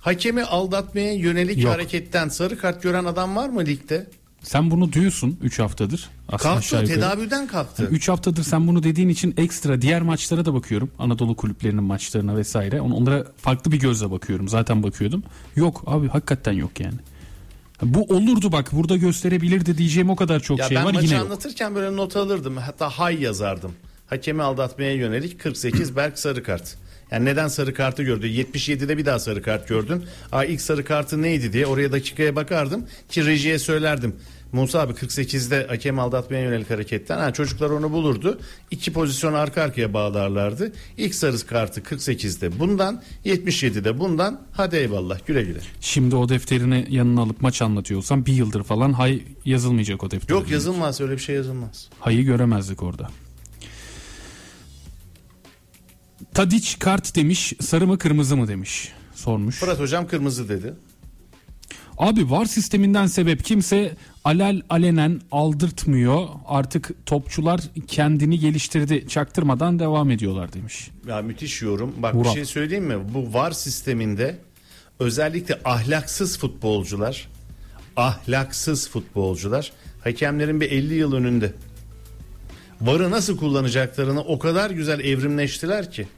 Hakemi 0.00 0.42
aldatmaya 0.44 1.12
yönelik 1.14 1.58
Yok. 1.62 1.72
hareketten 1.72 2.28
sarı 2.28 2.58
kart 2.58 2.82
gören 2.82 3.04
adam 3.04 3.36
var 3.36 3.48
mı 3.48 3.66
ligde? 3.66 4.06
Sen 4.42 4.70
bunu 4.70 4.92
diyorsun 4.92 5.38
3 5.42 5.58
haftadır. 5.58 6.08
Aslında 6.28 6.54
Kalktı 6.54 6.84
tedavülden 6.84 7.46
kalktı. 7.46 7.88
3 7.90 8.08
haftadır 8.08 8.42
sen 8.42 8.66
bunu 8.66 8.82
dediğin 8.82 9.08
için 9.08 9.34
ekstra 9.36 9.82
diğer 9.82 10.02
maçlara 10.02 10.44
da 10.44 10.54
bakıyorum. 10.54 10.90
Anadolu 10.98 11.36
kulüplerinin 11.36 11.82
maçlarına 11.84 12.36
vesaire. 12.36 12.80
On- 12.80 12.90
Onlara 12.90 13.26
farklı 13.36 13.72
bir 13.72 13.80
gözle 13.80 14.10
bakıyorum. 14.10 14.48
Zaten 14.48 14.82
bakıyordum. 14.82 15.22
Yok 15.56 15.82
abi 15.86 16.08
hakikaten 16.08 16.52
yok 16.52 16.80
yani. 16.80 16.94
Bu 17.82 18.02
olurdu 18.04 18.52
bak 18.52 18.68
burada 18.72 18.96
gösterebilirdi 18.96 19.78
diyeceğim 19.78 20.10
o 20.10 20.16
kadar 20.16 20.40
çok 20.40 20.58
Ya 20.58 20.64
şey 20.68 20.76
ben 20.76 20.84
var 20.84 20.92
maçı 20.92 21.06
yine 21.06 21.16
yok. 21.16 21.24
anlatırken 21.26 21.74
böyle 21.74 21.96
not 21.96 22.16
alırdım. 22.16 22.56
Hatta 22.56 22.88
hay 22.88 23.22
yazardım. 23.22 23.72
Hakemi 24.06 24.42
aldatmaya 24.42 24.94
yönelik 24.94 25.40
48 25.40 25.96
Berk 25.96 26.18
sarı 26.18 26.42
kart. 26.42 26.76
Yani 27.10 27.24
neden 27.24 27.48
sarı 27.48 27.74
kartı 27.74 28.02
gördü? 28.02 28.26
77'de 28.26 28.98
bir 28.98 29.06
daha 29.06 29.18
sarı 29.18 29.42
kart 29.42 29.68
gördün. 29.68 30.04
Aa 30.32 30.44
ilk 30.44 30.60
sarı 30.60 30.84
kartı 30.84 31.22
neydi 31.22 31.52
diye 31.52 31.66
oraya 31.66 31.92
dakikaya 31.92 32.36
bakardım 32.36 32.86
ki 33.08 33.26
rejiye 33.26 33.58
söylerdim. 33.58 34.16
Musa 34.52 34.80
abi 34.80 34.92
48'de 34.92 35.66
hakem 35.66 35.98
aldatmaya 35.98 36.42
yönelik 36.42 36.70
hareketten 36.70 37.18
ha, 37.18 37.32
çocuklar 37.32 37.70
onu 37.70 37.92
bulurdu. 37.92 38.40
İki 38.70 38.92
pozisyon 38.92 39.34
arka 39.34 39.62
arkaya 39.62 39.94
bağlarlardı. 39.94 40.72
İlk 40.96 41.14
sarı 41.14 41.46
kartı 41.46 41.80
48'de 41.80 42.58
bundan 42.58 43.02
77'de 43.24 43.98
bundan 43.98 44.40
hadi 44.52 44.76
eyvallah 44.76 45.26
güle 45.26 45.42
güle. 45.42 45.58
Şimdi 45.80 46.16
o 46.16 46.28
defterini 46.28 46.86
yanına 46.90 47.20
alıp 47.20 47.42
maç 47.42 47.62
anlatıyorsan 47.62 48.26
bir 48.26 48.32
yıldır 48.32 48.62
falan 48.62 48.92
hay 48.92 49.22
yazılmayacak 49.44 50.04
o 50.04 50.10
defter. 50.10 50.34
Yok 50.34 50.50
yazılmaz 50.50 51.00
öyle 51.00 51.12
bir 51.12 51.18
şey 51.18 51.34
yazılmaz. 51.36 51.88
Hayı 52.00 52.22
göremezdik 52.22 52.82
orada. 52.82 53.08
Tadiç 56.34 56.78
kart 56.78 57.16
demiş 57.16 57.52
sarı 57.60 57.86
mı 57.86 57.98
kırmızı 57.98 58.36
mı 58.36 58.48
demiş 58.48 58.92
sormuş. 59.14 59.56
Fırat 59.56 59.80
hocam 59.80 60.06
kırmızı 60.08 60.48
dedi. 60.48 60.74
Abi 61.98 62.30
var 62.30 62.44
sisteminden 62.44 63.06
sebep 63.06 63.44
kimse 63.44 63.96
alel 64.24 64.62
alenen 64.70 65.20
aldırtmıyor. 65.32 66.28
Artık 66.46 67.06
topçular 67.06 67.60
kendini 67.86 68.38
geliştirdi 68.38 69.08
çaktırmadan 69.08 69.78
devam 69.78 70.10
ediyorlar 70.10 70.52
demiş. 70.52 70.90
Ya 71.08 71.22
müthiş 71.22 71.62
yorum. 71.62 71.94
Bak 71.98 72.14
Vural. 72.14 72.30
bir 72.30 72.34
şey 72.34 72.44
söyleyeyim 72.44 72.84
mi? 72.84 72.96
Bu 73.14 73.34
VAR 73.34 73.50
sisteminde 73.52 74.38
özellikle 74.98 75.58
ahlaksız 75.64 76.38
futbolcular, 76.38 77.28
ahlaksız 77.96 78.88
futbolcular 78.88 79.72
hakemlerin 80.04 80.60
bir 80.60 80.70
50 80.70 80.94
yıl 80.94 81.12
önünde. 81.12 81.52
VAR'ı 82.80 83.10
nasıl 83.10 83.36
kullanacaklarını 83.36 84.20
o 84.20 84.38
kadar 84.38 84.70
güzel 84.70 85.00
evrimleştiler 85.00 85.90
ki. 85.90 86.08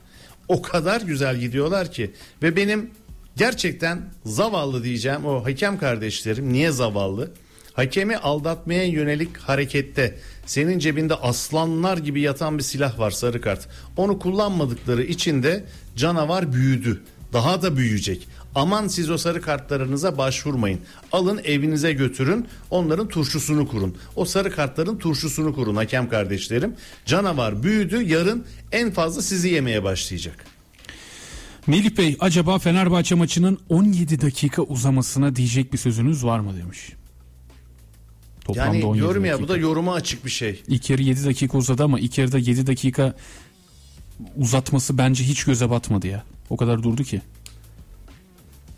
O 0.52 0.62
kadar 0.62 1.00
güzel 1.00 1.36
gidiyorlar 1.36 1.92
ki 1.92 2.10
ve 2.42 2.56
benim 2.56 2.90
gerçekten 3.36 4.00
zavallı 4.24 4.84
diyeceğim 4.84 5.26
o 5.26 5.44
hakem 5.44 5.78
kardeşlerim 5.78 6.52
niye 6.52 6.70
zavallı? 6.70 7.30
Hakemi 7.72 8.16
aldatmaya 8.16 8.84
yönelik 8.84 9.36
harekette 9.36 10.18
senin 10.46 10.78
cebinde 10.78 11.14
aslanlar 11.14 11.98
gibi 11.98 12.20
yatan 12.20 12.58
bir 12.58 12.62
silah 12.62 12.98
var 12.98 13.10
sarı 13.10 13.40
kart. 13.40 13.68
Onu 13.96 14.18
kullanmadıkları 14.18 15.02
için 15.02 15.42
de 15.42 15.64
canavar 15.96 16.52
büyüdü. 16.52 17.02
daha 17.32 17.62
da 17.62 17.76
büyüyecek. 17.76 18.28
Aman 18.54 18.88
siz 18.88 19.10
o 19.10 19.18
sarı 19.18 19.40
kartlarınıza 19.40 20.18
başvurmayın. 20.18 20.80
Alın 21.12 21.40
evinize 21.44 21.92
götürün. 21.92 22.46
Onların 22.70 23.08
turşusunu 23.08 23.68
kurun. 23.68 23.96
O 24.16 24.24
sarı 24.24 24.50
kartların 24.50 24.98
turşusunu 24.98 25.54
kurun 25.54 25.76
hakem 25.76 26.08
kardeşlerim. 26.08 26.74
Canavar 27.06 27.62
büyüdü. 27.62 28.02
Yarın 28.02 28.44
en 28.72 28.90
fazla 28.90 29.22
sizi 29.22 29.48
yemeye 29.48 29.84
başlayacak. 29.84 30.44
Melih 31.66 31.96
Bey 31.96 32.16
acaba 32.20 32.58
Fenerbahçe 32.58 33.14
maçının 33.14 33.58
17 33.68 34.20
dakika 34.20 34.62
uzamasına 34.62 35.36
diyecek 35.36 35.72
bir 35.72 35.78
sözünüz 35.78 36.24
var 36.24 36.38
mı 36.38 36.56
demiş. 36.56 36.92
Toplamda 38.44 38.74
Yani 38.76 38.84
17 38.84 38.98
diyorum 39.02 39.24
ya 39.24 39.40
bu 39.40 39.48
da 39.48 39.56
yoruma 39.56 39.94
açık 39.94 40.24
bir 40.24 40.30
şey. 40.30 40.62
İlk 40.68 40.90
yarı 40.90 41.02
7 41.02 41.24
dakika 41.24 41.58
uzadı 41.58 41.84
ama 41.84 42.00
ilk 42.00 42.18
yarıda 42.18 42.38
7 42.38 42.66
dakika 42.66 43.14
uzatması 44.36 44.98
bence 44.98 45.24
hiç 45.24 45.44
göze 45.44 45.70
batmadı 45.70 46.06
ya. 46.06 46.24
O 46.50 46.56
kadar 46.56 46.82
durdu 46.82 47.04
ki. 47.04 47.22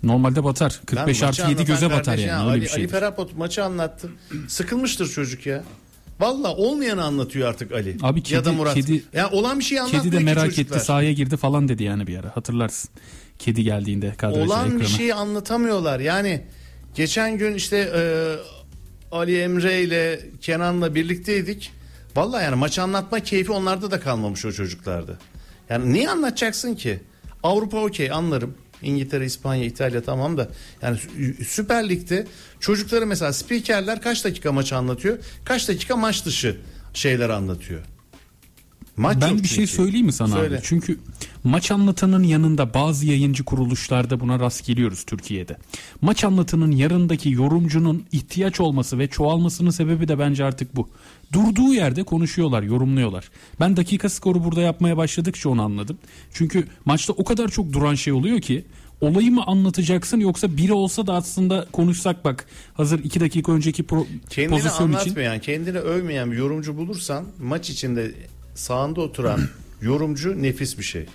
Normalde 0.04 0.44
batar. 0.44 0.80
45 0.86 1.22
Lan 1.22 1.28
artı 1.28 1.42
maçı 1.42 1.50
7 1.52 1.60
anlatan 1.60 1.66
göze 1.66 1.90
batar 1.90 2.18
yani. 2.18 2.28
ya, 2.28 2.40
Öyle 2.40 2.50
Ali, 2.50 2.60
bir 2.62 2.68
şey. 2.68 2.82
Ali 2.84 2.88
Ferapot 2.90 3.36
maçı 3.36 3.64
anlattı. 3.64 4.10
Sıkılmıştır 4.48 5.08
çocuk 5.08 5.46
ya. 5.46 5.64
Valla 6.20 6.54
olmayanı 6.56 7.04
anlatıyor 7.04 7.48
artık 7.48 7.72
Ali. 7.72 7.96
Abi 8.02 8.22
ya 8.30 8.44
da 8.44 8.50
kedi- 8.50 8.56
Murat. 8.56 8.74
kedi- 8.76 9.02
ya 9.12 9.30
olan 9.30 9.58
bir 9.58 9.64
şey 9.64 9.80
anlatmıyor 9.80 10.04
Kedi 10.04 10.14
de 10.14 10.18
ki 10.18 10.24
merak 10.24 10.44
çocuklar. 10.44 10.76
etti 10.76 10.86
sahaya 10.86 11.12
girdi 11.12 11.36
falan 11.36 11.68
dedi 11.68 11.82
yani 11.82 12.06
bir 12.06 12.18
ara 12.18 12.36
hatırlarsın. 12.36 12.90
Kedi 13.38 13.62
geldiğinde 13.64 14.14
kadraja 14.18 14.40
Olan 14.46 14.66
ekrana. 14.66 14.80
bir 14.80 14.86
şey 14.86 14.96
şeyi 14.96 15.14
anlatamıyorlar. 15.14 16.00
Yani 16.00 16.44
geçen 16.94 17.38
gün 17.38 17.54
işte 17.54 17.76
e, 17.96 18.02
Ali 19.12 19.38
Emre 19.40 19.82
ile 19.82 20.20
Kenan'la 20.40 20.94
birlikteydik. 20.94 21.72
Valla 22.16 22.42
yani 22.42 22.54
maçı 22.56 22.82
anlatma 22.82 23.20
keyfi 23.20 23.52
onlarda 23.52 23.90
da 23.90 24.00
kalmamış 24.00 24.44
o 24.44 24.52
çocuklarda. 24.52 25.18
Yani 25.70 25.92
niye 25.92 26.10
anlatacaksın 26.10 26.74
ki? 26.74 27.00
Avrupa 27.42 27.78
okey 27.78 28.10
anlarım. 28.12 28.54
İngiltere, 28.84 29.24
İspanya, 29.24 29.64
İtalya 29.64 30.02
tamam 30.02 30.36
da 30.38 30.48
yani 30.82 30.98
Sü- 30.98 31.44
Süper 31.44 31.88
Lig'de 31.88 32.26
çocukları 32.60 33.06
mesela 33.06 33.32
spikerler 33.32 34.02
kaç 34.02 34.24
dakika 34.24 34.52
maçı 34.52 34.76
anlatıyor? 34.76 35.18
Kaç 35.44 35.68
dakika 35.68 35.96
maç 35.96 36.26
dışı 36.26 36.56
şeyler 36.94 37.28
anlatıyor? 37.30 37.80
Maç 38.96 39.18
Ben 39.20 39.38
bir 39.38 39.48
şey 39.48 39.66
söyleyeyim 39.66 40.06
mi 40.06 40.12
sana 40.12 40.28
Söyle. 40.36 40.56
abi? 40.56 40.62
Çünkü 40.64 40.98
maç 41.44 41.70
anlatanın 41.70 42.22
yanında 42.22 42.74
bazı 42.74 43.06
yayıncı 43.06 43.44
kuruluşlarda 43.44 44.20
buna 44.20 44.40
rast 44.40 44.66
geliyoruz 44.66 45.04
Türkiye'de. 45.04 45.56
Maç 46.00 46.24
anlatanın 46.24 46.70
yanındaki 46.70 47.30
yorumcunun 47.30 48.04
ihtiyaç 48.12 48.60
olması 48.60 48.98
ve 48.98 49.06
çoğalmasının 49.08 49.70
sebebi 49.70 50.08
de 50.08 50.18
bence 50.18 50.44
artık 50.44 50.76
bu. 50.76 50.88
Durduğu 51.32 51.74
yerde 51.74 52.02
konuşuyorlar, 52.02 52.62
yorumluyorlar. 52.62 53.30
Ben 53.60 53.76
dakika 53.76 54.08
skoru 54.08 54.44
burada 54.44 54.60
yapmaya 54.60 54.96
başladıkça 54.96 55.48
onu 55.48 55.62
anladım. 55.62 55.98
Çünkü 56.32 56.64
maçta 56.84 57.12
o 57.12 57.24
kadar 57.24 57.48
çok 57.48 57.72
duran 57.72 57.94
şey 57.94 58.12
oluyor 58.12 58.40
ki 58.40 58.64
olayı 59.00 59.30
mı 59.32 59.42
anlatacaksın 59.46 60.20
yoksa 60.20 60.56
biri 60.56 60.72
olsa 60.72 61.06
da 61.06 61.14
aslında 61.14 61.66
konuşsak 61.72 62.24
bak 62.24 62.46
hazır 62.74 62.98
iki 63.04 63.20
dakika 63.20 63.52
önceki 63.52 63.82
pro- 63.82 64.06
Kendini 64.30 64.50
pozisyon 64.50 64.88
için 64.88 64.98
anlatmayan, 64.98 65.38
kendini 65.38 65.78
övmeyen 65.78 66.32
bir 66.32 66.36
yorumcu 66.36 66.76
bulursan 66.76 67.24
maç 67.42 67.70
içinde 67.70 68.14
sağında 68.54 69.00
oturan 69.00 69.40
yorumcu 69.82 70.42
nefis 70.42 70.78
bir 70.78 70.82
şey. 70.84 71.06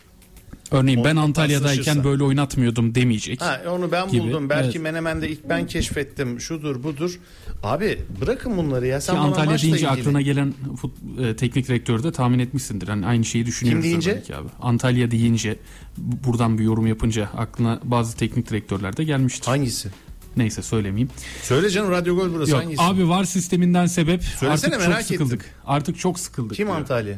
örneğin 0.72 1.04
ben 1.04 1.16
Antalya'dayken 1.16 2.04
böyle 2.04 2.24
oynatmıyordum 2.24 2.96
demeyecek. 2.96 3.42
Ha 3.42 3.62
onu 3.70 3.92
ben 3.92 4.10
Gibi, 4.10 4.22
buldum. 4.24 4.50
Belki 4.50 4.70
evet. 4.70 4.82
Menemen'de 4.82 5.30
ilk 5.30 5.50
ben 5.50 5.68
keşfettim. 5.68 6.40
Şudur 6.42 6.84
budur. 6.84 7.20
Abi 7.64 8.00
bırakın 8.22 8.58
bunları 8.58 8.88
ya. 8.88 9.02
Sen 9.02 9.14
Ki 9.14 9.20
Antalya 9.20 9.50
deyince 9.50 9.68
ilgili- 9.68 9.90
aklına 9.90 10.22
gelen 10.22 10.54
fut, 10.82 10.92
e, 11.22 11.36
teknik 11.36 11.68
direktörü 11.68 12.04
de 12.04 12.12
tahmin 12.12 12.40
etmişsindir. 12.40 12.88
Hani 12.88 13.06
aynı 13.06 13.26
şeyi 13.26 13.46
düşünüyoruz 13.46 13.84
Kim 13.84 13.92
deyince? 13.92 14.16
belki 14.16 14.36
abi. 14.36 14.48
Antalya 14.62 15.12
deyince 15.12 15.60
bu- 15.98 16.28
buradan 16.30 16.58
bir 16.58 16.64
yorum 16.64 16.88
yapınca 16.88 17.30
aklına 17.38 17.80
bazı 17.84 18.18
teknik 18.18 18.50
direktörler 18.50 18.98
de 18.98 19.04
gelmiştir. 19.04 19.46
Hangisi? 19.48 19.90
Neyse 20.38 20.62
söylemeyeyim. 20.62 21.10
Söyle 21.44 21.70
canım 21.70 21.92
Radyo 21.92 22.16
Gol 22.16 22.34
burası 22.34 22.52
Yok, 22.52 22.62
hangisi? 22.64 22.82
abi 22.82 23.10
var 23.10 23.24
sisteminden 23.24 23.86
sebep 23.86 24.24
Söylesene, 24.24 24.52
artık 24.76 24.82
çok 24.82 24.90
merak 24.90 25.04
sıkıldık. 25.06 25.46
Artık 25.66 26.00
çok 26.00 26.20
sıkıldık. 26.20 26.58
Kim 26.58 26.68
diyor. 26.68 26.78
Antalya? 26.78 27.16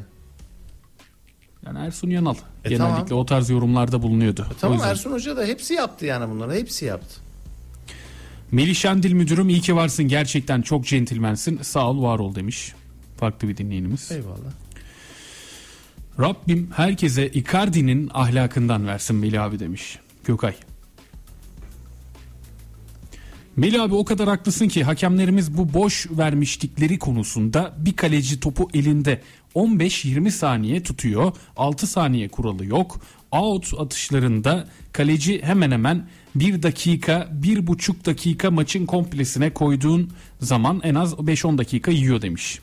Yani 1.65 1.79
Ersun 1.79 2.09
Yanal 2.09 2.35
E, 2.65 2.69
genellikle 2.69 3.05
tamam. 3.07 3.23
o 3.23 3.25
tarz 3.25 3.49
yorumlarda 3.49 4.01
bulunuyordu. 4.01 4.47
O 4.51 4.59
Tamam. 4.61 4.79
Ersun 4.83 5.11
Hoca 5.11 5.37
da 5.37 5.45
hepsi 5.45 5.73
yaptı 5.73 6.05
yani 6.05 6.29
bunları. 6.31 6.53
Hepsi 6.53 6.85
yaptı. 6.85 7.21
Melih 8.51 8.75
Şendil 8.75 9.13
müdürüm 9.13 9.49
iyi 9.49 9.61
ki 9.61 9.75
varsın 9.75 10.07
gerçekten 10.07 10.61
çok 10.61 10.85
centilmensin. 10.85 11.59
Sağ 11.61 11.89
ol 11.89 12.03
var 12.03 12.19
ol 12.19 12.35
demiş. 12.35 12.73
Farklı 13.17 13.47
bir 13.47 13.57
dinleyenimiz. 13.57 14.11
Eyvallah. 14.11 14.51
Rabbim 16.19 16.69
herkese 16.75 17.27
Icardi'nin 17.29 18.09
ahlakından 18.13 18.87
versin 18.87 19.15
Melih 19.15 19.43
abi 19.43 19.59
demiş. 19.59 19.99
Gökay. 20.25 20.53
Melih 23.55 23.81
abi 23.81 23.95
o 23.95 24.05
kadar 24.05 24.27
haklısın 24.27 24.67
ki 24.67 24.83
hakemlerimiz 24.83 25.57
bu 25.57 25.73
boş 25.73 26.07
vermişlikleri 26.11 26.99
konusunda 26.99 27.73
bir 27.77 27.95
kaleci 27.95 28.39
topu 28.39 28.69
elinde 28.73 29.21
15-20 29.55 30.31
saniye 30.31 30.83
tutuyor. 30.83 31.31
6 31.57 31.87
saniye 31.87 32.27
kuralı 32.29 32.65
yok. 32.65 33.01
Out 33.31 33.73
atışlarında 33.79 34.67
kaleci 34.93 35.41
hemen 35.43 35.71
hemen 35.71 36.07
1 36.35 36.63
dakika, 36.63 37.29
1,5 37.41 38.05
dakika 38.05 38.51
maçın 38.51 38.85
komplesine 38.85 39.53
koyduğun 39.53 40.11
zaman 40.41 40.81
en 40.83 40.95
az 40.95 41.13
5-10 41.13 41.57
dakika 41.57 41.91
yiyor 41.91 42.21
demiş. 42.21 42.59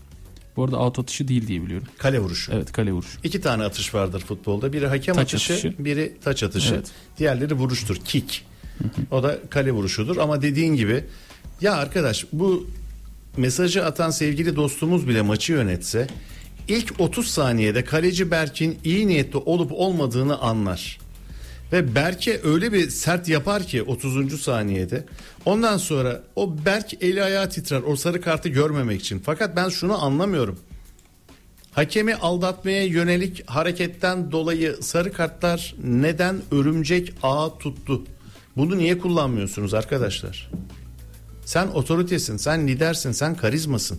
Bu 0.56 0.64
arada 0.64 0.78
out 0.78 0.98
atışı 0.98 1.28
değil 1.28 1.46
diye 1.46 1.62
biliyorum. 1.62 1.86
Kale 1.98 2.18
vuruşu. 2.20 2.52
Evet 2.52 2.72
kale 2.72 2.92
vuruşu. 2.92 3.18
İki 3.24 3.40
tane 3.40 3.64
atış 3.64 3.94
vardır 3.94 4.20
futbolda. 4.20 4.72
Biri 4.72 4.86
hakem 4.86 5.14
Taç 5.14 5.34
atışı, 5.34 5.52
atışı. 5.52 5.74
biri 5.78 6.16
taç 6.24 6.42
atışı. 6.42 6.74
Evet. 6.74 6.90
Diğerleri 7.18 7.54
vuruştur. 7.54 7.96
Kick. 8.04 8.44
O 9.10 9.22
da 9.22 9.38
kale 9.50 9.72
vuruşudur. 9.72 10.16
Ama 10.16 10.42
dediğin 10.42 10.74
gibi 10.74 11.04
ya 11.60 11.74
arkadaş 11.74 12.26
bu 12.32 12.66
mesajı 13.36 13.84
atan 13.84 14.10
sevgili 14.10 14.56
dostumuz 14.56 15.08
bile 15.08 15.22
maçı 15.22 15.52
yönetse 15.52 16.06
ilk 16.68 17.00
30 17.00 17.28
saniyede 17.28 17.84
kaleci 17.84 18.30
Berk'in 18.30 18.78
iyi 18.84 19.06
niyetli 19.06 19.38
olup 19.38 19.72
olmadığını 19.72 20.38
anlar. 20.38 20.98
Ve 21.72 21.94
Berk'e 21.94 22.40
öyle 22.44 22.72
bir 22.72 22.90
sert 22.90 23.28
yapar 23.28 23.62
ki 23.62 23.82
30. 23.82 24.40
saniyede. 24.40 25.04
Ondan 25.44 25.76
sonra 25.76 26.22
o 26.36 26.64
Berk 26.64 27.02
eli 27.02 27.22
ayağı 27.22 27.50
titrer 27.50 27.82
o 27.82 27.96
sarı 27.96 28.20
kartı 28.20 28.48
görmemek 28.48 29.00
için. 29.00 29.18
Fakat 29.18 29.56
ben 29.56 29.68
şunu 29.68 30.04
anlamıyorum. 30.04 30.58
Hakemi 31.72 32.14
aldatmaya 32.14 32.84
yönelik 32.84 33.50
hareketten 33.50 34.32
dolayı 34.32 34.76
sarı 34.80 35.12
kartlar 35.12 35.74
neden 35.84 36.36
örümcek 36.50 37.14
ağı 37.22 37.58
tuttu? 37.58 38.04
Bunu 38.56 38.78
niye 38.78 38.98
kullanmıyorsunuz 38.98 39.74
arkadaşlar? 39.74 40.50
Sen 41.44 41.66
otoritesin, 41.66 42.36
sen 42.36 42.68
lidersin, 42.68 43.12
sen 43.12 43.34
karizmasın. 43.34 43.98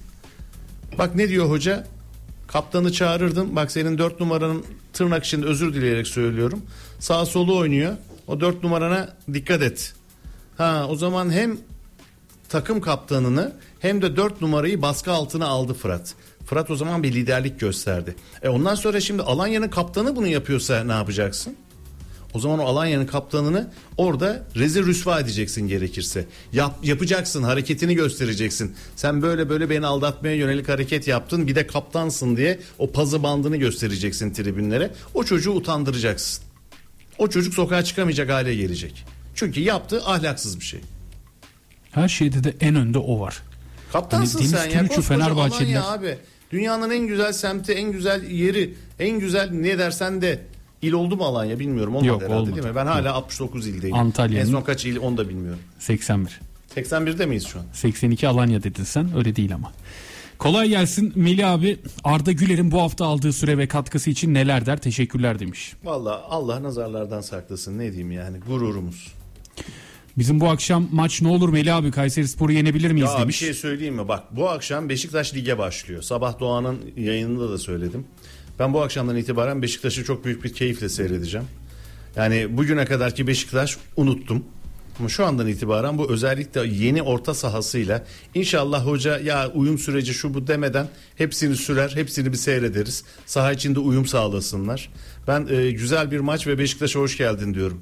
Bak 0.97 1.15
ne 1.15 1.29
diyor 1.29 1.49
hoca? 1.49 1.87
Kaptanı 2.51 2.91
çağırırdın. 2.91 3.55
Bak 3.55 3.71
senin 3.71 3.97
dört 3.97 4.19
numaranın 4.19 4.65
tırnak 4.93 5.25
içinde 5.25 5.45
özür 5.45 5.73
dileyerek 5.73 6.07
söylüyorum. 6.07 6.61
Sağ 6.99 7.25
solu 7.25 7.57
oynuyor. 7.57 7.93
O 8.27 8.39
dört 8.39 8.63
numarana 8.63 9.09
dikkat 9.33 9.61
et. 9.61 9.93
Ha 10.57 10.85
o 10.89 10.95
zaman 10.95 11.31
hem 11.31 11.57
takım 12.49 12.81
kaptanını 12.81 13.53
hem 13.79 14.01
de 14.01 14.15
4 14.15 14.41
numarayı 14.41 14.81
baskı 14.81 15.11
altına 15.11 15.47
aldı 15.47 15.73
Fırat. 15.73 16.15
Fırat 16.45 16.71
o 16.71 16.75
zaman 16.75 17.03
bir 17.03 17.13
liderlik 17.13 17.59
gösterdi. 17.59 18.15
E 18.41 18.49
ondan 18.49 18.75
sonra 18.75 18.99
şimdi 18.99 19.21
Alanya'nın 19.21 19.67
kaptanı 19.67 20.15
bunu 20.15 20.27
yapıyorsa 20.27 20.83
ne 20.83 20.91
yapacaksın? 20.91 21.55
O 22.33 22.39
zaman 22.39 22.59
o 22.59 22.63
Alanya'nın 22.65 23.05
kaptanını 23.05 23.71
orada 23.97 24.43
rezil 24.55 24.85
rüsva 24.85 25.19
edeceksin 25.19 25.67
gerekirse. 25.67 26.25
Yap, 26.53 26.75
yapacaksın, 26.83 27.43
hareketini 27.43 27.95
göstereceksin. 27.95 28.75
Sen 28.95 29.21
böyle 29.21 29.49
böyle 29.49 29.69
beni 29.69 29.85
aldatmaya 29.85 30.35
yönelik 30.35 30.69
hareket 30.69 31.07
yaptın. 31.07 31.47
Bir 31.47 31.55
de 31.55 31.67
kaptansın 31.67 32.37
diye 32.37 32.59
o 32.77 32.91
pazı 32.91 33.23
bandını 33.23 33.57
göstereceksin 33.57 34.33
tribünlere. 34.33 34.91
O 35.13 35.23
çocuğu 35.23 35.51
utandıracaksın. 35.51 36.43
O 37.17 37.27
çocuk 37.29 37.53
sokağa 37.53 37.83
çıkamayacak 37.83 38.29
hale 38.29 38.55
gelecek. 38.55 39.05
Çünkü 39.35 39.61
yaptığı 39.61 40.05
ahlaksız 40.05 40.59
bir 40.59 40.65
şey. 40.65 40.79
Her 41.91 42.07
şeyde 42.09 42.43
de 42.43 42.53
en 42.61 42.75
önde 42.75 42.99
o 42.99 43.19
var. 43.19 43.43
Kaptansın 43.93 44.39
Hani 44.39 44.47
sen 44.47 44.69
ya. 44.69 44.87
Koskoca 44.87 45.07
Fenerbahçeliler- 45.15 45.79
Alanya 45.79 45.85
abi. 45.87 46.17
Dünyanın 46.51 46.89
en 46.89 47.07
güzel 47.07 47.33
semti, 47.33 47.71
en 47.73 47.91
güzel 47.91 48.23
yeri, 48.23 48.73
en 48.99 49.19
güzel 49.19 49.49
ne 49.51 49.77
dersen 49.77 50.21
de 50.21 50.39
il 50.81 50.91
oldu 50.91 51.15
mu 51.15 51.23
Alanya 51.23 51.59
bilmiyorum. 51.59 51.95
Olmadı 51.95 52.07
Yok, 52.07 52.21
herhalde 52.21 52.35
olmadı. 52.39 52.55
değil 52.55 52.67
mi? 52.67 52.75
Ben 52.75 52.85
hala 52.85 53.13
69 53.13 53.67
ildeyim. 53.67 53.95
Antalya'nın- 53.95 54.47
En 54.47 54.51
son 54.51 54.61
kaç 54.61 54.85
il 54.85 54.97
onu 54.99 55.17
da 55.17 55.29
bilmiyorum. 55.29 55.59
81. 55.79 56.39
81'de 56.75 57.25
miyiz 57.25 57.47
şu 57.47 57.59
an? 57.59 57.65
82 57.73 58.27
Alanya 58.27 58.63
dedin 58.63 58.83
sen 58.83 59.17
öyle 59.17 59.35
değil 59.35 59.55
ama. 59.55 59.71
Kolay 60.37 60.69
gelsin 60.69 61.13
Melih 61.15 61.49
abi 61.51 61.79
Arda 62.03 62.31
Güler'in 62.31 62.71
bu 62.71 62.81
hafta 62.81 63.05
aldığı 63.05 63.33
süre 63.33 63.57
ve 63.57 63.67
katkısı 63.67 64.09
için 64.09 64.33
neler 64.33 64.65
der 64.65 64.77
teşekkürler 64.81 65.39
demiş. 65.39 65.73
Valla 65.83 66.21
Allah 66.29 66.63
nazarlardan 66.63 67.21
saklasın 67.21 67.77
ne 67.79 67.91
diyeyim 67.91 68.11
yani 68.11 68.37
gururumuz. 68.47 69.07
Bizim 70.17 70.39
bu 70.39 70.49
akşam 70.49 70.87
maç 70.91 71.21
ne 71.21 71.27
olur 71.27 71.49
Melih 71.49 71.75
abi 71.75 71.91
Kayseri 71.91 72.27
Spor'u 72.27 72.51
yenebilir 72.51 72.91
miyiz 72.91 73.09
Ya 73.09 73.15
bir 73.17 73.21
demiş. 73.21 73.37
şey 73.37 73.53
söyleyeyim 73.53 73.95
mi? 73.95 74.07
Bak 74.07 74.23
bu 74.35 74.49
akşam 74.49 74.89
Beşiktaş 74.89 75.33
lige 75.35 75.57
başlıyor. 75.57 76.01
Sabah 76.01 76.39
Doğan'ın 76.39 76.77
yayınında 76.97 77.49
da 77.51 77.57
söyledim. 77.57 78.05
Ben 78.59 78.73
bu 78.73 78.81
akşamdan 78.81 79.15
itibaren 79.15 79.61
Beşiktaş'ı 79.61 80.03
çok 80.03 80.25
büyük 80.25 80.43
bir 80.43 80.53
keyifle 80.53 80.89
seyredeceğim. 80.89 81.47
Yani 82.15 82.57
bugüne 82.57 82.85
kadarki 82.85 83.27
Beşiktaş 83.27 83.77
unuttum. 83.95 84.43
Ama 84.99 85.09
şu 85.09 85.25
andan 85.25 85.47
itibaren 85.47 85.97
bu 85.97 86.11
özellikle 86.11 86.67
yeni 86.67 87.01
orta 87.01 87.33
sahasıyla 87.33 88.05
inşallah 88.35 88.85
hoca 88.85 89.19
ya 89.19 89.51
uyum 89.51 89.77
süreci 89.77 90.13
şu 90.13 90.33
bu 90.33 90.47
demeden 90.47 90.87
hepsini 91.15 91.55
sürer, 91.55 91.91
hepsini 91.95 92.31
bir 92.31 92.37
seyrederiz. 92.37 93.03
Saha 93.25 93.51
içinde 93.51 93.79
uyum 93.79 94.05
sağlasınlar. 94.05 94.89
Ben 95.27 95.47
e, 95.49 95.71
güzel 95.71 96.11
bir 96.11 96.19
maç 96.19 96.47
ve 96.47 96.57
Beşiktaş'a 96.57 96.99
hoş 96.99 97.17
geldin 97.17 97.53
diyorum. 97.53 97.81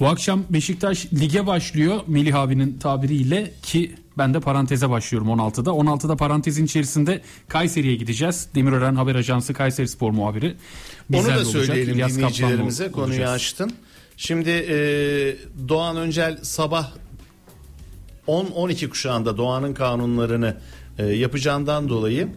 Bu 0.00 0.06
akşam 0.06 0.44
Beşiktaş 0.50 1.06
lige 1.12 1.46
başlıyor 1.46 2.00
Melih 2.06 2.34
abinin 2.34 2.78
tabiriyle 2.78 3.52
ki 3.62 3.94
ben 4.18 4.34
de 4.34 4.40
paranteze 4.40 4.90
başlıyorum 4.90 5.28
16'da. 5.28 5.70
16'da 5.70 6.16
parantezin 6.16 6.64
içerisinde 6.64 7.22
Kayseri'ye 7.48 7.96
gideceğiz. 7.96 8.48
Demirören 8.54 8.94
Haber 8.94 9.14
Ajansı 9.14 9.54
Kayseri 9.54 9.88
Spor 9.88 10.10
muhabiri. 10.10 10.46
Onu 10.46 11.18
bizlerle 11.18 11.34
da 11.34 11.38
olacak. 11.46 11.64
söyleyelim 11.66 11.94
İlyas 11.94 12.08
Kaplan'la 12.08 12.34
dinleyicilerimize 12.34 12.90
konuyu 12.90 13.10
olacağız. 13.10 13.30
açtın. 13.32 13.72
Şimdi 14.16 14.50
e, 14.50 14.76
Doğan 15.68 15.96
Öncel 15.96 16.38
sabah 16.42 16.90
10-12 18.28 18.88
kuşağında 18.88 19.36
Doğan'ın 19.36 19.74
kanunlarını 19.74 20.56
e, 20.98 21.06
yapacağından 21.06 21.88
dolayı 21.88 22.28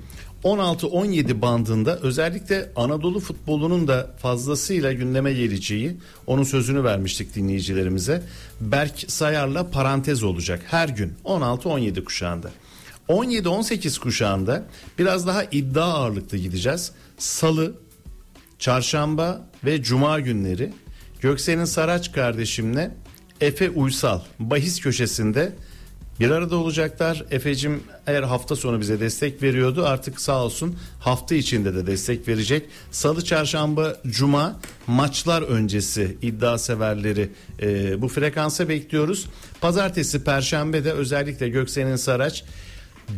16-17 0.43 1.41
bandında 1.41 1.97
özellikle 1.97 2.71
Anadolu 2.75 3.19
futbolunun 3.19 3.87
da 3.87 4.11
fazlasıyla 4.17 4.93
gündeme 4.93 5.33
geleceği 5.33 5.97
onun 6.27 6.43
sözünü 6.43 6.83
vermiştik 6.83 7.35
dinleyicilerimize. 7.35 8.23
Berk 8.61 9.11
Sayar'la 9.11 9.71
parantez 9.71 10.23
olacak 10.23 10.61
her 10.67 10.89
gün 10.89 11.13
16-17 11.25 12.03
kuşağında. 12.03 12.51
17-18 13.09 13.99
kuşağında 13.99 14.65
biraz 14.99 15.27
daha 15.27 15.43
iddia 15.43 15.85
ağırlıklı 15.85 16.37
gideceğiz. 16.37 16.91
Salı, 17.17 17.75
çarşamba 18.59 19.41
ve 19.65 19.83
cuma 19.83 20.19
günleri 20.19 20.73
Göksel'in 21.21 21.65
Saraç 21.65 22.11
kardeşimle 22.11 22.91
Efe 23.41 23.69
Uysal 23.69 24.19
bahis 24.39 24.81
köşesinde 24.81 25.51
bir 26.19 26.31
arada 26.31 26.55
olacaklar. 26.55 27.23
Efe'cim 27.31 27.83
eğer 28.07 28.23
hafta 28.23 28.55
sonu 28.55 28.79
bize 28.79 28.99
destek 28.99 29.43
veriyordu 29.43 29.85
artık 29.85 30.21
sağ 30.21 30.43
olsun 30.43 30.75
hafta 30.99 31.35
içinde 31.35 31.75
de 31.75 31.87
destek 31.87 32.27
verecek. 32.27 32.65
Salı, 32.91 33.25
çarşamba, 33.25 33.95
cuma 34.07 34.59
maçlar 34.87 35.41
öncesi 35.41 36.17
iddia 36.21 36.57
severleri 36.57 37.29
e, 37.61 38.01
bu 38.01 38.07
frekansa 38.07 38.69
bekliyoruz. 38.69 39.25
Pazartesi, 39.61 40.23
perşembe 40.23 40.83
de 40.83 40.91
özellikle 40.91 41.49
Göksel'in 41.49 41.95
Saraç 41.95 42.43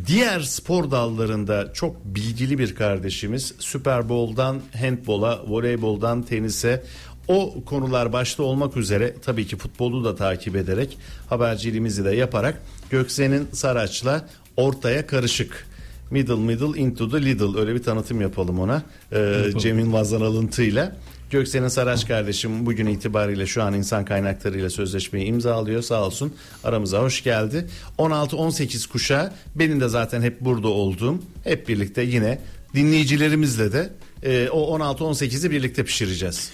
Diğer 0.06 0.40
spor 0.40 0.90
dallarında 0.90 1.72
çok 1.72 2.04
bilgili 2.04 2.58
bir 2.58 2.74
kardeşimiz 2.74 3.54
Super 3.58 4.08
Bowl'dan 4.08 4.60
handbola, 4.80 5.42
voleyboldan 5.46 6.22
tenise 6.22 6.82
o 7.28 7.64
konular 7.66 8.12
başta 8.12 8.42
olmak 8.42 8.76
üzere 8.76 9.14
tabii 9.24 9.46
ki 9.46 9.56
futbolu 9.56 10.04
da 10.04 10.16
takip 10.16 10.56
ederek 10.56 10.98
haberciliğimizi 11.28 12.04
de 12.04 12.10
yaparak 12.10 12.62
Göksen'in 12.90 13.48
Saraç'la 13.52 14.28
ortaya 14.56 15.06
karışık 15.06 15.66
middle 16.10 16.36
middle 16.36 16.80
into 16.80 17.10
the 17.10 17.24
little 17.24 17.60
öyle 17.60 17.74
bir 17.74 17.82
tanıtım 17.82 18.20
yapalım 18.20 18.60
ona 18.60 18.82
ee, 19.12 19.44
Cem 19.58 19.78
Yılmaz'dan 19.78 20.20
alıntıyla. 20.20 20.96
Göksel'in 21.30 21.68
Saraç 21.68 22.08
kardeşim 22.08 22.66
bugün 22.66 22.86
itibariyle 22.86 23.46
şu 23.46 23.62
an 23.62 23.74
insan 23.74 24.04
kaynaklarıyla 24.04 24.70
sözleşmeyi 24.70 25.26
imzalıyor 25.26 25.82
sağ 25.82 26.06
olsun 26.06 26.32
aramıza 26.64 27.02
hoş 27.02 27.22
geldi. 27.24 27.66
16-18 27.98 28.88
kuşağı 28.88 29.32
benim 29.54 29.80
de 29.80 29.88
zaten 29.88 30.22
hep 30.22 30.40
burada 30.40 30.68
olduğum 30.68 31.22
hep 31.44 31.68
birlikte 31.68 32.02
yine 32.02 32.38
dinleyicilerimizle 32.74 33.72
de 33.72 33.90
e, 34.22 34.48
o 34.50 34.78
16-18'i 34.78 35.50
birlikte 35.50 35.84
pişireceğiz. 35.84 36.50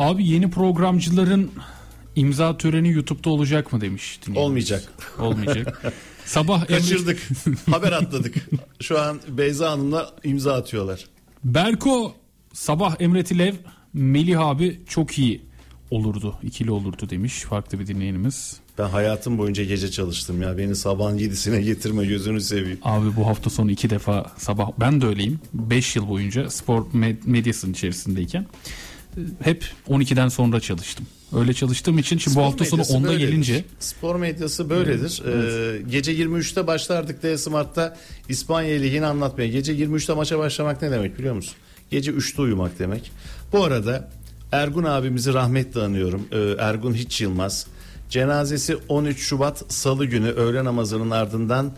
Abi 0.00 0.26
yeni 0.28 0.50
programcıların 0.50 1.50
imza 2.16 2.56
töreni 2.58 2.90
YouTube'da 2.90 3.30
olacak 3.30 3.72
mı 3.72 3.80
demiş. 3.80 4.20
Olmayacak. 4.34 4.92
Olmayacak. 5.18 5.92
Sabah 6.24 6.66
Kaçırdık. 6.66 7.28
Haber 7.70 7.92
atladık. 7.92 8.34
Şu 8.80 9.00
an 9.00 9.20
Beyza 9.28 9.70
Hanım'la 9.70 10.10
imza 10.24 10.54
atıyorlar. 10.54 11.04
Berko 11.44 12.14
sabah 12.52 12.96
Emre 13.00 13.24
Tilev 13.24 13.54
Melih 13.94 14.40
abi 14.40 14.80
çok 14.88 15.18
iyi 15.18 15.42
olurdu. 15.90 16.34
ikili 16.42 16.70
olurdu 16.70 17.10
demiş 17.10 17.40
farklı 17.40 17.80
bir 17.80 17.86
dinleyenimiz. 17.86 18.56
Ben 18.78 18.88
hayatım 18.88 19.38
boyunca 19.38 19.64
gece 19.64 19.90
çalıştım 19.90 20.42
ya. 20.42 20.58
Beni 20.58 20.76
sabahın 20.76 21.18
yedisine 21.18 21.60
getirme 21.62 22.06
gözünü 22.06 22.40
seveyim. 22.40 22.78
Abi 22.82 23.16
bu 23.16 23.26
hafta 23.26 23.50
sonu 23.50 23.70
iki 23.70 23.90
defa 23.90 24.32
sabah 24.36 24.70
ben 24.80 25.00
de 25.00 25.06
öyleyim. 25.06 25.40
5 25.54 25.96
yıl 25.96 26.08
boyunca 26.08 26.50
spor 26.50 26.82
med- 26.86 27.16
medyasının 27.26 27.72
içerisindeyken 27.72 28.46
hep 29.42 29.64
12'den 29.88 30.28
sonra 30.28 30.60
çalıştım. 30.60 31.06
Öyle 31.36 31.54
çalıştığım 31.54 31.98
için 31.98 32.18
şimdi 32.18 32.36
bu 32.36 32.40
Spor 32.40 32.50
hafta 32.50 32.64
sonu 32.64 32.80
medyası 32.80 32.98
10'da 32.98 33.08
böyledir. 33.08 33.28
gelince 33.28 33.64
Spor 33.78 34.16
medyası 34.16 34.70
böyledir. 34.70 35.22
Ee, 35.26 35.82
gece 35.90 36.12
23'te 36.14 36.66
başlardık 36.66 37.22
D 37.22 37.38
Smart'ta 37.38 37.96
İspanya 38.28 38.80
Ligi'ni 38.80 39.06
anlatmaya. 39.06 39.48
Gece 39.48 39.72
23'te 39.72 40.12
maça 40.12 40.38
başlamak 40.38 40.82
ne 40.82 40.90
demek 40.90 41.18
biliyor 41.18 41.34
musun? 41.34 41.54
Gece 41.90 42.10
3'te 42.10 42.42
uyumak 42.42 42.78
demek. 42.78 43.12
Bu 43.52 43.64
arada 43.64 44.10
Ergun 44.52 44.84
abimizi 44.84 45.34
rahmetle 45.34 45.80
anıyorum. 45.80 46.28
Ee, 46.32 46.54
Ergun 46.58 46.94
Hiç 46.94 47.20
Yılmaz. 47.20 47.66
Cenazesi 48.10 48.76
13 48.88 49.18
Şubat 49.18 49.64
Salı 49.72 50.06
günü 50.06 50.30
öğle 50.30 50.64
namazının 50.64 51.10
ardından 51.10 51.72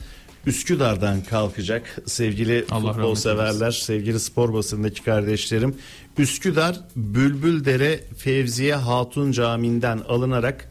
Üsküdar'dan 0.47 1.25
kalkacak 1.25 1.99
sevgili 2.07 2.65
Allah 2.71 2.93
futbol 2.93 3.15
severler, 3.15 3.71
sevgili 3.71 4.21
spor 4.21 4.55
basındaki 4.55 5.03
kardeşlerim. 5.03 5.75
Üsküdar 6.19 6.81
Bülbüldere 6.97 8.01
Fevziye 8.17 8.75
Hatun 8.75 9.33
Camii'nden 9.33 9.99
alınarak 10.09 10.69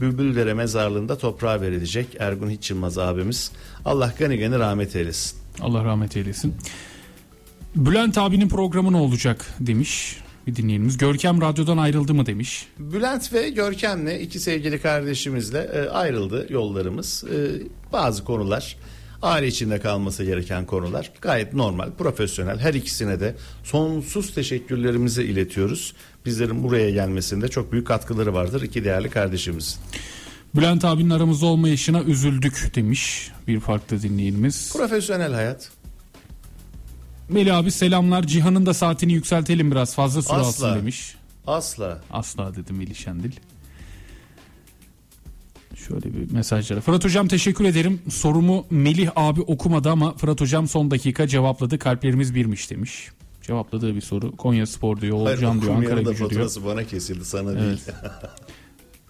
Bülbüldere 0.00 0.54
mezarlığında 0.54 1.18
toprağa 1.18 1.60
verilecek 1.60 2.06
Ergun 2.18 2.50
Hiç 2.50 2.70
Yılmaz 2.70 2.98
abimiz. 2.98 3.52
Allah 3.84 4.14
gani 4.18 4.38
gani 4.38 4.58
rahmet 4.58 4.96
eylesin. 4.96 5.38
Allah 5.60 5.84
rahmet 5.84 6.16
eylesin. 6.16 6.54
Bülent 7.76 8.18
abinin 8.18 8.48
programı 8.48 8.92
ne 8.92 8.96
olacak 8.96 9.46
demiş 9.60 10.16
bir 10.46 10.56
dinleyenimiz. 10.56 10.98
Görkem 10.98 11.40
radyodan 11.40 11.78
ayrıldı 11.78 12.14
mı 12.14 12.26
demiş. 12.26 12.66
Bülent 12.78 13.32
ve 13.32 13.50
Görkem'le 13.50 14.20
iki 14.20 14.40
sevgili 14.40 14.80
kardeşimizle 14.80 15.58
e, 15.58 15.88
ayrıldı 15.88 16.46
yollarımız. 16.50 17.24
E, 17.24 17.62
bazı 17.92 18.24
konular 18.24 18.76
aile 19.22 19.46
içinde 19.46 19.80
kalması 19.80 20.24
gereken 20.24 20.66
konular 20.66 21.10
gayet 21.20 21.54
normal, 21.54 21.90
profesyonel. 21.98 22.58
Her 22.58 22.74
ikisine 22.74 23.20
de 23.20 23.34
sonsuz 23.64 24.34
teşekkürlerimizi 24.34 25.22
iletiyoruz. 25.22 25.94
Bizlerin 26.26 26.62
buraya 26.62 26.90
gelmesinde 26.90 27.48
çok 27.48 27.72
büyük 27.72 27.86
katkıları 27.86 28.34
vardır 28.34 28.62
iki 28.62 28.84
değerli 28.84 29.10
kardeşimiz. 29.10 29.78
Bülent 30.54 30.84
abinin 30.84 31.10
aramızda 31.10 31.46
olmayışına 31.46 32.02
üzüldük 32.02 32.72
demiş 32.74 33.30
bir 33.48 33.60
farklı 33.60 34.02
dinleyenimiz. 34.02 34.72
Profesyonel 34.72 35.32
hayat. 35.32 35.70
Melih 37.28 37.56
abi 37.56 37.70
selamlar. 37.70 38.22
Cihan'ın 38.26 38.66
da 38.66 38.74
saatini 38.74 39.12
yükseltelim 39.12 39.70
biraz 39.70 39.94
fazla 39.94 40.22
süre 40.22 40.36
Asla. 40.36 40.66
alsın 40.66 40.80
demiş. 40.80 41.14
Asla. 41.46 42.00
Asla 42.10 42.54
dedi 42.54 42.72
Melih 42.72 42.94
Şendil. 42.94 43.32
Şöyle 45.88 46.14
bir 46.14 46.32
mesajlara. 46.32 46.80
Fırat 46.80 47.04
Hocam 47.04 47.28
teşekkür 47.28 47.64
ederim. 47.64 48.00
Sorumu 48.10 48.66
Melih 48.70 49.10
abi 49.16 49.40
okumadı 49.40 49.90
ama 49.90 50.16
Fırat 50.16 50.40
Hocam 50.40 50.68
son 50.68 50.90
dakika 50.90 51.26
cevapladı. 51.26 51.78
Kalplerimiz 51.78 52.34
birmiş 52.34 52.70
demiş. 52.70 53.08
Cevapladığı 53.42 53.94
bir 53.94 54.00
soru. 54.00 54.36
Konya 54.36 54.66
Spor 54.66 55.00
diyor, 55.00 55.16
Olcan 55.16 55.62
diyor, 55.62 55.74
Ankara 55.74 56.02
gücü 56.02 56.30
diyor. 56.30 56.50
bana 56.66 56.84
kesildi 56.84 57.24
sana 57.24 57.60
değil. 57.60 57.80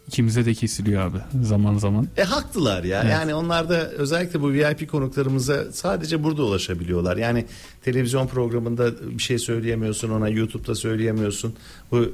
İkimize 0.08 0.46
de 0.46 0.54
kesiliyor 0.54 1.02
abi 1.02 1.18
zaman 1.42 1.78
zaman. 1.78 2.08
E 2.16 2.22
haklılar 2.22 2.84
ya. 2.84 3.02
Yani 3.02 3.34
onlar 3.34 3.68
da 3.68 3.90
özellikle 3.90 4.40
bu 4.42 4.52
VIP 4.52 4.90
konuklarımıza 4.90 5.72
sadece 5.72 6.24
burada 6.24 6.42
ulaşabiliyorlar. 6.42 7.16
Yani 7.16 7.46
televizyon 7.82 8.26
programında 8.26 9.10
bir 9.10 9.22
şey 9.22 9.38
söyleyemiyorsun 9.38 10.10
ona, 10.10 10.28
YouTube'da 10.28 10.74
söyleyemiyorsun. 10.74 11.54
Bu 11.90 12.12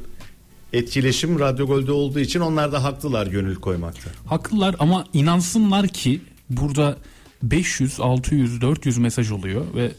etkileşim 0.72 1.40
Radyo 1.40 1.66
Gol'de 1.66 1.92
olduğu 1.92 2.20
için 2.20 2.40
onlar 2.40 2.72
da 2.72 2.84
haklılar 2.84 3.26
gönül 3.26 3.54
koymakta. 3.54 4.10
Haklılar 4.26 4.76
ama 4.78 5.04
inansınlar 5.12 5.88
ki 5.88 6.20
burada 6.50 6.96
500, 7.42 8.00
600, 8.00 8.60
400 8.60 8.98
mesaj 8.98 9.30
oluyor 9.30 9.64
ve 9.74 9.92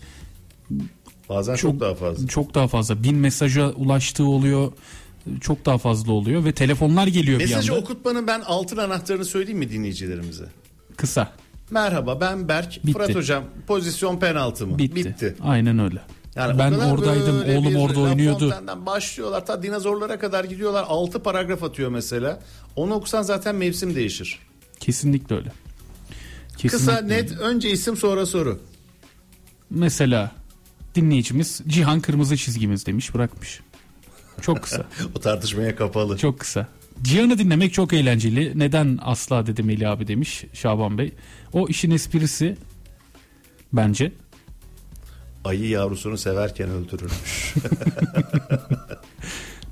Bazen 1.30 1.56
çok, 1.56 1.80
daha 1.80 1.96
fazla. 1.96 2.28
Çok 2.28 2.56
daha 2.56 2.68
fazla. 2.68 3.04
Bin 3.04 3.18
mesaja 3.18 3.70
ulaştığı 3.70 4.26
oluyor. 4.26 4.72
Çok 5.42 5.66
daha 5.66 5.78
fazla 5.78 6.12
oluyor 6.12 6.46
ve 6.46 6.52
telefonlar 6.52 7.08
geliyor 7.08 7.40
bir 7.40 7.46
Mesajı 7.46 7.74
anda. 7.74 7.82
okutmanın 7.82 8.28
ben 8.28 8.42
altın 8.42 8.78
anahtarını 8.78 9.26
söyleyeyim 9.26 9.60
mi 9.60 9.72
dinleyicilerimize? 9.72 10.46
Kısa. 10.98 11.32
Merhaba 11.72 12.22
ben 12.22 12.48
Berk. 12.48 12.80
Bitti. 12.86 12.94
Fırat 12.94 13.16
Hocam 13.16 13.44
pozisyon 13.68 14.20
penaltı 14.20 14.68
mı? 14.68 14.80
Bitti. 14.80 15.36
Aynen 15.42 15.80
öyle. 15.80 16.02
Yani 16.36 16.60
ben 16.60 16.72
oradaydım. 16.72 17.58
Oğlum 17.58 17.76
orada 17.76 18.00
oynuyordu. 18.00 18.54
Başlıyorlar. 18.86 19.46
Ta 19.46 19.64
dinozorlara 19.64 20.20
kadar 20.20 20.44
gidiyorlar. 20.44 20.86
6 20.88 21.24
paragraf 21.24 21.64
atıyor 21.64 21.90
mesela. 21.90 22.40
Onu 22.76 22.94
okusan 22.94 23.22
zaten 23.22 23.56
mevsim 23.56 23.96
değişir. 23.96 24.40
Kesinlikle 24.80 25.36
öyle. 25.36 25.52
Kesinlikle 26.58 26.78
Kısa 26.78 26.98
öyle. 26.98 27.08
net 27.08 27.32
önce 27.32 27.72
isim 27.72 27.98
sonra 27.98 28.26
soru. 28.26 28.60
Mesela 29.70 30.32
dinleyicimiz 30.96 31.62
Cihan 31.68 32.02
kırmızı 32.02 32.38
çizgimiz 32.38 32.86
demiş 32.86 33.14
bırakmış. 33.14 33.62
Çok 34.42 34.64
kısa. 34.64 34.86
o 35.16 35.20
tartışmaya 35.20 35.76
kapalı. 35.76 36.18
Çok 36.18 36.40
kısa. 36.40 36.68
Cihan'ı 37.02 37.38
dinlemek 37.38 37.74
çok 37.74 37.94
eğlenceli. 37.94 38.60
Neden 38.60 39.00
asla 39.02 39.48
dedi 39.48 39.64
Melih 39.64 39.92
abi 39.92 40.08
demiş 40.08 40.46
Şaban 40.54 40.98
Bey. 40.98 41.14
O 41.54 41.68
işin 41.68 41.92
esprisi 41.92 42.58
bence. 43.74 44.12
Ayı 45.44 45.70
yavrusunu 45.70 46.18
severken 46.18 46.70
öldürürmüş. 46.70 47.54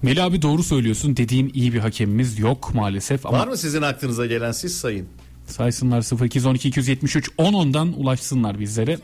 Melih 0.02 0.24
abi 0.26 0.42
doğru 0.42 0.64
söylüyorsun. 0.64 1.18
Dediğin 1.18 1.52
iyi 1.54 1.74
bir 1.74 1.80
hakemimiz 1.80 2.40
yok 2.40 2.76
maalesef. 2.76 3.26
Ama 3.26 3.40
Var 3.40 3.48
mı 3.48 3.58
sizin 3.58 3.82
aklınıza 3.82 4.26
gelen 4.26 4.52
siz 4.52 4.78
sayın. 4.78 5.08
Saysınlar 5.48 6.26
0212 6.26 6.68
273 6.70 7.30
10 7.38 7.54
ondan 7.54 7.94
ulaşsınlar 8.00 8.60
bizlere. 8.60 9.00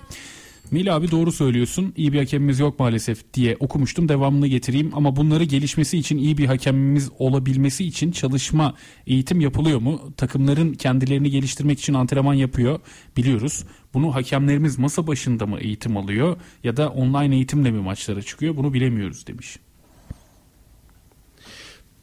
Mil 0.74 0.96
abi 0.96 1.12
doğru 1.12 1.32
söylüyorsun. 1.32 1.94
İyi 1.98 2.14
bir 2.14 2.18
hakemimiz 2.18 2.60
yok 2.60 2.80
maalesef 2.80 3.34
diye 3.34 3.58
okumuştum. 3.60 4.10
Devamını 4.10 4.48
getireyim 4.48 4.92
ama 4.94 5.16
bunları 5.16 5.44
gelişmesi 5.44 5.98
için 5.98 6.18
iyi 6.18 6.38
bir 6.38 6.46
hakemimiz 6.46 7.10
olabilmesi 7.20 7.86
için 7.86 8.12
çalışma, 8.12 8.74
eğitim 9.08 9.42
yapılıyor 9.42 9.80
mu? 9.80 10.14
Takımların 10.18 10.74
kendilerini 10.74 11.30
geliştirmek 11.30 11.80
için 11.80 11.94
antrenman 11.94 12.34
yapıyor 12.34 12.80
biliyoruz. 13.18 13.64
Bunu 13.94 14.16
hakemlerimiz 14.16 14.80
masa 14.80 15.08
başında 15.08 15.46
mı 15.46 15.60
eğitim 15.60 15.98
alıyor 15.98 16.38
ya 16.64 16.78
da 16.78 16.90
online 16.90 17.36
eğitimle 17.36 17.72
mi 17.72 17.82
maçlara 17.82 18.22
çıkıyor? 18.22 18.58
Bunu 18.58 18.74
bilemiyoruz 18.74 19.28
demiş. 19.28 19.60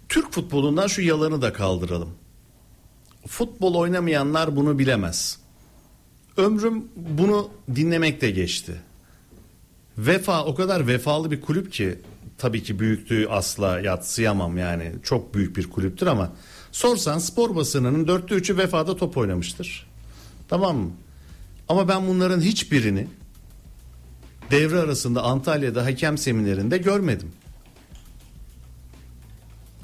Türk 0.09 0.33
futbolundan 0.33 0.87
şu 0.87 1.03
yalanı 1.03 1.43
da 1.43 1.53
kaldıralım. 1.53 2.11
Futbol 3.27 3.75
oynamayanlar 3.75 4.57
bunu 4.57 4.79
bilemez. 4.79 5.40
Ömrüm 6.41 6.85
bunu 6.97 7.51
dinlemekte 7.75 8.31
geçti. 8.31 8.73
Vefa 9.99 10.45
o 10.45 10.55
kadar 10.55 10.87
vefalı 10.87 11.31
bir 11.31 11.41
kulüp 11.41 11.73
ki 11.73 11.99
tabii 12.39 12.63
ki 12.63 12.79
büyüklüğü 12.81 13.29
asla 13.29 13.81
yatsıyamam 13.81 14.59
yani 14.59 14.93
çok 15.03 15.35
büyük 15.35 15.57
bir 15.57 15.71
kulüptür 15.71 16.07
ama 16.07 16.33
sorsan 16.73 17.19
spor 17.19 17.57
basınının 17.57 18.09
dörtte 18.09 18.35
üçü 18.35 18.59
vefada 18.59 18.97
top 18.97 19.17
oynamıştır. 19.17 19.87
Tamam 20.49 20.77
mı? 20.77 20.91
Ama 21.69 21.89
ben 21.89 22.09
bunların 22.09 22.41
hiçbirini 22.41 23.09
devre 24.51 24.79
arasında 24.79 25.23
Antalya'da 25.23 25.85
hakem 25.85 26.19
seminerinde 26.19 26.79
görmedim. 26.79 27.33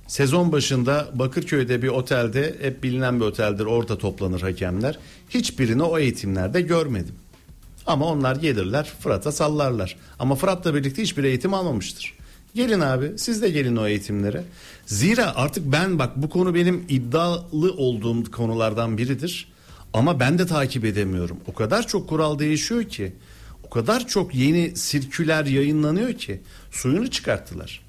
Sezon 0.07 0.53
başında 0.53 1.09
Bakırköy'de 1.15 1.83
bir 1.83 1.89
otelde 1.89 2.57
hep 2.61 2.83
bilinen 2.83 3.21
bir 3.21 3.25
oteldir 3.25 3.65
orada 3.65 3.99
toplanır 3.99 4.41
hakemler. 4.41 4.99
Hiçbirini 5.31 5.83
o 5.83 5.99
eğitimlerde 5.99 6.61
görmedim. 6.61 7.15
Ama 7.87 8.07
onlar 8.07 8.37
gelirler 8.37 8.93
Fırat'a 9.01 9.33
sallarlar. 9.33 9.97
Ama 10.19 10.35
Fırat'la 10.35 10.75
birlikte 10.75 11.03
hiçbir 11.03 11.25
eğitim 11.25 11.55
almamıştır. 11.55 12.15
Gelin 12.55 12.81
abi 12.81 13.13
siz 13.17 13.43
de 13.43 13.51
gelin 13.51 13.77
o 13.77 13.87
eğitimlere. 13.87 14.45
Zira 14.87 15.37
artık 15.37 15.73
ben 15.73 15.99
bak 15.99 16.17
bu 16.17 16.29
konu 16.29 16.55
benim 16.55 16.85
iddialı 16.89 17.73
olduğum 17.73 18.31
konulardan 18.31 18.99
biridir. 18.99 19.49
Ama 19.93 20.21
ben 20.21 20.39
de 20.39 20.47
takip 20.47 20.85
edemiyorum. 20.85 21.37
O 21.47 21.55
kadar 21.55 21.87
çok 21.87 22.09
kural 22.09 22.39
değişiyor 22.39 22.85
ki. 22.85 23.13
O 23.65 23.71
kadar 23.71 24.07
çok 24.07 24.35
yeni 24.35 24.77
sirküler 24.77 25.47
yayınlanıyor 25.47 26.13
ki. 26.13 26.41
Suyunu 26.71 27.11
çıkarttılar. 27.11 27.86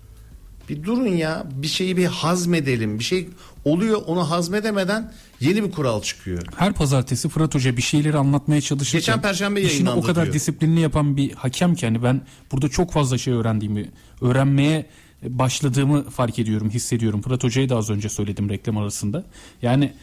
Bir 0.69 0.83
durun 0.83 1.07
ya 1.07 1.45
bir 1.55 1.67
şeyi 1.67 1.97
bir 1.97 2.05
hazmedelim. 2.05 2.99
Bir 2.99 3.03
şey 3.03 3.29
oluyor 3.65 4.01
onu 4.07 4.29
hazmedemeden 4.29 5.13
yeni 5.39 5.63
bir 5.63 5.71
kural 5.71 6.01
çıkıyor. 6.01 6.43
Her 6.55 6.73
pazartesi 6.73 7.29
Fırat 7.29 7.55
Hoca 7.55 7.77
bir 7.77 7.81
şeyleri 7.81 8.17
anlatmaya 8.17 8.61
çalışırken 8.61 8.99
Geçen 8.99 9.21
Perşembe 9.21 9.61
işini 9.61 9.89
o 9.89 10.01
kadar 10.01 10.23
diyor. 10.23 10.33
disiplinli 10.35 10.79
yapan 10.79 11.17
bir 11.17 11.31
hakem 11.31 11.75
ki 11.75 11.85
hani 11.85 12.03
ben 12.03 12.21
burada 12.51 12.69
çok 12.69 12.91
fazla 12.91 13.17
şey 13.17 13.33
öğrendiğimi, 13.33 13.91
öğrenmeye 14.21 14.85
başladığımı 15.23 16.09
fark 16.09 16.39
ediyorum, 16.39 16.69
hissediyorum. 16.69 17.21
Fırat 17.21 17.43
Hoca'ya 17.43 17.69
da 17.69 17.75
az 17.77 17.89
önce 17.89 18.09
söyledim 18.09 18.49
reklam 18.49 18.77
arasında. 18.77 19.25
Yani 19.61 19.93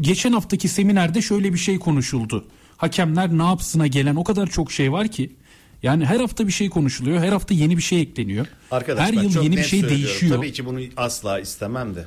geçen 0.00 0.32
haftaki 0.32 0.68
seminerde 0.68 1.22
şöyle 1.22 1.52
bir 1.52 1.58
şey 1.58 1.78
konuşuldu. 1.78 2.44
Hakemler 2.76 3.38
ne 3.38 3.42
yapsına 3.42 3.86
gelen 3.86 4.16
o 4.16 4.24
kadar 4.24 4.46
çok 4.46 4.72
şey 4.72 4.92
var 4.92 5.08
ki 5.08 5.32
yani 5.82 6.06
her 6.06 6.20
hafta 6.20 6.46
bir 6.46 6.52
şey 6.52 6.70
konuşuluyor. 6.70 7.18
Her 7.18 7.32
hafta 7.32 7.54
yeni 7.54 7.76
bir 7.76 7.82
şey 7.82 8.00
ekleniyor. 8.00 8.46
Arkadaş 8.70 9.08
her 9.08 9.12
yıl 9.12 9.42
yeni 9.42 9.56
bir 9.56 9.62
şey 9.62 9.88
değişiyor. 9.88 10.36
Tabii 10.36 10.52
ki 10.52 10.66
bunu 10.66 10.80
asla 10.96 11.40
istemem 11.40 11.94
de. 11.94 12.04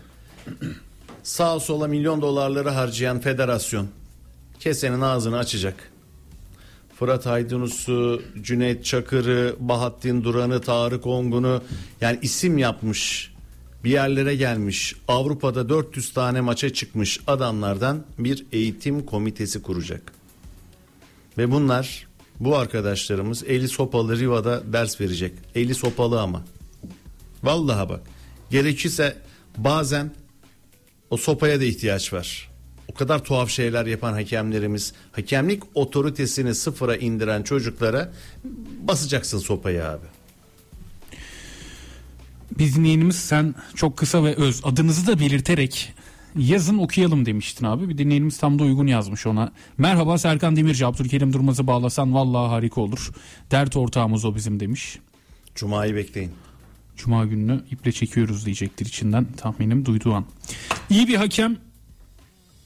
Sağ 1.24 1.60
sola 1.60 1.88
milyon 1.88 2.22
dolarları 2.22 2.70
harcayan 2.70 3.20
federasyon 3.20 3.88
kesenin 4.60 5.02
ağzını 5.02 5.38
açacak. 5.38 5.92
Fırat 7.00 7.28
Aydınus'u, 7.28 8.22
Cüneyt 8.42 8.86
Çakır'ı, 8.86 9.56
Bahattin 9.60 10.24
Duran'ı, 10.24 10.62
Tarık 10.62 11.08
Ongun'u 11.08 11.62
yani 12.02 12.20
isim 12.22 12.58
yapmış 12.58 13.34
bir 13.84 13.90
yerlere 13.92 14.36
gelmiş 14.36 14.96
Avrupa'da 15.08 15.70
400 15.70 16.14
tane 16.14 16.42
maça 16.42 16.74
çıkmış 16.74 17.20
adamlardan 17.28 18.04
bir 18.20 18.46
eğitim 18.52 19.06
komitesi 19.06 19.62
kuracak. 19.62 20.12
Ve 21.38 21.52
bunlar 21.52 22.08
bu 22.40 22.58
arkadaşlarımız 22.58 23.44
eli 23.44 23.68
sopalı 23.68 24.20
Riva'da 24.20 24.74
ders 24.74 25.02
verecek. 25.02 25.34
Eli 25.56 25.76
sopalı 25.76 26.22
ama. 26.22 26.46
Vallahi 27.44 27.90
bak. 27.90 28.02
Gerekirse 28.50 29.18
bazen 29.58 30.12
o 31.10 31.18
sopaya 31.18 31.60
da 31.60 31.64
ihtiyaç 31.64 32.14
var. 32.14 32.50
O 32.88 32.94
kadar 32.94 33.24
tuhaf 33.24 33.50
şeyler 33.50 33.86
yapan 33.86 34.14
hakemlerimiz, 34.14 34.94
hakemlik 35.12 35.64
otoritesini 35.74 36.56
sıfıra 36.56 36.96
indiren 36.96 37.44
çocuklara 37.44 38.12
basacaksın 38.82 39.40
sopayı 39.40 39.86
abi. 39.86 40.06
Bir 42.60 42.74
dinleyenimiz 42.74 43.16
sen 43.16 43.56
çok 43.76 43.98
kısa 43.98 44.24
ve 44.24 44.36
öz 44.36 44.62
adınızı 44.64 45.08
da 45.08 45.20
belirterek 45.20 45.94
yazın 46.38 46.78
okuyalım 46.78 47.26
demiştin 47.26 47.66
abi. 47.66 47.90
Bir 47.90 47.98
dinleyenimiz 47.98 48.38
tam 48.38 48.60
da 48.60 48.64
uygun 48.64 48.88
yazmış 48.88 49.28
ona. 49.28 49.52
Merhaba 49.78 50.18
Serkan 50.18 50.56
Demirci, 50.56 50.86
Abdülkerim 50.86 51.34
Durmaz'ı 51.34 51.68
bağlasan 51.68 52.14
vallahi 52.14 52.50
harika 52.50 52.82
olur. 52.82 53.12
Dert 53.52 53.78
ortağımız 53.78 54.26
o 54.26 54.36
bizim 54.36 54.60
demiş. 54.60 55.00
Cuma'yı 55.56 55.96
bekleyin. 55.96 56.32
Cuma 56.98 57.26
gününü 57.26 57.62
iple 57.72 57.92
çekiyoruz 57.92 58.46
diyecektir 58.46 58.86
içinden 58.86 59.26
tahminim 59.38 59.86
duyduğu 59.86 60.14
an. 60.14 60.26
İyi 60.90 61.08
bir 61.08 61.16
hakem 61.16 61.58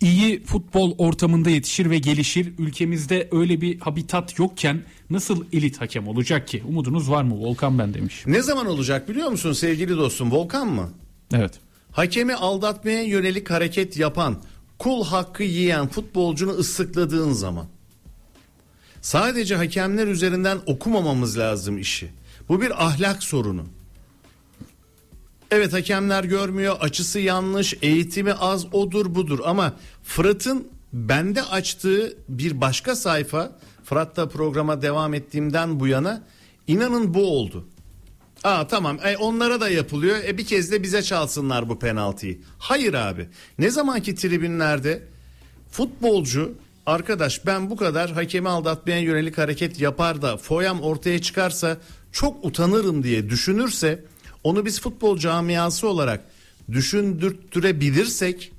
iyi 0.02 0.44
futbol 0.44 0.96
ortamında 0.98 1.50
yetişir 1.50 1.90
ve 1.90 1.98
gelişir. 1.98 2.54
Ülkemizde 2.58 3.28
öyle 3.32 3.62
bir 3.62 3.80
habitat 3.80 4.40
yokken 4.40 4.84
nasıl 5.10 5.46
elit 5.54 5.82
hakem 5.82 6.08
olacak 6.08 6.48
ki? 6.48 6.64
Umudunuz 6.68 7.12
var 7.12 7.24
mı? 7.24 7.36
Volkan 7.36 7.80
ben 7.80 7.94
demiş. 7.94 8.24
Ne 8.26 8.42
zaman 8.42 8.68
olacak 8.68 9.10
biliyor 9.10 9.30
musun 9.30 9.54
sevgili 9.54 9.98
dostum 9.98 10.32
Volkan 10.32 10.68
mı? 10.68 10.90
Evet. 11.34 11.60
Hakemi 11.98 12.36
aldatmaya 12.36 13.04
yönelik 13.04 13.50
hareket 13.52 13.98
yapan, 13.98 14.42
kul 14.80 15.06
hakkı 15.06 15.44
yiyen 15.44 15.88
futbolcunu 15.88 16.52
ıslıkladığın 16.52 17.32
zaman. 17.32 17.66
Sadece 19.02 19.56
hakemler 19.56 20.08
üzerinden 20.08 20.60
okumamamız 20.66 21.38
lazım 21.38 21.78
işi. 21.78 22.10
Bu 22.50 22.62
bir 22.62 22.86
ahlak 22.86 23.24
sorunu. 23.24 23.66
Evet 25.52 25.74
hakemler 25.74 26.24
görmüyor, 26.24 26.78
açısı 26.80 27.20
yanlış, 27.20 27.74
eğitimi 27.82 28.34
az 28.34 28.74
odur 28.74 29.16
budur 29.16 29.40
ama 29.46 29.74
Fırat'ın 30.04 30.68
bende 30.94 31.44
açtığı 31.44 32.18
bir 32.30 32.62
başka 32.62 32.96
sayfa 32.96 33.52
Fırat'ta 33.84 34.30
programa 34.30 34.82
devam 34.82 35.14
ettiğimden 35.14 35.80
bu 35.80 35.88
yana 35.88 36.24
inanın 36.68 37.14
bu 37.14 37.26
oldu. 37.26 37.68
Aa 38.48 38.68
tamam 38.68 39.00
e, 39.04 39.18
onlara 39.18 39.62
da 39.62 39.70
yapılıyor. 39.70 40.18
E 40.24 40.38
bir 40.38 40.46
kez 40.46 40.72
de 40.72 40.84
bize 40.84 41.04
çalsınlar 41.04 41.70
bu 41.70 41.80
penaltıyı. 41.80 42.40
Hayır 42.58 42.94
abi. 42.94 43.28
Ne 43.60 43.70
zamanki 43.70 44.16
tribünlerde 44.16 45.04
futbolcu 45.72 46.54
arkadaş 46.86 47.46
ben 47.46 47.70
bu 47.70 47.78
kadar 47.78 48.12
hakemi 48.12 48.50
aldatmaya 48.50 49.00
yönelik 49.00 49.38
hareket 49.38 49.80
yapar 49.80 50.22
da 50.22 50.38
foyam 50.38 50.82
ortaya 50.82 51.22
çıkarsa 51.22 51.78
çok 52.12 52.46
utanırım 52.46 53.04
diye 53.04 53.30
düşünürse 53.30 54.06
onu 54.44 54.66
biz 54.66 54.82
futbol 54.82 55.18
camiası 55.18 55.88
olarak 55.88 56.24
düşündürttürebilirsek 56.72 58.52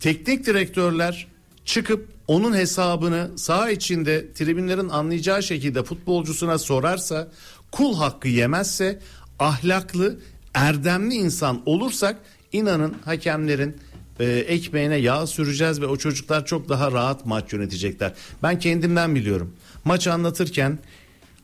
teknik 0.00 0.46
direktörler 0.46 1.26
çıkıp 1.64 2.08
onun 2.28 2.54
hesabını 2.54 3.30
saha 3.36 3.70
içinde 3.70 4.32
tribünlerin 4.32 4.88
anlayacağı 4.88 5.42
şekilde 5.42 5.82
futbolcusuna 5.82 6.58
sorarsa 6.58 7.28
kul 7.70 7.96
hakkı 7.96 8.28
yemezse 8.28 8.98
ahlaklı 9.38 10.18
erdemli 10.54 11.14
insan 11.14 11.62
olursak 11.66 12.16
inanın 12.52 12.94
hakemlerin 13.04 13.76
e, 14.20 14.24
ekmeğine 14.24 14.96
yağ 14.96 15.26
süreceğiz 15.26 15.80
ve 15.80 15.86
o 15.86 15.96
çocuklar 15.96 16.46
çok 16.46 16.68
daha 16.68 16.92
rahat 16.92 17.26
maç 17.26 17.52
yönetecekler. 17.52 18.12
Ben 18.42 18.58
kendimden 18.58 19.14
biliyorum. 19.14 19.54
Maçı 19.84 20.12
anlatırken 20.12 20.78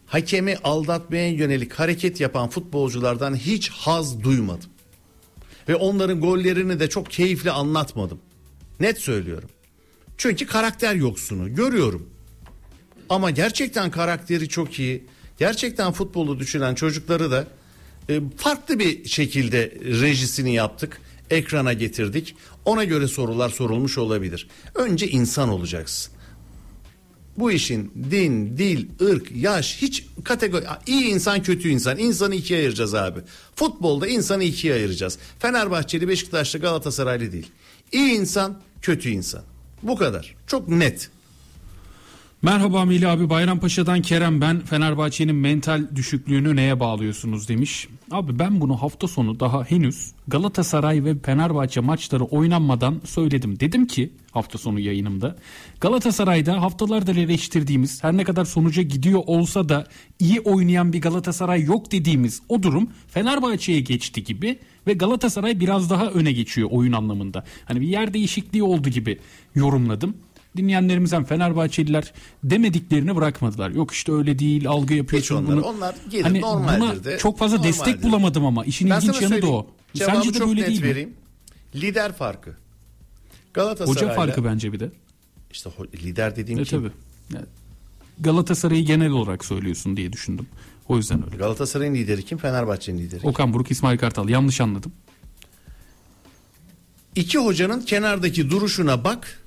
hakemi 0.07 0.57
aldatmaya 0.65 1.29
yönelik 1.29 1.73
hareket 1.73 2.21
yapan 2.21 2.49
futbolculardan 2.49 3.35
hiç 3.37 3.71
haz 3.71 4.23
duymadım. 4.23 4.71
Ve 5.69 5.75
onların 5.77 6.21
gollerini 6.21 6.81
de 6.81 6.89
çok 6.89 7.11
keyifli 7.11 7.51
anlatmadım. 7.51 8.19
Net 8.81 8.99
söylüyorum. 8.99 9.49
Çünkü 10.19 10.47
karakter 10.47 10.95
yoksunu 10.95 11.55
görüyorum. 11.55 12.11
Ama 13.09 13.31
gerçekten 13.31 13.91
karakteri 13.91 14.49
çok 14.49 14.79
iyi. 14.79 15.05
Gerçekten 15.39 15.93
futbolu 15.93 16.39
düşünen 16.39 16.75
çocukları 16.75 17.31
da 17.31 17.47
e, 18.09 18.21
farklı 18.37 18.79
bir 18.79 19.05
şekilde 19.05 19.73
rejisini 19.85 20.55
yaptık. 20.55 21.01
Ekrana 21.31 21.73
getirdik. 21.73 22.37
Ona 22.65 22.85
göre 22.85 23.09
sorular 23.09 23.49
sorulmuş 23.51 23.99
olabilir. 23.99 24.49
Önce 24.75 25.09
insan 25.09 25.49
olacaksın. 25.49 26.15
Bu 27.37 27.53
işin 27.53 27.93
din, 28.11 28.59
dil, 28.59 28.87
ırk, 29.01 29.33
yaş 29.37 29.77
hiç 29.83 30.07
kategori 30.25 30.65
iyi 30.87 31.05
insan 31.05 31.43
kötü 31.43 31.69
insan. 31.69 31.99
İnsanı 31.99 32.35
ikiye 32.35 32.59
ayıracağız 32.59 32.95
abi. 32.95 33.21
Futbolda 33.55 34.07
insanı 34.07 34.45
ikiye 34.45 34.75
ayıracağız. 34.75 35.19
Fenerbahçeli, 35.39 36.09
Beşiktaşlı, 36.09 36.59
Galatasaraylı 36.59 37.33
değil. 37.33 37.47
İyi 37.93 38.13
insan, 38.13 38.61
kötü 38.83 39.11
insan. 39.11 39.43
Bu 39.83 39.97
kadar. 39.97 40.37
Çok 40.47 40.69
net. 40.69 41.11
Merhaba 42.45 42.85
Melih 42.85 43.11
abi 43.11 43.31
Bayrampaşa'dan 43.31 44.03
Kerem 44.03 44.41
ben 44.41 44.61
Fenerbahçe'nin 44.61 45.35
mental 45.35 45.87
düşüklüğünü 45.95 46.57
neye 46.57 46.81
bağlıyorsunuz 46.81 47.49
demiş. 47.49 47.89
Abi 48.11 48.39
ben 48.39 48.61
bunu 48.61 48.83
hafta 48.83 49.09
sonu 49.09 49.41
daha 49.41 49.65
henüz 49.65 50.13
Galatasaray 50.29 51.05
ve 51.05 51.19
Fenerbahçe 51.19 51.81
maçları 51.81 52.25
oynanmadan 52.25 53.01
söyledim. 53.05 53.61
Dedim 53.61 53.87
ki 53.87 54.13
hafta 54.33 54.59
sonu 54.59 54.81
yayınımda 54.81 55.37
Galatasaray'da 55.81 56.63
haftalardır 56.63 57.17
eleştirdiğimiz 57.17 58.05
her 58.05 58.17
ne 58.17 58.25
kadar 58.25 58.45
sonuca 58.45 58.83
gidiyor 58.83 59.23
olsa 59.27 59.69
da 59.69 59.87
iyi 60.19 60.41
oynayan 60.41 60.93
bir 60.93 61.01
Galatasaray 61.01 61.63
yok 61.63 61.93
dediğimiz 61.93 62.43
o 62.49 62.63
durum 62.63 62.91
Fenerbahçe'ye 63.09 63.81
geçti 63.81 64.25
gibi 64.25 64.59
ve 64.87 64.93
Galatasaray 64.93 65.61
biraz 65.61 65.91
daha 65.91 66.07
öne 66.07 66.33
geçiyor 66.33 66.69
oyun 66.73 66.93
anlamında. 66.93 67.45
Hani 67.65 67.81
bir 67.81 67.89
yer 67.89 68.15
değişikliği 68.15 68.63
oldu 68.63 68.89
gibi 68.89 69.19
yorumladım 69.55 70.15
dinleyenlerimizden 70.57 71.25
Fenerbahçeliler 71.25 72.13
demediklerini 72.45 73.17
bırakmadılar. 73.17 73.71
Yok 73.71 73.91
işte 73.93 74.13
öyle 74.13 74.39
değil 74.39 74.69
algı 74.69 74.95
yapıyorsun 74.95 75.37
Hiç 75.37 75.45
onlar, 75.49 75.57
bunu. 75.57 75.65
onlar 75.67 75.95
gelir, 76.11 76.23
hani 76.23 76.41
normaldir 76.41 76.81
buna 76.81 77.05
de, 77.05 77.19
çok 77.19 77.39
fazla 77.39 77.57
normaldir 77.57 77.73
destek 77.79 77.99
de. 77.99 78.03
bulamadım 78.03 78.45
ama 78.47 78.65
işin 78.65 78.91
Ben 78.91 79.01
ilginç 79.01 79.23
yanı 79.23 79.43
da 79.43 79.47
o. 79.47 79.67
Cevabı 79.95 80.15
Sence 80.17 80.35
de 80.41 80.49
böyle 80.49 80.61
net 80.61 80.69
değil 80.69 80.81
mi? 80.83 80.89
vereyim. 80.89 81.15
Lider 81.75 82.13
farkı. 82.13 82.57
Galatasaray'la 83.55 83.95
Hoca 84.09 84.15
farkı 84.15 84.45
bence 84.45 84.73
bir 84.73 84.81
de. 84.81 84.91
işte 85.53 85.71
lider 86.03 86.37
dediğim 86.37 86.61
E 86.61 86.65
kim? 86.65 86.79
tabii. 86.79 86.93
Yani 87.35 87.47
Galatasaray'ı 88.21 88.85
genel 88.85 89.11
olarak 89.11 89.45
söylüyorsun 89.45 89.97
diye 89.97 90.13
düşündüm. 90.13 90.47
O 90.89 90.97
yüzden 90.97 91.25
öyle. 91.27 91.37
Galatasaray'ın 91.37 91.95
lideri 91.95 92.25
kim? 92.25 92.39
Fenerbahçe'nin 92.39 92.99
lideri. 92.99 93.21
kim? 93.21 93.31
Okan 93.31 93.53
Buruk, 93.55 93.71
İsmail 93.71 93.99
Kartal 93.99 94.29
yanlış 94.29 94.61
anladım. 94.61 94.93
İki 97.15 97.39
hocanın 97.39 97.81
kenardaki 97.81 98.51
duruşuna 98.51 99.05
bak. 99.05 99.44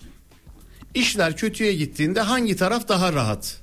İşler 0.98 1.38
kötüye 1.38 1.74
gittiğinde 1.74 2.22
hangi 2.22 2.56
taraf 2.56 2.88
daha 2.88 3.14
rahat? 3.14 3.62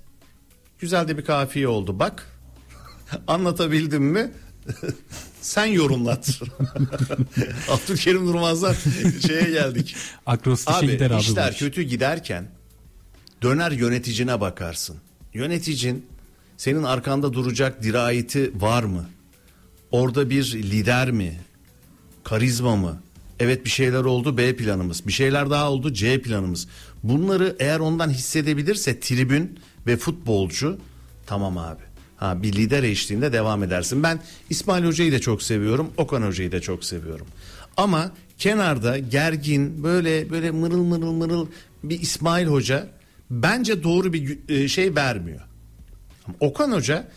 Güzel 0.78 1.08
de 1.08 1.18
bir 1.18 1.24
kafiye 1.24 1.68
oldu 1.68 1.98
bak. 1.98 2.28
Anlatabildim 3.26 4.04
mi? 4.04 4.32
Sen 5.40 5.66
yorumlat. 5.66 6.40
Abdülkerim 7.68 8.26
Durmaz'dan 8.26 8.74
şeye 9.26 9.50
geldik. 9.50 9.96
Akrostişe 10.26 10.78
Abi 10.78 10.86
gider 10.90 11.20
işler 11.20 11.52
iş. 11.52 11.58
kötü 11.58 11.82
giderken 11.82 12.50
döner 13.42 13.70
yöneticine 13.72 14.40
bakarsın. 14.40 14.96
Yöneticin 15.34 16.06
senin 16.56 16.82
arkanda 16.82 17.32
duracak 17.32 17.82
dirayeti 17.82 18.52
var 18.60 18.82
mı? 18.82 19.06
Orada 19.90 20.30
bir 20.30 20.52
lider 20.52 21.10
mi? 21.10 21.40
Karizma 22.24 22.76
mı? 22.76 23.02
Evet 23.44 23.64
bir 23.64 23.70
şeyler 23.70 24.04
oldu 24.04 24.36
B 24.36 24.56
planımız. 24.56 25.06
Bir 25.06 25.12
şeyler 25.12 25.50
daha 25.50 25.70
oldu 25.70 25.92
C 25.92 26.22
planımız. 26.22 26.68
Bunları 27.02 27.56
eğer 27.58 27.80
ondan 27.80 28.10
hissedebilirse 28.10 29.00
tribün 29.00 29.58
ve 29.86 29.96
futbolcu 29.96 30.78
tamam 31.26 31.58
abi. 31.58 31.82
Ha 32.16 32.42
bir 32.42 32.52
lider 32.52 32.82
eşliğinde 32.82 33.32
devam 33.32 33.62
edersin. 33.62 34.02
Ben 34.02 34.20
İsmail 34.50 34.84
Hoca'yı 34.84 35.12
da 35.12 35.18
çok 35.18 35.42
seviyorum. 35.42 35.90
Okan 35.96 36.22
Hoca'yı 36.22 36.52
da 36.52 36.60
çok 36.60 36.84
seviyorum. 36.84 37.26
Ama 37.76 38.12
kenarda 38.38 38.98
gergin 38.98 39.82
böyle 39.82 40.30
böyle 40.30 40.50
mırıl 40.50 40.82
mırıl 40.84 41.12
mırıl 41.12 41.46
bir 41.82 42.00
İsmail 42.00 42.46
Hoca 42.46 42.88
bence 43.30 43.82
doğru 43.82 44.12
bir 44.12 44.38
e, 44.48 44.68
şey 44.68 44.96
vermiyor. 44.96 45.40
Okan 46.40 46.72
Hoca 46.72 47.08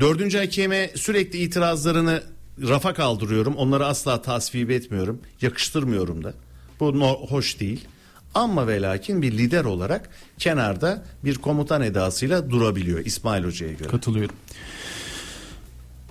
dördüncü 0.00 0.38
hakeme 0.38 0.90
sürekli 0.94 1.38
itirazlarını 1.38 2.22
rafa 2.68 2.94
kaldırıyorum. 2.94 3.54
Onları 3.56 3.86
asla 3.86 4.22
tasvip 4.22 4.70
etmiyorum. 4.70 5.20
Yakıştırmıyorum 5.40 6.24
da. 6.24 6.34
Bu 6.80 7.00
no- 7.00 7.26
hoş 7.28 7.60
değil. 7.60 7.88
Ama 8.34 8.66
ve 8.66 8.82
lakin 8.82 9.22
bir 9.22 9.32
lider 9.38 9.64
olarak 9.64 10.10
kenarda 10.38 11.04
bir 11.24 11.34
komutan 11.34 11.82
edasıyla 11.82 12.50
durabiliyor 12.50 13.06
İsmail 13.06 13.44
Hoca'ya 13.44 13.72
göre. 13.72 13.88
Katılıyorum. 13.88 14.34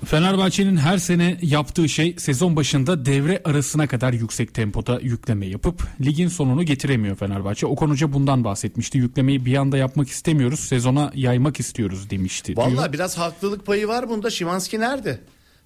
Fenerbahçe'nin 0.06 0.78
her 0.78 0.98
sene 0.98 1.38
yaptığı 1.42 1.90
şey 1.90 2.16
sezon 2.18 2.56
başında 2.56 3.06
devre 3.06 3.42
arasına 3.46 3.88
kadar 3.88 4.14
yüksek 4.14 4.54
tempoda 4.54 5.00
yükleme 5.00 5.46
yapıp 5.46 5.84
ligin 6.02 6.28
sonunu 6.28 6.64
getiremiyor 6.64 7.16
Fenerbahçe. 7.16 7.66
Okan 7.66 7.90
Hoca 7.90 8.14
bundan 8.14 8.44
bahsetmişti. 8.44 8.98
Yüklemeyi 8.98 9.46
bir 9.46 9.56
anda 9.56 9.78
yapmak 9.78 10.10
istemiyoruz, 10.10 10.60
sezona 10.60 11.12
yaymak 11.16 11.60
istiyoruz 11.60 12.10
demişti. 12.10 12.58
Vallahi 12.58 12.94
biraz 12.94 13.18
haklılık 13.18 13.66
payı 13.66 13.88
var 13.88 14.10
bunda. 14.10 14.30
Şimanski 14.30 14.80
nerede? 14.80 15.20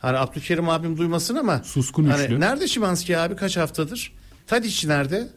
Hani 0.03 0.17
Abdülkerim 0.17 0.69
abim 0.69 0.97
duymasın 0.97 1.35
ama. 1.35 1.63
Suskun 1.63 2.05
hani 2.05 2.23
üçlü. 2.23 2.39
Nerede 2.39 2.67
Şimanski 2.67 3.17
abi 3.17 3.35
kaç 3.35 3.57
haftadır? 3.57 4.13
Tadiç 4.47 4.85
nerede? 4.85 5.27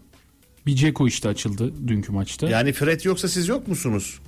Bir 0.66 0.74
Ceko 0.74 1.08
işte 1.08 1.28
açıldı 1.28 1.72
dünkü 1.88 2.12
maçta. 2.12 2.48
Yani 2.48 2.72
Fred 2.72 3.00
yoksa 3.04 3.28
siz 3.28 3.48
yok 3.48 3.68
musunuz? 3.68 4.18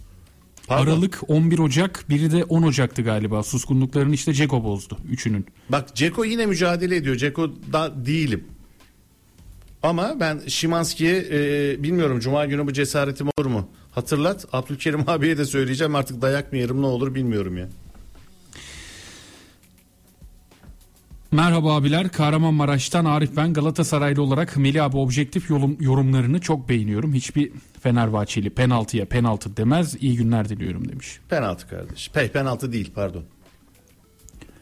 Pardon. 0.66 0.93
Aralık 0.93 1.20
11 1.28 1.59
Ocak, 1.59 2.05
biri 2.09 2.32
de 2.32 2.44
10 2.44 2.62
Ocak'tı 2.62 3.02
galiba. 3.02 3.43
Suskunluklarını 3.43 4.15
işte 4.15 4.32
Ceko 4.32 4.65
bozdu. 4.65 4.98
Üçünün. 5.10 5.47
Bak 5.69 5.97
Ceko 5.97 6.24
yine 6.24 6.47
mücadele 6.47 6.97
ediyor. 6.97 7.16
Ceko 7.16 7.51
da 7.73 8.06
değilim. 8.06 8.44
Ama 9.82 10.20
ben 10.20 10.40
Şimanski'ye 10.47 11.27
e, 11.32 11.82
bilmiyorum 11.82 12.20
Cuma 12.20 12.47
günü 12.47 12.66
bu 12.66 12.73
cesaretim 12.73 13.28
olur 13.39 13.47
mu? 13.47 13.69
Hatırlat. 13.90 14.47
Abdülkerim 14.52 15.05
abiye 15.06 15.39
de 15.39 15.44
söyleyeceğim 15.44 15.94
artık 15.94 16.23
dayak 16.23 16.52
mı 16.52 16.59
yerim 16.59 16.82
ne 16.82 16.86
olur 16.86 17.15
bilmiyorum 17.15 17.59
ya. 17.59 17.69
Merhaba 21.32 21.76
abiler. 21.76 22.09
Kahramanmaraş'tan 22.09 23.05
Arif 23.05 23.36
ben. 23.36 23.52
Galatasaraylı 23.52 24.22
olarak 24.22 24.56
Melih 24.56 24.84
abi 24.84 24.96
objektif 24.96 25.50
yorum, 25.50 25.76
yorumlarını 25.80 26.40
çok 26.40 26.68
beğeniyorum. 26.68 27.14
Hiçbir 27.14 27.52
Fenerbahçeli 27.80 28.50
penaltıya 28.50 29.05
penaltı 29.05 29.56
demez. 29.56 29.96
İyi 30.00 30.16
günler 30.16 30.48
diliyorum 30.48 30.88
demiş. 30.88 31.20
Penaltı 31.28 31.68
kardeş. 31.68 32.10
Pe 32.10 32.28
penaltı 32.28 32.72
değil 32.72 32.90
pardon. 32.94 33.24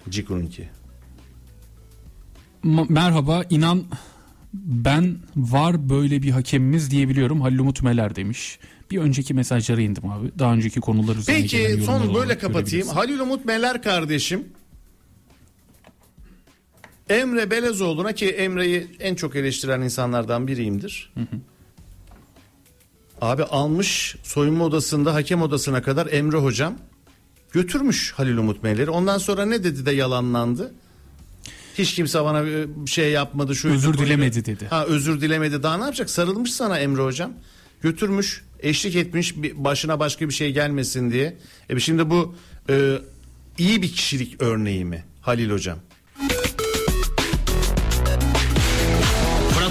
Ciku'nunki. 0.08 0.68
Merhaba 2.88 3.44
inan 3.50 3.84
ben 4.54 5.16
var 5.36 5.88
böyle 5.88 6.22
bir 6.22 6.30
hakemimiz 6.30 6.90
diyebiliyorum. 6.90 7.40
Halil 7.40 7.58
Umut 7.58 7.82
Meler 7.82 8.16
demiş. 8.16 8.58
Bir 8.90 8.98
önceki 8.98 9.34
mesajlara 9.34 9.80
indim 9.80 10.10
abi. 10.10 10.30
Daha 10.38 10.52
önceki 10.52 10.80
konular 10.80 11.16
üzerine 11.16 11.40
Peki 11.42 11.82
son 11.86 12.14
böyle 12.14 12.38
kapatayım. 12.38 12.88
Halil 12.88 13.18
Umut 13.18 13.44
Meler 13.44 13.82
kardeşim. 13.82 14.44
Emre 17.10 17.50
Belezoğlu'na 17.50 18.12
ki 18.12 18.28
Emre'yi 18.28 18.86
en 19.00 19.14
çok 19.14 19.36
eleştiren 19.36 19.80
insanlardan 19.80 20.48
biriyimdir. 20.48 21.12
Abi 23.20 23.44
almış 23.44 24.16
soyunma 24.22 24.64
odasında 24.64 25.14
hakem 25.14 25.42
odasına 25.42 25.82
kadar 25.82 26.06
Emre 26.06 26.36
hocam 26.36 26.78
götürmüş 27.52 28.12
Halil 28.12 28.36
Umut 28.36 28.62
Meler'i. 28.62 28.90
Ondan 28.90 29.18
sonra 29.18 29.44
ne 29.46 29.64
dedi 29.64 29.86
de 29.86 29.92
yalanlandı. 29.92 30.74
Hiç 31.78 31.94
kimse 31.94 32.24
bana 32.24 32.46
bir 32.46 32.90
şey 32.90 33.12
yapmadı. 33.12 33.56
Şu 33.56 33.68
Özür 33.68 33.98
dilemedi 33.98 34.44
dedi. 34.44 34.66
Ha 34.66 34.84
özür 34.84 35.20
dilemedi. 35.20 35.62
Daha 35.62 35.76
ne 35.76 35.84
yapacak? 35.84 36.10
Sarılmış 36.10 36.52
sana 36.52 36.78
Emre 36.78 37.02
hocam. 37.02 37.32
Götürmüş, 37.82 38.44
eşlik 38.60 38.96
etmiş 38.96 39.34
başına 39.54 40.00
başka 40.00 40.28
bir 40.28 40.34
şey 40.34 40.52
gelmesin 40.52 41.10
diye. 41.10 41.36
E 41.70 41.80
şimdi 41.80 42.10
bu 42.10 42.34
e, 42.70 42.98
iyi 43.58 43.82
bir 43.82 43.92
kişilik 43.92 44.42
örneği 44.42 44.84
mi 44.84 45.04
Halil 45.20 45.50
hocam? 45.50 45.78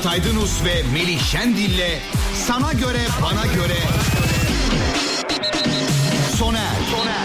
Murat 0.06 0.14
Aydınus 0.14 0.64
ve 0.64 0.84
Melih 0.94 1.24
Şendil'le 1.24 2.00
Sana 2.48 2.74
Göre 2.74 3.08
Bana 3.22 3.46
Göre 3.54 3.78
Soner. 6.38 6.76
Soner. 6.92 7.25